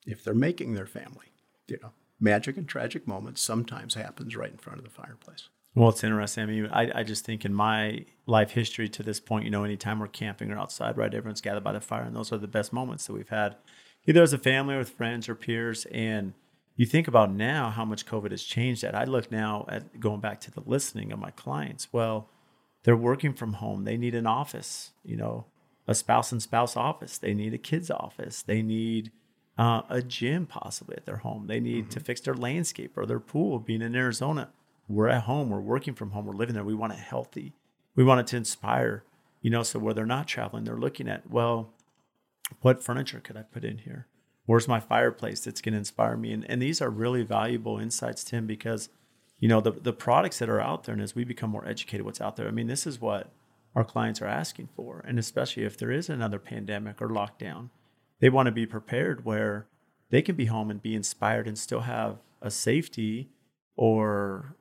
if 0.05 0.23
they're 0.23 0.33
making 0.33 0.73
their 0.73 0.85
family, 0.85 1.33
you 1.67 1.77
know, 1.81 1.91
magic 2.19 2.57
and 2.57 2.67
tragic 2.67 3.07
moments 3.07 3.41
sometimes 3.41 3.93
happens 3.93 4.35
right 4.35 4.51
in 4.51 4.57
front 4.57 4.79
of 4.79 4.83
the 4.83 4.89
fireplace. 4.89 5.49
Well, 5.75 5.89
it's 5.89 6.03
interesting. 6.03 6.43
I 6.43 6.45
mean, 6.47 6.65
I, 6.71 6.99
I 6.99 7.03
just 7.03 7.23
think 7.23 7.45
in 7.45 7.53
my 7.53 8.05
life 8.25 8.51
history 8.51 8.89
to 8.89 9.03
this 9.03 9.19
point, 9.19 9.45
you 9.45 9.51
know, 9.51 9.63
anytime 9.63 9.99
we're 9.99 10.07
camping 10.07 10.51
or 10.51 10.57
outside, 10.57 10.97
right, 10.97 11.13
everyone's 11.13 11.41
gathered 11.41 11.63
by 11.63 11.73
the 11.73 11.81
fire, 11.81 12.01
and 12.01 12.15
those 12.15 12.31
are 12.31 12.39
the 12.39 12.47
best 12.47 12.73
moments 12.73 13.05
that 13.05 13.13
we've 13.13 13.29
had, 13.29 13.57
either 14.07 14.23
as 14.23 14.33
a 14.33 14.39
family 14.39 14.73
or 14.73 14.79
with 14.79 14.89
friends 14.89 15.29
or 15.29 15.35
peers. 15.35 15.85
And 15.91 16.33
you 16.75 16.87
think 16.87 17.07
about 17.07 17.31
now 17.31 17.69
how 17.69 17.85
much 17.85 18.07
COVID 18.07 18.31
has 18.31 18.41
changed 18.41 18.81
that. 18.81 18.95
I 18.95 19.03
look 19.03 19.31
now 19.31 19.67
at 19.69 19.99
going 19.99 20.19
back 20.19 20.41
to 20.41 20.51
the 20.51 20.63
listening 20.65 21.11
of 21.11 21.19
my 21.19 21.29
clients. 21.31 21.89
Well, 21.91 22.29
they're 22.87 22.95
working 22.95 23.33
from 23.33 23.51
home. 23.51 23.83
They 23.83 23.97
need 23.97 24.15
an 24.15 24.25
office, 24.25 24.91
you 25.03 25.17
know, 25.17 25.43
a 25.89 25.93
spouse 25.93 26.31
and 26.31 26.41
spouse 26.41 26.77
office. 26.77 27.17
They 27.17 27.33
need 27.33 27.53
a 27.53 27.57
kid's 27.57 27.91
office. 27.91 28.41
They 28.41 28.61
need 28.61 29.11
uh, 29.57 29.81
a 29.89 30.01
gym 30.01 30.45
possibly 30.45 30.95
at 30.95 31.05
their 31.05 31.17
home. 31.17 31.47
They 31.47 31.59
need 31.59 31.89
mm-hmm. 31.89 31.89
to 31.89 31.99
fix 31.99 32.21
their 32.21 32.33
landscape 32.33 32.97
or 32.97 33.05
their 33.05 33.19
pool. 33.19 33.59
Being 33.59 33.81
in 33.81 33.93
Arizona, 33.93 34.51
we're 34.87 35.09
at 35.09 35.23
home. 35.23 35.49
We're 35.49 35.59
working 35.59 35.95
from 35.95 36.11
home. 36.11 36.27
We're 36.27 36.33
living 36.33 36.55
there. 36.55 36.63
We 36.63 36.75
want 36.75 36.93
it 36.93 36.99
healthy. 36.99 37.51
We 37.97 38.05
want 38.05 38.21
it 38.21 38.27
to 38.27 38.37
inspire, 38.37 39.03
you 39.41 39.49
know. 39.49 39.63
So 39.63 39.79
where 39.79 39.93
they're 39.93 40.05
not 40.05 40.29
traveling, 40.29 40.63
they're 40.63 40.77
looking 40.77 41.09
at 41.09 41.29
well, 41.29 41.73
what 42.61 42.81
furniture 42.81 43.19
could 43.19 43.35
I 43.35 43.41
put 43.41 43.65
in 43.65 43.79
here? 43.79 44.07
Where's 44.45 44.69
my 44.69 44.79
fireplace 44.79 45.41
that's 45.41 45.59
going 45.59 45.73
to 45.73 45.79
inspire 45.79 46.15
me? 46.15 46.31
And, 46.31 46.49
and 46.49 46.61
these 46.61 46.81
are 46.81 46.89
really 46.89 47.23
valuable 47.23 47.79
insights, 47.79 48.23
Tim, 48.23 48.47
because 48.47 48.87
you 49.39 49.47
know 49.47 49.61
the 49.61 49.71
the 49.71 49.93
products 49.93 50.39
that 50.39 50.49
are 50.49 50.61
out 50.61 50.83
there 50.85 50.93
and 50.93 51.01
as 51.01 51.15
we 51.15 51.23
become 51.23 51.49
more 51.49 51.67
educated 51.67 52.05
what's 52.05 52.21
out 52.21 52.35
there 52.35 52.47
i 52.47 52.51
mean 52.51 52.67
this 52.67 52.87
is 52.87 52.99
what 52.99 53.31
our 53.77 53.83
clients 53.83 54.23
are 54.23 54.27
asking 54.27 54.69
for. 54.75 55.03
And 55.07 55.19
especially 55.19 55.63
if 55.63 55.77
there 55.77 55.91
is 55.91 56.09
another 56.09 56.39
pandemic 56.39 56.99
or 56.99 57.09
lockdown 57.09 57.69
they 58.19 58.29
want 58.29 58.47
to 58.47 58.51
be 58.51 58.65
prepared 58.65 59.23
where 59.23 59.67
they 60.09 60.23
can 60.23 60.35
be 60.35 60.45
home 60.45 60.71
and 60.71 60.81
be 60.81 60.95
inspired 60.95 61.47
and 61.47 61.55
still 61.55 61.81
have 61.81 62.17
a 62.41 62.49
safety 62.49 63.29
or 63.75 64.55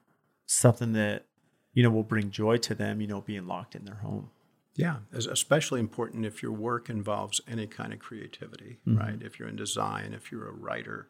something 0.44 0.92
that 0.92 1.24
you 1.72 1.82
know 1.82 1.88
will 1.88 2.02
bring 2.02 2.30
joy 2.30 2.58
to 2.58 2.74
them 2.74 3.00
you 3.00 3.06
know 3.06 3.22
being 3.22 3.46
locked 3.46 3.74
in 3.74 3.86
their 3.86 3.96
home. 3.96 4.28
Yeah 4.74 4.96
especially 5.14 5.80
important 5.80 6.26
if 6.26 6.42
your 6.42 6.52
work 6.52 6.90
involves 6.90 7.40
any 7.48 7.66
kind 7.66 7.94
of 7.94 7.98
creativity 7.98 8.76
mm-hmm. 8.86 8.98
right? 8.98 9.22
If 9.22 9.38
you're 9.38 9.48
in 9.48 9.56
design 9.56 10.12
if 10.12 10.30
you're 10.30 10.46
a 10.46 10.52
writer 10.52 11.08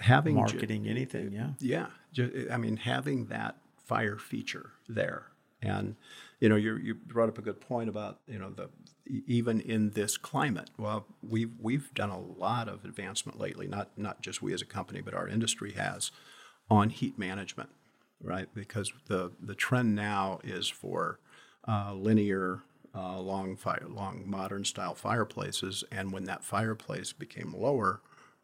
having 0.00 0.36
marketing, 0.36 0.84
ju- 0.84 0.90
anything, 0.90 1.32
yeah, 1.32 1.50
yeah. 1.60 1.86
Ju- 2.12 2.48
I 2.50 2.56
mean, 2.56 2.76
having 2.76 3.26
that 3.26 3.56
fire 3.84 4.18
feature 4.18 4.72
there, 4.88 5.26
and 5.62 5.96
you 6.40 6.48
know, 6.48 6.56
you 6.56 6.76
you 6.76 6.94
brought 6.94 7.28
up 7.28 7.38
a 7.38 7.42
good 7.42 7.60
point 7.60 7.88
about 7.88 8.20
you 8.26 8.38
know 8.38 8.50
the 8.50 8.68
even 9.26 9.60
in 9.60 9.90
this 9.90 10.16
climate. 10.16 10.70
Well, 10.78 11.06
we've 11.22 11.52
we've 11.60 11.92
done 11.94 12.10
a 12.10 12.20
lot 12.20 12.68
of 12.68 12.84
advancement 12.84 13.38
lately. 13.38 13.66
Not 13.66 13.90
not 13.96 14.22
just 14.22 14.42
we 14.42 14.52
as 14.52 14.62
a 14.62 14.66
company, 14.66 15.00
but 15.00 15.14
our 15.14 15.28
industry 15.28 15.72
has 15.72 16.10
on 16.70 16.90
heat 16.90 17.18
management, 17.18 17.70
right? 18.20 18.48
Because 18.54 18.92
the 19.06 19.32
the 19.40 19.54
trend 19.54 19.94
now 19.94 20.40
is 20.44 20.68
for 20.68 21.18
uh, 21.66 21.94
linear 21.94 22.62
uh, 22.94 23.18
long 23.20 23.56
fire, 23.56 23.86
long 23.88 24.22
modern 24.26 24.64
style 24.64 24.94
fireplaces, 24.94 25.84
and 25.90 26.12
when 26.12 26.24
that 26.24 26.44
fireplace 26.44 27.12
became 27.12 27.52
lower, 27.52 28.00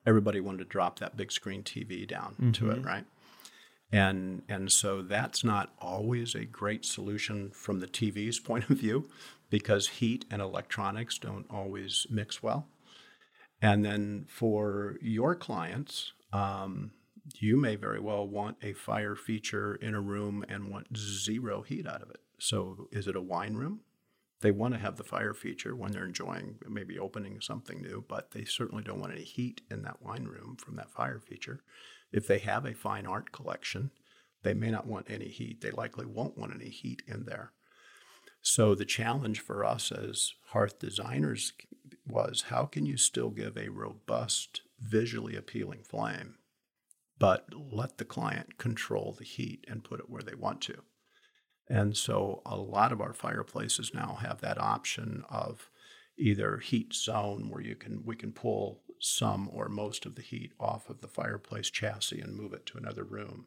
everybody 0.07 0.41
wanted 0.41 0.59
to 0.59 0.65
drop 0.65 0.99
that 0.99 1.17
big 1.17 1.33
screen 1.33 1.63
TV 1.63 2.07
down 2.07 2.33
mm-hmm. 2.33 2.53
to 2.53 2.71
it, 2.71 2.79
mm-hmm. 2.79 2.87
right? 2.87 3.05
And 3.93 4.43
and 4.49 4.71
so 4.71 5.03
that's 5.03 5.43
not 5.43 5.73
always 5.81 6.35
a 6.35 6.45
great 6.45 6.85
solution 6.85 7.51
from 7.51 7.81
the 7.81 7.89
TV's 7.89 8.39
point 8.49 8.71
of 8.71 8.79
view 8.79 9.09
because 9.51 9.89
heat 9.89 10.25
and 10.31 10.41
electronics 10.41 11.19
don't 11.19 11.47
always 11.51 12.07
mix 12.09 12.43
well. 12.43 12.69
And 13.61 13.85
then 13.85 14.27
for 14.29 14.97
your 15.03 15.35
clients, 15.35 16.13
um, 16.33 16.93
you 17.39 17.57
may 17.57 17.77
very 17.77 18.01
well 18.01 18.27
want 18.27 18.57
a 18.63 18.73
fire 18.73 19.17
feature 19.17 19.75
in 19.75 19.95
a 19.95 20.01
room 20.01 20.45
and 20.49 20.71
want 20.71 20.97
zero 20.97 21.63
heat 21.63 21.87
out 21.87 22.03
of 22.03 22.11
it. 22.11 22.21
So, 22.39 22.89
is 22.91 23.07
it 23.07 23.17
a 23.17 23.21
wine 23.21 23.55
room? 23.55 23.81
They 24.41 24.51
want 24.51 24.73
to 24.75 24.81
have 24.81 24.97
the 24.97 25.05
fire 25.05 25.35
feature 25.35 25.77
when 25.77 25.93
they're 25.93 26.07
enjoying 26.07 26.59
maybe 26.67 26.99
opening 26.99 27.41
something 27.41 27.83
new, 27.83 28.05
but 28.09 28.31
they 28.31 28.45
certainly 28.45 28.83
don't 28.83 29.01
want 29.01 29.13
any 29.13 29.25
heat 29.25 29.61
in 29.71 29.83
that 29.83 30.03
wine 30.03 30.25
room 30.25 30.57
from 30.57 30.77
that 30.77 30.91
fire 30.91 31.21
feature. 31.21 31.61
If 32.11 32.27
they 32.27 32.39
have 32.39 32.65
a 32.65 32.75
fine 32.75 33.07
art 33.07 33.33
collection, 33.33 33.91
they 34.43 34.55
may 34.55 34.71
not 34.71 34.87
want 34.87 35.11
any 35.11 35.29
heat. 35.29 35.61
They 35.61 35.71
likely 35.71 36.07
won't 36.07 36.39
want 36.39 36.55
any 36.55 36.71
heat 36.71 37.03
in 37.07 37.27
there. 37.27 37.53
So 38.41 38.75
the 38.75 38.87
challenge 38.87 39.41
for 39.41 39.65
us 39.65 39.93
as 39.93 40.33
hearth 40.49 40.79
designers 40.79 41.53
was 42.07 42.45
how 42.49 42.65
can 42.65 42.87
you 42.87 42.97
still 42.97 43.29
give 43.29 43.59
a 43.59 43.69
robust, 43.69 44.63
visually 44.81 45.37
appealing 45.37 45.83
flame, 45.83 46.37
but 47.19 47.49
let 47.55 47.99
the 47.99 48.07
client 48.07 48.57
control 48.57 49.15
the 49.19 49.25
heat 49.25 49.67
and 49.69 49.85
put 49.85 50.01
it 50.01 50.09
where 50.09 50.23
they 50.23 50.35
want 50.35 50.63
to? 50.63 50.83
And 51.71 51.97
so 51.97 52.43
a 52.45 52.57
lot 52.57 52.91
of 52.91 53.01
our 53.01 53.15
fireplaces 53.15 53.95
now 53.95 54.19
have 54.21 54.41
that 54.41 54.61
option 54.61 55.25
of 55.31 55.71
either 56.19 56.59
heat 56.59 56.93
zone 56.93 57.49
where 57.49 57.63
you 57.63 57.77
can 57.77 58.03
we 58.05 58.17
can 58.17 58.33
pull 58.33 58.83
some 58.99 59.49
or 59.53 59.69
most 59.69 60.05
of 60.05 60.17
the 60.17 60.23
heat 60.23 60.53
off 60.59 60.91
of 60.91 61.01
the 61.01 61.09
fireplace 61.09 61.71
chassis 61.71 62.21
and 62.21 62.35
move 62.35 62.53
it 62.53 62.67
to 62.67 62.77
another 62.77 63.05
room. 63.05 63.47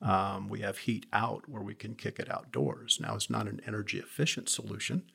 Um, 0.00 0.48
we 0.48 0.60
have 0.60 0.78
heat 0.78 1.06
out 1.12 1.48
where 1.48 1.62
we 1.62 1.74
can 1.74 1.96
kick 1.96 2.20
it 2.20 2.30
outdoors. 2.30 2.98
Now 3.00 3.16
it's 3.16 3.28
not 3.28 3.48
an 3.48 3.60
energy 3.66 3.98
efficient 3.98 4.48
solution, 4.48 5.10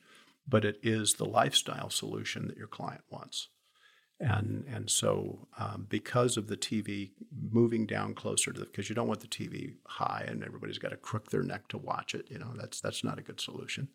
but 0.46 0.64
it 0.64 0.78
is 0.82 1.14
the 1.14 1.24
lifestyle 1.24 1.88
solution 1.88 2.48
that 2.48 2.58
your 2.58 2.66
client 2.66 3.02
wants. 3.10 3.48
And, 4.22 4.64
and 4.72 4.88
so, 4.88 5.48
um, 5.58 5.86
because 5.88 6.36
of 6.36 6.46
the 6.46 6.56
TV 6.56 7.10
moving 7.50 7.86
down 7.86 8.14
closer 8.14 8.52
to 8.52 8.60
the, 8.60 8.66
because 8.66 8.88
you 8.88 8.94
don't 8.94 9.08
want 9.08 9.18
the 9.18 9.26
TV 9.26 9.74
high 9.84 10.24
and 10.28 10.44
everybody's 10.44 10.78
got 10.78 10.92
to 10.92 10.96
crook 10.96 11.30
their 11.30 11.42
neck 11.42 11.66
to 11.68 11.78
watch 11.78 12.14
it, 12.14 12.30
you 12.30 12.38
know, 12.38 12.52
that's, 12.54 12.80
that's 12.80 13.02
not 13.02 13.18
a 13.18 13.22
good 13.22 13.40
solution. 13.40 13.88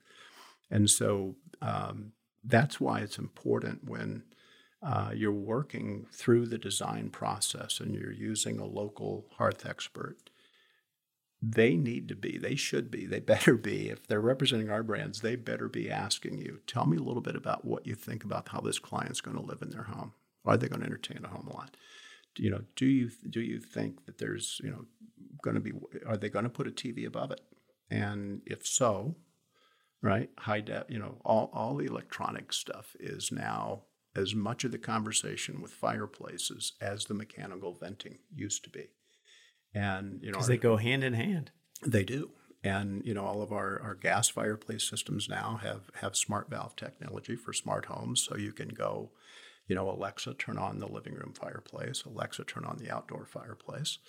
And 0.70 0.90
so, 0.90 1.38
um, 1.62 2.12
that's 2.44 2.80
why 2.82 3.00
it's 3.00 3.18
important 3.18 3.88
when 3.88 4.24
uh, 4.84 5.12
you're 5.14 5.32
working 5.32 6.06
through 6.12 6.48
the 6.48 6.58
design 6.58 7.10
process 7.10 7.80
and 7.80 7.96
you're 7.96 8.12
using 8.12 8.60
a 8.60 8.66
local 8.66 9.26
hearth 9.38 9.66
expert. 9.66 10.27
They 11.42 11.76
need 11.76 12.08
to 12.10 12.16
be, 12.16 12.38
they 12.38 12.56
should 12.56 12.90
be, 12.90 13.06
they 13.06 13.20
better 13.20 13.56
be, 13.56 13.90
if 13.90 14.08
they're 14.08 14.22
representing 14.22 14.70
our 14.70 14.84
brands, 14.84 15.22
they 15.22 15.36
better 15.36 15.70
be 15.70 15.90
asking 15.92 16.40
you, 16.40 16.62
tell 16.66 16.86
me 16.86 16.98
a 16.98 17.04
little 17.04 17.22
bit 17.22 17.36
about 17.36 17.66
what 17.66 17.86
you 17.86 17.96
think 17.96 18.24
about 18.24 18.50
how 18.50 18.60
this 18.62 18.80
client's 18.80 19.22
going 19.22 19.38
to 19.38 19.44
live 19.44 19.62
in 19.62 19.70
their 19.70 19.84
home. 19.84 20.14
Are 20.46 20.58
they 20.58 20.68
going 20.68 20.82
to 20.82 20.88
entertain 20.88 21.24
a 21.26 21.28
home 21.28 21.48
a 21.48 21.54
lot? 21.54 21.76
You 22.38 22.52
know, 22.52 22.62
do 22.76 22.86
you 22.86 23.10
do 23.30 23.42
you 23.42 23.60
think 23.60 24.06
that 24.06 24.20
there's 24.20 24.62
you 24.64 24.70
know 24.70 24.86
going 25.42 25.56
to 25.56 25.60
be 25.60 25.74
are 26.06 26.18
they 26.18 26.30
going 26.30 26.44
to 26.44 26.50
put 26.50 26.68
a 26.68 26.72
TV 26.72 27.06
above 27.06 27.32
it? 27.32 27.42
And 27.90 28.42
if 28.46 28.66
so, 28.66 29.16
right, 30.02 30.30
high 30.38 30.62
def, 30.62 30.84
you 30.88 31.00
know, 31.00 31.18
all 31.26 31.50
all 31.52 31.76
the 31.76 31.86
electronic 31.86 32.54
stuff 32.54 32.96
is 33.00 33.32
now 33.32 33.84
as 34.16 34.34
much 34.34 34.64
of 34.64 34.72
the 34.72 34.78
conversation 34.78 35.62
with 35.62 35.72
fireplaces 35.72 36.74
as 36.82 37.06
the 37.06 37.14
mechanical 37.14 37.74
venting 37.74 38.20
used 38.34 38.64
to 38.64 38.70
be. 38.70 38.88
And 39.78 40.20
you 40.22 40.32
know, 40.32 40.38
because 40.38 40.48
they 40.48 40.58
go 40.58 40.78
hand 40.78 41.04
in 41.04 41.14
hand. 41.14 41.52
They 41.86 42.04
do 42.04 42.32
and 42.64 43.06
you 43.06 43.14
know 43.14 43.24
all 43.24 43.44
of 43.44 43.52
our, 43.52 43.80
our 43.82 43.94
gas 43.94 44.30
fireplace 44.30 44.90
systems 44.90 45.30
now 45.30 45.60
have 45.62 45.92
have 46.02 46.16
smart 46.16 46.50
valve 46.50 46.76
technology 46.76 47.36
for 47.36 47.54
smart 47.54 47.86
homes 47.86 48.26
so 48.28 48.36
you 48.36 48.52
can 48.52 48.70
go 48.70 49.12
you 49.68 49.76
know, 49.76 49.90
Alexa, 49.90 50.34
turn 50.36 50.58
on 50.58 50.80
the 50.80 50.88
living 50.88 51.14
room 51.14 51.34
fireplace, 51.34 52.04
Alexa, 52.06 52.46
turn 52.46 52.66
on 52.66 52.78
the 52.78 52.90
outdoor 52.90 53.26
fireplace. 53.26 54.00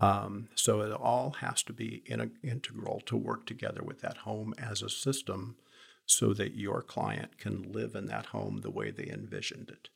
Um, 0.00 0.48
so 0.54 0.80
it 0.82 0.92
all 0.92 1.36
has 1.40 1.62
to 1.64 1.72
be 1.72 2.02
in 2.06 2.20
a, 2.20 2.28
integral 2.42 3.00
to 3.06 3.16
work 3.16 3.46
together 3.46 3.82
with 3.82 4.00
that 4.00 4.18
home 4.18 4.54
as 4.58 4.82
a 4.82 4.88
system 4.88 5.56
so 6.04 6.34
that 6.34 6.56
your 6.56 6.82
client 6.82 7.38
can 7.38 7.72
live 7.72 7.94
in 7.94 8.06
that 8.06 8.26
home 8.26 8.60
the 8.60 8.70
way 8.70 8.90
they 8.90 9.08
envisioned 9.08 9.70
it. 9.70 9.88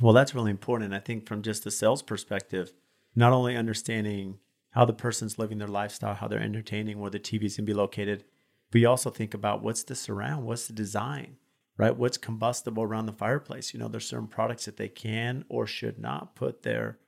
Well, 0.00 0.12
that's 0.12 0.34
really 0.34 0.50
important. 0.50 0.94
I 0.94 1.00
think 1.00 1.26
from 1.26 1.42
just 1.42 1.64
the 1.64 1.70
sales 1.70 2.02
perspective, 2.02 2.72
not 3.16 3.32
only 3.32 3.56
understanding 3.56 4.38
how 4.70 4.84
the 4.84 4.92
person's 4.92 5.38
living 5.38 5.58
their 5.58 5.66
lifestyle, 5.66 6.14
how 6.14 6.28
they're 6.28 6.38
entertaining, 6.38 6.98
where 6.98 7.10
the 7.10 7.18
TV's 7.18 7.56
can 7.56 7.64
be 7.64 7.72
located, 7.72 8.24
but 8.70 8.80
you 8.80 8.88
also 8.88 9.10
think 9.10 9.32
about 9.32 9.62
what's 9.62 9.82
the 9.82 9.94
surround, 9.94 10.44
what's 10.44 10.66
the 10.66 10.74
design, 10.74 11.36
right? 11.78 11.96
What's 11.96 12.18
combustible 12.18 12.82
around 12.82 13.06
the 13.06 13.12
fireplace? 13.12 13.72
You 13.72 13.80
know, 13.80 13.88
there's 13.88 14.06
certain 14.06 14.26
products 14.26 14.66
that 14.66 14.76
they 14.76 14.88
can 14.88 15.44
or 15.48 15.66
should 15.66 15.98
not 15.98 16.34
put 16.34 16.62
there 16.62 16.98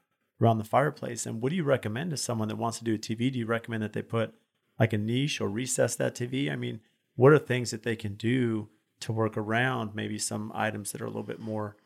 around 0.40 0.58
the 0.58 0.64
fireplace. 0.64 1.26
And 1.26 1.42
what 1.42 1.50
do 1.50 1.56
you 1.56 1.64
recommend 1.64 2.10
to 2.10 2.16
someone 2.16 2.48
that 2.48 2.56
wants 2.56 2.78
to 2.78 2.84
do 2.84 2.94
a 2.94 2.98
TV? 2.98 3.30
Do 3.30 3.38
you 3.38 3.46
recommend 3.46 3.82
that 3.82 3.92
they 3.92 4.02
put 4.02 4.34
like 4.78 4.92
a 4.92 4.98
niche 4.98 5.40
or 5.40 5.48
recess 5.48 5.94
that 5.96 6.14
TV? 6.14 6.50
I 6.50 6.56
mean, 6.56 6.80
what 7.16 7.32
are 7.32 7.38
things 7.38 7.70
that 7.72 7.82
they 7.82 7.96
can 7.96 8.14
do 8.14 8.68
to 9.00 9.12
work 9.12 9.36
around 9.36 9.94
maybe 9.94 10.18
some 10.18 10.52
items 10.54 10.92
that 10.92 11.00
are 11.00 11.06
a 11.06 11.08
little 11.08 11.22
bit 11.22 11.40
more 11.40 11.76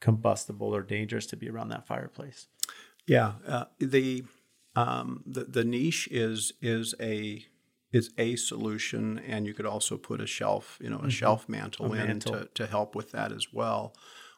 combustible 0.00 0.74
or 0.74 0.82
dangerous 0.82 1.26
to 1.26 1.36
be 1.36 1.48
around 1.48 1.68
that 1.68 1.86
fireplace? 1.86 2.48
Yeah, 3.06 3.32
uh, 3.46 3.64
the 3.78 4.24
um, 4.76 5.22
the 5.26 5.44
the 5.44 5.64
niche 5.64 6.08
is 6.10 6.52
is 6.60 6.94
a 7.00 7.44
is 7.92 8.10
a 8.16 8.36
solution, 8.36 9.18
and 9.18 9.46
you 9.46 9.54
could 9.54 9.66
also 9.66 9.96
put 9.98 10.20
a 10.20 10.26
shelf, 10.26 10.78
you 10.80 10.88
know, 10.88 10.96
a 10.96 11.00
mm-hmm. 11.00 11.08
shelf 11.08 11.48
mantle 11.48 11.92
a 11.92 11.98
in 11.98 12.06
mantle. 12.06 12.32
To, 12.32 12.48
to 12.54 12.66
help 12.66 12.94
with 12.94 13.12
that 13.12 13.32
as 13.32 13.52
well. 13.52 13.94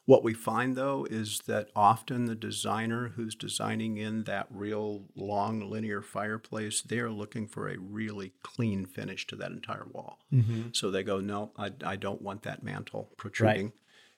What 0.06 0.22
we 0.22 0.34
find 0.34 0.76
though 0.76 1.06
is 1.10 1.40
that 1.46 1.70
often 1.74 2.26
the 2.26 2.34
designer 2.34 3.12
who's 3.16 3.34
designing 3.34 3.96
in 3.96 4.24
that 4.24 4.46
real 4.50 5.04
long 5.14 5.70
linear 5.70 6.02
fireplace, 6.02 6.82
they're 6.82 7.10
looking 7.10 7.46
for 7.46 7.68
a 7.68 7.78
really 7.78 8.32
clean 8.42 8.84
finish 8.84 9.26
to 9.28 9.36
that 9.36 9.50
entire 9.50 9.86
wall. 9.90 10.18
Mm-hmm. 10.32 10.68
So 10.72 10.90
they 10.90 11.02
go, 11.02 11.20
no, 11.20 11.52
I, 11.56 11.70
I, 11.84 11.96
don't 11.96 12.20
want 12.20 12.42
that 12.42 12.62
mantle 12.62 13.12
protruding. 13.16 13.66
Right. 13.66 13.72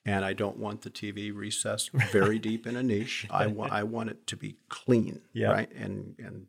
And 0.06 0.24
I 0.24 0.32
don't 0.32 0.56
want 0.56 0.82
the 0.82 0.90
TV 0.90 1.34
recessed 1.34 1.90
very 2.12 2.38
deep 2.38 2.66
in 2.66 2.76
a 2.76 2.82
niche. 2.82 3.26
I 3.30 3.48
want 3.48 3.72
I 3.72 3.82
want 3.82 4.08
it 4.08 4.26
to 4.28 4.36
be 4.36 4.56
clean, 4.68 5.20
yep. 5.34 5.52
right? 5.52 5.72
And 5.72 6.14
and 6.18 6.46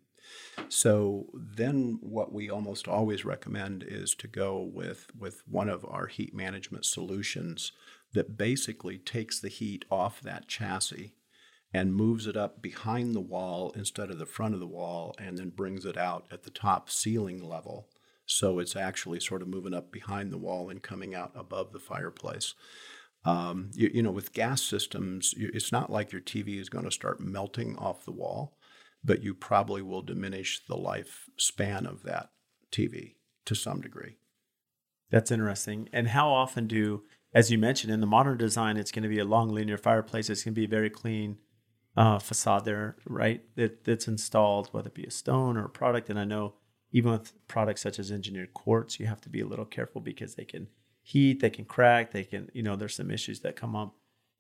so 0.70 1.28
then 1.34 1.99
what 2.01 2.34
we 2.34 2.49
almost 2.49 2.88
always 2.88 3.26
recommend 3.26 3.84
is 3.84 4.16
to 4.16 4.28
go 4.28 4.60
with, 4.60 5.08
with 5.18 5.43
one 5.47 5.70
of 5.70 5.86
our 5.86 6.08
heat 6.08 6.34
management 6.34 6.86
solutions 6.86 7.72
that 8.14 8.38
basically 8.38 8.97
takes 8.97 9.39
the 9.39 9.49
heat 9.49 9.86
off 9.89 10.22
that 10.22 10.47
chassis 10.47 11.14
and 11.74 11.93
moves 11.93 12.28
it 12.28 12.38
up 12.38 12.62
behind 12.62 13.14
the 13.14 13.22
wall 13.22 13.72
instead 13.76 14.10
of 14.10 14.18
the 14.18 14.26
front 14.26 14.53
of 14.53 14.60
the 14.60 14.68
wall 14.68 15.14
and 15.20 15.38
then 15.38 15.49
brings 15.49 15.86
it 15.86 15.97
out 15.97 16.26
at 16.32 16.43
the 16.43 16.49
top 16.49 16.89
ceiling 16.89 17.43
level. 17.47 17.88
So 18.26 18.60
it's 18.60 18.76
actually 18.76 19.20
sort 19.20 19.41
of 19.41 19.47
moving 19.47 19.74
up 19.74 19.91
behind 19.91 20.32
the 20.32 20.38
wall 20.38 20.70
and 20.70 20.82
coming 20.82 21.16
out 21.16 21.32
above 21.36 21.72
the 21.72 21.80
fireplace. 21.80 22.53
Um, 23.28 23.71
you, 23.73 23.91
you, 23.93 24.03
know, 24.03 24.11
with 24.11 24.34
gas 24.34 24.61
systems, 24.61 25.34
it's 25.38 25.71
not 25.71 25.91
like 25.91 26.11
your 26.11 26.21
TV 26.21 26.59
is 26.61 26.69
going 26.69 26.86
to 26.86 26.91
start 26.91 27.19
melting 27.19 27.75
off 27.78 28.05
the 28.05 28.12
wall 28.12 28.58
but 29.04 29.24
you 29.24 29.33
probably 29.33 29.82
will 29.82 30.01
diminish 30.01 30.62
the 30.67 30.75
lifespan 30.75 31.89
of 31.89 32.04
that 32.04 32.29
TV 32.71 33.16
to 33.45 33.55
some 33.55 33.82
degree. 33.82 34.17
That's 35.09 35.32
interesting. 35.32 35.87
And 35.93 36.09
how 36.09 36.29
often 36.29 36.67
do, 36.67 37.04
as 37.33 37.49
you 37.49 37.58
mentioned, 37.58 37.93
in 37.93 38.01
the 38.01 38.05
modern 38.05 38.37
design, 38.37 38.75
it's 38.75 38.91
going 38.91 39.04
to 39.04 39.09
be 39.09 39.20
a 39.20 39.25
long 39.25 39.49
linear 39.49 39.78
fireplace. 39.78 40.29
It's 40.29 40.43
going 40.43 40.54
to 40.54 40.59
be 40.59 40.66
a 40.66 40.70
very 40.70 40.89
clean 40.89 41.37
uh, 41.95 42.20
facade 42.20 42.66
there, 42.66 42.97
right? 43.05 43.41
That, 43.55 43.86
that's 43.86 44.08
installed, 44.08 44.67
whether 44.71 44.89
it 44.89 44.95
be 44.95 45.05
a 45.05 45.12
stone 45.12 45.55
or 45.55 45.66
a 45.66 45.70
product. 45.70 46.09
And 46.09 46.20
I 46.20 46.25
know 46.25 46.55
even 46.91 47.12
with 47.12 47.33
products 47.47 47.82
such 47.82 47.99
as 47.99 48.12
engineered 48.12 48.54
quartz, 48.54 48.99
you 48.99 49.05
have 49.05 49.21
to 49.21 49.29
be 49.29 49.39
a 49.39 49.47
little 49.47 49.66
careful 49.66 50.01
because 50.01 50.36
they 50.36 50.45
can 50.45 50.67
heat, 51.08 51.39
they 51.39 51.50
can 51.50 51.63
crack, 51.63 52.12
they 52.12 52.25
can, 52.25 52.50
you 52.54 52.62
know, 52.62 52.75
there's 52.75 52.96
some 52.96 53.09
issues 53.09 53.39
that 53.39 53.55
come 53.55 53.78
up. 53.78 53.96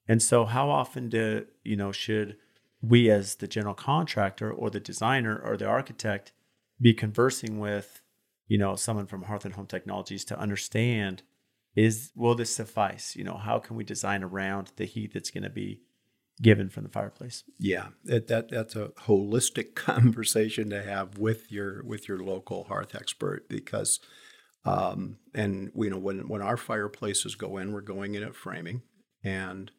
And 0.05 0.21
so, 0.21 0.43
how 0.43 0.69
often 0.69 1.07
do 1.07 1.45
you 1.63 1.77
know 1.77 1.93
should 1.93 2.35
we 2.81 3.09
as 3.09 3.35
the 3.35 3.47
general 3.47 3.73
contractor 3.73 4.51
or 4.51 4.69
the 4.69 4.79
designer 4.79 5.37
or 5.37 5.55
the 5.55 5.65
architect 5.65 6.33
be 6.79 6.93
conversing 6.93 7.57
with 7.59 8.01
you 8.47 8.57
know 8.57 8.75
someone 8.75 9.07
from 9.07 9.23
hearth 9.23 9.45
and 9.45 9.55
home 9.55 9.65
technologies 9.65 10.25
to 10.25 10.39
understand 10.39 11.23
is 11.75 12.11
will 12.15 12.35
this 12.35 12.53
suffice 12.53 13.15
you 13.15 13.23
know 13.23 13.37
how 13.37 13.59
can 13.59 13.75
we 13.75 13.83
design 13.83 14.23
around 14.23 14.71
the 14.75 14.85
heat 14.85 15.13
that's 15.13 15.31
going 15.31 15.43
to 15.43 15.49
be 15.49 15.81
given 16.41 16.69
from 16.69 16.83
the 16.83 16.89
fireplace 16.89 17.43
yeah 17.57 17.87
it, 18.05 18.27
that 18.27 18.49
that's 18.49 18.75
a 18.75 18.89
holistic 19.07 19.73
conversation 19.75 20.69
to 20.69 20.83
have 20.83 21.17
with 21.17 21.51
your 21.51 21.83
with 21.83 22.07
your 22.07 22.19
local 22.19 22.65
hearth 22.65 22.93
expert 22.93 23.49
because 23.49 23.99
um, 24.65 25.17
and 25.33 25.71
you 25.75 25.89
know 25.89 25.97
when 25.97 26.27
when 26.27 26.41
our 26.41 26.57
fireplaces 26.57 27.35
go 27.35 27.57
in 27.57 27.71
we're 27.71 27.81
going 27.81 28.15
in 28.15 28.23
at 28.23 28.35
framing 28.35 28.81
and 29.23 29.71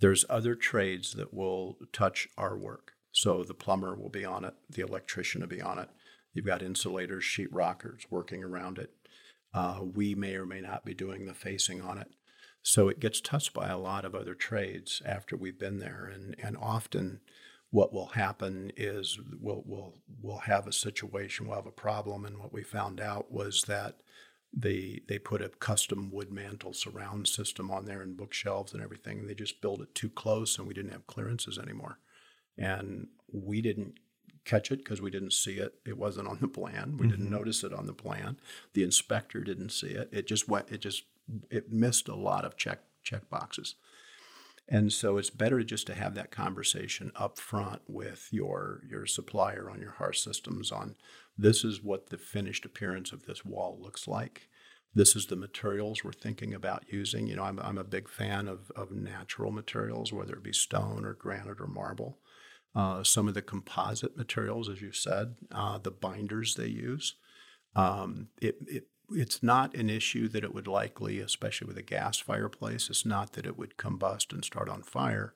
There's 0.00 0.24
other 0.28 0.54
trades 0.56 1.14
that 1.14 1.32
will 1.32 1.78
touch 1.92 2.28
our 2.36 2.56
work. 2.58 2.92
So 3.12 3.44
the 3.44 3.54
plumber 3.54 3.94
will 3.94 4.10
be 4.10 4.24
on 4.24 4.44
it, 4.44 4.54
the 4.68 4.82
electrician 4.82 5.40
will 5.42 5.48
be 5.48 5.62
on 5.62 5.78
it. 5.78 5.88
You've 6.34 6.46
got 6.46 6.62
insulators, 6.62 7.24
sheetrockers 7.24 8.06
working 8.10 8.42
around 8.42 8.78
it. 8.78 8.90
Uh, 9.54 9.80
we 9.94 10.14
may 10.14 10.34
or 10.34 10.46
may 10.46 10.60
not 10.60 10.84
be 10.84 10.94
doing 10.94 11.26
the 11.26 11.34
facing 11.34 11.82
on 11.82 11.98
it. 11.98 12.08
So 12.62 12.88
it 12.88 13.00
gets 13.00 13.20
touched 13.20 13.52
by 13.54 13.68
a 13.68 13.78
lot 13.78 14.04
of 14.04 14.14
other 14.14 14.34
trades 14.34 15.02
after 15.04 15.36
we've 15.36 15.58
been 15.58 15.78
there. 15.78 16.10
And, 16.12 16.34
and 16.42 16.56
often 16.56 17.20
what 17.72 17.92
will 17.92 18.08
happen 18.08 18.70
is 18.76 19.18
we'll, 19.40 19.62
we'll, 19.66 19.94
we'll 20.20 20.36
have 20.36 20.66
a 20.66 20.72
situation, 20.72 21.46
we'll 21.46 21.56
have 21.56 21.66
a 21.66 21.72
problem. 21.72 22.26
And 22.26 22.38
what 22.38 22.52
we 22.52 22.62
found 22.62 23.00
out 23.00 23.32
was 23.32 23.62
that 23.62 24.02
they, 24.52 25.00
they 25.08 25.18
put 25.18 25.40
a 25.40 25.48
custom 25.48 26.10
wood 26.12 26.30
mantle 26.30 26.74
surround 26.74 27.26
system 27.26 27.70
on 27.70 27.86
there 27.86 28.02
and 28.02 28.14
bookshelves 28.14 28.74
and 28.74 28.82
everything. 28.82 29.20
And 29.20 29.28
they 29.28 29.34
just 29.34 29.62
built 29.62 29.80
it 29.80 29.94
too 29.94 30.10
close 30.10 30.58
and 30.58 30.68
we 30.68 30.74
didn't 30.74 30.92
have 30.92 31.06
clearances 31.06 31.58
anymore. 31.58 31.98
And 32.58 33.08
we 33.32 33.62
didn't 33.62 33.94
catch 34.44 34.70
it 34.70 34.84
because 34.84 35.00
we 35.00 35.10
didn't 35.10 35.32
see 35.32 35.54
it. 35.54 35.76
It 35.86 35.96
wasn't 35.96 36.28
on 36.28 36.40
the 36.42 36.48
plan. 36.48 36.98
We 36.98 37.06
mm-hmm. 37.06 37.10
didn't 37.10 37.30
notice 37.30 37.64
it 37.64 37.72
on 37.72 37.86
the 37.86 37.94
plan. 37.94 38.36
The 38.74 38.82
inspector 38.82 39.40
didn't 39.40 39.70
see 39.70 39.88
it. 39.88 40.10
It 40.12 40.26
just 40.26 40.46
went. 40.46 40.70
It 40.70 40.82
just 40.82 41.04
it 41.50 41.72
missed 41.72 42.08
a 42.08 42.14
lot 42.14 42.44
of 42.44 42.58
check 42.58 42.80
check 43.02 43.30
boxes. 43.30 43.76
And 44.68 44.92
so 44.92 45.16
it's 45.18 45.30
better 45.30 45.62
just 45.62 45.86
to 45.88 45.94
have 45.94 46.14
that 46.14 46.30
conversation 46.30 47.12
up 47.16 47.38
front 47.38 47.82
with 47.86 48.28
your 48.30 48.82
your 48.88 49.06
supplier 49.06 49.68
on 49.70 49.80
your 49.80 49.92
hearth 49.92 50.16
systems 50.16 50.70
on 50.70 50.96
this 51.36 51.64
is 51.64 51.82
what 51.82 52.10
the 52.10 52.18
finished 52.18 52.64
appearance 52.64 53.12
of 53.12 53.24
this 53.24 53.44
wall 53.44 53.78
looks 53.80 54.06
like. 54.06 54.48
This 54.94 55.16
is 55.16 55.26
the 55.26 55.36
materials 55.36 56.04
we're 56.04 56.12
thinking 56.12 56.52
about 56.52 56.84
using. 56.88 57.26
You 57.26 57.36
know, 57.36 57.44
I'm, 57.44 57.58
I'm 57.60 57.78
a 57.78 57.84
big 57.84 58.08
fan 58.08 58.46
of, 58.46 58.70
of 58.76 58.92
natural 58.92 59.50
materials, 59.50 60.12
whether 60.12 60.34
it 60.34 60.42
be 60.42 60.52
stone 60.52 61.04
or 61.04 61.14
granite 61.14 61.60
or 61.60 61.66
marble. 61.66 62.18
Uh, 62.74 63.02
some 63.02 63.28
of 63.28 63.34
the 63.34 63.42
composite 63.42 64.16
materials, 64.16 64.68
as 64.68 64.82
you 64.82 64.92
said, 64.92 65.36
uh, 65.50 65.78
the 65.78 65.90
binders 65.90 66.54
they 66.54 66.66
use. 66.66 67.14
Um, 67.74 68.28
it, 68.40 68.56
it, 68.66 68.86
it's 69.14 69.42
not 69.42 69.74
an 69.74 69.90
issue 69.90 70.28
that 70.28 70.44
it 70.44 70.54
would 70.54 70.66
likely, 70.66 71.20
especially 71.20 71.66
with 71.66 71.78
a 71.78 71.82
gas 71.82 72.18
fireplace, 72.18 72.88
it's 72.90 73.06
not 73.06 73.32
that 73.32 73.46
it 73.46 73.58
would 73.58 73.76
combust 73.76 74.32
and 74.32 74.44
start 74.44 74.68
on 74.68 74.82
fire. 74.82 75.34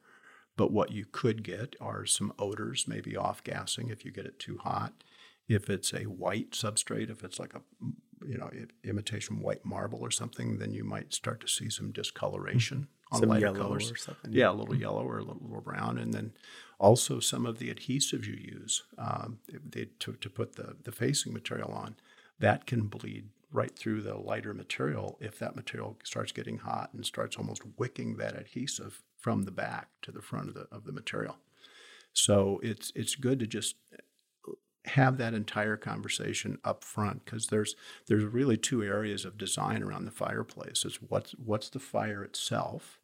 But 0.57 0.73
what 0.73 0.91
you 0.91 1.05
could 1.11 1.43
get 1.43 1.77
are 1.81 2.07
some 2.07 2.33
odors, 2.39 2.87
maybe 2.89 3.17
off 3.17 3.45
gassing 3.45 3.91
if 3.91 4.05
you 4.05 4.11
get 4.11 4.27
it 4.27 4.39
too 4.39 4.59
hot. 4.59 5.05
If 5.49 5.69
it's 5.69 5.93
a 5.93 6.05
white 6.05 6.53
substrate, 6.53 7.11
if 7.11 7.23
it's 7.23 7.39
like 7.39 7.55
a 7.55 7.61
you 8.27 8.39
know 8.39 8.51
imitation 8.83 9.41
white 9.41 9.65
marble 9.65 10.01
or 10.01 10.11
something, 10.11 10.59
then 10.59 10.73
you 10.73 10.83
might 10.83 11.13
start 11.13 11.41
to 11.43 11.49
see 11.49 11.69
some 11.69 11.93
discoloration 11.93 12.89
on 13.13 13.21
some 13.21 13.29
lighter 13.29 13.53
colors. 13.53 13.93
Or 13.93 13.97
something. 13.97 14.33
Yeah, 14.33 14.51
a 14.51 14.53
little 14.53 14.75
yellow 14.75 15.07
or 15.07 15.19
a 15.19 15.25
little 15.25 15.61
brown, 15.61 15.99
and 15.99 16.13
then 16.15 16.33
also 16.79 17.21
some 17.21 17.47
of 17.47 17.59
the 17.59 17.73
adhesives 17.73 18.27
you 18.27 18.35
use 18.35 18.83
um, 18.99 19.39
they, 19.49 19.89
to, 20.01 20.15
to 20.15 20.31
put 20.31 20.57
the, 20.57 20.77
the 20.83 20.93
facing 20.93 21.33
material 21.33 21.71
on, 21.71 21.97
that 22.39 22.67
can 22.67 22.87
bleed 22.87 23.29
right 23.57 23.77
through 23.77 24.03
the 24.03 24.15
lighter 24.15 24.53
material 24.53 25.17
if 25.21 25.39
that 25.39 25.57
material 25.57 25.97
starts 26.05 26.31
getting 26.31 26.59
hot 26.59 26.91
and 26.93 27.07
starts 27.07 27.37
almost 27.37 27.63
wicking 27.79 28.17
that 28.17 28.39
adhesive 28.39 29.03
from 29.17 29.45
the 29.45 29.51
back 29.51 29.89
to 30.03 30.13
the 30.13 30.21
front 30.21 30.49
of 30.49 30.55
the, 30.55 30.69
of 30.71 30.85
the 30.85 30.93
material. 30.93 31.39
So 32.13 32.61
it's, 32.63 32.93
it's 32.95 33.15
good 33.15 33.41
to 33.41 33.47
just 33.47 33.77
uh, 33.95 34.53
have 34.85 35.17
that 35.17 35.33
entire 35.33 35.79
conversation 35.79 36.59
up 36.65 36.85
front 36.85 37.25
because 37.25 37.47
there's 37.47 37.75
there's 38.07 38.25
really 38.25 38.57
two 38.59 38.83
areas 38.83 39.25
of 39.25 39.39
design 39.39 39.83
around 39.83 40.05
the 40.05 40.11
fireplace. 40.11 40.85
It's 40.85 40.97
what's 40.97 41.33
what's 41.33 41.71
the 41.71 41.81
fire 41.81 42.23
itself, 42.23 43.01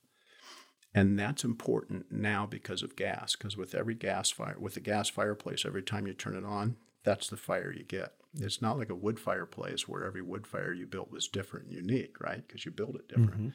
and 0.95 1.19
that's 1.19 1.45
important 1.45 2.13
now 2.13 2.47
because 2.47 2.83
of 2.83 2.95
gas. 2.95 3.37
Because 3.37 3.57
with 3.57 3.75
every 3.75 3.95
gas 3.95 4.31
fire, 4.31 4.57
with 4.59 4.77
a 4.77 4.81
gas 4.81 5.09
fireplace, 5.09 5.65
every 5.67 5.83
time 5.83 6.07
you 6.07 6.15
turn 6.15 6.37
it 6.37 6.45
on, 6.45 6.77
that's 7.05 7.29
the 7.29 7.37
fire 7.37 7.73
you 7.77 7.85
get. 7.85 8.13
It's 8.35 8.63
not 8.63 8.79
like 8.79 8.91
a 8.91 8.95
wood 8.95 9.19
fireplace 9.19 9.87
where 9.87 10.05
every 10.05 10.23
wood 10.23 10.47
fire 10.47 10.73
you 10.73 10.87
built 10.87 11.11
was 11.11 11.29
different 11.29 11.67
and 11.67 11.75
unique, 11.75 12.21
right? 12.21 12.47
Because 12.47 12.65
you 12.65 12.71
build 12.71 12.97
it 12.97 13.09
different. 13.09 13.33
Mm-hmm. 13.33 13.49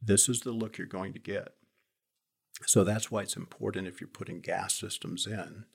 This 0.00 0.28
is 0.28 0.40
the 0.40 0.52
look 0.52 0.78
you're 0.78 0.86
going 0.86 1.12
to 1.12 1.18
get. 1.18 1.54
So 2.64 2.84
that's 2.84 3.10
why 3.10 3.22
it's 3.22 3.36
important 3.36 3.86
if 3.86 4.00
you're 4.00 4.08
putting 4.08 4.40
gas 4.40 4.74
systems 4.74 5.26
in 5.26 5.66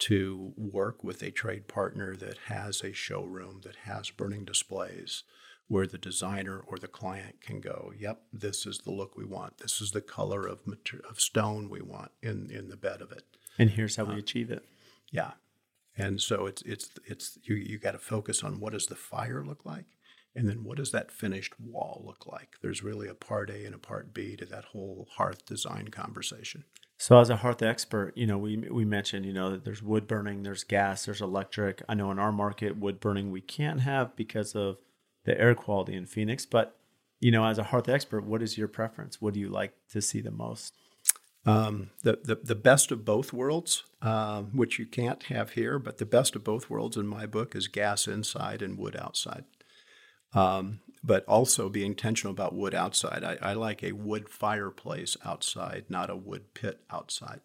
to 0.00 0.52
work 0.56 1.02
with 1.02 1.22
a 1.22 1.30
trade 1.30 1.66
partner 1.66 2.14
that 2.16 2.38
has 2.46 2.82
a 2.82 2.92
showroom, 2.92 3.62
that 3.64 3.76
has 3.84 4.10
burning 4.10 4.44
displays, 4.44 5.24
where 5.66 5.86
the 5.86 5.98
designer 5.98 6.62
or 6.66 6.78
the 6.78 6.88
client 6.88 7.40
can 7.40 7.60
go, 7.60 7.92
yep, 7.98 8.22
this 8.32 8.64
is 8.66 8.78
the 8.78 8.90
look 8.90 9.16
we 9.16 9.24
want. 9.24 9.58
This 9.58 9.80
is 9.80 9.90
the 9.90 10.00
color 10.00 10.46
of, 10.46 10.66
mater- 10.66 11.02
of 11.08 11.20
stone 11.20 11.68
we 11.68 11.82
want 11.82 12.10
in, 12.22 12.50
in 12.50 12.68
the 12.68 12.76
bed 12.76 13.00
of 13.00 13.12
it. 13.12 13.24
And 13.58 13.70
here's 13.70 13.96
how 13.96 14.04
uh, 14.04 14.14
we 14.14 14.18
achieve 14.18 14.50
it. 14.50 14.64
Yeah. 15.10 15.32
And 15.98 16.20
so 16.20 16.46
it's, 16.46 16.62
it's, 16.62 16.90
it's, 17.04 17.38
you, 17.42 17.56
you 17.56 17.78
got 17.78 17.92
to 17.92 17.98
focus 17.98 18.44
on 18.44 18.60
what 18.60 18.72
does 18.72 18.86
the 18.86 18.94
fire 18.94 19.44
look 19.44 19.64
like? 19.64 19.86
And 20.34 20.48
then 20.48 20.62
what 20.62 20.76
does 20.76 20.92
that 20.92 21.10
finished 21.10 21.58
wall 21.58 22.02
look 22.06 22.26
like? 22.26 22.56
There's 22.62 22.84
really 22.84 23.08
a 23.08 23.14
part 23.14 23.50
A 23.50 23.64
and 23.64 23.74
a 23.74 23.78
part 23.78 24.14
B 24.14 24.36
to 24.36 24.46
that 24.46 24.66
whole 24.66 25.08
hearth 25.16 25.44
design 25.44 25.88
conversation. 25.88 26.64
So, 26.96 27.18
as 27.18 27.30
a 27.30 27.36
hearth 27.36 27.62
expert, 27.62 28.12
you 28.16 28.26
know, 28.26 28.38
we 28.38 28.56
we 28.56 28.84
mentioned, 28.84 29.24
you 29.24 29.32
know, 29.32 29.50
that 29.50 29.64
there's 29.64 29.82
wood 29.82 30.06
burning, 30.06 30.42
there's 30.42 30.64
gas, 30.64 31.04
there's 31.04 31.20
electric. 31.20 31.82
I 31.88 31.94
know 31.94 32.10
in 32.10 32.18
our 32.18 32.32
market, 32.32 32.76
wood 32.76 33.00
burning 33.00 33.30
we 33.30 33.40
can't 33.40 33.80
have 33.80 34.14
because 34.16 34.54
of 34.54 34.78
the 35.24 35.40
air 35.40 35.54
quality 35.54 35.94
in 35.94 36.06
Phoenix. 36.06 36.44
But 36.44 36.76
you 37.20 37.30
know, 37.30 37.44
as 37.44 37.58
a 37.58 37.64
hearth 37.64 37.88
expert, 37.88 38.24
what 38.24 38.42
is 38.42 38.58
your 38.58 38.68
preference? 38.68 39.20
What 39.20 39.34
do 39.34 39.40
you 39.40 39.48
like 39.48 39.74
to 39.90 40.00
see 40.00 40.20
the 40.20 40.30
most? 40.30 40.74
Um, 41.48 41.90
the, 42.02 42.18
the 42.22 42.34
the 42.36 42.54
best 42.54 42.92
of 42.92 43.04
both 43.04 43.32
worlds, 43.32 43.84
um, 44.02 44.50
which 44.52 44.78
you 44.78 44.86
can't 44.86 45.22
have 45.24 45.52
here, 45.52 45.78
but 45.78 45.98
the 45.98 46.06
best 46.06 46.36
of 46.36 46.44
both 46.44 46.68
worlds 46.68 46.96
in 46.96 47.06
my 47.06 47.26
book 47.26 47.56
is 47.56 47.68
gas 47.68 48.06
inside 48.06 48.60
and 48.60 48.76
wood 48.76 48.96
outside. 48.96 49.44
Um, 50.34 50.80
but 51.02 51.24
also 51.26 51.68
be 51.70 51.86
intentional 51.86 52.32
about 52.32 52.54
wood 52.54 52.74
outside. 52.74 53.24
I, 53.24 53.38
I, 53.40 53.52
like 53.54 53.82
a 53.82 53.92
wood 53.92 54.28
fireplace 54.28 55.16
outside, 55.24 55.86
not 55.88 56.10
a 56.10 56.16
wood 56.16 56.52
pit 56.52 56.80
outside. 56.90 57.40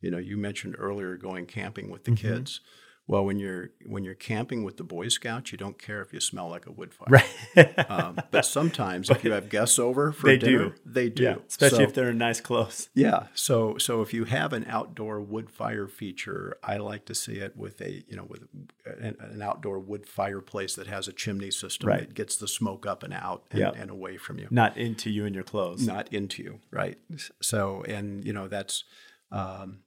You 0.00 0.10
know, 0.10 0.18
you 0.18 0.36
mentioned 0.36 0.76
earlier 0.78 1.16
going 1.16 1.46
camping 1.46 1.90
with 1.90 2.04
the 2.04 2.12
mm-hmm. 2.12 2.28
kids. 2.28 2.60
Well, 3.06 3.24
when 3.24 3.40
you're 3.40 3.70
when 3.86 4.04
you're 4.04 4.14
camping 4.14 4.62
with 4.62 4.76
the 4.76 4.84
Boy 4.84 5.08
Scouts, 5.08 5.50
you 5.50 5.58
don't 5.58 5.78
care 5.78 6.00
if 6.00 6.12
you 6.12 6.20
smell 6.20 6.48
like 6.48 6.66
a 6.66 6.70
wood 6.70 6.94
fire. 6.94 7.08
Right. 7.56 7.90
um, 7.90 8.20
but 8.30 8.44
sometimes, 8.44 9.08
but 9.08 9.16
if 9.16 9.24
you 9.24 9.32
have 9.32 9.48
guests 9.48 9.80
over 9.80 10.12
for 10.12 10.28
they 10.28 10.38
dinner, 10.38 10.70
do. 10.70 10.74
they 10.86 11.08
do. 11.08 11.22
Yeah, 11.24 11.36
especially 11.48 11.78
so, 11.78 11.82
if 11.82 11.94
they're 11.94 12.10
in 12.10 12.18
nice 12.18 12.40
clothes. 12.40 12.88
Yeah. 12.94 13.26
So 13.34 13.78
so 13.78 14.00
if 14.00 14.14
you 14.14 14.26
have 14.26 14.52
an 14.52 14.64
outdoor 14.68 15.20
wood 15.20 15.50
fire 15.50 15.88
feature, 15.88 16.56
I 16.62 16.76
like 16.76 17.04
to 17.06 17.14
see 17.16 17.38
it 17.38 17.56
with 17.56 17.80
a 17.80 18.04
you 18.06 18.14
know 18.14 18.26
with 18.28 18.44
an, 18.86 19.16
an 19.18 19.42
outdoor 19.42 19.80
wood 19.80 20.06
fireplace 20.06 20.76
that 20.76 20.86
has 20.86 21.08
a 21.08 21.12
chimney 21.12 21.50
system 21.50 21.88
right. 21.88 22.00
that 22.00 22.14
gets 22.14 22.36
the 22.36 22.46
smoke 22.46 22.86
up 22.86 23.02
and 23.02 23.12
out 23.12 23.44
and, 23.50 23.60
yep. 23.60 23.74
and 23.76 23.90
away 23.90 24.18
from 24.18 24.38
you, 24.38 24.46
not 24.52 24.76
into 24.76 25.10
you 25.10 25.26
and 25.26 25.34
your 25.34 25.44
clothes. 25.44 25.84
Not 25.84 26.12
into 26.12 26.44
you, 26.44 26.60
right? 26.70 26.96
So 27.42 27.82
and 27.88 28.24
you 28.24 28.32
know 28.32 28.46
that's. 28.46 28.84
Um, 29.32 29.80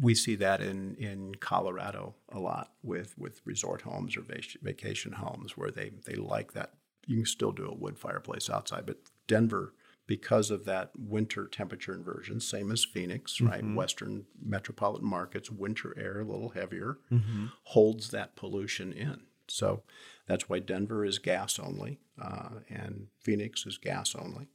we 0.00 0.14
see 0.14 0.34
that 0.36 0.60
in, 0.60 0.94
in 0.96 1.34
Colorado 1.36 2.14
a 2.30 2.38
lot 2.38 2.72
with, 2.82 3.16
with 3.16 3.40
resort 3.44 3.82
homes 3.82 4.16
or 4.16 4.24
vacation 4.62 5.12
homes 5.12 5.56
where 5.56 5.70
they, 5.70 5.92
they 6.06 6.14
like 6.14 6.52
that. 6.52 6.74
You 7.06 7.16
can 7.16 7.26
still 7.26 7.52
do 7.52 7.66
a 7.66 7.74
wood 7.74 7.98
fireplace 7.98 8.48
outside, 8.50 8.86
but 8.86 8.98
Denver, 9.26 9.74
because 10.06 10.50
of 10.50 10.64
that 10.66 10.90
winter 10.96 11.46
temperature 11.46 11.94
inversion, 11.94 12.40
same 12.40 12.70
as 12.70 12.84
Phoenix, 12.84 13.36
mm-hmm. 13.36 13.46
right? 13.46 13.74
Western 13.74 14.26
metropolitan 14.40 15.08
markets, 15.08 15.50
winter 15.50 15.94
air 15.98 16.20
a 16.20 16.24
little 16.24 16.50
heavier, 16.50 16.98
mm-hmm. 17.10 17.46
holds 17.64 18.10
that 18.10 18.36
pollution 18.36 18.92
in. 18.92 19.22
So 19.48 19.82
that's 20.26 20.48
why 20.48 20.58
Denver 20.60 21.04
is 21.04 21.18
gas 21.18 21.58
only 21.58 21.98
uh, 22.20 22.60
and 22.68 23.08
Phoenix 23.20 23.66
is 23.66 23.78
gas 23.78 24.14
only. 24.14 24.48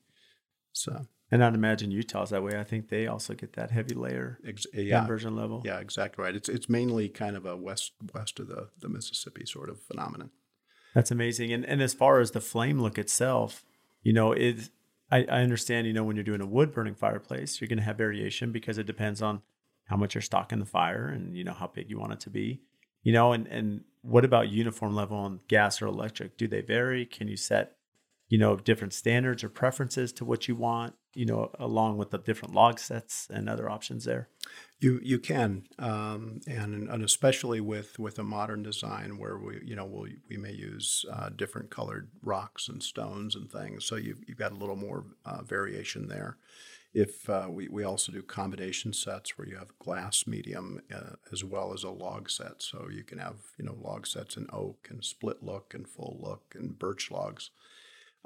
So 0.73 1.07
and 1.31 1.43
I'd 1.43 1.55
imagine 1.55 1.91
Utah's 1.91 2.29
that 2.29 2.43
way. 2.43 2.57
I 2.57 2.63
think 2.63 2.89
they 2.89 3.07
also 3.07 3.33
get 3.33 3.53
that 3.53 3.71
heavy 3.71 3.95
layer 3.95 4.39
Ex- 4.47 4.67
yeah. 4.73 4.99
conversion 4.99 5.35
level. 5.35 5.61
Yeah, 5.65 5.79
exactly 5.79 6.23
right. 6.23 6.35
It's 6.35 6.49
it's 6.49 6.69
mainly 6.69 7.09
kind 7.09 7.35
of 7.35 7.45
a 7.45 7.55
west 7.55 7.93
west 8.13 8.39
of 8.39 8.47
the, 8.47 8.69
the 8.79 8.89
Mississippi 8.89 9.45
sort 9.45 9.69
of 9.69 9.81
phenomenon. 9.81 10.31
That's 10.93 11.11
amazing. 11.11 11.51
And 11.51 11.65
and 11.65 11.81
as 11.81 11.93
far 11.93 12.19
as 12.19 12.31
the 12.31 12.41
flame 12.41 12.79
look 12.79 12.97
itself, 12.97 13.65
you 14.03 14.13
know, 14.13 14.31
it 14.31 14.69
I, 15.11 15.19
I 15.25 15.41
understand, 15.41 15.87
you 15.87 15.93
know, 15.93 16.03
when 16.03 16.15
you're 16.15 16.23
doing 16.25 16.41
a 16.41 16.45
wood 16.45 16.73
burning 16.73 16.95
fireplace, 16.95 17.61
you're 17.61 17.67
gonna 17.67 17.81
have 17.83 17.97
variation 17.97 18.51
because 18.51 18.77
it 18.77 18.85
depends 18.85 19.21
on 19.21 19.41
how 19.85 19.95
much 19.95 20.15
you're 20.15 20.21
stocking 20.21 20.59
the 20.59 20.65
fire 20.65 21.07
and 21.07 21.35
you 21.37 21.43
know 21.43 21.53
how 21.53 21.67
big 21.67 21.89
you 21.89 21.99
want 21.99 22.13
it 22.13 22.19
to 22.21 22.29
be. 22.29 22.61
You 23.03 23.13
know, 23.13 23.31
and 23.31 23.47
and 23.47 23.83
what 24.01 24.25
about 24.25 24.49
uniform 24.49 24.95
level 24.95 25.17
on 25.17 25.41
gas 25.47 25.81
or 25.81 25.87
electric? 25.87 26.37
Do 26.37 26.47
they 26.47 26.61
vary? 26.61 27.05
Can 27.05 27.27
you 27.27 27.37
set 27.37 27.76
you 28.29 28.37
know, 28.37 28.57
different 28.57 28.93
standards 28.93 29.43
or 29.43 29.49
preferences 29.49 30.11
to 30.13 30.25
what 30.25 30.47
you 30.47 30.55
want, 30.55 30.95
you 31.13 31.25
know, 31.25 31.51
along 31.59 31.97
with 31.97 32.11
the 32.11 32.17
different 32.17 32.53
log 32.53 32.79
sets 32.79 33.27
and 33.29 33.47
other 33.49 33.69
options 33.69 34.03
there? 34.05 34.29
You 34.79 34.99
you 35.03 35.19
can, 35.19 35.63
um, 35.79 36.41
and 36.47 36.89
and 36.89 37.03
especially 37.03 37.61
with 37.61 37.97
with 37.99 38.19
a 38.19 38.23
modern 38.23 38.63
design 38.63 39.17
where 39.17 39.37
we 39.37 39.61
you 39.65 39.75
know 39.75 39.85
we 39.85 40.17
we 40.29 40.37
may 40.37 40.53
use 40.53 41.05
uh, 41.11 41.29
different 41.29 41.69
colored 41.71 42.09
rocks 42.21 42.69
and 42.69 42.83
stones 42.83 43.35
and 43.35 43.51
things, 43.51 43.85
so 43.85 43.95
you've 43.95 44.21
you've 44.27 44.37
got 44.37 44.51
a 44.51 44.55
little 44.55 44.75
more 44.75 45.05
uh, 45.25 45.41
variation 45.43 46.07
there. 46.07 46.37
if 46.93 47.29
uh, 47.29 47.47
we, 47.49 47.67
we 47.67 47.83
also 47.83 48.11
do 48.11 48.21
combination 48.23 48.93
sets 48.93 49.37
where 49.37 49.47
you 49.47 49.55
have 49.57 49.77
glass 49.79 50.25
medium 50.25 50.81
uh, 50.93 51.15
as 51.31 51.43
well 51.43 51.73
as 51.73 51.83
a 51.83 51.89
log 51.89 52.29
set. 52.29 52.61
So 52.61 52.87
you 52.91 53.03
can 53.03 53.19
have, 53.19 53.35
you 53.57 53.65
know, 53.65 53.77
log 53.79 54.07
sets 54.07 54.37
in 54.37 54.47
oak 54.51 54.87
and 54.89 55.03
split 55.03 55.43
look 55.43 55.73
and 55.73 55.87
full 55.87 56.17
look 56.21 56.55
and 56.55 56.77
birch 56.79 57.11
logs. 57.11 57.51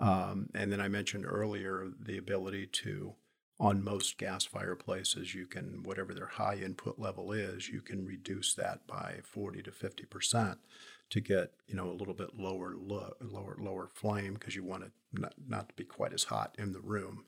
Um, 0.01 0.49
and 0.55 0.71
then 0.71 0.81
I 0.81 0.87
mentioned 0.87 1.25
earlier 1.27 1.87
the 1.99 2.17
ability 2.17 2.65
to, 2.67 3.13
on 3.59 3.83
most 3.83 4.17
gas 4.17 4.43
fireplaces, 4.43 5.35
you 5.35 5.45
can, 5.45 5.83
whatever 5.83 6.13
their 6.13 6.25
high 6.25 6.55
input 6.55 6.97
level 6.97 7.31
is, 7.31 7.69
you 7.69 7.81
can 7.81 8.05
reduce 8.05 8.55
that 8.55 8.87
by 8.87 9.19
40 9.23 9.61
to 9.61 9.71
50% 9.71 10.57
to 11.11 11.19
get, 11.21 11.53
you 11.67 11.75
know, 11.75 11.89
a 11.89 11.93
little 11.93 12.15
bit 12.15 12.37
lower, 12.37 12.73
lower, 12.75 13.57
lower 13.59 13.87
flame 13.93 14.33
because 14.33 14.55
you 14.55 14.63
want 14.63 14.83
it 14.83 14.91
not, 15.13 15.35
not 15.47 15.69
to 15.69 15.75
be 15.75 15.83
quite 15.83 16.13
as 16.13 16.23
hot 16.25 16.55
in 16.57 16.73
the 16.73 16.79
room. 16.79 17.25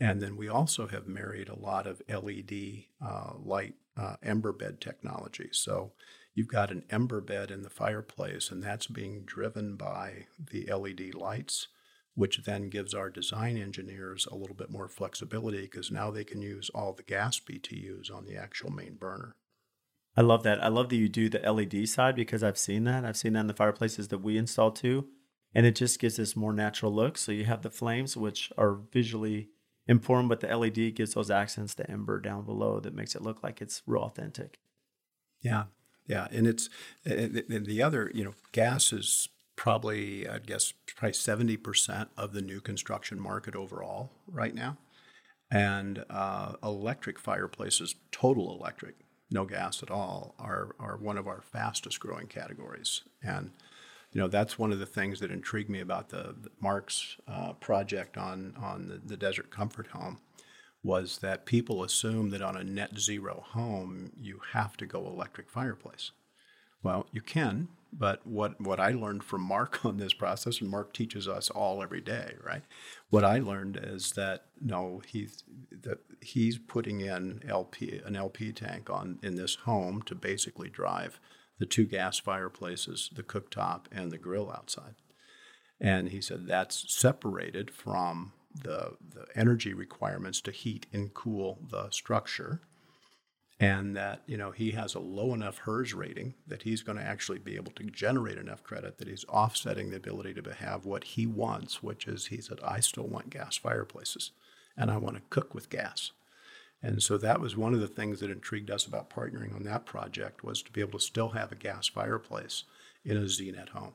And 0.00 0.22
then 0.22 0.36
we 0.36 0.48
also 0.48 0.86
have 0.88 1.06
married 1.06 1.48
a 1.48 1.58
lot 1.58 1.86
of 1.86 2.02
LED 2.08 2.84
uh, 3.04 3.32
light 3.42 3.74
uh, 3.96 4.16
ember 4.22 4.52
bed 4.52 4.80
technology. 4.80 5.48
So 5.52 5.92
you've 6.34 6.48
got 6.48 6.70
an 6.70 6.84
ember 6.90 7.20
bed 7.20 7.50
in 7.50 7.62
the 7.62 7.70
fireplace, 7.70 8.50
and 8.50 8.62
that's 8.62 8.86
being 8.86 9.22
driven 9.24 9.76
by 9.76 10.26
the 10.38 10.66
LED 10.72 11.14
lights, 11.14 11.68
which 12.16 12.42
then 12.44 12.68
gives 12.68 12.94
our 12.94 13.10
design 13.10 13.56
engineers 13.56 14.26
a 14.32 14.34
little 14.34 14.56
bit 14.56 14.70
more 14.70 14.88
flexibility 14.88 15.62
because 15.62 15.90
now 15.90 16.10
they 16.10 16.24
can 16.24 16.42
use 16.42 16.70
all 16.74 16.92
the 16.92 17.02
gas 17.02 17.38
BTUs 17.38 18.12
on 18.12 18.24
the 18.24 18.36
actual 18.36 18.70
main 18.70 18.94
burner. 18.94 19.36
I 20.16 20.22
love 20.22 20.42
that. 20.44 20.64
I 20.64 20.68
love 20.68 20.88
that 20.88 20.96
you 20.96 21.10
do 21.10 21.28
the 21.28 21.38
LED 21.40 21.88
side 21.88 22.16
because 22.16 22.42
I've 22.42 22.58
seen 22.58 22.84
that. 22.84 23.04
I've 23.04 23.18
seen 23.18 23.34
that 23.34 23.40
in 23.40 23.46
the 23.48 23.54
fireplaces 23.54 24.08
that 24.08 24.22
we 24.22 24.38
install 24.38 24.72
too. 24.72 25.08
And 25.54 25.66
it 25.66 25.76
just 25.76 26.00
gives 26.00 26.16
this 26.16 26.34
more 26.34 26.54
natural 26.54 26.92
look. 26.92 27.18
So 27.18 27.32
you 27.32 27.44
have 27.44 27.60
the 27.62 27.70
flames, 27.70 28.16
which 28.16 28.50
are 28.56 28.80
visually 28.92 29.50
important, 29.86 30.30
but 30.30 30.40
the 30.40 30.56
LED 30.56 30.94
gives 30.94 31.14
those 31.14 31.30
accents 31.30 31.74
to 31.74 31.90
ember 31.90 32.18
down 32.18 32.46
below 32.46 32.80
that 32.80 32.94
makes 32.94 33.14
it 33.14 33.22
look 33.22 33.42
like 33.42 33.60
it's 33.60 33.82
real 33.86 34.02
authentic. 34.02 34.58
Yeah, 35.42 35.64
yeah, 36.06 36.28
and 36.30 36.46
it's 36.46 36.70
and 37.04 37.66
the 37.66 37.82
other, 37.82 38.10
you 38.14 38.24
know, 38.24 38.34
gas 38.52 38.92
is 38.92 39.28
probably 39.56 40.28
I 40.28 40.38
guess 40.38 40.72
probably 40.96 41.14
seventy 41.14 41.56
percent 41.56 42.10
of 42.16 42.32
the 42.32 42.42
new 42.42 42.60
construction 42.60 43.20
market 43.20 43.56
overall 43.56 44.12
right 44.26 44.54
now, 44.54 44.76
and 45.50 46.04
uh, 46.08 46.52
electric 46.62 47.18
fireplaces, 47.18 47.94
total 48.12 48.56
electric, 48.58 48.94
no 49.30 49.44
gas 49.44 49.82
at 49.82 49.90
all, 49.90 50.34
are 50.38 50.74
are 50.78 50.96
one 50.96 51.18
of 51.18 51.26
our 51.26 51.40
fastest 51.40 51.98
growing 52.00 52.26
categories, 52.26 53.02
and 53.22 53.50
you 54.12 54.20
know 54.20 54.28
that's 54.28 54.58
one 54.58 54.72
of 54.72 54.78
the 54.78 54.86
things 54.86 55.20
that 55.20 55.30
intrigued 55.30 55.70
me 55.70 55.80
about 55.80 56.10
the, 56.10 56.34
the 56.40 56.50
Mark's 56.60 57.16
uh, 57.26 57.54
project 57.54 58.16
on 58.16 58.54
on 58.60 58.88
the, 58.88 59.00
the 59.04 59.16
Desert 59.16 59.50
Comfort 59.50 59.88
Home 59.88 60.18
was 60.82 61.18
that 61.18 61.46
people 61.46 61.82
assume 61.82 62.30
that 62.30 62.40
on 62.42 62.56
a 62.56 62.62
net 62.62 62.96
zero 62.98 63.42
home 63.48 64.12
you 64.16 64.40
have 64.52 64.76
to 64.76 64.86
go 64.86 65.06
electric 65.06 65.50
fireplace. 65.50 66.12
Well, 66.82 67.08
you 67.10 67.20
can, 67.22 67.68
but 67.92 68.26
what 68.26 68.60
what 68.60 68.80
I 68.80 68.90
learned 68.92 69.24
from 69.24 69.42
Mark 69.42 69.84
on 69.84 69.96
this 69.96 70.12
process, 70.12 70.60
and 70.60 70.70
Mark 70.70 70.92
teaches 70.92 71.28
us 71.28 71.50
all 71.50 71.82
every 71.82 72.00
day, 72.00 72.34
right? 72.44 72.62
What 73.10 73.24
I 73.24 73.38
learned 73.38 73.78
is 73.82 74.12
that 74.12 74.46
no, 74.60 75.02
he's 75.06 75.42
that 75.70 75.98
he's 76.20 76.58
putting 76.58 77.00
in 77.00 77.42
LP 77.48 78.00
an 78.04 78.16
LP 78.16 78.52
tank 78.52 78.90
on 78.90 79.18
in 79.22 79.36
this 79.36 79.56
home 79.56 80.02
to 80.02 80.14
basically 80.14 80.68
drive 80.68 81.20
the 81.58 81.66
two 81.66 81.84
gas 81.84 82.18
fireplaces, 82.18 83.10
the 83.14 83.22
cooktop, 83.22 83.86
and 83.90 84.10
the 84.10 84.18
grill 84.18 84.50
outside. 84.50 84.94
And 85.80 86.08
he 86.08 86.20
said 86.20 86.46
that's 86.46 86.84
separated 86.92 87.70
from 87.70 88.32
the, 88.54 88.96
the 89.06 89.26
energy 89.34 89.74
requirements 89.74 90.40
to 90.42 90.50
heat 90.50 90.86
and 90.92 91.12
cool 91.12 91.58
the 91.70 91.90
structure. 91.90 92.60
And 93.58 93.96
that, 93.96 94.20
you 94.26 94.36
know, 94.36 94.50
he 94.50 94.72
has 94.72 94.94
a 94.94 94.98
low 94.98 95.32
enough 95.32 95.58
HERS 95.58 95.94
rating 95.94 96.34
that 96.46 96.62
he's 96.62 96.82
going 96.82 96.98
to 96.98 97.04
actually 97.04 97.38
be 97.38 97.56
able 97.56 97.72
to 97.72 97.84
generate 97.84 98.36
enough 98.36 98.62
credit 98.62 98.98
that 98.98 99.08
he's 99.08 99.24
offsetting 99.26 99.90
the 99.90 99.96
ability 99.96 100.34
to 100.34 100.54
have 100.54 100.84
what 100.84 101.04
he 101.04 101.26
wants, 101.26 101.82
which 101.82 102.06
is 102.06 102.26
he 102.26 102.42
said, 102.42 102.58
I 102.62 102.80
still 102.80 103.06
want 103.06 103.30
gas 103.30 103.56
fireplaces 103.56 104.32
and 104.76 104.90
I 104.90 104.98
want 104.98 105.16
to 105.16 105.22
cook 105.30 105.54
with 105.54 105.70
gas. 105.70 106.10
And 106.82 107.02
so 107.02 107.16
that 107.16 107.40
was 107.40 107.56
one 107.56 107.72
of 107.72 107.80
the 107.80 107.88
things 107.88 108.20
that 108.20 108.30
intrigued 108.30 108.70
us 108.70 108.86
about 108.86 109.08
partnering 109.08 109.54
on 109.54 109.62
that 109.62 109.86
project 109.86 110.44
was 110.44 110.62
to 110.62 110.70
be 110.70 110.82
able 110.82 110.98
to 110.98 111.04
still 111.04 111.30
have 111.30 111.50
a 111.50 111.56
gas 111.56 111.88
fireplace 111.88 112.64
in 113.04 113.16
a 113.16 113.20
ZNet 113.20 113.70
home. 113.70 113.94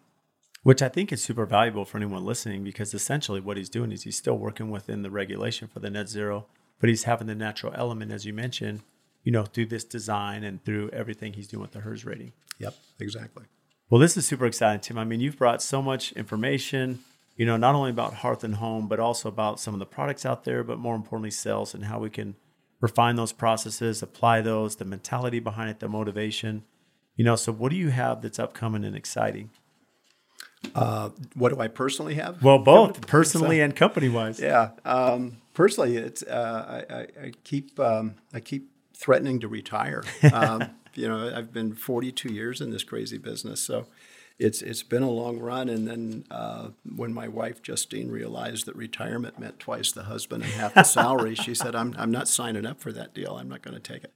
Which 0.64 0.82
I 0.82 0.90
think 0.90 1.12
is 1.12 1.24
super 1.24 1.46
valuable 1.46 1.86
for 1.86 1.98
anyone 1.98 2.26
listening 2.26 2.64
because 2.64 2.94
essentially 2.94 3.40
what 3.40 3.58
he's 3.58 3.70
doing 3.70 3.92
is 3.92 4.04
he's 4.04 4.18
still 4.18 4.38
working 4.38 4.70
within 4.70 5.04
the 5.04 5.12
regulation 5.12 5.68
for 5.68 5.80
the 5.80 5.90
net 5.90 6.10
zero, 6.10 6.48
but 6.80 6.90
he's 6.90 7.04
having 7.04 7.28
the 7.28 7.36
natural 7.36 7.74
element, 7.76 8.12
as 8.12 8.26
you 8.26 8.34
mentioned, 8.34 8.82
you 9.24 9.32
know, 9.32 9.44
through 9.44 9.68
this 9.68 9.84
design 9.84 10.44
and 10.44 10.64
through 10.64 10.90
everything 10.90 11.34
he's 11.34 11.48
doing 11.48 11.62
with 11.62 11.72
the 11.72 11.82
HERS 11.82 12.06
rating. 12.06 12.34
Yep, 12.60 12.76
exactly. 13.00 13.46
Well, 13.90 14.00
this 14.00 14.16
is 14.16 14.26
super 14.26 14.46
exciting, 14.46 14.82
Tim. 14.82 14.98
I 14.98 15.04
mean, 15.04 15.20
you've 15.20 15.38
brought 15.38 15.62
so 15.62 15.82
much 15.82 16.14
information, 16.14 17.00
you 17.36 17.46
know, 17.46 17.58
not 17.58 17.76
only 17.76 17.90
about 17.90 18.16
Hearth 18.16 18.44
and 18.44 18.56
Home, 18.56 18.88
but 18.88 19.00
also 19.00 19.28
about 19.28 19.60
some 19.60 19.74
of 19.74 19.80
the 19.80 19.86
products 19.86 20.26
out 20.26 20.46
there, 20.46 20.64
but 20.64 20.80
more 20.80 20.96
importantly, 20.96 21.32
sales 21.32 21.74
and 21.74 21.86
how 21.86 22.00
we 22.00 22.10
can 22.10 22.36
refine 22.80 23.16
those 23.16 23.32
processes, 23.32 24.02
apply 24.02 24.42
those, 24.42 24.78
the 24.78 24.86
mentality 24.86 25.40
behind 25.40 25.70
it, 25.70 25.80
the 25.80 25.88
motivation. 25.88 26.64
You 27.16 27.26
know, 27.26 27.36
so 27.36 27.52
what 27.52 27.70
do 27.70 27.76
you 27.76 27.90
have 27.90 28.22
that's 28.22 28.40
upcoming 28.40 28.84
and 28.86 28.96
exciting? 28.96 29.50
Uh, 30.74 31.10
what 31.36 31.54
do 31.54 31.60
I 31.60 31.68
personally 31.68 32.16
have? 32.16 32.42
Well, 32.42 32.60
both 32.64 33.06
personally 33.08 33.58
so, 33.58 33.66
and 33.66 33.76
company 33.76 34.10
wise. 34.10 34.40
Yeah, 34.40 34.72
um, 34.86 35.38
personally, 35.54 35.98
it's 35.98 36.24
uh, 36.24 36.84
I, 36.90 36.96
I, 36.96 37.32
keep 37.44 37.80
um, 37.80 38.16
I 38.34 38.40
keep 38.40 38.71
threatening 39.02 39.40
to 39.42 39.48
retire. 39.48 40.04
Um, 40.34 40.70
you 40.94 41.08
know, 41.08 41.34
I've 41.34 41.54
been 41.54 41.74
42 41.74 42.34
years 42.34 42.60
in 42.60 42.72
this 42.72 42.84
crazy 42.84 43.18
business, 43.18 43.62
so 43.62 43.88
it's 44.38 44.62
it's 44.62 44.84
been 44.84 45.04
a 45.04 45.10
long 45.10 45.40
run. 45.40 45.70
And 45.70 45.88
then 45.88 46.26
uh, 46.30 46.70
when 46.96 47.14
my 47.14 47.28
wife 47.28 47.62
Justine 47.62 48.10
realized 48.10 48.66
that 48.66 48.76
retirement 48.76 49.40
meant 49.40 49.60
twice 49.60 49.92
the 49.92 50.04
husband 50.04 50.44
and 50.44 50.52
half 50.54 50.74
the 50.74 50.84
salary, 50.84 51.36
she 51.36 51.56
said, 51.56 51.76
"I'm 51.76 51.96
I'm 51.98 52.12
not 52.12 52.28
signing 52.28 52.66
up 52.66 52.82
for 52.82 52.92
that 52.92 53.14
deal. 53.14 53.38
I'm 53.38 53.48
not 53.48 53.62
going 53.62 53.74
to 53.74 53.80
take 53.80 54.04
it." 54.04 54.14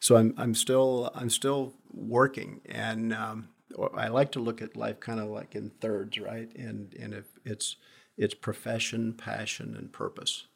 So 0.00 0.16
I'm 0.16 0.34
I'm 0.36 0.54
still 0.54 1.10
I'm 1.14 1.30
still 1.30 1.74
working, 1.92 2.60
and 2.66 3.14
um, 3.14 3.48
I 3.94 4.08
like 4.08 4.32
to 4.32 4.40
look 4.40 4.60
at 4.60 4.76
life 4.76 5.00
kind 5.00 5.20
of 5.20 5.28
like 5.28 5.54
in 5.54 5.70
thirds, 5.80 6.18
right? 6.18 6.54
And 6.56 6.94
and 6.94 7.14
if 7.14 7.24
it's 7.44 7.76
it's 8.16 8.34
profession, 8.34 9.14
passion, 9.14 9.76
and 9.78 9.92
purpose, 9.92 10.46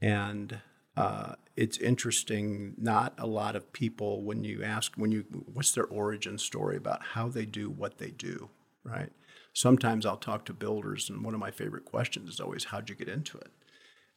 and 0.00 0.60
uh, 0.96 1.34
it's 1.56 1.78
interesting. 1.78 2.74
Not 2.78 3.14
a 3.18 3.26
lot 3.26 3.56
of 3.56 3.72
people, 3.72 4.22
when 4.22 4.44
you 4.44 4.62
ask, 4.62 4.94
when 4.96 5.12
you, 5.12 5.24
what's 5.52 5.72
their 5.72 5.86
origin 5.86 6.38
story 6.38 6.76
about 6.76 7.02
how 7.02 7.28
they 7.28 7.46
do 7.46 7.70
what 7.70 7.98
they 7.98 8.10
do, 8.10 8.50
right? 8.84 9.10
Sometimes 9.52 10.06
I'll 10.06 10.16
talk 10.16 10.44
to 10.46 10.54
builders, 10.54 11.10
and 11.10 11.24
one 11.24 11.34
of 11.34 11.40
my 11.40 11.50
favorite 11.50 11.84
questions 11.84 12.30
is 12.30 12.40
always, 12.40 12.64
how'd 12.64 12.88
you 12.88 12.94
get 12.94 13.08
into 13.08 13.36
it? 13.38 13.50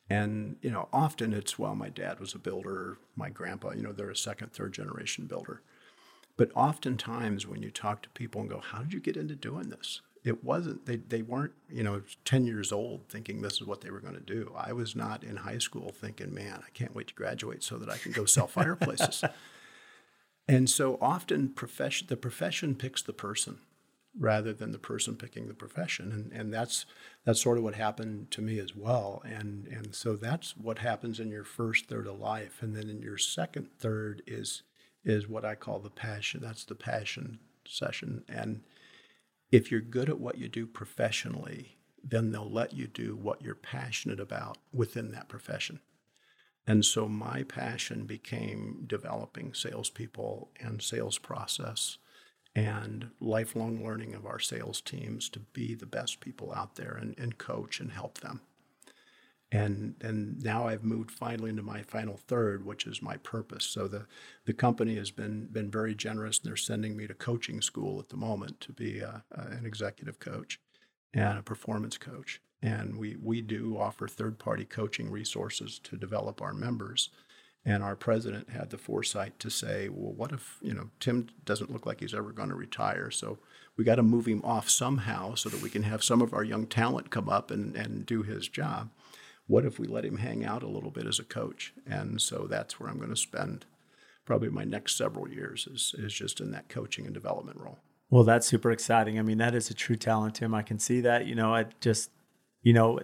And, 0.09 0.57
you 0.61 0.69
know, 0.69 0.87
often 0.93 1.33
it's, 1.33 1.57
well, 1.57 1.75
my 1.75 1.89
dad 1.89 2.19
was 2.19 2.33
a 2.33 2.39
builder, 2.39 2.99
my 3.15 3.29
grandpa, 3.29 3.71
you 3.71 3.81
know, 3.81 3.91
they're 3.91 4.09
a 4.09 4.15
second, 4.15 4.53
third 4.53 4.73
generation 4.73 5.25
builder. 5.25 5.61
But 6.37 6.51
oftentimes 6.55 7.47
when 7.47 7.63
you 7.63 7.71
talk 7.71 8.01
to 8.03 8.09
people 8.09 8.41
and 8.41 8.49
go, 8.49 8.59
how 8.59 8.79
did 8.79 8.93
you 8.93 8.99
get 8.99 9.17
into 9.17 9.35
doing 9.35 9.69
this? 9.69 10.01
It 10.25 10.43
wasn't 10.43 10.85
they, 10.85 10.97
they 10.97 11.21
weren't 11.21 11.53
you 11.69 11.83
know 11.83 12.01
10 12.25 12.45
years 12.45 12.71
old 12.71 13.07
thinking 13.07 13.41
this 13.41 13.55
is 13.55 13.63
what 13.63 13.81
they 13.81 13.91
were 13.91 13.99
going 13.99 14.15
to 14.15 14.19
do. 14.19 14.51
I 14.57 14.73
was 14.73 14.95
not 14.95 15.23
in 15.23 15.37
high 15.37 15.59
school 15.59 15.89
thinking 15.89 16.33
man 16.33 16.61
i 16.65 16.69
can't 16.73 16.95
wait 16.95 17.07
to 17.07 17.13
graduate 17.13 17.63
so 17.63 17.77
that 17.77 17.89
i 17.89 17.97
can 17.97 18.11
go 18.11 18.25
sell 18.25 18.47
fireplaces 18.47 19.23
and 20.47 20.69
so 20.69 20.97
often 20.99 21.49
profession 21.49 22.07
the 22.09 22.17
profession 22.17 22.75
picks 22.75 23.01
the 23.01 23.13
person 23.13 23.59
rather 24.17 24.53
than 24.53 24.71
the 24.71 24.79
person 24.79 25.15
picking 25.15 25.47
the 25.47 25.53
profession 25.53 26.11
and, 26.11 26.31
and 26.31 26.53
that's 26.53 26.85
that's 27.25 27.41
sort 27.41 27.57
of 27.57 27.63
what 27.63 27.75
happened 27.75 28.29
to 28.31 28.41
me 28.41 28.59
as 28.59 28.75
well. 28.75 29.21
And 29.25 29.67
and 29.67 29.93
so 29.93 30.15
that's 30.15 30.55
what 30.55 30.79
happens 30.79 31.19
in 31.19 31.29
your 31.29 31.43
first 31.43 31.87
third 31.87 32.07
of 32.07 32.19
life 32.19 32.61
and 32.61 32.75
then 32.75 32.89
in 32.89 33.01
your 33.01 33.17
second 33.17 33.67
third 33.79 34.21
is 34.25 34.61
is 35.03 35.27
what 35.27 35.45
i 35.45 35.53
call 35.53 35.79
the 35.79 35.89
passion 35.89 36.39
that's 36.41 36.63
the 36.63 36.75
passion 36.75 37.39
session. 37.67 38.23
And 38.27 38.61
if 39.51 39.71
you're 39.71 39.81
good 39.81 40.09
at 40.09 40.19
what 40.19 40.37
you 40.37 40.47
do 40.47 40.65
professionally, 40.65 41.77
then 42.03 42.31
they'll 42.31 42.49
let 42.49 42.73
you 42.73 42.87
do 42.87 43.15
what 43.15 43.41
you're 43.41 43.55
passionate 43.55 44.19
about 44.19 44.57
within 44.73 45.11
that 45.11 45.29
profession. 45.29 45.79
And 46.67 46.83
so 46.83 47.07
my 47.07 47.43
passion 47.43 48.05
became 48.05 48.83
developing 48.87 49.53
salespeople 49.53 50.51
and 50.59 50.81
sales 50.81 51.17
process 51.17 51.97
and 52.55 53.09
lifelong 53.19 53.83
learning 53.83 54.15
of 54.15 54.25
our 54.25 54.39
sales 54.39 54.81
teams 54.81 55.29
to 55.29 55.39
be 55.39 55.75
the 55.75 55.85
best 55.85 56.21
people 56.21 56.53
out 56.53 56.75
there 56.75 56.97
and, 56.99 57.17
and 57.19 57.37
coach 57.37 57.79
and 57.79 57.91
help 57.91 58.19
them 58.21 58.41
and 59.51 59.95
and 60.01 60.43
now 60.43 60.67
I've 60.67 60.83
moved 60.83 61.11
finally 61.11 61.49
into 61.49 61.63
my 61.63 61.81
final 61.83 62.17
third, 62.17 62.65
which 62.65 62.85
is 62.87 63.01
my 63.01 63.17
purpose. 63.17 63.65
So 63.65 63.87
the 63.87 64.05
the 64.45 64.53
company 64.53 64.95
has 64.95 65.11
been 65.11 65.47
been 65.47 65.71
very 65.71 65.95
generous. 65.95 66.39
And 66.39 66.49
they're 66.49 66.57
sending 66.57 66.97
me 66.97 67.07
to 67.07 67.13
coaching 67.13 67.61
school 67.61 67.99
at 67.99 68.09
the 68.09 68.17
moment 68.17 68.59
to 68.61 68.73
be 68.73 68.99
a, 68.99 69.23
a, 69.31 69.41
an 69.41 69.65
executive 69.65 70.19
coach 70.19 70.59
and 71.13 71.39
a 71.39 71.43
performance 71.43 71.97
coach. 71.97 72.41
And 72.61 72.97
we, 72.97 73.15
we 73.21 73.41
do 73.41 73.77
offer 73.77 74.07
third 74.07 74.39
party 74.39 74.65
coaching 74.65 75.11
resources 75.11 75.79
to 75.79 75.97
develop 75.97 76.41
our 76.41 76.53
members. 76.53 77.09
And 77.63 77.83
our 77.83 77.95
president 77.95 78.49
had 78.49 78.69
the 78.69 78.77
foresight 78.77 79.39
to 79.39 79.49
say, 79.49 79.89
well, 79.89 80.13
what 80.13 80.31
if, 80.31 80.57
you 80.61 80.73
know, 80.73 80.89
Tim 80.99 81.27
doesn't 81.45 81.71
look 81.71 81.85
like 81.85 81.99
he's 81.99 82.13
ever 82.13 82.31
going 82.31 82.49
to 82.49 82.55
retire. 82.55 83.09
So 83.09 83.39
we 83.75 83.83
got 83.83 83.95
to 83.95 84.03
move 84.03 84.27
him 84.27 84.41
off 84.43 84.69
somehow 84.69 85.35
so 85.35 85.49
that 85.49 85.61
we 85.61 85.69
can 85.69 85.83
have 85.83 86.03
some 86.03 86.21
of 86.21 86.33
our 86.33 86.43
young 86.43 86.67
talent 86.67 87.09
come 87.09 87.27
up 87.27 87.49
and, 87.49 87.75
and 87.75 88.05
do 88.05 88.21
his 88.21 88.47
job. 88.47 88.89
What 89.47 89.65
if 89.65 89.79
we 89.79 89.87
let 89.87 90.05
him 90.05 90.17
hang 90.17 90.43
out 90.43 90.63
a 90.63 90.67
little 90.67 90.91
bit 90.91 91.05
as 91.05 91.19
a 91.19 91.23
coach? 91.23 91.73
And 91.85 92.21
so 92.21 92.47
that's 92.49 92.79
where 92.79 92.89
I'm 92.89 92.97
going 92.97 93.09
to 93.09 93.15
spend 93.15 93.65
probably 94.25 94.49
my 94.49 94.63
next 94.63 94.97
several 94.97 95.29
years 95.29 95.67
is, 95.71 95.93
is 95.97 96.13
just 96.13 96.39
in 96.39 96.51
that 96.51 96.67
coaching 96.67 97.05
and 97.05 97.13
development 97.13 97.59
role. 97.59 97.77
Well, 98.09 98.23
that's 98.23 98.47
super 98.47 98.71
exciting. 98.71 99.19
I 99.19 99.21
mean, 99.21 99.37
that 99.37 99.55
is 99.55 99.69
a 99.69 99.73
true 99.73 99.95
talent, 99.95 100.35
Tim. 100.35 100.53
I 100.53 100.63
can 100.63 100.79
see 100.79 101.01
that. 101.01 101.25
You 101.25 101.35
know, 101.35 101.53
I 101.53 101.65
just, 101.79 102.09
you 102.61 102.73
know, 102.73 102.99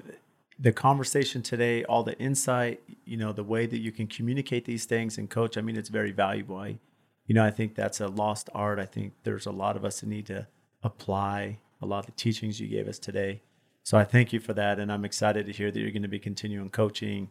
the 0.60 0.72
conversation 0.72 1.42
today, 1.42 1.84
all 1.86 2.04
the 2.04 2.18
insight, 2.20 2.82
you 3.06 3.18
know, 3.18 3.34
the 3.34 3.44
way 3.44 3.66
that 3.66 3.80
you 3.80 3.92
can 3.92 4.08
communicate 4.08 4.66
these 4.66 4.86
things 4.86 5.18
and 5.18 5.30
coach, 5.30 5.58
I 5.58 5.62
mean, 5.62 5.76
it's 5.76 5.90
very 5.90 6.12
valuable. 6.12 6.58
I, 6.58 6.78
you 7.26 7.36
know, 7.36 7.44
I 7.44 7.52
think 7.52 7.76
that's 7.76 8.00
a 8.00 8.08
lost 8.08 8.50
art. 8.54 8.80
I 8.80 8.86
think 8.86 9.14
there's 9.24 9.46
a 9.46 9.52
lot 9.52 9.76
of 9.76 9.86
us 9.86 10.02
that 10.02 10.08
need 10.08 10.28
to 10.28 10.48
apply 10.84 11.60
a 11.82 11.86
lot 11.86 12.00
of 12.00 12.06
the 12.08 12.12
teachings 12.12 12.60
you 12.60 12.68
gave 12.68 12.88
us 12.88 13.00
today. 13.00 13.42
So 13.84 13.98
I 13.98 14.04
thank 14.04 14.32
you 14.32 14.40
for 14.40 14.54
that. 14.54 14.80
And 14.80 14.92
I'm 14.92 15.06
excited 15.06 15.46
to 15.46 15.52
hear 15.52 15.72
that 15.72 15.80
you're 15.80 15.92
going 15.92 16.02
to 16.02 16.08
be 16.08 16.20
continuing 16.20 16.70
coaching 16.70 17.30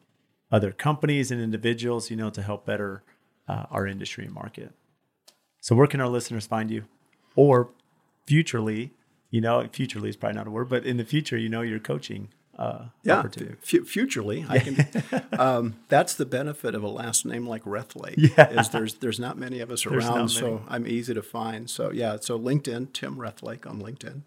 other 0.51 0.73
companies 0.73 1.31
and 1.31 1.41
individuals, 1.41 2.11
you 2.11 2.17
know, 2.17 2.31
to 2.31 2.43
help 2.43 2.67
better 2.67 3.03
uh, 3.49 3.67
our 3.71 3.87
industry 3.87 4.25
and 4.25 4.35
market. 4.35 4.73
So 5.61 5.75
where 5.75 5.87
can 5.87 6.01
our 6.01 6.09
listeners 6.09 6.47
find 6.47 6.71
you? 6.71 6.85
Or 7.37 7.71
futurely, 8.27 8.93
you 9.31 9.41
know, 9.41 9.67
futurely 9.73 10.09
is 10.09 10.17
probably 10.17 10.37
not 10.37 10.47
a 10.47 10.51
word, 10.51 10.69
but 10.69 10.85
in 10.85 10.97
the 10.97 11.05
future, 11.05 11.37
you 11.37 11.49
know, 11.49 11.63
you're 11.63 11.79
coaching 11.79 12.29
uh, 12.61 12.89
yeah, 13.05 13.23
f- 13.63 13.87
futurely, 13.87 14.45
I 14.47 14.59
can. 14.59 14.87
um, 15.39 15.77
that's 15.89 16.13
the 16.13 16.27
benefit 16.27 16.75
of 16.75 16.83
a 16.83 16.89
last 16.89 17.25
name 17.25 17.47
like 17.47 17.63
Rethlake. 17.65 18.17
Yeah. 18.19 18.51
is 18.51 18.69
there's 18.69 18.95
there's 18.97 19.19
not 19.19 19.39
many 19.39 19.61
of 19.61 19.71
us 19.71 19.87
around, 19.87 20.29
so 20.29 20.63
I'm 20.69 20.87
easy 20.87 21.15
to 21.15 21.23
find. 21.23 21.71
So 21.71 21.91
yeah, 21.91 22.19
so 22.21 22.39
LinkedIn, 22.39 22.93
Tim 22.93 23.17
Rethlake 23.17 23.67
on 23.67 23.81
LinkedIn, 23.81 24.23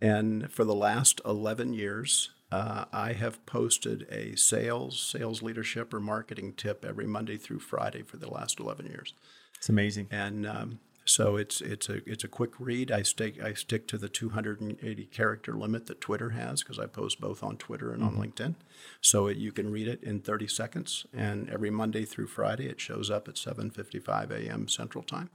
and 0.00 0.50
for 0.50 0.64
the 0.64 0.74
last 0.74 1.20
11 1.24 1.72
years, 1.72 2.30
uh, 2.52 2.84
I 2.92 3.12
have 3.12 3.44
posted 3.46 4.06
a 4.10 4.36
sales, 4.36 5.00
sales 5.00 5.42
leadership, 5.42 5.92
or 5.92 6.00
marketing 6.00 6.52
tip 6.54 6.84
every 6.84 7.06
Monday 7.06 7.36
through 7.36 7.60
Friday 7.60 8.02
for 8.02 8.18
the 8.18 8.30
last 8.30 8.60
11 8.60 8.86
years. 8.86 9.14
It's 9.58 9.68
amazing. 9.68 10.08
And 10.10 10.46
um, 10.46 10.78
so 11.06 11.36
it's 11.36 11.60
it's 11.60 11.88
a 11.88 12.08
it's 12.08 12.24
a 12.24 12.28
quick 12.28 12.58
read. 12.58 12.90
I 12.90 13.02
stick 13.02 13.42
I 13.42 13.54
stick 13.54 13.86
to 13.88 13.98
the 13.98 14.08
280 14.08 15.06
character 15.06 15.54
limit 15.54 15.86
that 15.86 16.00
Twitter 16.00 16.30
has 16.30 16.62
because 16.62 16.78
I 16.78 16.86
post 16.86 17.20
both 17.20 17.42
on 17.42 17.56
Twitter 17.56 17.92
and 17.92 18.02
mm-hmm. 18.02 18.20
on 18.20 18.28
LinkedIn. 18.28 18.54
So 19.00 19.28
it, 19.28 19.36
you 19.36 19.52
can 19.52 19.70
read 19.70 19.88
it 19.88 20.02
in 20.02 20.20
30 20.20 20.48
seconds, 20.48 21.06
and 21.14 21.48
every 21.48 21.70
Monday 21.70 22.04
through 22.04 22.26
Friday 22.26 22.68
it 22.68 22.80
shows 22.80 23.08
up 23.08 23.28
at 23.28 23.36
7:55 23.36 24.30
a.m. 24.30 24.68
Central 24.68 25.04
Time. 25.04 25.30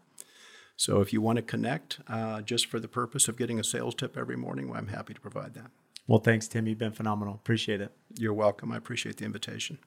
So 0.76 1.02
if 1.02 1.14
you 1.14 1.22
want 1.22 1.38
to 1.38 1.41
connect, 1.41 1.99
uh, 2.07 2.41
just 2.41 2.65
for 2.65 2.80
the 2.80 2.88
purpose 2.88 3.27
of 3.27 3.38
getting 3.38 3.60
a 3.60 3.64
sales 3.64 3.95
tip 3.95 4.18
every 4.18 4.38
morning, 4.38 4.68
well, 4.68 4.80
I'm 4.80 4.88
happy 4.88 5.14
to 5.14 5.22
provide 5.22 5.53
that. 5.53 5.72
Well, 6.07 6.19
thanks, 6.19 6.48
Tim. 6.48 6.68
You've 6.68 6.80
been 6.80 6.91
phenomenal. 6.91 7.35
Appreciate 7.35 7.81
it. 7.81 7.91
You're 8.18 8.34
welcome. 8.34 8.72
I 8.72 8.77
appreciate 8.77 9.18
the 9.18 9.26
invitation. 9.26 9.77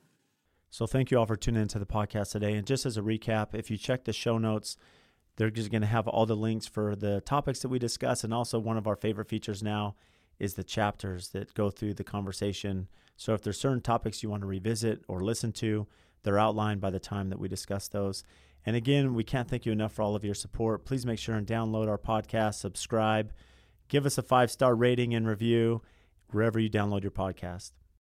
So 0.70 0.86
thank 0.86 1.11
you 1.11 1.19
all 1.19 1.27
for 1.27 1.36
tuning 1.36 1.62
into 1.62 1.78
the 1.78 1.86
podcast 1.86 2.32
today. 2.32 2.55
And 2.55 2.66
just 2.66 2.86
as 2.86 2.97
a 2.97 3.02
recap, 3.02 3.48
if 3.52 3.70
you 3.70 3.77
check 3.77 4.05
the 4.05 4.12
show 4.12 4.39
notes 4.39 4.77
they're 5.36 5.51
just 5.51 5.70
going 5.70 5.82
to 5.82 5.89
have 5.89 6.06
all 6.06 6.27
the 6.27 6.36
links 6.36 6.66
for 6.66 6.94
the 6.94 7.20
topics 7.23 7.61
that 7.61 7.69
we 7.69 7.78
discuss. 7.78 8.24
And 8.24 8.32
also, 8.32 8.59
one 8.59 8.77
of 8.77 8.86
our 8.86 8.97
favorite 8.97 9.28
features 9.28 9.62
now 9.62 9.97
is 10.39 10.55
the 10.55 10.65
chapters 10.65 11.28
that 11.28 11.55
go 11.55 11.70
through 11.70 11.94
the 11.94 12.05
conversation. 12.05 12.89
So, 13.16 13.35
if 13.35 13.43
there's 13.43 13.61
certain 13.61 13.81
topics 13.81 14.23
you 14.23 14.31
want 14.31 14.43
to 14.43 14.47
revisit 14.47 15.02
or 15.09 15.23
listen 15.23 15.52
to, 15.52 15.86
they're 16.23 16.39
outlined 16.39 16.81
by 16.81 16.90
the 16.90 17.01
time 17.01 17.31
that 17.31 17.39
we 17.39 17.48
discuss 17.48 17.89
those. 17.89 18.24
And 18.66 18.76
again, 18.76 19.14
we 19.14 19.24
can't 19.24 19.48
thank 19.48 19.66
you 19.66 19.72
enough 19.72 19.92
for 19.92 20.02
all 20.02 20.16
of 20.16 20.24
your 20.24 20.34
support. 20.34 20.84
Please 20.84 21.04
make 21.04 21.18
sure 21.18 21.34
and 21.34 21.46
download 21.46 21.88
our 21.88 21.98
podcast, 21.98 22.54
subscribe, 22.54 23.32
give 23.88 24.06
us 24.06 24.18
a 24.18 24.22
five 24.22 24.50
star 24.50 24.74
rating 24.74 25.14
and 25.14 25.26
review 25.26 25.82
wherever 26.30 26.58
you 26.58 26.70
download 26.70 27.02
your 27.02 27.10
podcast. 27.10 27.72